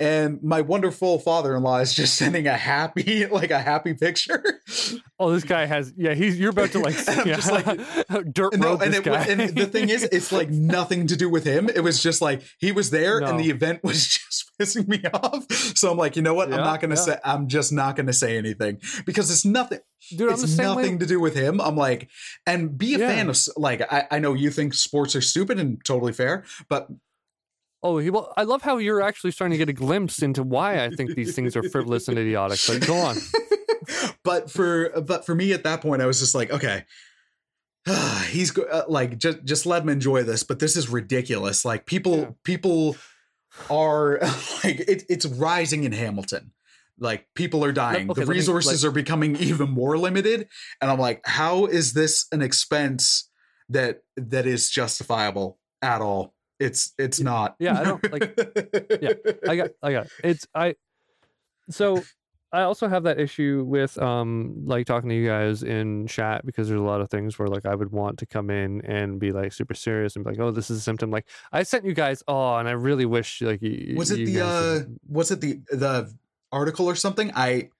and 0.00 0.42
my 0.42 0.62
wonderful 0.62 1.20
father-in-law 1.20 1.78
is 1.78 1.94
just 1.94 2.14
sending 2.18 2.48
a 2.48 2.56
happy 2.56 3.24
like 3.26 3.50
a 3.52 3.60
happy 3.60 3.94
picture. 3.94 4.42
Oh, 5.18 5.30
this 5.32 5.44
guy 5.44 5.66
has. 5.66 5.92
Yeah, 5.96 6.14
he's. 6.14 6.40
You're 6.40 6.50
about 6.50 6.72
to 6.72 6.80
like. 6.80 6.96
Yeah, 7.24 7.36
just 7.36 7.52
like- 7.52 7.66
dirt 8.32 8.58
no, 8.58 8.70
road 8.70 8.82
and, 8.82 8.92
this 8.92 8.98
it, 9.00 9.04
guy. 9.04 9.24
and 9.26 9.56
the 9.56 9.66
thing 9.66 9.90
is, 9.90 10.02
it's 10.02 10.32
like 10.32 10.50
nothing 10.50 11.06
to 11.06 11.16
do 11.16 11.28
with 11.28 11.44
him. 11.44 11.68
It 11.68 11.80
was 11.84 12.02
just 12.02 12.20
like 12.20 12.42
he 12.58 12.72
was 12.72 12.90
there, 12.90 13.20
No. 13.20 13.28
and 13.28 13.38
the 13.38 13.50
event 13.50 13.84
was 13.84 14.06
just 14.08 14.50
pissing 14.60 14.88
me 14.88 15.04
off. 15.14 15.48
So 15.76 15.92
I'm 15.92 15.98
like, 15.98 16.16
you 16.16 16.22
know 16.22 16.34
what? 16.34 16.52
I'm 16.52 16.58
not 16.60 16.80
going 16.80 16.90
to 16.90 16.96
yeah. 16.96 17.02
say. 17.02 17.18
I'm 17.24 17.46
just 17.46 17.72
not 17.72 17.94
going 17.94 18.06
to 18.06 18.12
say 18.12 18.36
anything 18.36 18.80
because 19.06 19.30
it's 19.30 19.44
nothing. 19.44 19.78
Dude, 20.10 20.22
I'm 20.30 20.36
the 20.38 20.42
it's 20.44 20.54
same 20.56 20.64
nothing 20.66 20.92
way. 20.94 20.98
to 20.98 21.06
do 21.06 21.20
with 21.20 21.34
him. 21.34 21.60
I'm 21.60 21.76
like, 21.76 22.08
and 22.46 22.76
be 22.76 22.94
a 22.94 22.98
Yeah. 22.98 23.08
fan 23.08 23.28
of 23.30 23.38
like 23.56 23.80
I, 23.92 24.06
I 24.10 24.18
know 24.18 24.34
you 24.34 24.50
think 24.50 24.74
sports 24.74 25.14
are 25.16 25.20
stupid 25.20 25.58
and 25.60 25.82
totally 25.84 26.12
fair, 26.12 26.44
but 26.68 26.88
Oh, 27.84 27.98
he, 27.98 28.10
well, 28.10 28.32
I 28.36 28.44
love 28.44 28.62
how 28.62 28.78
you're 28.78 29.02
actually 29.02 29.32
starting 29.32 29.50
to 29.52 29.58
get 29.58 29.68
a 29.68 29.72
glimpse 29.72 30.22
into 30.22 30.44
why 30.44 30.84
I 30.84 30.90
think 30.90 31.16
these 31.16 31.34
things 31.34 31.56
are 31.56 31.64
frivolous 31.68 32.06
and 32.06 32.16
idiotic. 32.16 32.60
But 32.68 32.86
go 32.86 32.96
on. 32.96 33.16
but 34.24 34.50
for 34.52 34.90
but 35.00 35.26
for 35.26 35.34
me 35.34 35.52
at 35.52 35.64
that 35.64 35.80
point, 35.80 36.00
I 36.00 36.06
was 36.06 36.20
just 36.20 36.32
like, 36.34 36.52
okay. 36.52 36.84
He's 38.30 38.56
uh, 38.56 38.84
like 38.88 39.18
just 39.18 39.44
just 39.44 39.66
let 39.66 39.82
him 39.82 39.88
enjoy 39.88 40.22
this, 40.22 40.44
but 40.44 40.60
this 40.60 40.76
is 40.76 40.88
ridiculous. 40.88 41.64
Like 41.64 41.84
people 41.86 42.16
Yeah. 42.18 42.30
people 42.44 42.96
are 43.68 44.20
like 44.64 44.78
it, 44.80 45.02
it's 45.08 45.26
rising 45.26 45.82
in 45.84 45.90
Hamilton. 45.92 46.52
Like 46.98 47.26
people 47.34 47.64
are 47.64 47.72
dying, 47.72 48.10
okay, 48.10 48.20
the 48.20 48.26
let 48.26 48.32
me, 48.32 48.36
resources 48.36 48.84
are 48.84 48.90
becoming 48.90 49.36
even 49.36 49.70
more 49.70 49.98
limited, 49.98 50.48
and 50.80 50.90
I'm 50.90 50.98
like, 50.98 51.22
how 51.24 51.66
is 51.66 51.94
this 51.94 52.26
an 52.32 52.42
expense 52.42 53.30
that 53.68 54.02
that 54.16 54.46
is 54.46 54.70
justifiable 54.70 55.58
at 55.80 56.00
all? 56.00 56.34
It's 56.60 56.92
it's 56.98 57.18
not. 57.18 57.56
Yeah, 57.58 57.80
I 57.80 57.84
don't 57.84 58.12
like. 58.12 58.38
yeah, 59.02 59.12
I 59.48 59.56
got, 59.56 59.70
I 59.82 59.92
got. 59.92 60.06
It's 60.22 60.46
I. 60.54 60.76
So 61.70 62.02
I 62.52 62.62
also 62.62 62.86
have 62.86 63.04
that 63.04 63.18
issue 63.18 63.64
with 63.66 64.00
um 64.00 64.64
like 64.66 64.86
talking 64.86 65.08
to 65.08 65.14
you 65.14 65.26
guys 65.26 65.62
in 65.62 66.06
chat 66.06 66.44
because 66.44 66.68
there's 66.68 66.80
a 66.80 66.84
lot 66.84 67.00
of 67.00 67.08
things 67.08 67.38
where 67.38 67.48
like 67.48 67.64
I 67.64 67.74
would 67.74 67.90
want 67.90 68.18
to 68.18 68.26
come 68.26 68.50
in 68.50 68.82
and 68.84 69.18
be 69.18 69.32
like 69.32 69.52
super 69.54 69.74
serious 69.74 70.16
and 70.16 70.24
be 70.24 70.32
like, 70.32 70.40
oh, 70.40 70.50
this 70.50 70.70
is 70.70 70.78
a 70.78 70.80
symptom. 70.82 71.10
Like 71.10 71.26
I 71.50 71.62
sent 71.62 71.86
you 71.86 71.94
guys, 71.94 72.22
oh, 72.28 72.56
and 72.56 72.68
I 72.68 72.72
really 72.72 73.06
wish 73.06 73.40
like 73.40 73.62
you, 73.62 73.96
was 73.96 74.10
it 74.10 74.26
the 74.26 74.40
uh 74.40 74.80
was 75.08 75.30
it 75.30 75.40
the 75.40 75.62
the 75.70 76.14
article 76.52 76.86
or 76.86 76.94
something? 76.94 77.32
I 77.34 77.70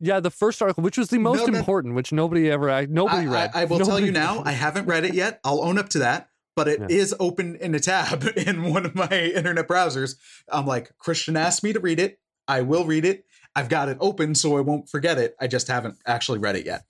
yeah 0.00 0.20
the 0.20 0.30
first 0.30 0.60
article, 0.62 0.82
which 0.82 0.98
was 0.98 1.08
the 1.08 1.18
most 1.18 1.38
No, 1.40 1.46
that- 1.46 1.54
important, 1.54 1.94
which 1.94 2.12
nobody 2.12 2.50
ever 2.50 2.70
I, 2.70 2.86
nobody 2.86 3.26
I, 3.26 3.30
read. 3.32 3.50
I, 3.54 3.62
I 3.62 3.64
will 3.64 3.78
tell 3.80 4.00
you 4.00 4.12
now. 4.12 4.42
I 4.44 4.52
haven't 4.52 4.86
read 4.86 5.04
it 5.04 5.14
yet. 5.14 5.40
I'll 5.44 5.62
own 5.62 5.78
up 5.78 5.88
to 5.90 5.98
that, 6.00 6.28
but 6.56 6.68
it 6.68 6.90
is 6.90 7.10
Yeah. 7.12 7.26
open 7.26 7.56
in 7.56 7.74
a 7.74 7.80
tab 7.80 8.24
in 8.36 8.64
one 8.72 8.84
of 8.86 8.94
my 8.94 9.08
internet 9.10 9.68
browsers. 9.68 10.16
I'm 10.50 10.66
like, 10.66 10.96
Christian 10.98 11.36
asked 11.36 11.62
me 11.62 11.72
to 11.72 11.80
read 11.80 12.00
it. 12.00 12.18
I 12.48 12.62
will 12.62 12.84
read 12.84 13.04
it. 13.04 13.24
I've 13.54 13.68
got 13.68 13.88
it 13.88 13.98
open 14.00 14.34
so 14.34 14.56
I 14.56 14.60
won't 14.62 14.88
forget 14.88 15.18
it. 15.18 15.36
I 15.40 15.46
just 15.46 15.68
haven't 15.68 15.96
actually 16.06 16.38
read 16.38 16.56
it 16.56 16.66
yet. 16.66 16.84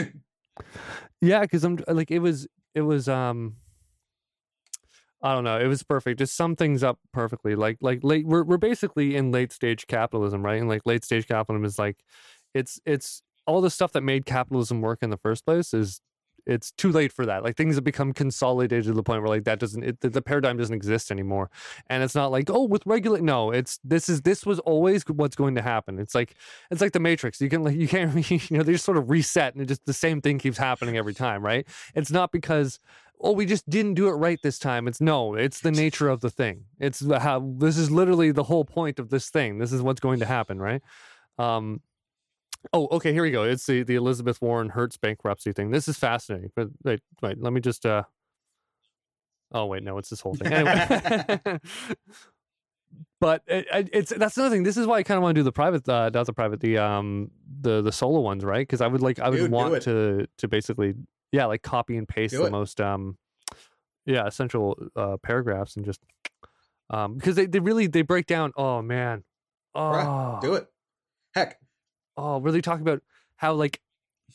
Yeah, 1.20 1.40
because 1.40 1.64
I'm 1.64 1.78
like 1.88 2.10
it 2.12 2.20
was 2.20 2.46
it 2.76 2.82
was 2.82 3.08
um 3.08 3.56
I 5.20 5.34
don't 5.34 5.44
know, 5.44 5.58
it 5.58 5.66
was 5.66 5.82
perfect. 5.82 6.18
Just 6.20 6.36
sum 6.36 6.54
things 6.54 6.82
up 6.82 6.98
perfectly. 7.12 7.54
Like 7.56 7.78
like 7.80 8.00
late 8.02 8.26
we're 8.26 8.44
we're 8.44 8.56
basically 8.56 9.16
in 9.16 9.32
late 9.32 9.52
stage 9.52 9.86
capitalism, 9.86 10.44
right? 10.44 10.60
And 10.60 10.68
like 10.68 10.82
late 10.86 11.04
stage 11.04 11.26
capitalism 11.26 11.64
is 11.64 11.78
like 11.78 12.04
it's 12.54 12.80
it's 12.86 13.22
all 13.46 13.60
the 13.60 13.70
stuff 13.70 13.92
that 13.92 14.02
made 14.02 14.26
capitalism 14.26 14.80
work 14.80 15.00
in 15.02 15.10
the 15.10 15.16
first 15.16 15.44
place 15.44 15.74
is 15.74 16.00
it's 16.48 16.70
too 16.72 16.90
late 16.90 17.12
for 17.12 17.26
that. 17.26 17.44
Like 17.44 17.56
things 17.56 17.74
have 17.74 17.84
become 17.84 18.12
consolidated 18.12 18.84
to 18.86 18.92
the 18.94 19.02
point 19.02 19.22
where 19.22 19.28
like 19.28 19.44
that 19.44 19.58
doesn't 19.60 19.82
it, 19.84 20.00
the, 20.00 20.22
paradigm 20.22 20.56
doesn't 20.56 20.74
exist 20.74 21.10
anymore. 21.10 21.50
And 21.88 22.02
it's 22.02 22.14
not 22.14 22.32
like 22.32 22.48
oh 22.48 22.64
with 22.64 22.82
regulate 22.86 23.22
no, 23.22 23.50
it's 23.50 23.78
this 23.84 24.08
is 24.08 24.22
this 24.22 24.46
was 24.46 24.58
always 24.60 25.04
what's 25.06 25.36
going 25.36 25.54
to 25.56 25.62
happen. 25.62 25.98
It's 25.98 26.14
like 26.14 26.34
it's 26.70 26.80
like 26.80 26.92
the 26.92 27.00
Matrix. 27.00 27.40
You 27.40 27.50
can 27.50 27.62
like 27.62 27.76
you 27.76 27.86
can't 27.86 28.30
you 28.30 28.40
know 28.56 28.62
they 28.62 28.72
just 28.72 28.84
sort 28.84 28.96
of 28.96 29.10
reset 29.10 29.54
and 29.54 29.62
it 29.62 29.66
just 29.66 29.84
the 29.84 29.92
same 29.92 30.20
thing 30.20 30.38
keeps 30.38 30.58
happening 30.58 30.96
every 30.96 31.14
time, 31.14 31.44
right? 31.44 31.66
It's 31.94 32.10
not 32.10 32.32
because 32.32 32.80
oh 33.20 33.32
we 33.32 33.44
just 33.44 33.68
didn't 33.68 33.94
do 33.94 34.08
it 34.08 34.12
right 34.12 34.40
this 34.42 34.58
time. 34.58 34.88
It's 34.88 35.02
no, 35.02 35.34
it's 35.34 35.60
the 35.60 35.72
nature 35.72 36.08
of 36.08 36.22
the 36.22 36.30
thing. 36.30 36.64
It's 36.80 37.06
how 37.06 37.54
this 37.58 37.76
is 37.76 37.90
literally 37.90 38.30
the 38.30 38.44
whole 38.44 38.64
point 38.64 38.98
of 38.98 39.10
this 39.10 39.28
thing. 39.28 39.58
This 39.58 39.72
is 39.72 39.82
what's 39.82 40.00
going 40.00 40.20
to 40.20 40.26
happen, 40.26 40.58
right? 40.58 40.82
Um 41.38 41.82
Oh, 42.72 42.88
okay, 42.92 43.12
here 43.12 43.22
we 43.22 43.30
go. 43.30 43.44
It's 43.44 43.66
the, 43.66 43.82
the 43.82 43.94
Elizabeth 43.94 44.40
Warren 44.42 44.68
Hertz 44.70 44.96
bankruptcy 44.96 45.52
thing. 45.52 45.70
This 45.70 45.88
is 45.88 45.96
fascinating. 45.98 46.50
But 46.54 46.68
wait, 46.84 47.00
wait, 47.22 47.40
let 47.40 47.52
me 47.52 47.60
just 47.60 47.84
uh 47.86 48.02
Oh 49.52 49.66
wait, 49.66 49.82
no, 49.82 49.96
it's 49.98 50.10
this 50.10 50.20
whole 50.20 50.34
thing. 50.34 50.52
Anyway. 50.52 51.38
but 53.20 53.42
it, 53.46 53.66
it- 53.72 53.90
it's 53.92 54.12
that's 54.14 54.36
another 54.36 54.54
thing. 54.54 54.62
This 54.62 54.76
is 54.76 54.86
why 54.86 54.96
I 54.96 55.02
kind 55.02 55.16
of 55.16 55.22
want 55.22 55.34
to 55.34 55.40
do 55.40 55.44
the 55.44 55.52
private, 55.52 55.88
uh, 55.88 56.10
not 56.12 56.26
the 56.26 56.32
private, 56.32 56.60
the 56.60 56.78
um, 56.78 57.30
the 57.60 57.80
the 57.82 57.92
solo 57.92 58.20
ones, 58.20 58.44
right? 58.44 58.66
Because 58.66 58.80
I 58.80 58.86
would 58.86 59.00
like, 59.00 59.18
I 59.18 59.28
would 59.30 59.36
Dude, 59.38 59.50
want 59.50 59.82
to 59.82 60.26
to 60.38 60.48
basically, 60.48 60.94
yeah, 61.32 61.46
like 61.46 61.62
copy 61.62 61.96
and 61.96 62.06
paste 62.08 62.32
Do 62.32 62.40
the 62.40 62.46
it. 62.46 62.50
most, 62.52 62.80
um, 62.80 63.16
yeah, 64.06 64.26
essential 64.26 64.78
uh, 64.96 65.16
paragraphs 65.22 65.76
and 65.76 65.84
just, 65.84 66.00
um, 66.90 67.14
because 67.14 67.36
they 67.36 67.46
they 67.46 67.60
really 67.60 67.86
they 67.86 68.02
break 68.02 68.26
down. 68.26 68.52
Oh 68.56 68.82
man, 68.82 69.24
oh, 69.74 69.80
Bruh, 69.80 70.40
Do 70.42 70.54
it. 70.54 70.66
Heck, 71.34 71.58
oh, 72.18 72.40
really 72.40 72.60
talk 72.60 72.80
about 72.80 73.00
how 73.36 73.54
like 73.54 73.80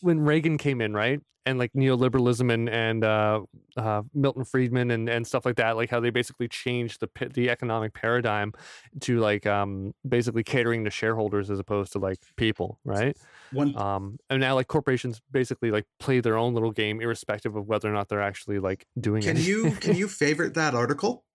when 0.01 0.21
Reagan 0.21 0.57
came 0.57 0.81
in, 0.81 0.93
right? 0.93 1.19
And 1.45 1.59
like 1.59 1.73
neoliberalism 1.73 2.53
and 2.53 2.69
and 2.69 3.03
uh, 3.03 3.41
uh, 3.75 4.03
Milton 4.13 4.45
Friedman 4.45 4.91
and, 4.91 5.09
and 5.09 5.27
stuff 5.27 5.45
like 5.45 5.57
that, 5.57 5.75
like 5.75 5.89
how 5.89 5.99
they 5.99 6.09
basically 6.09 6.47
changed 6.47 7.01
the 7.01 7.29
the 7.33 7.49
economic 7.49 7.93
paradigm 7.93 8.53
to 9.01 9.19
like 9.19 9.45
um 9.45 9.93
basically 10.07 10.43
catering 10.43 10.85
to 10.85 10.89
shareholders 10.89 11.51
as 11.51 11.59
opposed 11.59 11.91
to 11.91 11.99
like 11.99 12.19
people, 12.37 12.79
right? 12.85 13.17
one 13.51 13.75
Um, 13.77 14.19
and 14.29 14.39
now 14.39 14.55
like 14.55 14.69
corporations 14.69 15.21
basically 15.31 15.69
like 15.69 15.85
play 15.99 16.21
their 16.21 16.37
own 16.37 16.53
little 16.53 16.71
game, 16.71 17.01
irrespective 17.01 17.57
of 17.57 17.67
whether 17.67 17.89
or 17.89 17.93
not 17.93 18.07
they're 18.07 18.21
actually 18.21 18.59
like 18.59 18.87
doing 18.97 19.21
can 19.21 19.35
it. 19.35 19.45
you 19.45 19.71
can 19.81 19.97
you 19.97 20.07
favorite 20.07 20.53
that 20.53 20.73
article? 20.73 21.25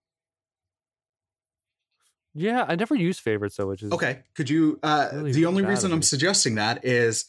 Yeah, 2.33 2.65
I 2.67 2.75
never 2.75 2.95
use 2.95 3.19
favorites 3.19 3.55
though, 3.55 3.67
which 3.67 3.83
is 3.83 3.91
Okay. 3.91 4.19
Could 4.35 4.49
you 4.49 4.79
uh 4.83 5.09
Really 5.13 5.31
the 5.31 5.45
only 5.45 5.63
reason 5.63 5.91
I'm 5.91 6.01
suggesting 6.01 6.55
that 6.55 6.85
is 6.85 7.25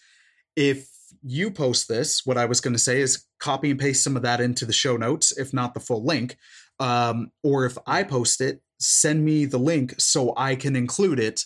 if 0.56 0.89
you 1.22 1.51
post 1.51 1.89
this, 1.89 2.24
what 2.24 2.39
I 2.39 2.44
was 2.44 2.60
going 2.60 2.72
to 2.72 2.78
say 2.78 3.01
is 3.01 3.27
copy 3.39 3.70
and 3.70 3.81
paste 3.81 4.05
some 4.05 4.16
of 4.16 4.22
that 4.22 4.40
into 4.40 4.64
the 4.64 4.72
show 4.72 4.97
notes, 4.97 5.36
if 5.36 5.52
not 5.52 5.74
the 5.74 5.81
full 5.81 6.05
link. 6.05 6.36
Um, 6.78 7.32
or 7.43 7.66
if 7.66 7.77
I 7.86 8.05
post 8.05 8.40
it, 8.40 8.62
send 8.78 9.24
me 9.24 9.44
the 9.44 9.59
link 9.59 9.94
so 9.98 10.32
I 10.36 10.55
can 10.56 10.77
include 10.77 11.18
it 11.18 11.44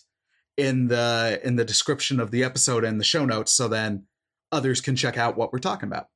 in 0.57 0.87
the 0.87 1.41
in 1.43 1.57
the 1.57 1.65
description 1.65 2.21
of 2.21 2.31
the 2.31 2.45
episode 2.45 2.85
and 2.85 3.01
the 3.01 3.05
show 3.05 3.25
notes 3.25 3.53
so 3.53 3.67
then 3.67 4.05
others 4.53 4.81
can 4.81 4.95
check 4.95 5.19
out 5.19 5.37
what 5.37 5.53
we're 5.53 5.59
talking 5.59 5.89
about. 5.89 6.09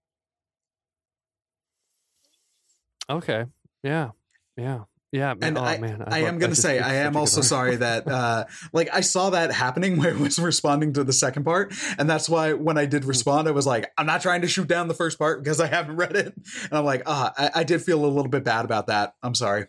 Okay. 3.11 3.47
Yeah. 3.83 4.11
Yeah. 4.57 4.85
Yeah. 5.11 5.35
Man. 5.35 5.39
And 5.43 5.59
oh, 5.59 5.63
I, 5.63 5.79
man. 5.79 6.03
I 6.07 6.21
love- 6.21 6.29
am 6.29 6.39
going 6.39 6.51
to 6.51 6.61
say, 6.61 6.79
I 6.81 6.97
am 6.97 7.17
also 7.17 7.41
sorry 7.41 7.77
that, 7.77 8.07
uh, 8.11 8.45
like, 8.73 8.91
I 8.93 9.01
saw 9.01 9.31
that 9.31 9.51
happening 9.53 9.97
where 10.01 10.15
I 10.15 10.21
was 10.21 10.39
responding 10.39 10.93
to 10.95 11.05
the 11.05 11.13
second 11.15 11.45
part. 11.45 11.73
And 11.99 12.09
that's 12.11 12.29
why 12.29 12.53
when 12.53 12.77
I 12.77 12.85
Hmm. 12.85 12.91
did 12.91 13.05
respond, 13.07 13.49
I 13.49 13.53
was 13.53 13.67
like, 13.67 13.91
I'm 13.97 14.07
not 14.07 14.21
trying 14.21 14.43
to 14.43 14.49
shoot 14.49 14.69
down 14.69 14.89
the 14.89 14.95
first 14.95 15.19
part 15.19 15.43
because 15.43 15.61
I 15.61 15.67
haven't 15.67 15.97
read 15.97 16.15
it. 16.17 16.35
And 16.65 16.73
I'm 16.73 16.85
like, 16.85 17.03
ah, 17.07 17.33
I, 17.39 17.61
I 17.61 17.65
did 17.65 17.81
feel 17.83 18.05
a 18.05 18.07
little 18.07 18.29
bit 18.31 18.45
bad 18.45 18.65
about 18.65 18.89
that. 18.89 19.15
I'm 19.23 19.35
sorry. 19.35 19.67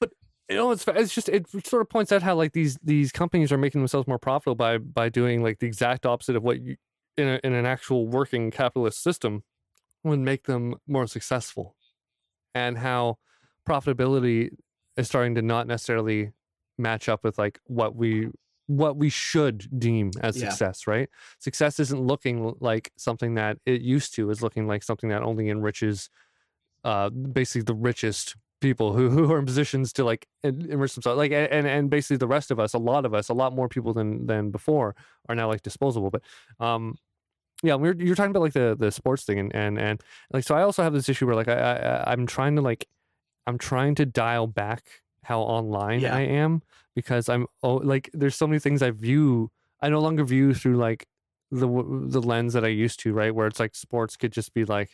But 0.00 0.12
you 0.48 0.56
know 0.56 0.70
it's 0.70 0.86
it's 0.88 1.14
just 1.14 1.28
it 1.28 1.46
sort 1.66 1.82
of 1.82 1.90
points 1.90 2.10
out 2.10 2.22
how 2.22 2.34
like 2.34 2.52
these 2.52 2.78
these 2.82 3.12
companies 3.12 3.52
are 3.52 3.58
making 3.58 3.82
themselves 3.82 4.08
more 4.08 4.18
profitable 4.18 4.54
by 4.54 4.78
by 4.78 5.10
doing 5.10 5.42
like 5.42 5.58
the 5.58 5.66
exact 5.66 6.06
opposite 6.06 6.36
of 6.36 6.42
what 6.42 6.58
you 6.60 6.76
in 7.18 7.28
a, 7.28 7.40
in 7.44 7.52
an 7.52 7.66
actual 7.66 8.06
working 8.06 8.50
capitalist 8.50 9.02
system 9.02 9.42
would 10.04 10.20
make 10.20 10.44
them 10.44 10.76
more 10.86 11.06
successful 11.06 11.76
and 12.54 12.78
how 12.78 13.18
profitability 13.68 14.50
is 14.96 15.06
starting 15.06 15.34
to 15.34 15.42
not 15.42 15.66
necessarily 15.66 16.32
match 16.78 17.08
up 17.08 17.24
with 17.24 17.38
like 17.38 17.58
what 17.64 17.94
we 17.96 18.28
what 18.66 18.96
we 18.96 19.08
should 19.08 19.66
deem 19.80 20.10
as 20.20 20.36
Yeah. 20.36 20.48
success 20.50 20.86
right 20.86 21.08
success 21.38 21.80
isn't 21.80 22.00
looking 22.00 22.54
like 22.60 22.92
something 22.96 23.34
that 23.34 23.58
it 23.64 23.80
used 23.80 24.14
to 24.14 24.30
is 24.30 24.42
looking 24.42 24.66
like 24.66 24.82
something 24.82 25.08
that 25.10 25.22
only 25.22 25.48
enriches 25.48 26.10
uh 26.84 27.08
basically 27.08 27.62
the 27.62 27.74
richest 27.74 28.36
people 28.60 28.92
who, 28.92 29.08
who 29.14 29.32
are 29.32 29.38
in 29.38 29.46
positions 29.46 29.92
to 29.94 30.04
like 30.04 30.26
en- 30.44 30.66
enrich 30.70 30.94
themselves 30.94 31.16
like 31.16 31.32
and 31.32 31.66
and 31.66 31.88
basically 31.90 32.16
the 32.18 32.26
rest 32.26 32.50
of 32.50 32.60
us 32.60 32.74
a 32.74 32.78
lot 32.78 33.04
of 33.06 33.14
us 33.14 33.28
a 33.28 33.34
lot 33.34 33.54
more 33.54 33.68
people 33.68 33.92
than 33.94 34.26
than 34.26 34.50
before 34.50 34.94
are 35.28 35.34
now 35.34 35.48
like 35.48 35.62
disposable 35.62 36.10
but 36.10 36.22
um 36.60 36.94
yeah 37.62 37.74
we're 37.74 37.94
you're 37.96 38.14
talking 38.14 38.30
about 38.30 38.42
like 38.42 38.52
the 38.52 38.76
the 38.78 38.90
sports 38.92 39.24
thing 39.24 39.38
and 39.38 39.54
and 39.54 39.78
and 39.78 40.02
like 40.32 40.44
so 40.44 40.54
i 40.54 40.62
also 40.62 40.82
have 40.82 40.92
this 40.92 41.08
issue 41.08 41.26
where 41.26 41.34
like 41.36 41.48
i, 41.48 41.54
I 41.54 42.12
i'm 42.12 42.26
trying 42.26 42.54
to 42.56 42.62
like 42.62 42.86
i'm 43.48 43.58
trying 43.58 43.94
to 43.96 44.04
dial 44.06 44.46
back 44.46 44.82
how 45.24 45.40
online 45.40 46.00
Yeah. 46.00 46.14
i 46.16 46.20
am 46.20 46.62
because 46.94 47.28
i'm 47.28 47.46
oh 47.62 47.76
like 47.76 48.10
there's 48.12 48.36
so 48.36 48.46
many 48.46 48.58
things 48.60 48.82
i 48.82 48.90
view 48.90 49.50
i 49.80 49.88
no 49.88 50.00
longer 50.00 50.24
view 50.24 50.54
through 50.54 50.76
like 50.76 51.06
the 51.50 51.66
the 51.66 52.20
lens 52.20 52.52
that 52.52 52.64
i 52.64 52.68
used 52.68 53.00
to 53.00 53.12
right 53.12 53.34
where 53.34 53.46
it's 53.46 53.60
like 53.60 53.74
sports 53.74 54.16
could 54.16 54.32
just 54.32 54.52
be 54.54 54.64
like 54.64 54.90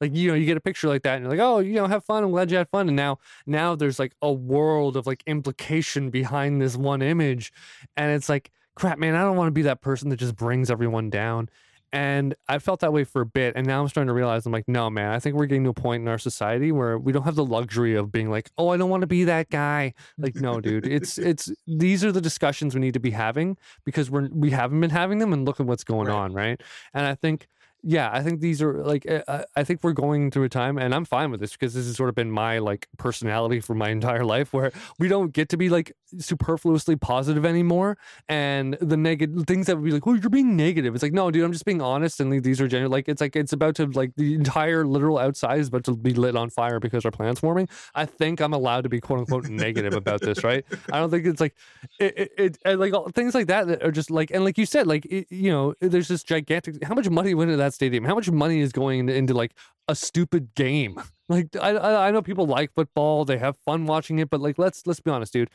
like 0.00 0.14
you 0.16 0.28
know 0.28 0.34
you 0.34 0.46
get 0.46 0.56
a 0.56 0.60
picture 0.60 0.88
like 0.88 1.02
that 1.02 1.16
and 1.16 1.24
you're 1.24 1.30
like 1.36 1.40
oh 1.40 1.58
you 1.58 1.74
know 1.74 1.86
have 1.86 2.04
fun 2.04 2.24
i'm 2.24 2.30
glad 2.30 2.50
you 2.50 2.56
had 2.56 2.68
fun 2.70 2.88
and 2.88 2.96
now 2.96 3.18
now 3.46 3.74
there's 3.74 3.98
like 3.98 4.14
a 4.22 4.32
world 4.32 4.96
of 4.96 5.06
like 5.06 5.22
implication 5.26 6.08
behind 6.10 6.60
this 6.62 6.74
one 6.76 7.02
image 7.02 7.52
and 7.98 8.10
it's 8.12 8.28
like 8.30 8.50
crap 8.76 8.98
man 8.98 9.14
i 9.14 9.20
don't 9.22 9.36
want 9.36 9.48
to 9.48 9.52
be 9.52 9.62
that 9.62 9.82
person 9.82 10.08
that 10.08 10.16
just 10.16 10.36
brings 10.36 10.70
everyone 10.70 11.10
down 11.10 11.48
and 11.92 12.34
i 12.48 12.58
felt 12.58 12.80
that 12.80 12.92
way 12.92 13.02
for 13.04 13.20
a 13.22 13.26
bit 13.26 13.54
and 13.56 13.66
now 13.66 13.80
i'm 13.82 13.88
starting 13.88 14.06
to 14.06 14.12
realize 14.14 14.46
i'm 14.46 14.52
like 14.52 14.68
no 14.68 14.88
man 14.88 15.10
i 15.12 15.18
think 15.18 15.34
we're 15.34 15.46
getting 15.46 15.64
to 15.64 15.70
a 15.70 15.74
point 15.74 16.02
in 16.02 16.08
our 16.08 16.18
society 16.18 16.70
where 16.70 16.98
we 16.98 17.12
don't 17.12 17.24
have 17.24 17.34
the 17.34 17.44
luxury 17.44 17.96
of 17.96 18.12
being 18.12 18.30
like 18.30 18.50
oh 18.58 18.68
i 18.68 18.76
don't 18.76 18.90
want 18.90 19.00
to 19.00 19.06
be 19.08 19.24
that 19.24 19.48
guy 19.50 19.92
like 20.18 20.36
no 20.36 20.60
dude 20.60 20.86
it's 20.96 21.18
it's 21.18 21.50
these 21.66 22.04
are 22.04 22.12
the 22.12 22.20
discussions 22.20 22.74
we 22.74 22.80
need 22.80 22.94
to 22.94 23.00
be 23.00 23.10
having 23.10 23.56
because 23.84 24.10
we're 24.10 24.28
we 24.32 24.50
haven't 24.50 24.80
been 24.80 24.90
having 24.90 25.18
them 25.18 25.32
and 25.32 25.44
look 25.44 25.58
at 25.60 25.66
what's 25.66 25.84
going 25.84 26.06
Right. 26.06 26.14
on 26.16 26.32
right 26.32 26.60
and 26.94 27.06
i 27.06 27.14
think 27.14 27.48
yeah, 27.82 28.10
I 28.12 28.22
think 28.22 28.40
these 28.40 28.60
are 28.60 28.84
like 28.84 29.08
uh, 29.10 29.22
I, 29.26 29.44
I 29.56 29.64
think 29.64 29.82
we're 29.82 29.92
going 29.92 30.30
through 30.30 30.44
a 30.44 30.48
time, 30.48 30.78
and 30.78 30.94
I'm 30.94 31.04
fine 31.04 31.30
with 31.30 31.40
this 31.40 31.52
because 31.52 31.74
this 31.74 31.86
has 31.86 31.96
sort 31.96 32.08
of 32.08 32.14
been 32.14 32.30
my 32.30 32.58
like 32.58 32.88
personality 32.98 33.60
for 33.60 33.74
my 33.74 33.88
entire 34.00 34.24
life, 34.24 34.52
where 34.52 34.72
we 34.98 35.08
don't 35.08 35.32
get 35.32 35.48
to 35.50 35.56
be 35.56 35.68
like 35.68 35.92
superfluously 36.18 36.96
positive 36.96 37.44
anymore, 37.46 37.96
and 38.28 38.74
the 38.80 38.96
negative 38.96 39.46
things 39.46 39.66
that 39.66 39.76
would 39.76 39.84
be 39.84 39.92
like, 39.92 40.06
oh, 40.06 40.14
you're 40.14 40.30
being 40.30 40.56
negative. 40.56 40.94
It's 40.94 41.02
like, 41.02 41.12
no, 41.12 41.30
dude, 41.30 41.44
I'm 41.44 41.52
just 41.52 41.64
being 41.64 41.80
honest, 41.80 42.20
and 42.20 42.30
like, 42.30 42.42
these 42.42 42.60
are 42.60 42.68
genuine. 42.68 42.92
Like 42.92 43.08
it's 43.08 43.20
like 43.20 43.36
it's 43.36 43.52
about 43.52 43.76
to 43.76 43.86
like 43.86 44.12
the 44.16 44.34
entire 44.34 44.86
literal 44.86 45.18
outside 45.18 45.60
is 45.60 45.68
about 45.68 45.84
to 45.84 45.96
be 45.96 46.12
lit 46.12 46.36
on 46.36 46.50
fire 46.50 46.80
because 46.80 47.04
our 47.04 47.10
planet's 47.10 47.42
warming. 47.42 47.68
I 47.94 48.04
think 48.04 48.40
I'm 48.40 48.52
allowed 48.52 48.82
to 48.82 48.88
be 48.88 49.00
quote 49.00 49.20
unquote 49.20 49.48
negative 49.48 49.94
about 49.94 50.20
this, 50.20 50.44
right? 50.44 50.64
I 50.92 50.98
don't 50.98 51.10
think 51.10 51.26
it's 51.26 51.40
like 51.40 51.54
it, 51.98 52.32
it, 52.36 52.58
it 52.64 52.76
like 52.76 52.92
things 53.14 53.34
like 53.34 53.46
that 53.46 53.66
that 53.68 53.82
are 53.82 53.90
just 53.90 54.10
like 54.10 54.30
and 54.30 54.44
like 54.44 54.58
you 54.58 54.66
said, 54.66 54.86
like 54.86 55.06
it, 55.06 55.26
you 55.30 55.50
know, 55.50 55.74
there's 55.80 56.08
this 56.08 56.22
gigantic. 56.22 56.82
How 56.84 56.94
much 56.94 57.08
money 57.08 57.34
went 57.34 57.50
into 57.50 57.58
that 57.58 57.69
stadium? 57.72 58.04
How 58.04 58.14
much 58.14 58.30
money 58.30 58.60
is 58.60 58.72
going 58.72 59.00
into, 59.00 59.14
into 59.14 59.34
like 59.34 59.52
a 59.88 59.94
stupid 59.94 60.54
game? 60.54 61.00
Like 61.30 61.54
I, 61.54 62.08
I 62.08 62.10
know 62.10 62.22
people 62.22 62.44
like 62.44 62.74
football, 62.74 63.24
they 63.24 63.38
have 63.38 63.56
fun 63.58 63.86
watching 63.86 64.18
it, 64.18 64.30
but 64.30 64.40
like 64.40 64.58
let's 64.58 64.84
let's 64.84 64.98
be 64.98 65.12
honest, 65.12 65.32
dude. 65.32 65.48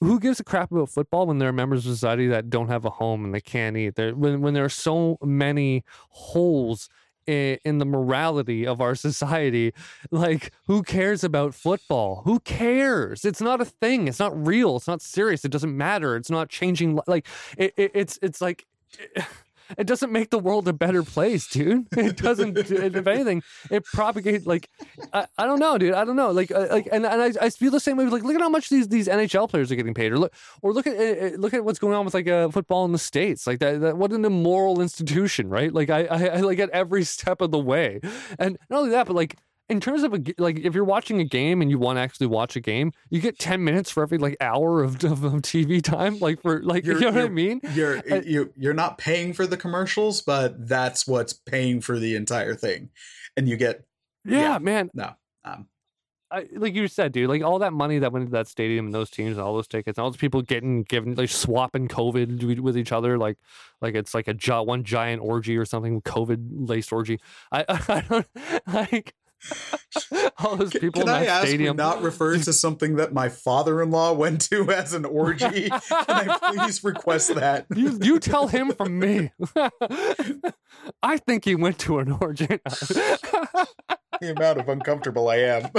Who 0.00 0.20
gives 0.20 0.38
a 0.38 0.44
crap 0.44 0.70
about 0.70 0.90
football 0.90 1.26
when 1.26 1.38
there 1.38 1.48
are 1.48 1.52
members 1.52 1.84
of 1.84 1.92
society 1.92 2.28
that 2.28 2.50
don't 2.50 2.68
have 2.68 2.84
a 2.84 2.90
home 2.90 3.24
and 3.24 3.34
they 3.34 3.40
can't 3.40 3.76
eat? 3.76 3.96
There 3.96 4.14
when 4.14 4.42
when 4.42 4.54
there 4.54 4.64
are 4.64 4.68
so 4.68 5.18
many 5.20 5.82
holes 6.10 6.88
in, 7.28 7.78
the 7.78 7.84
morality 7.84 8.66
of 8.66 8.80
our 8.80 8.94
society. 9.08 9.72
Like, 10.10 10.52
who 10.66 10.82
cares 10.82 11.22
about 11.22 11.54
football? 11.54 12.22
Who 12.24 12.40
cares? 12.40 13.24
It's 13.24 13.40
not 13.40 13.60
a 13.60 13.64
thing. 13.64 14.08
It's 14.08 14.18
not 14.18 14.46
real. 14.46 14.76
It's 14.76 14.88
not 14.88 15.02
serious. 15.02 15.44
It 15.44 15.50
doesn't 15.50 15.76
matter. 15.76 16.16
It's 16.16 16.30
not 16.30 16.48
changing. 16.48 16.98
Like, 17.06 17.26
it, 17.56 17.74
it, 17.76 17.90
it's 17.94 18.18
it's 18.22 18.40
like. 18.40 18.66
It 19.76 19.86
doesn't 19.86 20.12
make 20.12 20.30
the 20.30 20.38
world 20.38 20.66
a 20.68 20.72
better 20.72 21.02
place, 21.02 21.46
dude. 21.46 21.86
It 21.98 22.16
doesn't. 22.16 22.56
if 22.56 23.06
anything, 23.06 23.42
it 23.70 23.84
propagates 23.84 24.46
like 24.46 24.68
I, 25.12 25.26
I 25.36 25.46
don't 25.46 25.58
know, 25.58 25.76
dude. 25.76 25.94
I 25.94 26.04
don't 26.04 26.16
know. 26.16 26.30
Like 26.30 26.50
uh, 26.50 26.68
like 26.70 26.88
and, 26.90 27.04
and 27.04 27.20
I, 27.22 27.46
I 27.46 27.50
feel 27.50 27.70
the 27.70 27.80
same 27.80 27.96
way. 27.96 28.06
Like 28.06 28.22
look 28.22 28.34
at 28.34 28.40
how 28.40 28.48
much 28.48 28.68
these 28.68 28.88
these 28.88 29.08
NHL 29.08 29.48
players 29.48 29.70
are 29.70 29.74
getting 29.74 29.94
paid, 29.94 30.12
or 30.12 30.18
look 30.18 30.32
or 30.62 30.72
look 30.72 30.86
at 30.86 30.96
uh, 30.96 31.26
uh, 31.26 31.30
look 31.38 31.54
at 31.54 31.64
what's 31.64 31.78
going 31.78 31.94
on 31.94 32.04
with 32.04 32.14
like 32.14 32.28
uh, 32.28 32.48
football 32.48 32.84
in 32.84 32.92
the 32.92 32.98
states. 32.98 33.46
Like 33.46 33.58
that, 33.58 33.80
that 33.80 33.96
what 33.98 34.12
an 34.12 34.24
immoral 34.24 34.80
institution, 34.80 35.48
right? 35.50 35.72
Like 35.72 35.90
I, 35.90 36.04
I 36.04 36.24
I 36.26 36.40
like 36.40 36.58
at 36.60 36.70
every 36.70 37.04
step 37.04 37.40
of 37.40 37.50
the 37.50 37.58
way, 37.58 38.00
and 38.38 38.56
not 38.70 38.78
only 38.78 38.90
that, 38.92 39.06
but 39.06 39.16
like 39.16 39.36
in 39.68 39.80
terms 39.80 40.02
of 40.02 40.14
a 40.14 40.22
like 40.38 40.58
if 40.58 40.74
you're 40.74 40.84
watching 40.84 41.20
a 41.20 41.24
game 41.24 41.60
and 41.60 41.70
you 41.70 41.78
want 41.78 41.96
to 41.96 42.00
actually 42.00 42.26
watch 42.26 42.56
a 42.56 42.60
game 42.60 42.92
you 43.10 43.20
get 43.20 43.38
10 43.38 43.62
minutes 43.62 43.90
for 43.90 44.02
every 44.02 44.18
like 44.18 44.36
hour 44.40 44.82
of, 44.82 44.94
of, 45.04 45.24
of 45.24 45.32
tv 45.42 45.82
time 45.82 46.18
like 46.18 46.40
for 46.42 46.62
like 46.62 46.84
you're, 46.84 46.98
you 46.98 47.10
know 47.10 47.12
what 47.12 47.24
i 47.24 47.28
mean? 47.28 47.60
you're 47.74 47.98
uh, 48.10 48.20
you, 48.24 48.52
you're 48.56 48.74
not 48.74 48.98
paying 48.98 49.32
for 49.32 49.46
the 49.46 49.56
commercials 49.56 50.22
but 50.22 50.68
that's 50.68 51.06
what's 51.06 51.32
paying 51.32 51.80
for 51.80 51.98
the 51.98 52.14
entire 52.16 52.54
thing. 52.54 52.90
And 53.36 53.48
you 53.48 53.56
get 53.56 53.84
yeah, 54.24 54.40
yeah 54.40 54.58
man. 54.58 54.90
no 54.94 55.12
um 55.44 55.66
I, 56.30 56.46
like 56.52 56.74
you 56.74 56.88
said, 56.88 57.12
dude, 57.12 57.28
like 57.28 57.42
all 57.42 57.58
that 57.60 57.72
money 57.72 57.98
that 58.00 58.12
went 58.12 58.24
into 58.24 58.32
that 58.32 58.48
stadium 58.48 58.86
and 58.86 58.94
those 58.94 59.08
teams 59.08 59.38
and 59.38 59.40
all 59.40 59.54
those 59.54 59.66
tickets, 59.66 59.96
and 59.96 60.02
all 60.02 60.10
those 60.10 60.18
people 60.18 60.42
getting 60.42 60.82
given 60.82 61.14
like 61.14 61.30
swapping 61.30 61.88
COVID 61.88 62.60
with 62.60 62.76
each 62.76 62.92
other, 62.92 63.16
like 63.16 63.38
like 63.80 63.94
it's 63.94 64.14
like 64.14 64.28
a 64.28 64.62
one 64.62 64.84
giant 64.84 65.22
orgy 65.22 65.56
or 65.56 65.64
something, 65.64 66.02
COVID 66.02 66.68
laced 66.68 66.92
orgy. 66.92 67.18
I 67.50 67.64
I 67.68 68.04
don't 68.08 68.26
like 68.66 69.14
All 70.38 70.56
those 70.56 70.72
people 70.72 71.02
can, 71.02 71.02
in 71.02 71.06
that 71.06 71.22
I 71.22 71.26
ask 71.26 71.48
stadium. 71.48 71.76
not 71.76 72.02
refer 72.02 72.36
to 72.38 72.52
something 72.52 72.96
that 72.96 73.12
my 73.12 73.28
father-in-law 73.28 74.12
went 74.14 74.40
to 74.50 74.70
as 74.70 74.92
an 74.92 75.04
orgy? 75.04 75.68
can 75.68 75.80
I 75.90 76.54
please 76.54 76.82
request 76.84 77.34
that? 77.34 77.66
You, 77.78 77.96
you 78.02 78.18
tell 78.18 78.48
him 78.48 78.72
from 78.72 78.98
me. 78.98 79.30
I 81.02 81.18
think 81.18 81.44
he 81.44 81.54
went 81.54 81.78
to 81.80 82.00
an 82.00 82.10
orgy. 82.10 82.46
the 84.20 84.34
amount 84.36 84.58
of 84.58 84.68
uncomfortable 84.68 85.28
I 85.28 85.36
am. 85.36 85.70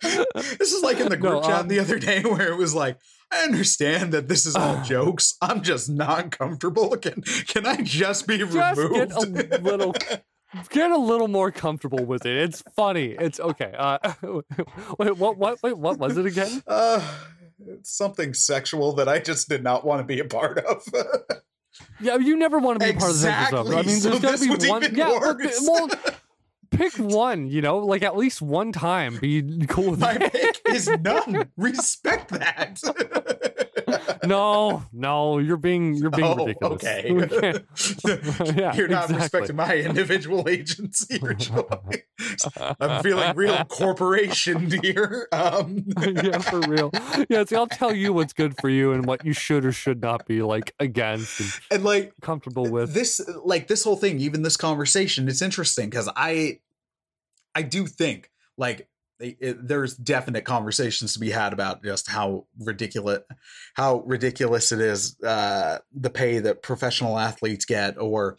this 0.00 0.72
is 0.72 0.82
like 0.82 0.98
in 0.98 1.10
the 1.10 1.16
group 1.16 1.34
no, 1.34 1.42
chat 1.42 1.60
um, 1.60 1.68
the 1.68 1.78
other 1.78 1.98
day 2.00 2.22
where 2.22 2.50
it 2.50 2.56
was 2.56 2.74
like, 2.74 2.98
I 3.32 3.44
understand 3.44 4.12
that 4.12 4.28
this 4.28 4.46
is 4.46 4.56
all 4.56 4.76
uh, 4.76 4.84
jokes. 4.84 5.36
I'm 5.40 5.62
just 5.62 5.88
not 5.88 6.36
comfortable. 6.36 6.96
Can 6.96 7.22
can 7.22 7.66
I 7.66 7.76
just 7.76 8.26
be 8.26 8.38
just 8.38 8.52
removed? 8.78 9.34
Get 9.34 9.60
a 9.60 9.62
little 9.62 9.94
get 10.70 10.90
a 10.90 10.96
little 10.96 11.28
more 11.28 11.50
comfortable 11.50 12.04
with 12.04 12.26
it. 12.26 12.36
It's 12.36 12.62
funny. 12.74 13.16
It's 13.18 13.40
okay. 13.40 13.72
Uh, 13.76 13.98
wait, 14.98 15.16
what? 15.16 15.38
What? 15.38 15.62
Wait, 15.62 15.76
what 15.76 15.98
was 15.98 16.16
it 16.16 16.26
again? 16.26 16.62
Uh, 16.72 17.04
it's 17.66 17.96
something 17.96 18.34
sexual 18.34 18.92
that 18.94 19.08
I 19.08 19.18
just 19.18 19.48
did 19.48 19.62
not 19.62 19.84
want 19.84 20.00
to 20.00 20.04
be 20.04 20.18
a 20.18 20.24
part 20.24 20.58
of. 20.58 20.82
yeah, 22.00 22.16
you 22.16 22.36
never 22.36 22.58
want 22.58 22.80
to 22.80 22.86
be 22.86 22.90
exactly. 22.90 23.60
a 23.60 23.62
part 23.62 23.66
of 23.66 23.70
the 23.70 23.78
I 23.78 23.82
mean, 23.82 24.00
there's 24.00 24.02
so 24.02 24.18
got 24.18 24.38
to 24.38 24.58
be 24.58 24.68
one. 24.68 24.94
Yeah, 24.94 25.58
well, 25.62 25.88
pick 26.70 26.94
one. 26.94 27.46
You 27.46 27.62
know, 27.62 27.78
like 27.78 28.02
at 28.02 28.16
least 28.16 28.42
one 28.42 28.72
time. 28.72 29.18
Be 29.18 29.66
cool 29.68 29.90
with 29.90 30.00
My 30.00 30.16
pick 30.18 30.60
is 30.66 30.88
none. 30.88 31.50
Respect 31.56 32.30
that 32.30 32.80
no, 34.24 34.84
no, 34.92 35.38
you're 35.38 35.56
being 35.56 35.94
you're 35.94 36.10
being 36.10 36.26
oh, 36.28 36.46
ridiculous. 36.46 36.84
Okay, 36.84 37.08
yeah, 38.56 38.74
you're 38.74 38.88
not 38.88 39.10
exactly. 39.10 39.16
respecting 39.16 39.56
my 39.56 39.76
individual 39.76 40.48
agency 40.48 41.18
or 41.22 41.34
joy. 41.34 41.64
I'm 42.80 43.02
feeling 43.02 43.34
real 43.34 43.64
corporation 43.64 44.70
here. 44.82 45.28
Um. 45.32 45.84
yeah, 46.00 46.38
for 46.38 46.60
real. 46.60 46.90
Yeah, 47.28 47.44
see, 47.44 47.56
I'll 47.56 47.66
tell 47.66 47.94
you 47.94 48.12
what's 48.12 48.32
good 48.32 48.54
for 48.60 48.68
you 48.68 48.92
and 48.92 49.06
what 49.06 49.24
you 49.24 49.32
should 49.32 49.64
or 49.64 49.72
should 49.72 50.00
not 50.00 50.26
be 50.26 50.42
like 50.42 50.74
against 50.78 51.40
and, 51.40 51.50
and 51.70 51.84
like 51.84 52.12
comfortable 52.20 52.70
with. 52.70 52.94
This, 52.94 53.20
like 53.44 53.68
this 53.68 53.84
whole 53.84 53.96
thing, 53.96 54.20
even 54.20 54.42
this 54.42 54.56
conversation, 54.56 55.28
it's 55.28 55.42
interesting 55.42 55.90
because 55.90 56.08
I, 56.14 56.60
I 57.54 57.62
do 57.62 57.86
think 57.86 58.30
like 58.56 58.88
it, 59.22 59.66
there's 59.66 59.94
definite 59.94 60.44
conversations 60.44 61.12
to 61.12 61.20
be 61.20 61.30
had 61.30 61.52
about 61.52 61.82
just 61.82 62.10
how 62.10 62.46
ridiculous 62.58 63.20
how 63.74 64.00
ridiculous 64.00 64.72
it 64.72 64.80
is 64.80 65.18
uh, 65.22 65.78
the 65.94 66.10
pay 66.10 66.38
that 66.40 66.62
professional 66.62 67.18
athletes 67.18 67.64
get 67.64 67.98
or 67.98 68.36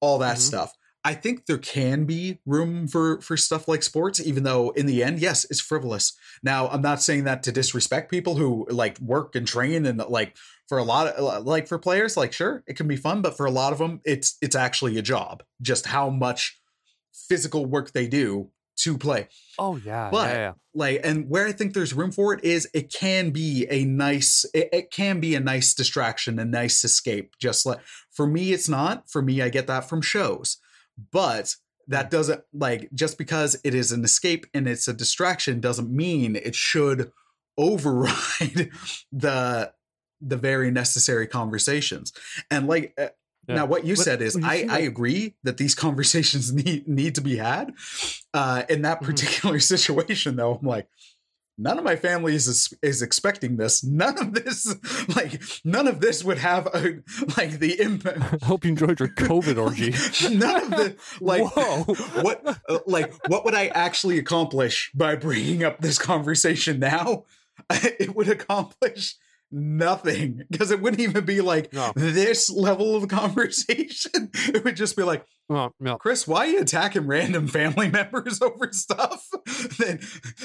all 0.00 0.18
that 0.18 0.36
mm-hmm. 0.36 0.40
stuff. 0.40 0.72
I 1.04 1.14
think 1.14 1.46
there 1.46 1.58
can 1.58 2.04
be 2.04 2.40
room 2.44 2.88
for 2.88 3.20
for 3.20 3.36
stuff 3.36 3.68
like 3.68 3.82
sports 3.82 4.20
even 4.20 4.42
though 4.42 4.70
in 4.70 4.86
the 4.86 5.02
end 5.02 5.20
yes 5.20 5.46
it's 5.48 5.60
frivolous. 5.60 6.12
Now 6.42 6.68
i'm 6.68 6.82
not 6.82 7.02
saying 7.02 7.24
that 7.24 7.42
to 7.44 7.52
disrespect 7.52 8.10
people 8.10 8.34
who 8.34 8.66
like 8.70 8.98
work 8.98 9.34
and 9.36 9.46
train 9.46 9.86
and 9.86 9.98
like 9.98 10.36
for 10.68 10.78
a 10.78 10.84
lot 10.84 11.06
of 11.06 11.44
like 11.44 11.68
for 11.68 11.78
players 11.78 12.16
like 12.16 12.32
sure 12.32 12.62
it 12.66 12.76
can 12.76 12.88
be 12.88 12.96
fun 12.96 13.22
but 13.22 13.36
for 13.36 13.46
a 13.46 13.50
lot 13.50 13.72
of 13.72 13.78
them 13.78 14.00
it's 14.04 14.36
it's 14.42 14.56
actually 14.56 14.98
a 14.98 15.02
job. 15.02 15.42
Just 15.62 15.86
how 15.86 16.10
much 16.10 16.60
physical 17.28 17.64
work 17.64 17.92
they 17.92 18.08
do 18.08 18.50
to 18.82 18.98
play. 18.98 19.28
Oh 19.58 19.76
yeah, 19.76 20.08
but 20.10 20.30
yeah, 20.30 20.38
yeah. 20.38 20.52
like, 20.74 21.00
and 21.04 21.28
where 21.28 21.46
I 21.46 21.52
think 21.52 21.74
there's 21.74 21.94
room 21.94 22.12
for 22.12 22.32
it 22.32 22.44
is 22.44 22.68
it 22.74 22.92
can 22.92 23.30
be 23.30 23.66
a 23.70 23.84
nice, 23.84 24.44
it, 24.54 24.68
it, 24.72 24.90
can 24.90 25.20
be 25.20 25.34
a 25.34 25.40
nice 25.40 25.74
distraction, 25.74 26.38
a 26.38 26.44
nice 26.44 26.84
escape. 26.84 27.34
Just 27.40 27.66
like 27.66 27.80
for 28.10 28.26
me, 28.26 28.52
it's 28.52 28.68
not. 28.68 29.10
For 29.10 29.22
me, 29.22 29.42
I 29.42 29.48
get 29.48 29.66
that 29.66 29.88
from 29.88 30.02
shows, 30.02 30.58
but 31.12 31.54
that 31.88 32.06
mm. 32.06 32.10
doesn't 32.10 32.42
like 32.52 32.88
just 32.94 33.18
because 33.18 33.58
it 33.64 33.74
is 33.74 33.92
an 33.92 34.04
escape 34.04 34.46
and 34.54 34.68
it's 34.68 34.88
a 34.88 34.92
distraction 34.92 35.60
doesn't 35.60 35.90
mean 35.90 36.36
it 36.36 36.54
should 36.54 37.10
override 37.56 38.70
the 39.12 39.72
the 40.20 40.36
very 40.36 40.70
necessary 40.70 41.26
conversations. 41.26 42.12
And 42.50 42.66
like 42.66 42.94
uh, 42.98 43.08
yeah. 43.48 43.54
Now, 43.56 43.66
what 43.66 43.84
you 43.84 43.96
said 43.96 44.20
is, 44.20 44.36
you 44.36 44.42
I, 44.44 44.66
I 44.68 44.78
agree 44.80 45.34
that 45.42 45.56
these 45.56 45.74
conversations 45.86 46.52
need 46.52 46.86
need 46.86 47.14
to 47.14 47.20
be 47.20 47.36
had. 47.36 47.74
Uh, 48.34 48.64
in 48.68 48.82
that 48.82 48.98
mm-hmm. 48.98 49.06
particular 49.06 49.56
mm-hmm. 49.56 49.60
situation, 49.76 50.36
though, 50.36 50.54
I'm 50.54 50.66
like, 50.66 50.86
none 51.56 51.78
of 51.78 51.84
my 51.84 51.96
family 51.96 52.34
is 52.34 52.74
is 52.82 53.00
expecting 53.00 53.56
this. 53.56 53.82
None 53.82 54.18
of 54.18 54.34
this, 54.34 54.74
like, 55.16 55.42
none 55.64 55.88
of 55.88 56.00
this 56.00 56.22
would 56.22 56.38
have 56.38 56.66
a 56.68 57.00
like 57.38 57.58
the 57.58 57.80
impact. 57.80 58.42
I 58.42 58.46
hope 58.46 58.64
you 58.64 58.70
enjoyed 58.70 59.00
your 59.00 59.08
COVID 59.08 59.56
orgy. 59.56 59.90
none 60.36 60.64
of 60.64 60.70
the 60.70 60.96
like 61.20 61.42
Whoa. 61.44 61.84
what 62.22 62.46
uh, 62.68 62.78
like 62.86 63.14
what 63.28 63.46
would 63.46 63.54
I 63.54 63.68
actually 63.68 64.18
accomplish 64.18 64.90
by 64.94 65.16
bringing 65.16 65.64
up 65.64 65.80
this 65.80 65.98
conversation 65.98 66.78
now? 66.78 67.24
it 67.70 68.14
would 68.14 68.28
accomplish 68.28 69.16
nothing 69.50 70.42
because 70.50 70.70
it 70.70 70.80
wouldn't 70.80 71.00
even 71.00 71.24
be 71.24 71.40
like 71.40 71.72
no. 71.72 71.92
this 71.94 72.50
level 72.50 72.96
of 72.96 73.08
conversation. 73.08 74.30
It 74.34 74.64
would 74.64 74.76
just 74.76 74.96
be 74.96 75.02
like, 75.02 75.24
oh, 75.50 75.70
no. 75.80 75.96
Chris, 75.96 76.26
why 76.26 76.46
are 76.46 76.46
you 76.46 76.60
attacking 76.60 77.06
random 77.06 77.48
family 77.48 77.90
members 77.90 78.40
over 78.42 78.72
stuff 78.72 79.26
that, 79.32 80.00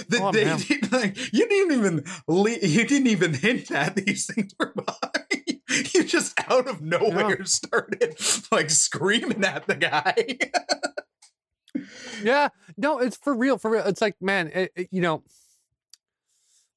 that 0.10 0.22
oh, 0.22 0.32
they 0.32 0.46
didn't, 0.58 0.92
like, 0.92 1.34
you 1.34 1.48
didn't 1.48 1.78
even 1.78 2.04
you 2.28 2.86
didn't 2.86 3.08
even 3.08 3.34
hint 3.34 3.72
at 3.72 3.96
these 3.96 4.26
things 4.26 4.54
were 4.60 4.74
behind. 4.74 5.62
You 5.94 6.04
just 6.04 6.40
out 6.50 6.68
of 6.68 6.82
nowhere 6.82 7.38
yeah. 7.40 7.46
started 7.46 8.16
like 8.52 8.70
screaming 8.70 9.44
at 9.44 9.66
the 9.66 9.76
guy. 9.76 10.38
yeah, 12.24 12.50
no, 12.78 13.00
it's 13.00 13.18
for 13.18 13.36
real, 13.36 13.58
for 13.58 13.72
real. 13.72 13.86
It's 13.86 14.02
like, 14.02 14.16
man, 14.22 14.52
it, 14.54 14.72
it, 14.76 14.88
you 14.92 15.02
know 15.02 15.24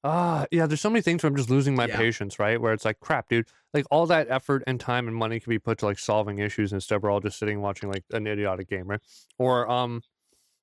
ah, 0.03 0.45
yeah, 0.51 0.65
there's 0.65 0.81
so 0.81 0.89
many 0.89 1.01
things 1.01 1.23
where 1.23 1.29
I'm 1.29 1.35
just 1.35 1.49
losing 1.49 1.75
my 1.75 1.85
Yeah. 1.87 1.97
patience, 1.97 2.39
right? 2.39 2.59
Where 2.61 2.73
it's 2.73 2.85
like, 2.85 2.99
crap, 2.99 3.29
dude, 3.29 3.47
like 3.73 3.85
all 3.91 4.05
that 4.07 4.27
effort 4.29 4.63
and 4.67 4.79
time 4.79 5.07
and 5.07 5.15
money 5.15 5.39
could 5.39 5.49
be 5.49 5.59
put 5.59 5.79
to 5.79 5.85
like 5.85 5.99
solving 5.99 6.39
issues 6.39 6.71
instead 6.73 7.01
we're 7.01 7.09
all 7.09 7.19
just 7.19 7.39
sitting 7.39 7.61
watching 7.61 7.91
like 7.91 8.03
an 8.11 8.27
idiotic 8.27 8.69
game, 8.69 8.87
right? 8.87 9.01
Or 9.37 9.69
um, 9.69 10.01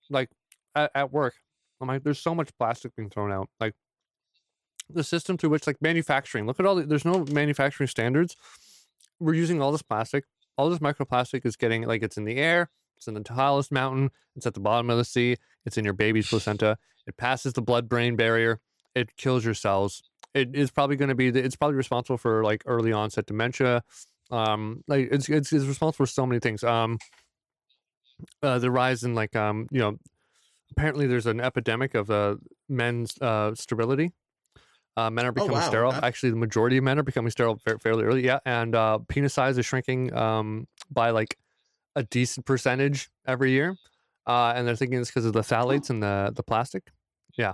like 0.09 0.31
at, 0.75 0.91
at 0.95 1.13
work, 1.13 1.35
I'm 1.81 1.89
like, 1.89 2.05
there's 2.05 2.21
so 2.21 2.35
much 2.35 2.51
plastic 2.59 2.95
being 2.97 3.11
thrown 3.11 3.33
out, 3.33 3.49
like 3.61 3.75
the 4.89 5.05
system 5.05 5.37
through 5.37 5.51
which 5.51 5.67
like 5.67 5.81
manufacturing. 5.83 6.47
Look 6.47 6.61
at 6.61 6.67
all 6.67 6.77
the, 6.77 6.85
there's 6.85 7.05
no 7.05 7.25
manufacturing 7.31 7.89
standards. 7.89 8.37
We're 9.19 9.35
using 9.35 9.61
all 9.61 9.73
this 9.73 9.83
plastic. 9.83 10.25
All 10.57 10.71
this 10.71 10.79
microplastic 10.79 11.45
is 11.45 11.57
getting 11.57 11.83
like 11.83 12.03
it's 12.03 12.17
in 12.17 12.25
the 12.25 12.37
air, 12.37 12.71
it's 12.97 13.09
in 13.09 13.15
the 13.15 13.21
tallest 13.23 13.73
mountain, 13.73 14.11
it's 14.37 14.47
at 14.47 14.55
the 14.55 14.61
bottom 14.61 14.89
of 14.89 14.97
the 14.97 15.05
sea, 15.05 15.37
it's 15.67 15.77
in 15.77 15.85
your 15.85 15.95
baby's 15.95 16.29
placenta. 16.29 16.79
It 17.07 17.17
passes 17.17 17.53
the 17.55 17.61
blood-brain 17.63 18.15
barrier. 18.17 18.61
It 18.95 19.17
kills 19.17 19.45
your 19.45 19.55
cells. 19.55 20.03
It 20.35 20.55
is 20.55 20.71
probably 20.71 20.97
going 20.97 21.09
to 21.11 21.15
be. 21.15 21.31
the- 21.31 21.45
It's 21.45 21.57
probably 21.57 21.77
responsible 21.77 22.19
for 22.19 22.43
like 22.45 22.63
early 22.67 22.93
onset 22.93 23.27
dementia. 23.27 23.83
Um, 24.31 24.83
like 24.89 25.09
it's 25.13 25.29
it's, 25.29 25.53
it's 25.53 25.65
responsible 25.67 25.93
for 25.93 26.07
so 26.07 26.27
many 26.27 26.41
things. 26.41 26.65
Um, 26.65 26.99
uh, 28.43 28.59
the 28.59 28.71
rise 28.71 29.05
in 29.05 29.15
like 29.15 29.35
um, 29.37 29.67
you 29.71 29.81
know, 29.81 29.99
apparently 30.73 31.07
there's 31.07 31.27
an 31.27 31.41
epidemic 31.41 31.95
of 31.95 32.11
uh 32.11 32.37
men's 32.69 33.21
uh 33.21 33.55
sterility. 33.55 34.13
Uh, 34.97 35.11
men 35.11 35.27
are 35.27 35.33
becoming 35.33 35.57
wow, 35.57 35.61
sterile. 35.67 35.93
Actually, 35.93 36.31
the 36.31 36.37
majority 36.37 36.77
of 36.77 36.85
men 36.85 36.99
are 37.01 37.03
becoming 37.03 37.29
sterile 37.31 37.57
fa- 37.59 37.79
fairly 37.81 38.05
early. 38.05 38.25
Yeah, 38.25 38.39
and 38.47 38.77
uh, 38.77 38.99
penis 39.09 39.35
size 39.35 39.59
is 39.59 39.67
shrinking 39.67 40.15
um, 40.15 40.69
by 40.89 41.11
like 41.11 41.37
a 41.97 42.05
decent 42.05 42.47
percentage 42.47 43.11
every 43.27 43.51
year. 43.51 43.77
Uh, 44.25 44.53
and 44.55 44.67
they're 44.67 44.77
thinking 44.77 45.01
it's 45.01 45.11
because 45.11 45.25
of 45.25 45.33
the 45.33 45.41
phthalates 45.43 45.91
and 45.91 46.01
the 46.03 46.33
the 46.35 46.45
plastic. 46.45 46.93
Yeah, 47.37 47.53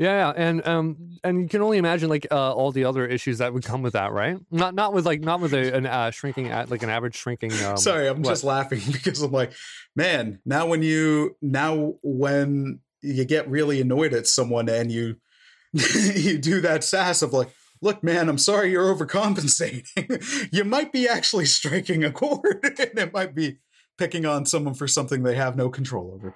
yeah, 0.00 0.28
yeah. 0.28 0.32
and 0.34 0.66
um, 0.66 1.18
and 1.22 1.42
you 1.42 1.48
can 1.48 1.60
only 1.60 1.76
imagine 1.76 2.08
like 2.08 2.26
uh, 2.30 2.54
all 2.54 2.72
the 2.72 2.86
other 2.86 3.06
issues 3.06 3.36
that 3.38 3.52
would 3.52 3.64
come 3.64 3.82
with 3.82 3.92
that, 3.92 4.12
right? 4.12 4.38
Not 4.50 4.74
not 4.74 4.94
with 4.94 5.04
like 5.04 5.20
not 5.20 5.40
with 5.40 5.52
a, 5.52 5.76
an 5.76 5.84
uh, 5.84 6.10
shrinking 6.10 6.48
at 6.48 6.70
like 6.70 6.82
an 6.82 6.88
average 6.88 7.16
shrinking. 7.16 7.52
Um, 7.62 7.76
Sorry, 7.76 8.08
I'm 8.08 8.22
what? 8.22 8.30
just 8.30 8.42
laughing 8.42 8.80
because 8.92 9.20
I'm 9.20 9.30
like, 9.30 9.52
man, 9.94 10.40
now 10.46 10.66
when 10.66 10.82
you 10.82 11.36
now 11.42 11.96
when 12.02 12.80
you 13.02 13.26
get 13.26 13.46
really 13.50 13.78
annoyed 13.82 14.14
at 14.14 14.26
someone 14.26 14.70
and 14.70 14.90
you 14.90 15.16
you 15.72 16.38
do 16.38 16.62
that 16.62 16.82
sass 16.82 17.20
of 17.20 17.34
like, 17.34 17.50
look, 17.82 18.02
man, 18.02 18.30
I'm 18.30 18.38
sorry 18.38 18.70
you're 18.70 18.94
overcompensating. 18.94 20.48
you 20.52 20.64
might 20.64 20.92
be 20.92 21.06
actually 21.08 21.44
striking 21.44 22.04
a 22.04 22.10
chord, 22.10 22.60
and 22.64 22.98
it 22.98 23.12
might 23.12 23.34
be 23.34 23.58
picking 23.98 24.24
on 24.24 24.46
someone 24.46 24.72
for 24.72 24.88
something 24.88 25.24
they 25.24 25.34
have 25.34 25.56
no 25.56 25.68
control 25.68 26.12
over. 26.14 26.34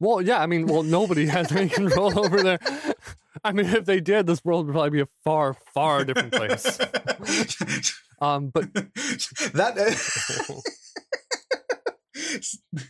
Well, 0.00 0.20
yeah, 0.20 0.40
I 0.40 0.46
mean, 0.46 0.66
well, 0.66 0.82
nobody 0.82 1.26
has 1.26 1.50
any 1.52 1.68
control 1.68 2.18
over 2.18 2.42
there. 2.42 2.58
I 3.42 3.52
mean, 3.52 3.66
if 3.66 3.84
they 3.84 4.00
did, 4.00 4.26
this 4.26 4.44
world 4.44 4.66
would 4.66 4.72
probably 4.72 4.90
be 4.90 5.00
a 5.00 5.08
far, 5.22 5.54
far 5.72 6.04
different 6.04 6.32
place. 6.32 6.78
Um, 8.20 8.48
but 8.48 8.72
that 9.52 9.74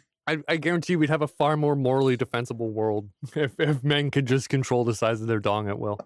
I, 0.27 0.39
I 0.49 0.57
guarantee 0.57 0.97
we'd 0.97 1.11
have 1.11 1.23
a 1.23 1.29
far 1.29 1.57
more 1.57 1.75
morally 1.75 2.17
defensible 2.17 2.71
world 2.71 3.09
if, 3.35 3.59
if 3.59 3.83
men 3.83 4.11
could 4.11 4.27
just 4.27 4.49
control 4.49 4.85
the 4.85 4.95
size 4.95 5.21
of 5.21 5.27
their 5.27 5.41
dong 5.41 5.69
at 5.69 5.79
will. 5.79 5.99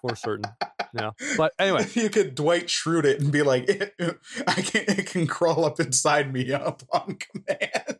For 0.00 0.16
certain. 0.16 0.46
Yeah. 0.94 1.10
But 1.36 1.52
anyway, 1.58 1.82
if 1.82 1.96
you 1.96 2.10
could 2.10 2.34
Dwight 2.34 2.66
Schrute 2.66 3.04
it 3.04 3.20
and 3.20 3.30
be 3.30 3.42
like, 3.42 3.68
I 4.46 4.62
can 4.62 4.84
it 4.88 5.06
can 5.06 5.26
crawl 5.26 5.64
up 5.64 5.78
inside 5.78 6.32
me 6.32 6.50
upon 6.50 7.18
command. 7.18 7.98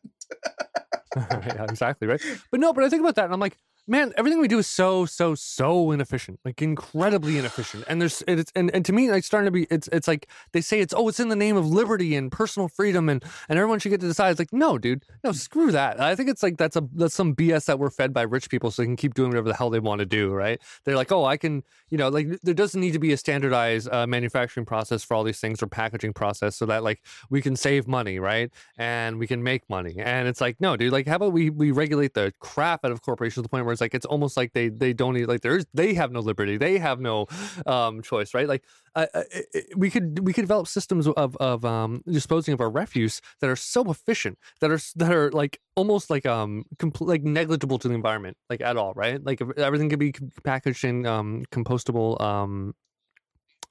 yeah, 1.17 1.65
exactly 1.65 2.09
right. 2.09 2.21
But 2.51 2.61
no, 2.61 2.73
but 2.73 2.85
I 2.85 2.89
think 2.89 3.01
about 3.01 3.17
that 3.17 3.27
and 3.27 3.35
I'm 3.35 3.41
like, 3.41 3.57
man, 3.87 4.13
everything 4.17 4.41
we 4.41 4.49
do 4.49 4.59
is 4.59 4.67
so, 4.67 5.05
so, 5.07 5.35
so 5.35 5.91
inefficient, 5.91 6.41
like 6.45 6.63
incredibly 6.63 7.39
inefficient. 7.39 7.85
And 7.89 8.01
there's, 8.01 8.23
it's, 8.27 8.53
and, 8.55 8.71
and 8.75 8.85
to 8.85 8.93
me, 8.93 9.09
it's 9.09 9.27
starting 9.27 9.47
to 9.47 9.51
be, 9.51 9.67
it's, 9.71 9.89
it's 9.89 10.07
like 10.07 10.29
they 10.53 10.61
say 10.61 10.81
it's, 10.81 10.95
oh, 10.97 11.09
it's 11.09 11.21
in 11.21 11.29
the 11.29 11.37
name 11.37 11.57
of 11.57 11.67
liberty 11.67 12.15
and 12.15 12.31
personal 12.31 12.69
freedom, 12.69 13.09
and 13.09 13.25
and 13.49 13.59
everyone 13.59 13.79
should 13.79 13.91
get 13.91 14.01
to 14.01 14.07
decide. 14.07 14.31
It's 14.31 14.39
like, 14.39 14.53
no, 14.53 14.79
dude, 14.79 15.05
no, 15.25 15.33
screw 15.33 15.73
that. 15.73 16.01
I 16.01 16.15
think 16.15 16.29
it's 16.29 16.43
like 16.43 16.57
that's 16.57 16.77
a 16.77 16.89
that's 16.95 17.15
some 17.15 17.35
BS 17.35 17.67
that 17.67 17.79
we're 17.79 17.91
fed 17.91 18.13
by 18.13 18.23
rich 18.23 18.51
people, 18.51 18.71
so 18.71 18.83
they 18.83 18.87
can 18.87 18.97
keep 18.97 19.15
doing 19.15 19.31
whatever 19.31 19.49
the 19.49 19.55
hell 19.55 19.71
they 19.71 19.81
want 19.81 20.01
to 20.01 20.07
do, 20.07 20.33
right? 20.33 20.61
They're 20.85 20.97
like, 20.97 21.13
oh, 21.13 21.25
I 21.25 21.37
can, 21.37 21.63
you 21.91 21.99
know, 21.99 22.09
like 22.09 22.41
there 22.43 22.55
doesn't 22.55 22.81
need 22.81 22.93
to 22.93 22.99
be 22.99 23.13
a 23.13 23.17
standardized 23.17 23.89
uh, 23.93 24.07
manufacturing 24.07 24.67
process 24.67 25.03
for 25.03 25.15
all 25.15 25.25
these 25.25 25.41
things 25.41 25.63
or 25.63 25.67
packaging 25.67 26.13
process, 26.13 26.57
so 26.57 26.67
that 26.67 26.83
like 26.83 27.03
we 27.31 27.43
can 27.43 27.57
save 27.57 27.87
money, 27.89 28.19
right? 28.19 28.51
And 28.79 29.19
we 29.19 29.27
can 29.27 29.43
make 29.43 29.69
money. 29.69 29.97
And 29.99 30.29
it's 30.29 30.41
like, 30.41 30.61
no, 30.61 30.77
dude, 30.77 30.93
like 30.93 31.07
how 31.07 31.17
about 31.17 31.33
we 31.33 31.51
we 31.51 31.71
regulate 31.71 32.15
the 32.15 32.33
crap 32.41 32.85
out 32.85 32.93
of 32.93 33.03
corporations 33.03 33.35
to 33.35 33.43
the 33.43 33.49
point 33.49 33.65
where 33.65 33.72
it's 33.73 33.81
like 33.81 33.95
it's 33.95 34.07
almost 34.07 34.37
like 34.37 34.53
they 34.53 34.69
they 34.69 34.93
don't 34.93 35.15
need 35.15 35.27
like 35.27 35.41
there's 35.41 35.65
they 35.75 35.95
have 35.95 36.13
no 36.13 36.21
liberty, 36.21 36.57
they 36.57 36.79
have 36.79 37.01
no 37.01 37.27
um 37.67 38.03
choice, 38.03 38.35
right? 38.35 38.49
Like 38.49 38.65
uh, 38.95 39.07
uh, 39.15 39.23
it- 39.33 39.67
we 39.77 39.91
could 39.91 40.21
we 40.27 40.33
could 40.33 40.43
develop 40.43 40.67
systems 40.69 41.07
of 41.09 41.37
of 41.37 41.65
um 41.65 42.03
disposing 42.07 42.55
of 42.55 42.61
our 42.61 42.71
refuse 42.71 43.21
that 43.41 43.49
are 43.51 43.57
so 43.57 43.91
efficient 43.91 44.39
that 44.61 44.71
are 44.71 44.81
that 44.97 45.13
are 45.13 45.31
like 45.33 45.59
almost 45.77 46.11
like 46.11 46.27
um 46.27 46.65
compl- 46.77 47.07
like 47.07 47.23
negligible 47.23 47.79
to 47.79 47.89
the 47.89 47.95
environment 47.95 48.37
like 48.51 48.61
at 48.61 48.77
all, 48.77 48.93
right? 48.95 49.23
Like 49.25 49.41
everything 49.57 49.89
could 49.89 49.99
be 49.99 50.13
packaged 50.45 50.85
in 50.85 51.07
um 51.07 51.45
compostable 51.53 52.21
um 52.21 52.75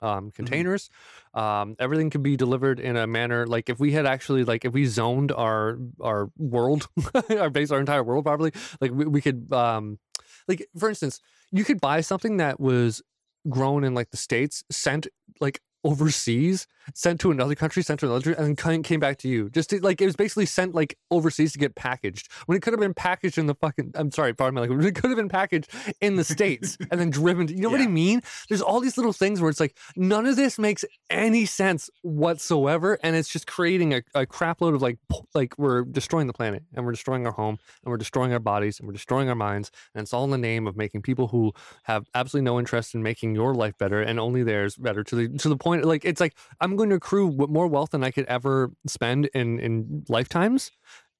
um, 0.01 0.31
containers. 0.31 0.89
Um, 1.33 1.75
everything 1.79 2.09
could 2.09 2.23
be 2.23 2.35
delivered 2.35 2.79
in 2.79 2.97
a 2.97 3.07
manner 3.07 3.47
like 3.47 3.69
if 3.69 3.79
we 3.79 3.91
had 3.91 4.05
actually 4.05 4.43
like 4.43 4.65
if 4.65 4.73
we 4.73 4.85
zoned 4.85 5.31
our 5.31 5.77
our 6.01 6.29
world, 6.37 6.87
our 7.29 7.49
base, 7.49 7.71
our 7.71 7.79
entire 7.79 8.03
world 8.03 8.25
properly, 8.25 8.51
like 8.79 8.91
we, 8.91 9.05
we 9.05 9.21
could 9.21 9.51
um, 9.53 9.99
like 10.47 10.67
for 10.77 10.89
instance, 10.89 11.19
you 11.51 11.63
could 11.63 11.79
buy 11.79 12.01
something 12.01 12.37
that 12.37 12.59
was 12.59 13.01
grown 13.49 13.83
in 13.83 13.93
like 13.93 14.11
the 14.11 14.17
states, 14.17 14.63
sent 14.69 15.07
like 15.39 15.61
overseas, 15.83 16.67
sent 16.93 17.19
to 17.21 17.31
another 17.31 17.55
country, 17.55 17.83
sent 17.83 17.99
to 17.99 18.05
another, 18.05 18.21
country, 18.21 18.35
and 18.37 18.57
then 18.57 18.83
came- 18.83 18.99
back 18.99 19.17
to 19.17 19.27
you. 19.27 19.49
Just 19.49 19.71
to, 19.71 19.79
like 19.79 20.01
it 20.01 20.05
was 20.05 20.15
basically 20.15 20.45
sent 20.45 20.75
like 20.75 20.97
overseas 21.09 21.53
to 21.53 21.59
get 21.59 21.75
packaged 21.75 22.31
when 22.45 22.55
it 22.55 22.61
could 22.61 22.73
have 22.73 22.79
been 22.79 22.93
packaged 22.93 23.37
in 23.37 23.47
the 23.47 23.55
fucking. 23.55 23.91
I'm 23.95 24.11
sorry, 24.11 24.33
pardon 24.33 24.55
my 24.55 24.61
language. 24.61 24.85
It 24.85 24.95
could 24.95 25.09
have 25.09 25.17
been 25.17 25.29
packaged 25.29 25.71
in 26.01 26.15
the 26.15 26.23
states 26.23 26.77
and 26.91 26.99
then 26.99 27.09
driven. 27.09 27.47
To, 27.47 27.55
you 27.55 27.61
know 27.61 27.69
what 27.69 27.81
I 27.81 27.87
mean? 27.87 28.21
There's 28.49 28.61
all 28.61 28.79
these 28.79 28.97
little 28.97 29.13
things 29.13 29.41
where 29.41 29.49
it's 29.49 29.59
like 29.59 29.77
none 29.95 30.25
of 30.25 30.35
this 30.35 30.59
makes 30.59 30.85
any 31.09 31.45
sense 31.45 31.89
whatsoever, 32.01 32.99
and 33.03 33.15
it's 33.15 33.29
just 33.29 33.47
creating 33.47 33.93
a, 33.93 34.01
a 34.13 34.25
crap 34.25 34.61
load 34.61 34.75
of 34.75 34.81
like 34.81 34.99
like 35.33 35.57
we're 35.57 35.83
destroying 35.83 36.27
the 36.27 36.33
planet 36.33 36.63
and 36.73 36.85
we're 36.85 36.91
destroying 36.91 37.25
our 37.25 37.33
home 37.33 37.57
and 37.83 37.91
we're 37.91 37.97
destroying 37.97 38.33
our 38.33 38.39
bodies 38.39 38.79
and 38.79 38.87
we're 38.87 38.93
destroying 38.93 39.29
our 39.29 39.35
minds, 39.35 39.71
and 39.95 40.03
it's 40.03 40.13
all 40.13 40.25
in 40.25 40.31
the 40.31 40.37
name 40.37 40.67
of 40.67 40.75
making 40.75 41.01
people 41.01 41.27
who 41.29 41.53
have 41.83 42.05
absolutely 42.13 42.45
no 42.45 42.59
interest 42.59 42.93
in 42.93 43.01
making 43.01 43.33
your 43.33 43.53
life 43.55 43.77
better 43.77 44.01
and 44.01 44.19
only 44.19 44.43
theirs 44.43 44.75
better 44.75 45.03
to 45.03 45.15
the 45.15 45.37
to 45.37 45.49
the 45.49 45.57
point 45.57 45.70
like 45.79 46.05
it's 46.05 46.19
like 46.21 46.35
I'm 46.59 46.75
going 46.75 46.89
to 46.89 46.95
accrue 46.97 47.31
more 47.31 47.67
wealth 47.67 47.91
than 47.91 48.03
I 48.03 48.11
could 48.11 48.25
ever 48.25 48.71
spend 48.87 49.27
in 49.33 49.59
in 49.59 50.05
lifetimes, 50.09 50.71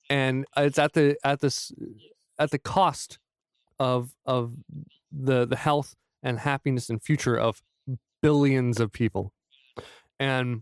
and 0.10 0.46
it's 0.58 0.78
at 0.80 0.94
the 0.94 1.16
at 1.24 1.40
this 1.40 1.72
at 2.38 2.52
the 2.52 2.60
cost 2.60 3.20
of 3.80 4.14
of 4.26 4.54
the 5.12 5.46
the 5.48 5.56
health 5.56 5.96
and 6.24 6.40
happiness 6.40 6.90
and 6.90 7.02
future 7.02 7.36
of 7.36 7.62
billions 8.22 8.80
of 8.80 8.92
people, 8.92 9.32
and 10.20 10.62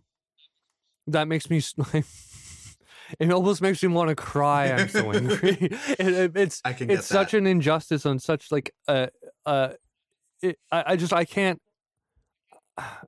that 1.07 1.27
makes 1.27 1.49
me. 1.49 1.57
s- 1.57 1.73
It 3.19 3.31
almost 3.31 3.59
makes 3.59 3.81
me 3.81 3.89
want 3.89 4.09
to 4.09 4.15
cry. 4.15 4.67
I'm 4.71 4.87
so 4.87 5.11
angry. 5.13 5.57
It- 5.59 5.99
it- 5.99 6.37
it's 6.37 6.61
I 6.63 6.73
can 6.73 6.87
get 6.87 6.99
it's 6.99 7.07
such 7.07 7.33
an 7.33 7.47
injustice 7.47 8.05
on 8.05 8.19
such 8.19 8.51
like 8.51 8.71
uh 8.87 9.07
uh 9.47 9.69
it, 10.43 10.59
I, 10.71 10.83
I 10.89 10.95
just 10.95 11.11
I 11.11 11.25
can't 11.25 11.59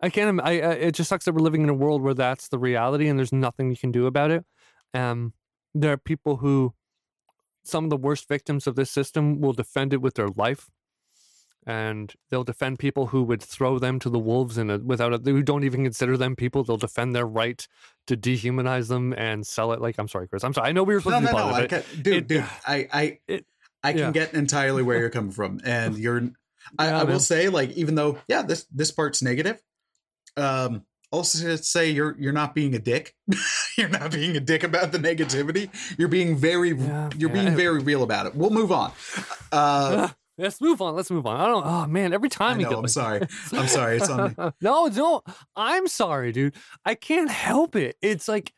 I 0.02 0.10
can't 0.10 0.39
I, 0.41 0.52
I 0.52 0.72
it 0.73 0.91
just 0.95 1.10
sucks 1.10 1.26
that 1.26 1.34
we're 1.34 1.41
living 1.41 1.61
in 1.64 1.69
a 1.69 1.73
world 1.73 2.02
where 2.02 2.14
that's 2.14 2.48
the 2.49 2.57
reality 2.60 3.07
and 3.07 3.18
there's 3.18 3.31
nothing 3.34 3.69
you 3.69 3.77
can 3.77 3.91
do 3.91 4.06
about 4.06 4.31
it 4.31 4.45
um 4.93 5.34
there 5.73 5.91
are 5.93 5.98
people 5.98 6.38
who 6.38 6.73
some 7.64 7.84
of 7.84 7.89
the 7.89 7.98
worst 7.98 8.27
victims 8.27 8.68
of 8.68 8.76
this 8.76 8.89
system 8.91 9.39
will 9.39 9.53
defend 9.53 9.93
it 9.93 10.02
with 10.02 10.15
their 10.15 10.30
life 10.30 10.69
and 11.68 12.15
they'll 12.30 12.43
defend 12.43 12.80
people 12.80 13.07
who 13.07 13.22
would 13.23 13.41
throw 13.41 13.77
them 13.77 13.99
to 13.99 14.10
the 14.10 14.18
wolves 14.18 14.57
and 14.57 14.84
without 14.88 15.14
a, 15.14 15.18
who 15.23 15.43
don't 15.43 15.64
even 15.64 15.84
consider 15.84 16.18
them 16.18 16.35
people 16.35 16.64
they'll 16.64 16.77
defend 16.77 17.15
their 17.15 17.27
right 17.27 17.68
to 18.07 18.18
dehumanize 18.18 18.88
them 18.89 19.14
and 19.14 19.45
sell 19.45 19.72
it 19.72 19.80
like 19.80 19.98
i'm 19.99 20.07
sorry 20.07 20.27
chris 20.27 20.43
i'm 20.43 20.53
sorry 20.53 20.69
i 20.69 20.72
know 20.72 20.84
we 20.84 20.95
were 20.95 21.02
No, 21.06 21.19
supposed 21.19 21.23
no, 21.26 21.30
to 21.30 21.35
be 21.35 21.39
no. 21.39 21.56
I 21.56 21.61
of 21.61 21.73
it 21.73 22.03
dude, 22.03 22.14
It- 22.15 22.27
dude. 22.27 22.45
I, 22.68 22.88
I, 22.91 23.19
it- 23.27 23.45
I 23.84 23.93
can 23.93 23.99
yeah. 23.99 24.11
get 24.11 24.34
entirely 24.35 24.84
where 24.84 24.99
you're 24.99 25.10
coming 25.10 25.31
from, 25.31 25.60
and 25.64 25.98
you're. 26.03 26.30
I, 26.77 26.88
Yeah, 26.88 27.01
I 27.01 27.03
will 27.03 27.19
say, 27.19 27.49
like, 27.49 27.71
even 27.71 27.95
though, 27.95 28.17
yeah, 28.27 28.41
this 28.41 28.65
this 28.71 28.91
part's 28.91 29.21
negative. 29.21 29.61
Um, 30.38 30.85
also 31.11 31.55
say 31.57 31.89
you're 31.91 32.15
you're 32.17 32.31
not 32.33 32.55
being 32.55 32.73
a 32.73 32.79
dick. 32.79 33.15
you're 33.77 33.89
not 33.89 34.11
being 34.11 34.38
a 34.38 34.39
dick 34.39 34.63
about 34.63 34.91
the 34.91 34.97
negativity. 34.99 35.69
You're 35.97 36.07
being 36.07 36.38
very, 36.38 36.71
Yeah, 36.71 37.09
you're 37.17 37.29
being 37.29 37.55
very 37.55 37.81
real 37.81 38.03
about 38.03 38.27
it. 38.27 38.35
We'll 38.35 38.49
move 38.49 38.71
on. 38.71 38.93
Uh, 39.51 40.09
let's 40.38 40.61
move 40.61 40.81
on 40.81 40.95
let's 40.95 41.11
move 41.11 41.27
on 41.27 41.39
i 41.39 41.45
don't 41.45 41.65
oh 41.67 41.85
man 41.85 42.13
every 42.13 42.29
time 42.29 42.57
we 42.57 42.63
know. 42.63 42.77
I'm 42.77 42.81
like 42.83 42.89
sorry. 42.89 43.21
I'm 43.51 43.67
sorry. 43.67 43.97
It's 43.97 44.09
on 44.09 44.29
me. 44.29 44.51
no, 44.61 44.88
no, 44.88 45.21
I'm 45.55 45.88
sorry, 45.88 46.31
dude. 46.31 46.55
I 46.85 46.95
can't 46.95 47.29
help 47.29 47.75
it. 47.75 47.97
It's 48.01 48.27
like 48.27 48.53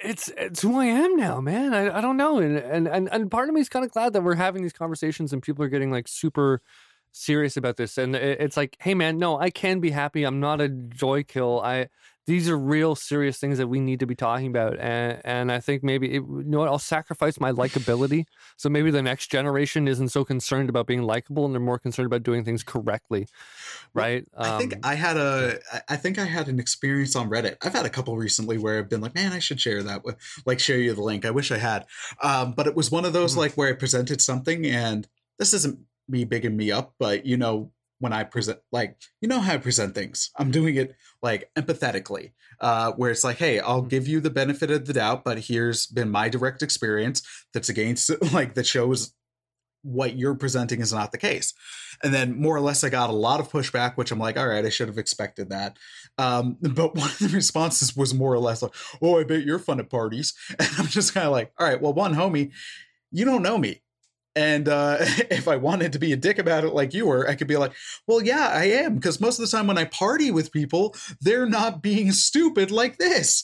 it's 0.00 0.28
it's 0.36 0.62
who 0.62 0.80
I 0.80 0.86
am 0.86 1.16
now, 1.16 1.40
man. 1.40 1.74
I, 1.74 1.98
I 1.98 2.00
don't 2.00 2.16
know, 2.16 2.38
and 2.38 2.56
and 2.56 2.88
and 2.88 3.08
and 3.12 3.30
part 3.30 3.48
of 3.48 3.54
me 3.54 3.60
is 3.60 3.68
kind 3.68 3.84
of 3.84 3.90
glad 3.90 4.12
that 4.14 4.22
we're 4.22 4.34
having 4.34 4.62
these 4.62 4.72
conversations 4.72 5.32
and 5.32 5.42
people 5.42 5.64
are 5.64 5.68
getting 5.68 5.90
like 5.90 6.08
super 6.08 6.62
serious 7.12 7.56
about 7.56 7.76
this 7.76 7.98
and 7.98 8.14
it's 8.14 8.56
like 8.56 8.76
hey 8.80 8.94
man 8.94 9.18
no 9.18 9.38
i 9.38 9.50
can 9.50 9.80
be 9.80 9.90
happy 9.90 10.24
i'm 10.24 10.40
not 10.40 10.60
a 10.60 10.68
joy 10.68 11.22
kill 11.22 11.60
i 11.60 11.88
these 12.26 12.48
are 12.48 12.56
real 12.56 12.94
serious 12.94 13.38
things 13.38 13.58
that 13.58 13.66
we 13.66 13.80
need 13.80 13.98
to 13.98 14.06
be 14.06 14.14
talking 14.14 14.46
about 14.46 14.78
and 14.78 15.20
and 15.24 15.50
i 15.50 15.58
think 15.58 15.82
maybe 15.82 16.08
it, 16.08 16.22
you 16.22 16.44
know 16.46 16.60
what 16.60 16.68
i'll 16.68 16.78
sacrifice 16.78 17.40
my 17.40 17.50
likability 17.50 18.24
so 18.56 18.68
maybe 18.68 18.90
the 18.92 19.02
next 19.02 19.32
generation 19.32 19.88
isn't 19.88 20.10
so 20.10 20.24
concerned 20.24 20.68
about 20.68 20.86
being 20.86 21.02
likable 21.02 21.44
and 21.44 21.52
they're 21.52 21.60
more 21.60 21.78
concerned 21.78 22.06
about 22.06 22.22
doing 22.22 22.44
things 22.44 22.62
correctly 22.62 23.26
right 23.94 24.24
well, 24.38 24.54
i 24.54 24.58
think 24.58 24.74
um, 24.74 24.80
i 24.84 24.94
had 24.94 25.16
a 25.16 25.58
i 25.88 25.96
think 25.96 26.18
i 26.18 26.24
had 26.24 26.46
an 26.46 26.60
experience 26.60 27.16
on 27.16 27.28
reddit 27.28 27.56
i've 27.62 27.74
had 27.74 27.86
a 27.86 27.90
couple 27.90 28.16
recently 28.16 28.56
where 28.56 28.78
i've 28.78 28.88
been 28.88 29.00
like 29.00 29.14
man 29.14 29.32
i 29.32 29.40
should 29.40 29.60
share 29.60 29.82
that 29.82 30.04
with 30.04 30.16
like 30.46 30.60
share 30.60 30.78
you 30.78 30.94
the 30.94 31.02
link 31.02 31.24
i 31.24 31.30
wish 31.30 31.50
i 31.50 31.58
had 31.58 31.84
um, 32.22 32.52
but 32.52 32.68
it 32.68 32.76
was 32.76 32.92
one 32.92 33.04
of 33.04 33.12
those 33.12 33.32
mm-hmm. 33.32 33.40
like 33.40 33.54
where 33.54 33.68
i 33.68 33.72
presented 33.72 34.20
something 34.20 34.64
and 34.66 35.08
this 35.38 35.52
isn't 35.52 35.80
me 36.10 36.24
bigging 36.24 36.56
me 36.56 36.70
up, 36.70 36.94
but 36.98 37.24
you 37.24 37.36
know, 37.36 37.72
when 38.00 38.12
I 38.12 38.24
present, 38.24 38.58
like, 38.72 38.96
you 39.20 39.28
know 39.28 39.40
how 39.40 39.54
I 39.54 39.58
present 39.58 39.94
things. 39.94 40.30
I'm 40.36 40.50
doing 40.50 40.76
it 40.76 40.96
like 41.22 41.50
empathetically, 41.54 42.32
uh, 42.60 42.92
where 42.92 43.10
it's 43.10 43.24
like, 43.24 43.36
hey, 43.36 43.60
I'll 43.60 43.82
give 43.82 44.08
you 44.08 44.20
the 44.20 44.30
benefit 44.30 44.70
of 44.70 44.86
the 44.86 44.94
doubt, 44.94 45.22
but 45.22 45.38
here's 45.38 45.86
been 45.86 46.10
my 46.10 46.28
direct 46.30 46.62
experience 46.62 47.22
that's 47.52 47.68
against, 47.68 48.10
like, 48.32 48.54
that 48.54 48.66
shows 48.66 49.14
what 49.82 50.16
you're 50.16 50.34
presenting 50.34 50.80
is 50.80 50.92
not 50.92 51.12
the 51.12 51.18
case. 51.18 51.54
And 52.02 52.12
then 52.12 52.40
more 52.40 52.56
or 52.56 52.60
less, 52.60 52.84
I 52.84 52.88
got 52.88 53.10
a 53.10 53.14
lot 53.14 53.40
of 53.40 53.50
pushback, 53.50 53.96
which 53.96 54.10
I'm 54.10 54.18
like, 54.18 54.38
all 54.38 54.48
right, 54.48 54.64
I 54.64 54.70
should 54.70 54.88
have 54.88 54.98
expected 54.98 55.50
that. 55.50 55.76
Um, 56.18 56.56
but 56.62 56.94
one 56.94 57.10
of 57.10 57.18
the 57.18 57.28
responses 57.28 57.96
was 57.96 58.14
more 58.14 58.32
or 58.32 58.38
less 58.38 58.62
like, 58.62 58.74
oh, 59.02 59.20
I 59.20 59.24
bet 59.24 59.44
you're 59.44 59.58
fun 59.58 59.80
at 59.80 59.90
parties. 59.90 60.34
And 60.58 60.68
I'm 60.78 60.86
just 60.86 61.14
kind 61.14 61.26
of 61.26 61.32
like, 61.32 61.52
all 61.58 61.66
right, 61.66 61.80
well, 61.80 61.92
one, 61.92 62.14
homie, 62.14 62.52
you 63.10 63.24
don't 63.24 63.42
know 63.42 63.58
me. 63.58 63.82
And 64.36 64.68
uh, 64.68 64.96
if 65.00 65.48
I 65.48 65.56
wanted 65.56 65.92
to 65.92 65.98
be 65.98 66.12
a 66.12 66.16
dick 66.16 66.38
about 66.38 66.64
it 66.64 66.74
like 66.74 66.94
you 66.94 67.06
were, 67.06 67.28
I 67.28 67.34
could 67.34 67.48
be 67.48 67.56
like, 67.56 67.72
well, 68.06 68.22
yeah, 68.22 68.50
I 68.52 68.64
am. 68.64 68.96
Because 68.96 69.20
most 69.20 69.38
of 69.38 69.48
the 69.48 69.56
time 69.56 69.66
when 69.66 69.78
I 69.78 69.84
party 69.84 70.30
with 70.30 70.52
people, 70.52 70.94
they're 71.20 71.46
not 71.46 71.82
being 71.82 72.12
stupid 72.12 72.70
like 72.70 72.98
this. 72.98 73.42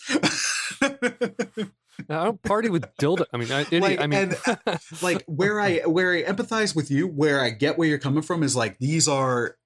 I 2.11 2.25
don't 2.25 2.43
party 2.43 2.69
with 2.69 2.87
dildo. 3.01 3.25
I 3.33 3.37
mean, 3.37 3.51
I, 3.51 3.67
like, 3.79 4.01
I 4.01 4.07
mean, 4.07 4.35
and, 4.47 4.81
like 5.03 5.25
where 5.27 5.61
I 5.61 5.79
where 5.81 6.13
I 6.13 6.23
empathize 6.23 6.77
with 6.77 6.91
you, 6.91 7.07
where 7.07 7.41
I 7.41 7.51
get 7.51 7.79
where 7.79 7.89
you're 7.89 7.99
coming 7.99 8.23
from 8.23 8.43
is 8.43 8.55
like 8.55 8.79
these 8.79 9.09
are. 9.09 9.57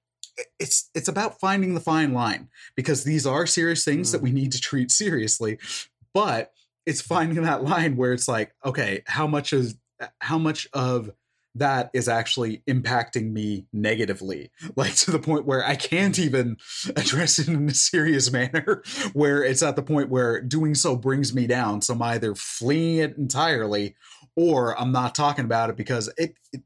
It's 0.57 0.89
it's 0.95 1.09
about 1.09 1.39
finding 1.39 1.73
the 1.73 1.81
fine 1.81 2.13
line 2.13 2.47
because 2.75 3.03
these 3.03 3.27
are 3.27 3.45
serious 3.45 3.83
things 3.83 4.09
mm. 4.09 4.11
that 4.13 4.21
we 4.21 4.31
need 4.31 4.53
to 4.53 4.61
treat 4.61 4.91
seriously, 4.91 5.59
but 6.13 6.51
it's 6.85 7.01
finding 7.01 7.43
that 7.43 7.63
line 7.63 7.95
where 7.95 8.13
it's 8.13 8.27
like, 8.27 8.53
okay, 8.65 9.03
how 9.07 9.27
much 9.27 9.53
is 9.53 9.75
how 10.19 10.37
much 10.37 10.67
of 10.73 11.11
that 11.53 11.89
is 11.93 12.07
actually 12.07 12.63
impacting 12.67 13.31
me 13.33 13.67
negatively 13.73 14.51
like 14.75 14.95
to 14.95 15.11
the 15.11 15.19
point 15.19 15.45
where 15.45 15.65
i 15.65 15.75
can't 15.75 16.15
mm. 16.15 16.23
even 16.23 16.57
address 16.95 17.39
it 17.39 17.47
in 17.47 17.67
a 17.67 17.73
serious 17.73 18.31
manner 18.33 18.81
where 19.13 19.43
it's 19.43 19.63
at 19.63 19.75
the 19.75 19.83
point 19.83 20.09
where 20.09 20.41
doing 20.41 20.73
so 20.73 20.95
brings 20.95 21.33
me 21.33 21.47
down 21.47 21.81
so 21.81 21.93
i'm 21.93 22.01
either 22.01 22.35
fleeing 22.35 22.99
it 22.99 23.17
entirely 23.17 23.95
or 24.35 24.79
i'm 24.79 24.91
not 24.91 25.13
talking 25.13 25.45
about 25.45 25.69
it 25.69 25.75
because 25.75 26.09
it, 26.17 26.35
it 26.53 26.61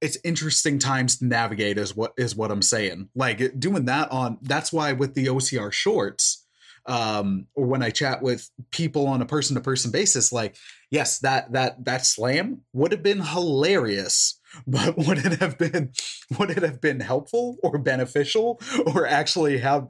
it's 0.00 0.18
interesting 0.22 0.78
times 0.78 1.16
to 1.16 1.24
navigate 1.24 1.78
is 1.78 1.96
what 1.96 2.12
is 2.18 2.36
what 2.36 2.50
i'm 2.50 2.60
saying. 2.60 3.08
Like 3.14 3.58
doing 3.58 3.86
that 3.86 4.12
on 4.12 4.36
that's 4.42 4.70
why 4.70 4.92
with 4.92 5.14
the 5.14 5.26
ocr 5.26 5.72
shorts 5.72 6.43
um, 6.86 7.46
or 7.54 7.66
when 7.66 7.82
I 7.82 7.90
chat 7.90 8.22
with 8.22 8.50
people 8.70 9.06
on 9.06 9.22
a 9.22 9.26
person 9.26 9.54
to 9.54 9.60
person 9.60 9.90
basis, 9.90 10.32
like, 10.32 10.56
yes, 10.90 11.18
that 11.20 11.52
that 11.52 11.84
that 11.84 12.06
slam 12.06 12.62
would 12.72 12.92
have 12.92 13.02
been 13.02 13.20
hilarious, 13.20 14.38
but 14.66 14.96
would 14.96 15.18
it 15.18 15.40
have 15.40 15.58
been 15.58 15.92
would 16.38 16.50
it 16.50 16.62
have 16.62 16.80
been 16.80 17.00
helpful 17.00 17.56
or 17.62 17.78
beneficial 17.78 18.60
or 18.86 19.06
actually 19.06 19.58
have 19.58 19.88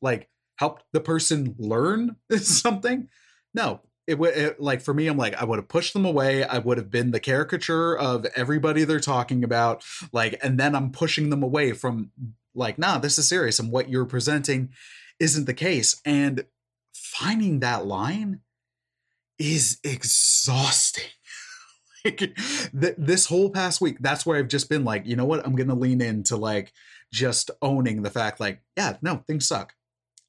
like 0.00 0.28
helped 0.56 0.84
the 0.92 1.00
person 1.00 1.54
learn 1.58 2.16
something? 2.38 3.08
No, 3.54 3.80
it 4.06 4.18
would 4.18 4.56
like 4.58 4.80
for 4.80 4.94
me 4.94 5.08
i'm 5.08 5.16
like 5.16 5.34
i 5.34 5.44
would 5.44 5.58
have 5.58 5.68
pushed 5.68 5.92
them 5.92 6.04
away 6.04 6.44
i 6.44 6.58
would 6.58 6.78
have 6.78 6.90
been 6.90 7.10
the 7.10 7.20
caricature 7.20 7.96
of 7.96 8.24
everybody 8.36 8.84
they're 8.84 9.00
talking 9.00 9.42
about 9.42 9.82
like 10.12 10.38
and 10.42 10.58
then 10.60 10.74
i'm 10.74 10.90
pushing 10.90 11.30
them 11.30 11.42
away 11.42 11.72
from 11.72 12.10
like 12.54 12.78
nah 12.78 12.98
this 12.98 13.18
is 13.18 13.28
serious 13.28 13.58
and 13.58 13.72
what 13.72 13.88
you're 13.88 14.04
presenting 14.04 14.70
isn't 15.20 15.46
the 15.46 15.54
case. 15.54 16.00
And 16.04 16.44
finding 16.94 17.60
that 17.60 17.86
line 17.86 18.40
is 19.38 19.78
exhausting. 19.84 21.04
like 22.04 22.18
th- 22.18 22.94
this 22.98 23.26
whole 23.26 23.50
past 23.50 23.80
week, 23.80 23.98
that's 24.00 24.24
where 24.24 24.38
I've 24.38 24.48
just 24.48 24.68
been 24.68 24.84
like, 24.84 25.06
you 25.06 25.16
know 25.16 25.24
what? 25.24 25.44
I'm 25.46 25.56
going 25.56 25.68
to 25.68 25.74
lean 25.74 26.00
into 26.00 26.36
like 26.36 26.72
just 27.12 27.50
owning 27.62 28.02
the 28.02 28.10
fact, 28.10 28.40
like, 28.40 28.60
yeah, 28.76 28.96
no, 29.02 29.22
things 29.26 29.48
suck. 29.48 29.72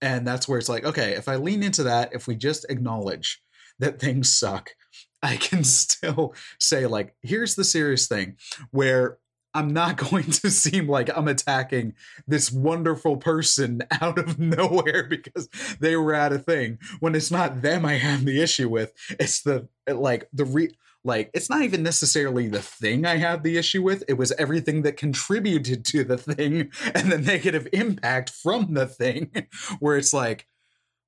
And 0.01 0.27
that's 0.27 0.47
where 0.47 0.59
it's 0.59 0.69
like, 0.69 0.85
okay, 0.85 1.13
if 1.13 1.27
I 1.27 1.35
lean 1.35 1.63
into 1.63 1.83
that, 1.83 2.13
if 2.13 2.27
we 2.27 2.35
just 2.35 2.65
acknowledge 2.69 3.41
that 3.79 3.99
things 3.99 4.31
suck, 4.31 4.71
I 5.23 5.37
can 5.37 5.63
still 5.63 6.35
say, 6.59 6.85
like, 6.85 7.15
here's 7.21 7.55
the 7.55 7.63
serious 7.63 8.07
thing 8.07 8.37
where 8.71 9.17
I'm 9.57 9.73
not 9.73 9.97
going 10.11 10.25
to 10.31 10.51
seem 10.51 10.87
like 10.87 11.09
I'm 11.15 11.27
attacking 11.27 11.95
this 12.27 12.51
wonderful 12.51 13.17
person 13.17 13.81
out 14.01 14.19
of 14.19 14.37
nowhere 14.37 15.03
because 15.03 15.49
they 15.79 15.95
were 15.95 16.13
at 16.13 16.31
a 16.31 16.39
thing 16.39 16.77
when 16.99 17.15
it's 17.15 17.31
not 17.31 17.63
them 17.63 17.83
I 17.85 17.93
have 17.93 18.23
the 18.23 18.41
issue 18.41 18.69
with. 18.69 18.93
It's 19.19 19.41
the 19.41 19.67
like 19.87 20.29
the 20.31 20.45
re 20.45 20.69
like 21.03 21.31
it's 21.33 21.49
not 21.49 21.63
even 21.63 21.81
necessarily 21.81 22.47
the 22.47 22.61
thing 22.61 23.05
I 23.05 23.17
had 23.17 23.43
the 23.43 23.57
issue 23.57 23.81
with. 23.81 24.03
It 24.07 24.17
was 24.17 24.31
everything 24.33 24.83
that 24.83 24.97
contributed 24.97 25.85
to 25.85 26.03
the 26.03 26.17
thing 26.17 26.71
and 26.93 27.11
the 27.11 27.17
negative 27.17 27.67
impact 27.73 28.29
from 28.29 28.75
the 28.75 28.85
thing 28.85 29.47
where 29.79 29.97
it's 29.97 30.13
like 30.13 30.47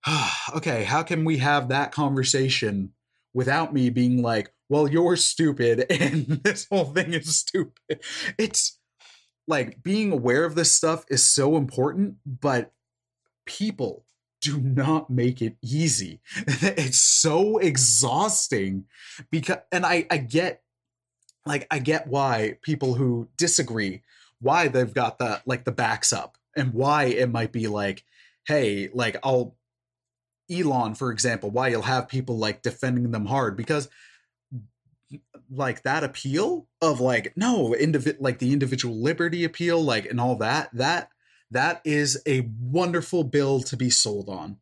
okay, 0.55 0.85
how 0.85 1.03
can 1.03 1.23
we 1.23 1.37
have 1.37 1.69
that 1.69 1.91
conversation 1.91 2.93
without 3.33 3.73
me 3.73 3.89
being 3.91 4.21
like, 4.23 4.51
well, 4.69 4.87
you're 4.87 5.15
stupid 5.15 5.85
and 5.91 6.25
this 6.43 6.67
whole 6.69 6.85
thing 6.85 7.13
is 7.13 7.37
stupid. 7.37 8.01
It's 8.37 8.79
like 9.47 9.83
being 9.83 10.11
aware 10.11 10.45
of 10.45 10.55
this 10.55 10.73
stuff 10.73 11.03
is 11.09 11.25
so 11.25 11.57
important, 11.57 12.15
but 12.25 12.71
people 13.45 14.05
do 14.41 14.59
not 14.59 15.09
make 15.09 15.41
it 15.41 15.57
easy. 15.61 16.21
it's 16.35 17.01
so 17.01 17.57
exhausting 17.57 18.85
because 19.31 19.57
and 19.71 19.85
I 19.85 20.05
I 20.09 20.17
get 20.17 20.61
like 21.45 21.67
I 21.71 21.79
get 21.79 22.07
why 22.07 22.57
people 22.61 22.93
who 22.93 23.27
disagree 23.37 24.03
why 24.39 24.67
they've 24.67 24.93
got 24.93 25.17
the 25.17 25.41
like 25.45 25.65
the 25.65 25.71
backs 25.71 26.13
up 26.13 26.37
and 26.55 26.73
why 26.73 27.05
it 27.05 27.29
might 27.29 27.51
be 27.51 27.67
like 27.67 28.03
hey 28.47 28.89
like 28.93 29.17
I'll 29.23 29.55
Elon 30.49 30.95
for 30.95 31.11
example 31.11 31.49
why 31.49 31.67
you'll 31.67 31.81
have 31.81 32.07
people 32.07 32.37
like 32.37 32.61
defending 32.61 33.11
them 33.11 33.25
hard 33.25 33.57
because 33.57 33.89
like 35.49 35.83
that 35.83 36.03
appeal 36.03 36.67
of 36.81 36.99
like 36.99 37.33
no 37.35 37.75
individ 37.79 38.17
like 38.19 38.37
the 38.39 38.53
individual 38.53 39.01
liberty 39.01 39.43
appeal 39.43 39.81
like 39.83 40.05
and 40.05 40.21
all 40.21 40.35
that 40.35 40.69
that 40.73 41.09
that 41.51 41.81
is 41.83 42.21
a 42.27 42.47
wonderful 42.61 43.23
bill 43.23 43.61
to 43.61 43.75
be 43.75 43.89
sold 43.89 44.29
on. 44.29 44.57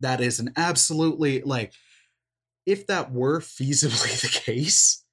That 0.00 0.20
is 0.20 0.40
an 0.40 0.52
absolutely 0.56 1.42
like 1.42 1.72
if 2.66 2.86
that 2.88 3.12
were 3.12 3.40
feasibly 3.40 4.20
the 4.22 4.28
case 4.28 5.04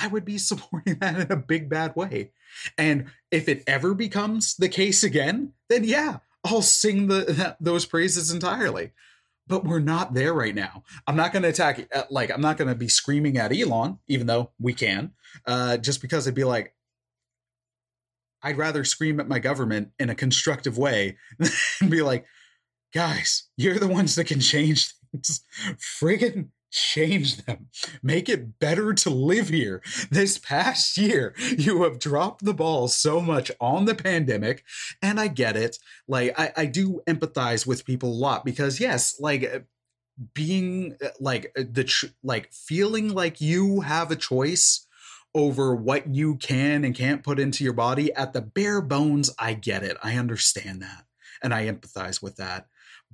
i 0.00 0.06
would 0.06 0.24
be 0.24 0.38
supporting 0.38 0.98
that 1.00 1.18
in 1.18 1.32
a 1.32 1.36
big 1.36 1.68
bad 1.68 1.96
way. 1.96 2.32
And 2.76 3.06
if 3.30 3.48
it 3.48 3.62
ever 3.66 3.94
becomes 3.94 4.56
the 4.56 4.68
case 4.68 5.04
again 5.04 5.52
then 5.68 5.84
yeah 5.84 6.18
i'll 6.44 6.62
sing 6.62 7.08
the 7.08 7.24
that, 7.28 7.56
those 7.60 7.84
praises 7.84 8.30
entirely 8.30 8.92
but 9.48 9.64
we're 9.64 9.80
not 9.80 10.14
there 10.14 10.32
right 10.32 10.54
now. 10.54 10.84
I'm 11.06 11.16
not 11.16 11.32
going 11.32 11.42
to 11.42 11.48
attack, 11.48 11.88
uh, 11.94 12.02
like, 12.10 12.30
I'm 12.30 12.40
not 12.40 12.58
going 12.58 12.68
to 12.68 12.74
be 12.74 12.88
screaming 12.88 13.38
at 13.38 13.52
Elon, 13.52 13.98
even 14.06 14.26
though 14.26 14.52
we 14.60 14.74
can, 14.74 15.12
uh, 15.46 15.78
just 15.78 16.02
because 16.02 16.26
it'd 16.26 16.34
be 16.34 16.44
like, 16.44 16.74
I'd 18.42 18.58
rather 18.58 18.84
scream 18.84 19.18
at 19.18 19.28
my 19.28 19.38
government 19.38 19.90
in 19.98 20.10
a 20.10 20.14
constructive 20.14 20.78
way 20.78 21.16
and 21.80 21.90
be 21.90 22.02
like, 22.02 22.26
guys, 22.94 23.48
you're 23.56 23.78
the 23.78 23.88
ones 23.88 24.14
that 24.14 24.26
can 24.26 24.40
change 24.40 24.92
things. 25.12 25.40
Friggin' 26.00 26.50
change 26.70 27.44
them. 27.44 27.68
Make 28.02 28.28
it 28.28 28.58
better 28.58 28.92
to 28.94 29.10
live 29.10 29.48
here. 29.48 29.82
This 30.10 30.38
past 30.38 30.96
year, 30.96 31.34
you 31.56 31.82
have 31.82 31.98
dropped 31.98 32.44
the 32.44 32.54
ball 32.54 32.88
so 32.88 33.20
much 33.20 33.50
on 33.60 33.84
the 33.84 33.94
pandemic, 33.94 34.64
and 35.02 35.18
I 35.20 35.28
get 35.28 35.56
it. 35.56 35.78
Like, 36.06 36.38
I, 36.38 36.52
I 36.56 36.66
do 36.66 37.00
empathize 37.06 37.66
with 37.66 37.84
people 37.84 38.10
a 38.10 38.14
lot 38.14 38.44
because, 38.44 38.80
yes, 38.80 39.18
like, 39.20 39.44
uh, 39.44 39.60
being 40.34 40.96
uh, 41.04 41.08
like 41.20 41.52
uh, 41.56 41.62
the 41.70 41.84
tr- 41.84 42.06
like 42.22 42.52
feeling 42.52 43.14
like 43.14 43.40
you 43.40 43.80
have 43.80 44.10
a 44.10 44.16
choice 44.16 44.86
over 45.34 45.74
what 45.74 46.12
you 46.12 46.36
can 46.36 46.84
and 46.84 46.94
can't 46.94 47.22
put 47.22 47.38
into 47.38 47.62
your 47.62 47.72
body 47.72 48.12
at 48.14 48.32
the 48.32 48.40
bare 48.40 48.80
bones 48.80 49.30
i 49.38 49.52
get 49.52 49.84
it 49.84 49.96
i 50.02 50.16
understand 50.16 50.82
that 50.82 51.04
and 51.42 51.54
i 51.54 51.66
empathize 51.66 52.20
with 52.22 52.36
that 52.36 52.66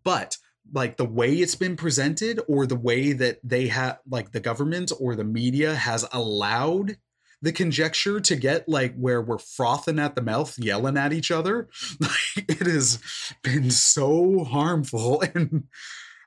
but 0.03 0.39
like 0.73 0.97
the 0.97 1.05
way 1.05 1.35
it's 1.35 1.55
been 1.55 1.77
presented 1.77 2.41
or 2.49 2.67
the 2.67 2.77
way 2.77 3.13
that 3.13 3.39
they 3.43 3.69
have 3.69 3.99
like 4.09 4.33
the 4.33 4.41
government 4.41 4.93
or 4.99 5.15
the 5.15 5.25
media 5.25 5.75
has 5.75 6.07
allowed 6.13 6.97
the 7.45 7.53
conjecture 7.53 8.21
to 8.21 8.37
get 8.37 8.69
like 8.69 8.95
where 8.97 9.21
we're 9.21 9.39
frothing 9.39 9.99
at 9.99 10.17
the 10.17 10.23
mouth, 10.23 10.59
yelling 10.59 10.97
at 10.97 11.13
each 11.13 11.31
other, 11.31 11.69
like, 12.01 12.49
it 12.49 12.67
has 12.67 12.99
been 13.43 13.71
so 13.71 14.45
harmful, 14.45 15.23
and 15.35 15.65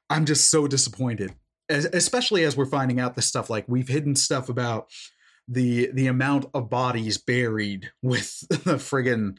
I'm 0.10 0.26
just 0.26 0.50
so 0.50 0.68
disappointed. 0.68 1.34
As, 1.70 1.86
especially 1.86 2.44
as 2.44 2.56
we're 2.56 2.66
finding 2.66 3.00
out 3.00 3.16
the 3.16 3.22
stuff 3.22 3.50
like 3.50 3.66
we've 3.68 3.90
hidden 3.90 4.16
stuff 4.16 4.48
about 4.48 4.90
the 5.50 5.90
the 5.92 6.08
amount 6.08 6.46
of 6.54 6.70
bodies 6.70 7.18
buried 7.18 7.92
with 8.02 8.40
the 8.50 8.76
friggin' 8.76 9.38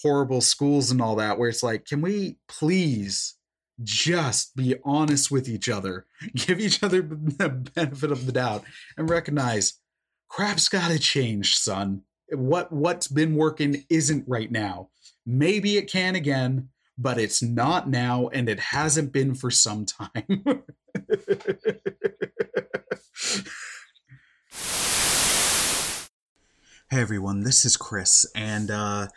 horrible 0.00 0.40
schools 0.40 0.90
and 0.90 1.02
all 1.02 1.16
that, 1.16 1.38
where 1.38 1.50
it's 1.50 1.62
like, 1.62 1.84
can 1.84 2.00
we 2.00 2.38
please 2.48 3.34
just 3.82 4.56
be 4.56 4.74
honest 4.84 5.30
with 5.30 5.48
each 5.48 5.68
other, 5.68 6.06
give 6.34 6.60
each 6.60 6.82
other 6.82 7.02
the 7.02 7.48
benefit 7.74 8.10
of 8.12 8.26
the 8.26 8.32
doubt, 8.32 8.64
and 8.96 9.08
recognize 9.08 9.74
crap's 10.28 10.68
got 10.68 10.88
to 10.90 10.98
change, 10.98 11.54
son. 11.56 12.02
What 12.30 12.72
what's 12.72 13.08
been 13.08 13.34
working 13.36 13.84
isn't 13.88 14.24
right 14.26 14.50
now. 14.50 14.90
Maybe 15.24 15.78
it 15.78 15.90
can 15.90 16.14
again, 16.14 16.68
but 16.96 17.18
it's 17.18 17.42
not 17.42 17.88
now, 17.88 18.28
and 18.28 18.48
it 18.48 18.60
hasn't 18.60 19.12
been 19.12 19.34
for 19.34 19.50
some 19.50 19.86
time. 19.86 20.24
hey 26.90 27.00
everyone, 27.00 27.44
this 27.44 27.64
is 27.64 27.76
Chris, 27.76 28.26
and 28.34 28.70
uh 28.70 29.08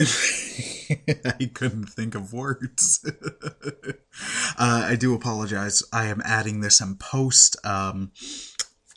I 0.00 1.50
couldn't 1.54 1.86
think 1.86 2.14
of 2.14 2.32
words. 2.32 3.04
uh, 4.58 4.86
I 4.88 4.96
do 4.96 5.14
apologize. 5.14 5.82
I 5.92 6.06
am 6.06 6.22
adding 6.24 6.60
this 6.60 6.80
in 6.80 6.96
post. 6.96 7.56
Um, 7.64 8.12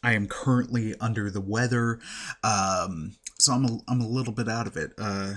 I 0.04 0.14
am 0.14 0.28
currently 0.28 0.94
under 1.00 1.32
the 1.32 1.42
weather, 1.42 2.00
um, 2.44 3.14
so 3.40 3.54
I'm 3.54 3.66
a, 3.66 3.80
I'm 3.88 4.02
a 4.02 4.08
little 4.08 4.34
bit 4.34 4.48
out 4.48 4.68
of 4.68 4.78
it. 4.78 4.92
Uh, 4.98 5.36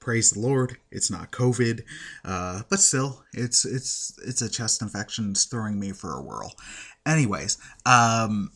praise 0.00 0.30
the 0.30 0.40
Lord, 0.40 0.78
it's 0.90 1.10
not 1.10 1.30
COVID, 1.30 1.82
uh, 2.24 2.62
but 2.70 2.80
still, 2.80 3.22
it's 3.34 3.64
it's 3.64 4.18
it's 4.24 4.40
a 4.40 4.48
chest 4.48 4.82
infection. 4.82 5.32
It's 5.32 5.44
throwing 5.44 5.78
me 5.78 5.92
for 5.92 6.14
a 6.14 6.22
whirl. 6.22 6.54
Anyways, 7.06 7.58
um, 7.84 8.50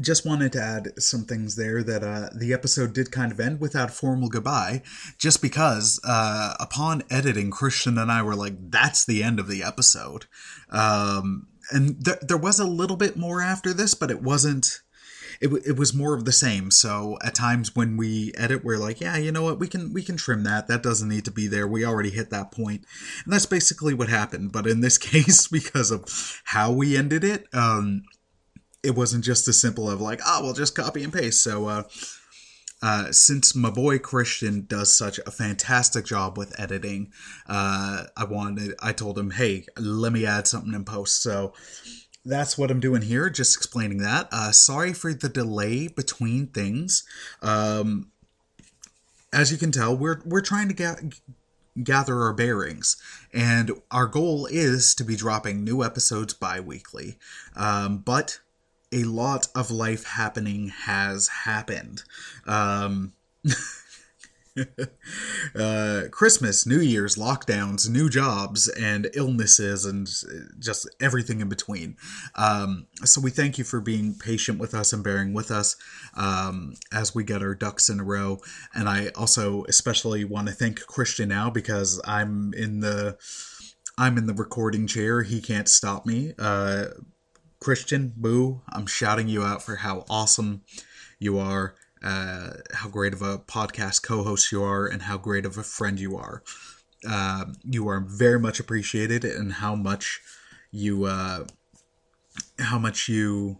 just 0.00 0.26
wanted 0.26 0.52
to 0.52 0.60
add 0.60 0.92
some 0.98 1.24
things 1.24 1.56
there 1.56 1.82
that 1.82 2.02
uh, 2.02 2.28
the 2.34 2.52
episode 2.52 2.92
did 2.92 3.10
kind 3.10 3.32
of 3.32 3.40
end 3.40 3.60
without 3.60 3.88
a 3.88 3.92
formal 3.92 4.28
goodbye, 4.28 4.82
just 5.18 5.40
because 5.40 5.98
uh, 6.04 6.54
upon 6.60 7.02
editing, 7.10 7.50
Christian 7.50 7.96
and 7.96 8.12
I 8.12 8.22
were 8.22 8.36
like, 8.36 8.54
"That's 8.70 9.04
the 9.04 9.22
end 9.22 9.40
of 9.40 9.48
the 9.48 9.62
episode," 9.62 10.26
um, 10.70 11.48
and 11.70 12.04
th- 12.04 12.18
there 12.20 12.36
was 12.36 12.60
a 12.60 12.66
little 12.66 12.96
bit 12.96 13.16
more 13.16 13.40
after 13.40 13.72
this, 13.72 13.94
but 13.94 14.10
it 14.10 14.22
wasn't. 14.22 14.82
It, 15.38 15.48
w- 15.48 15.62
it 15.66 15.76
was 15.76 15.92
more 15.92 16.14
of 16.14 16.24
the 16.24 16.32
same. 16.32 16.70
So 16.70 17.18
at 17.22 17.34
times 17.34 17.76
when 17.76 17.98
we 17.98 18.32
edit, 18.38 18.64
we're 18.64 18.78
like, 18.78 19.02
yeah, 19.02 19.18
you 19.18 19.30
know 19.30 19.42
what, 19.42 19.58
we 19.58 19.68
can 19.68 19.92
we 19.92 20.02
can 20.02 20.16
trim 20.16 20.44
that. 20.44 20.66
That 20.66 20.82
doesn't 20.82 21.10
need 21.10 21.26
to 21.26 21.30
be 21.30 21.46
there. 21.46 21.66
We 21.66 21.84
already 21.84 22.08
hit 22.08 22.30
that 22.30 22.50
point, 22.50 22.86
and 23.24 23.32
that's 23.32 23.46
basically 23.46 23.92
what 23.92 24.08
happened. 24.08 24.52
But 24.52 24.66
in 24.66 24.80
this 24.80 24.98
case, 25.12 25.48
because 25.48 25.90
of 25.90 26.42
how 26.44 26.72
we 26.72 26.96
ended 26.96 27.24
it, 27.24 27.46
um, 27.52 28.02
it 28.86 28.94
wasn't 28.94 29.24
just 29.24 29.48
as 29.48 29.60
simple 29.60 29.90
of 29.90 30.00
like, 30.00 30.20
oh, 30.24 30.42
we'll 30.42 30.52
just 30.52 30.76
copy 30.76 31.02
and 31.02 31.12
paste. 31.12 31.42
So, 31.42 31.66
uh, 31.66 31.82
uh, 32.82 33.10
since 33.10 33.54
my 33.54 33.70
boy 33.70 33.98
Christian 33.98 34.66
does 34.66 34.96
such 34.96 35.18
a 35.26 35.30
fantastic 35.30 36.04
job 36.04 36.36
with 36.38 36.58
editing, 36.60 37.10
uh, 37.48 38.04
I 38.16 38.24
wanted, 38.24 38.74
I 38.80 38.92
told 38.92 39.18
him, 39.18 39.30
hey, 39.30 39.66
let 39.78 40.12
me 40.12 40.26
add 40.26 40.46
something 40.46 40.74
in 40.74 40.84
post. 40.84 41.22
So 41.22 41.54
that's 42.24 42.58
what 42.58 42.70
I'm 42.70 42.80
doing 42.80 43.02
here, 43.02 43.30
just 43.30 43.56
explaining 43.56 43.98
that. 43.98 44.28
Uh, 44.30 44.52
sorry 44.52 44.92
for 44.92 45.14
the 45.14 45.28
delay 45.28 45.88
between 45.88 46.48
things. 46.48 47.04
Um, 47.42 48.10
as 49.32 49.50
you 49.50 49.58
can 49.58 49.72
tell, 49.72 49.96
we're 49.96 50.22
we're 50.24 50.40
trying 50.40 50.68
to 50.68 50.74
get 50.74 51.00
gather 51.82 52.22
our 52.22 52.32
bearings. 52.32 52.96
And 53.32 53.70
our 53.90 54.06
goal 54.06 54.46
is 54.46 54.94
to 54.96 55.04
be 55.04 55.16
dropping 55.16 55.62
new 55.62 55.82
episodes 55.82 56.34
bi 56.34 56.60
weekly. 56.60 57.18
Um, 57.54 57.98
but 57.98 58.40
a 58.92 59.04
lot 59.04 59.48
of 59.54 59.70
life 59.70 60.04
happening 60.04 60.68
has 60.68 61.28
happened. 61.28 62.02
Um, 62.46 63.12
uh, 65.54 66.02
Christmas, 66.10 66.66
New 66.66 66.80
Year's, 66.80 67.16
lockdowns, 67.16 67.88
new 67.88 68.08
jobs, 68.08 68.68
and 68.68 69.08
illnesses, 69.14 69.84
and 69.84 70.08
just 70.58 70.88
everything 71.00 71.40
in 71.40 71.48
between. 71.48 71.96
Um, 72.34 72.86
so 73.04 73.20
we 73.20 73.30
thank 73.30 73.58
you 73.58 73.64
for 73.64 73.80
being 73.80 74.14
patient 74.14 74.58
with 74.58 74.74
us 74.74 74.92
and 74.92 75.04
bearing 75.04 75.34
with 75.34 75.50
us 75.50 75.76
um, 76.16 76.74
as 76.92 77.14
we 77.14 77.24
get 77.24 77.42
our 77.42 77.54
ducks 77.54 77.88
in 77.88 78.00
a 78.00 78.04
row. 78.04 78.40
And 78.74 78.88
I 78.88 79.08
also 79.14 79.64
especially 79.64 80.24
want 80.24 80.48
to 80.48 80.54
thank 80.54 80.80
Christian 80.86 81.28
now 81.28 81.50
because 81.50 82.00
I'm 82.04 82.54
in 82.54 82.80
the 82.80 83.18
I'm 83.98 84.18
in 84.18 84.26
the 84.26 84.34
recording 84.34 84.86
chair. 84.86 85.22
He 85.22 85.40
can't 85.40 85.68
stop 85.68 86.04
me. 86.04 86.34
Uh, 86.38 86.88
Christian, 87.60 88.12
boo, 88.16 88.62
I'm 88.68 88.86
shouting 88.86 89.28
you 89.28 89.42
out 89.42 89.62
for 89.62 89.76
how 89.76 90.04
awesome 90.08 90.62
you 91.18 91.38
are, 91.38 91.74
uh, 92.02 92.50
how 92.74 92.88
great 92.88 93.12
of 93.12 93.22
a 93.22 93.38
podcast 93.38 94.02
co 94.02 94.22
host 94.22 94.52
you 94.52 94.62
are, 94.62 94.86
and 94.86 95.02
how 95.02 95.16
great 95.18 95.46
of 95.46 95.56
a 95.56 95.62
friend 95.62 95.98
you 95.98 96.16
are. 96.16 96.42
Uh, 97.08 97.46
you 97.64 97.88
are 97.88 98.00
very 98.00 98.38
much 98.38 98.60
appreciated, 98.60 99.24
and 99.24 99.54
how 99.54 99.74
much 99.74 100.20
you 100.70 101.04
uh, 101.04 101.44
how 102.58 102.78
much 102.78 103.08
you 103.08 103.58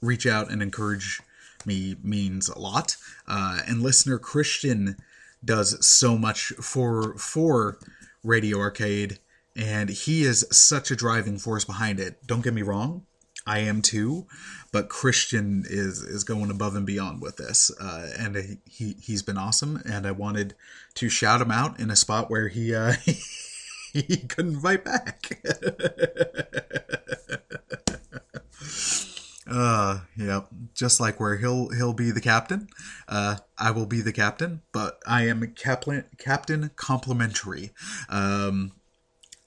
reach 0.00 0.26
out 0.26 0.50
and 0.50 0.62
encourage 0.62 1.20
me 1.64 1.96
means 2.02 2.48
a 2.48 2.58
lot. 2.58 2.96
Uh, 3.26 3.60
and 3.66 3.82
listener 3.82 4.18
Christian 4.18 4.96
does 5.44 5.84
so 5.86 6.18
much 6.18 6.52
for 6.60 7.16
for 7.16 7.78
Radio 8.22 8.58
Arcade 8.58 9.18
and 9.58 9.90
he 9.90 10.22
is 10.22 10.46
such 10.50 10.90
a 10.90 10.96
driving 10.96 11.38
force 11.38 11.64
behind 11.64 11.98
it. 11.98 12.26
Don't 12.26 12.42
get 12.42 12.54
me 12.54 12.62
wrong, 12.62 13.04
I 13.46 13.60
am 13.60 13.82
too, 13.82 14.26
but 14.72 14.88
Christian 14.88 15.64
is 15.66 16.02
is 16.02 16.22
going 16.22 16.50
above 16.50 16.76
and 16.76 16.86
beyond 16.86 17.22
with 17.22 17.36
this, 17.36 17.70
uh, 17.80 18.10
and 18.18 18.58
he 18.64 18.94
he's 19.00 19.22
been 19.22 19.38
awesome. 19.38 19.82
And 19.84 20.06
I 20.06 20.12
wanted 20.12 20.54
to 20.94 21.08
shout 21.08 21.40
him 21.40 21.50
out 21.50 21.80
in 21.80 21.90
a 21.90 21.96
spot 21.96 22.30
where 22.30 22.48
he 22.48 22.74
uh, 22.74 22.92
he 23.92 24.18
couldn't 24.28 24.60
fight 24.60 24.84
back. 24.84 25.42
Uh, 29.50 30.00
yeah, 30.14 30.42
just 30.74 31.00
like 31.00 31.18
where 31.18 31.38
he'll 31.38 31.70
he'll 31.70 31.94
be 31.94 32.10
the 32.10 32.20
captain, 32.20 32.68
uh, 33.08 33.36
I 33.56 33.70
will 33.70 33.86
be 33.86 34.02
the 34.02 34.12
captain, 34.12 34.60
but 34.72 35.00
I 35.06 35.26
am 35.26 35.54
captain 35.56 36.04
captain 36.18 36.70
complimentary. 36.76 37.70
Um, 38.10 38.72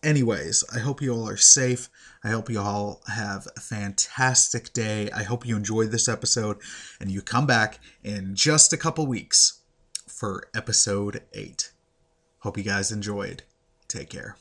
anyways, 0.04 0.64
I 0.74 0.80
hope 0.80 1.02
you 1.02 1.14
all 1.14 1.28
are 1.28 1.38
safe. 1.38 1.90
I 2.24 2.30
hope 2.30 2.50
you 2.50 2.60
all 2.60 3.02
have 3.08 3.48
a 3.56 3.60
fantastic 3.60 4.74
day. 4.74 5.10
I 5.12 5.24
hope 5.24 5.46
you 5.46 5.56
enjoyed 5.56 5.92
this 5.92 6.08
episode 6.08 6.58
and 7.00 7.12
you 7.12 7.22
come 7.22 7.48
back 7.48 7.80
in 8.04 8.36
just 8.36 8.74
a 8.74 8.78
couple 8.78 9.06
weeks 9.08 9.62
for 10.08 10.50
episode 10.54 11.24
8. 11.34 11.72
Hope 12.40 12.58
you 12.58 12.64
guys 12.64 12.92
enjoyed. 12.92 13.44
Take 13.88 14.10
care. 14.10 14.38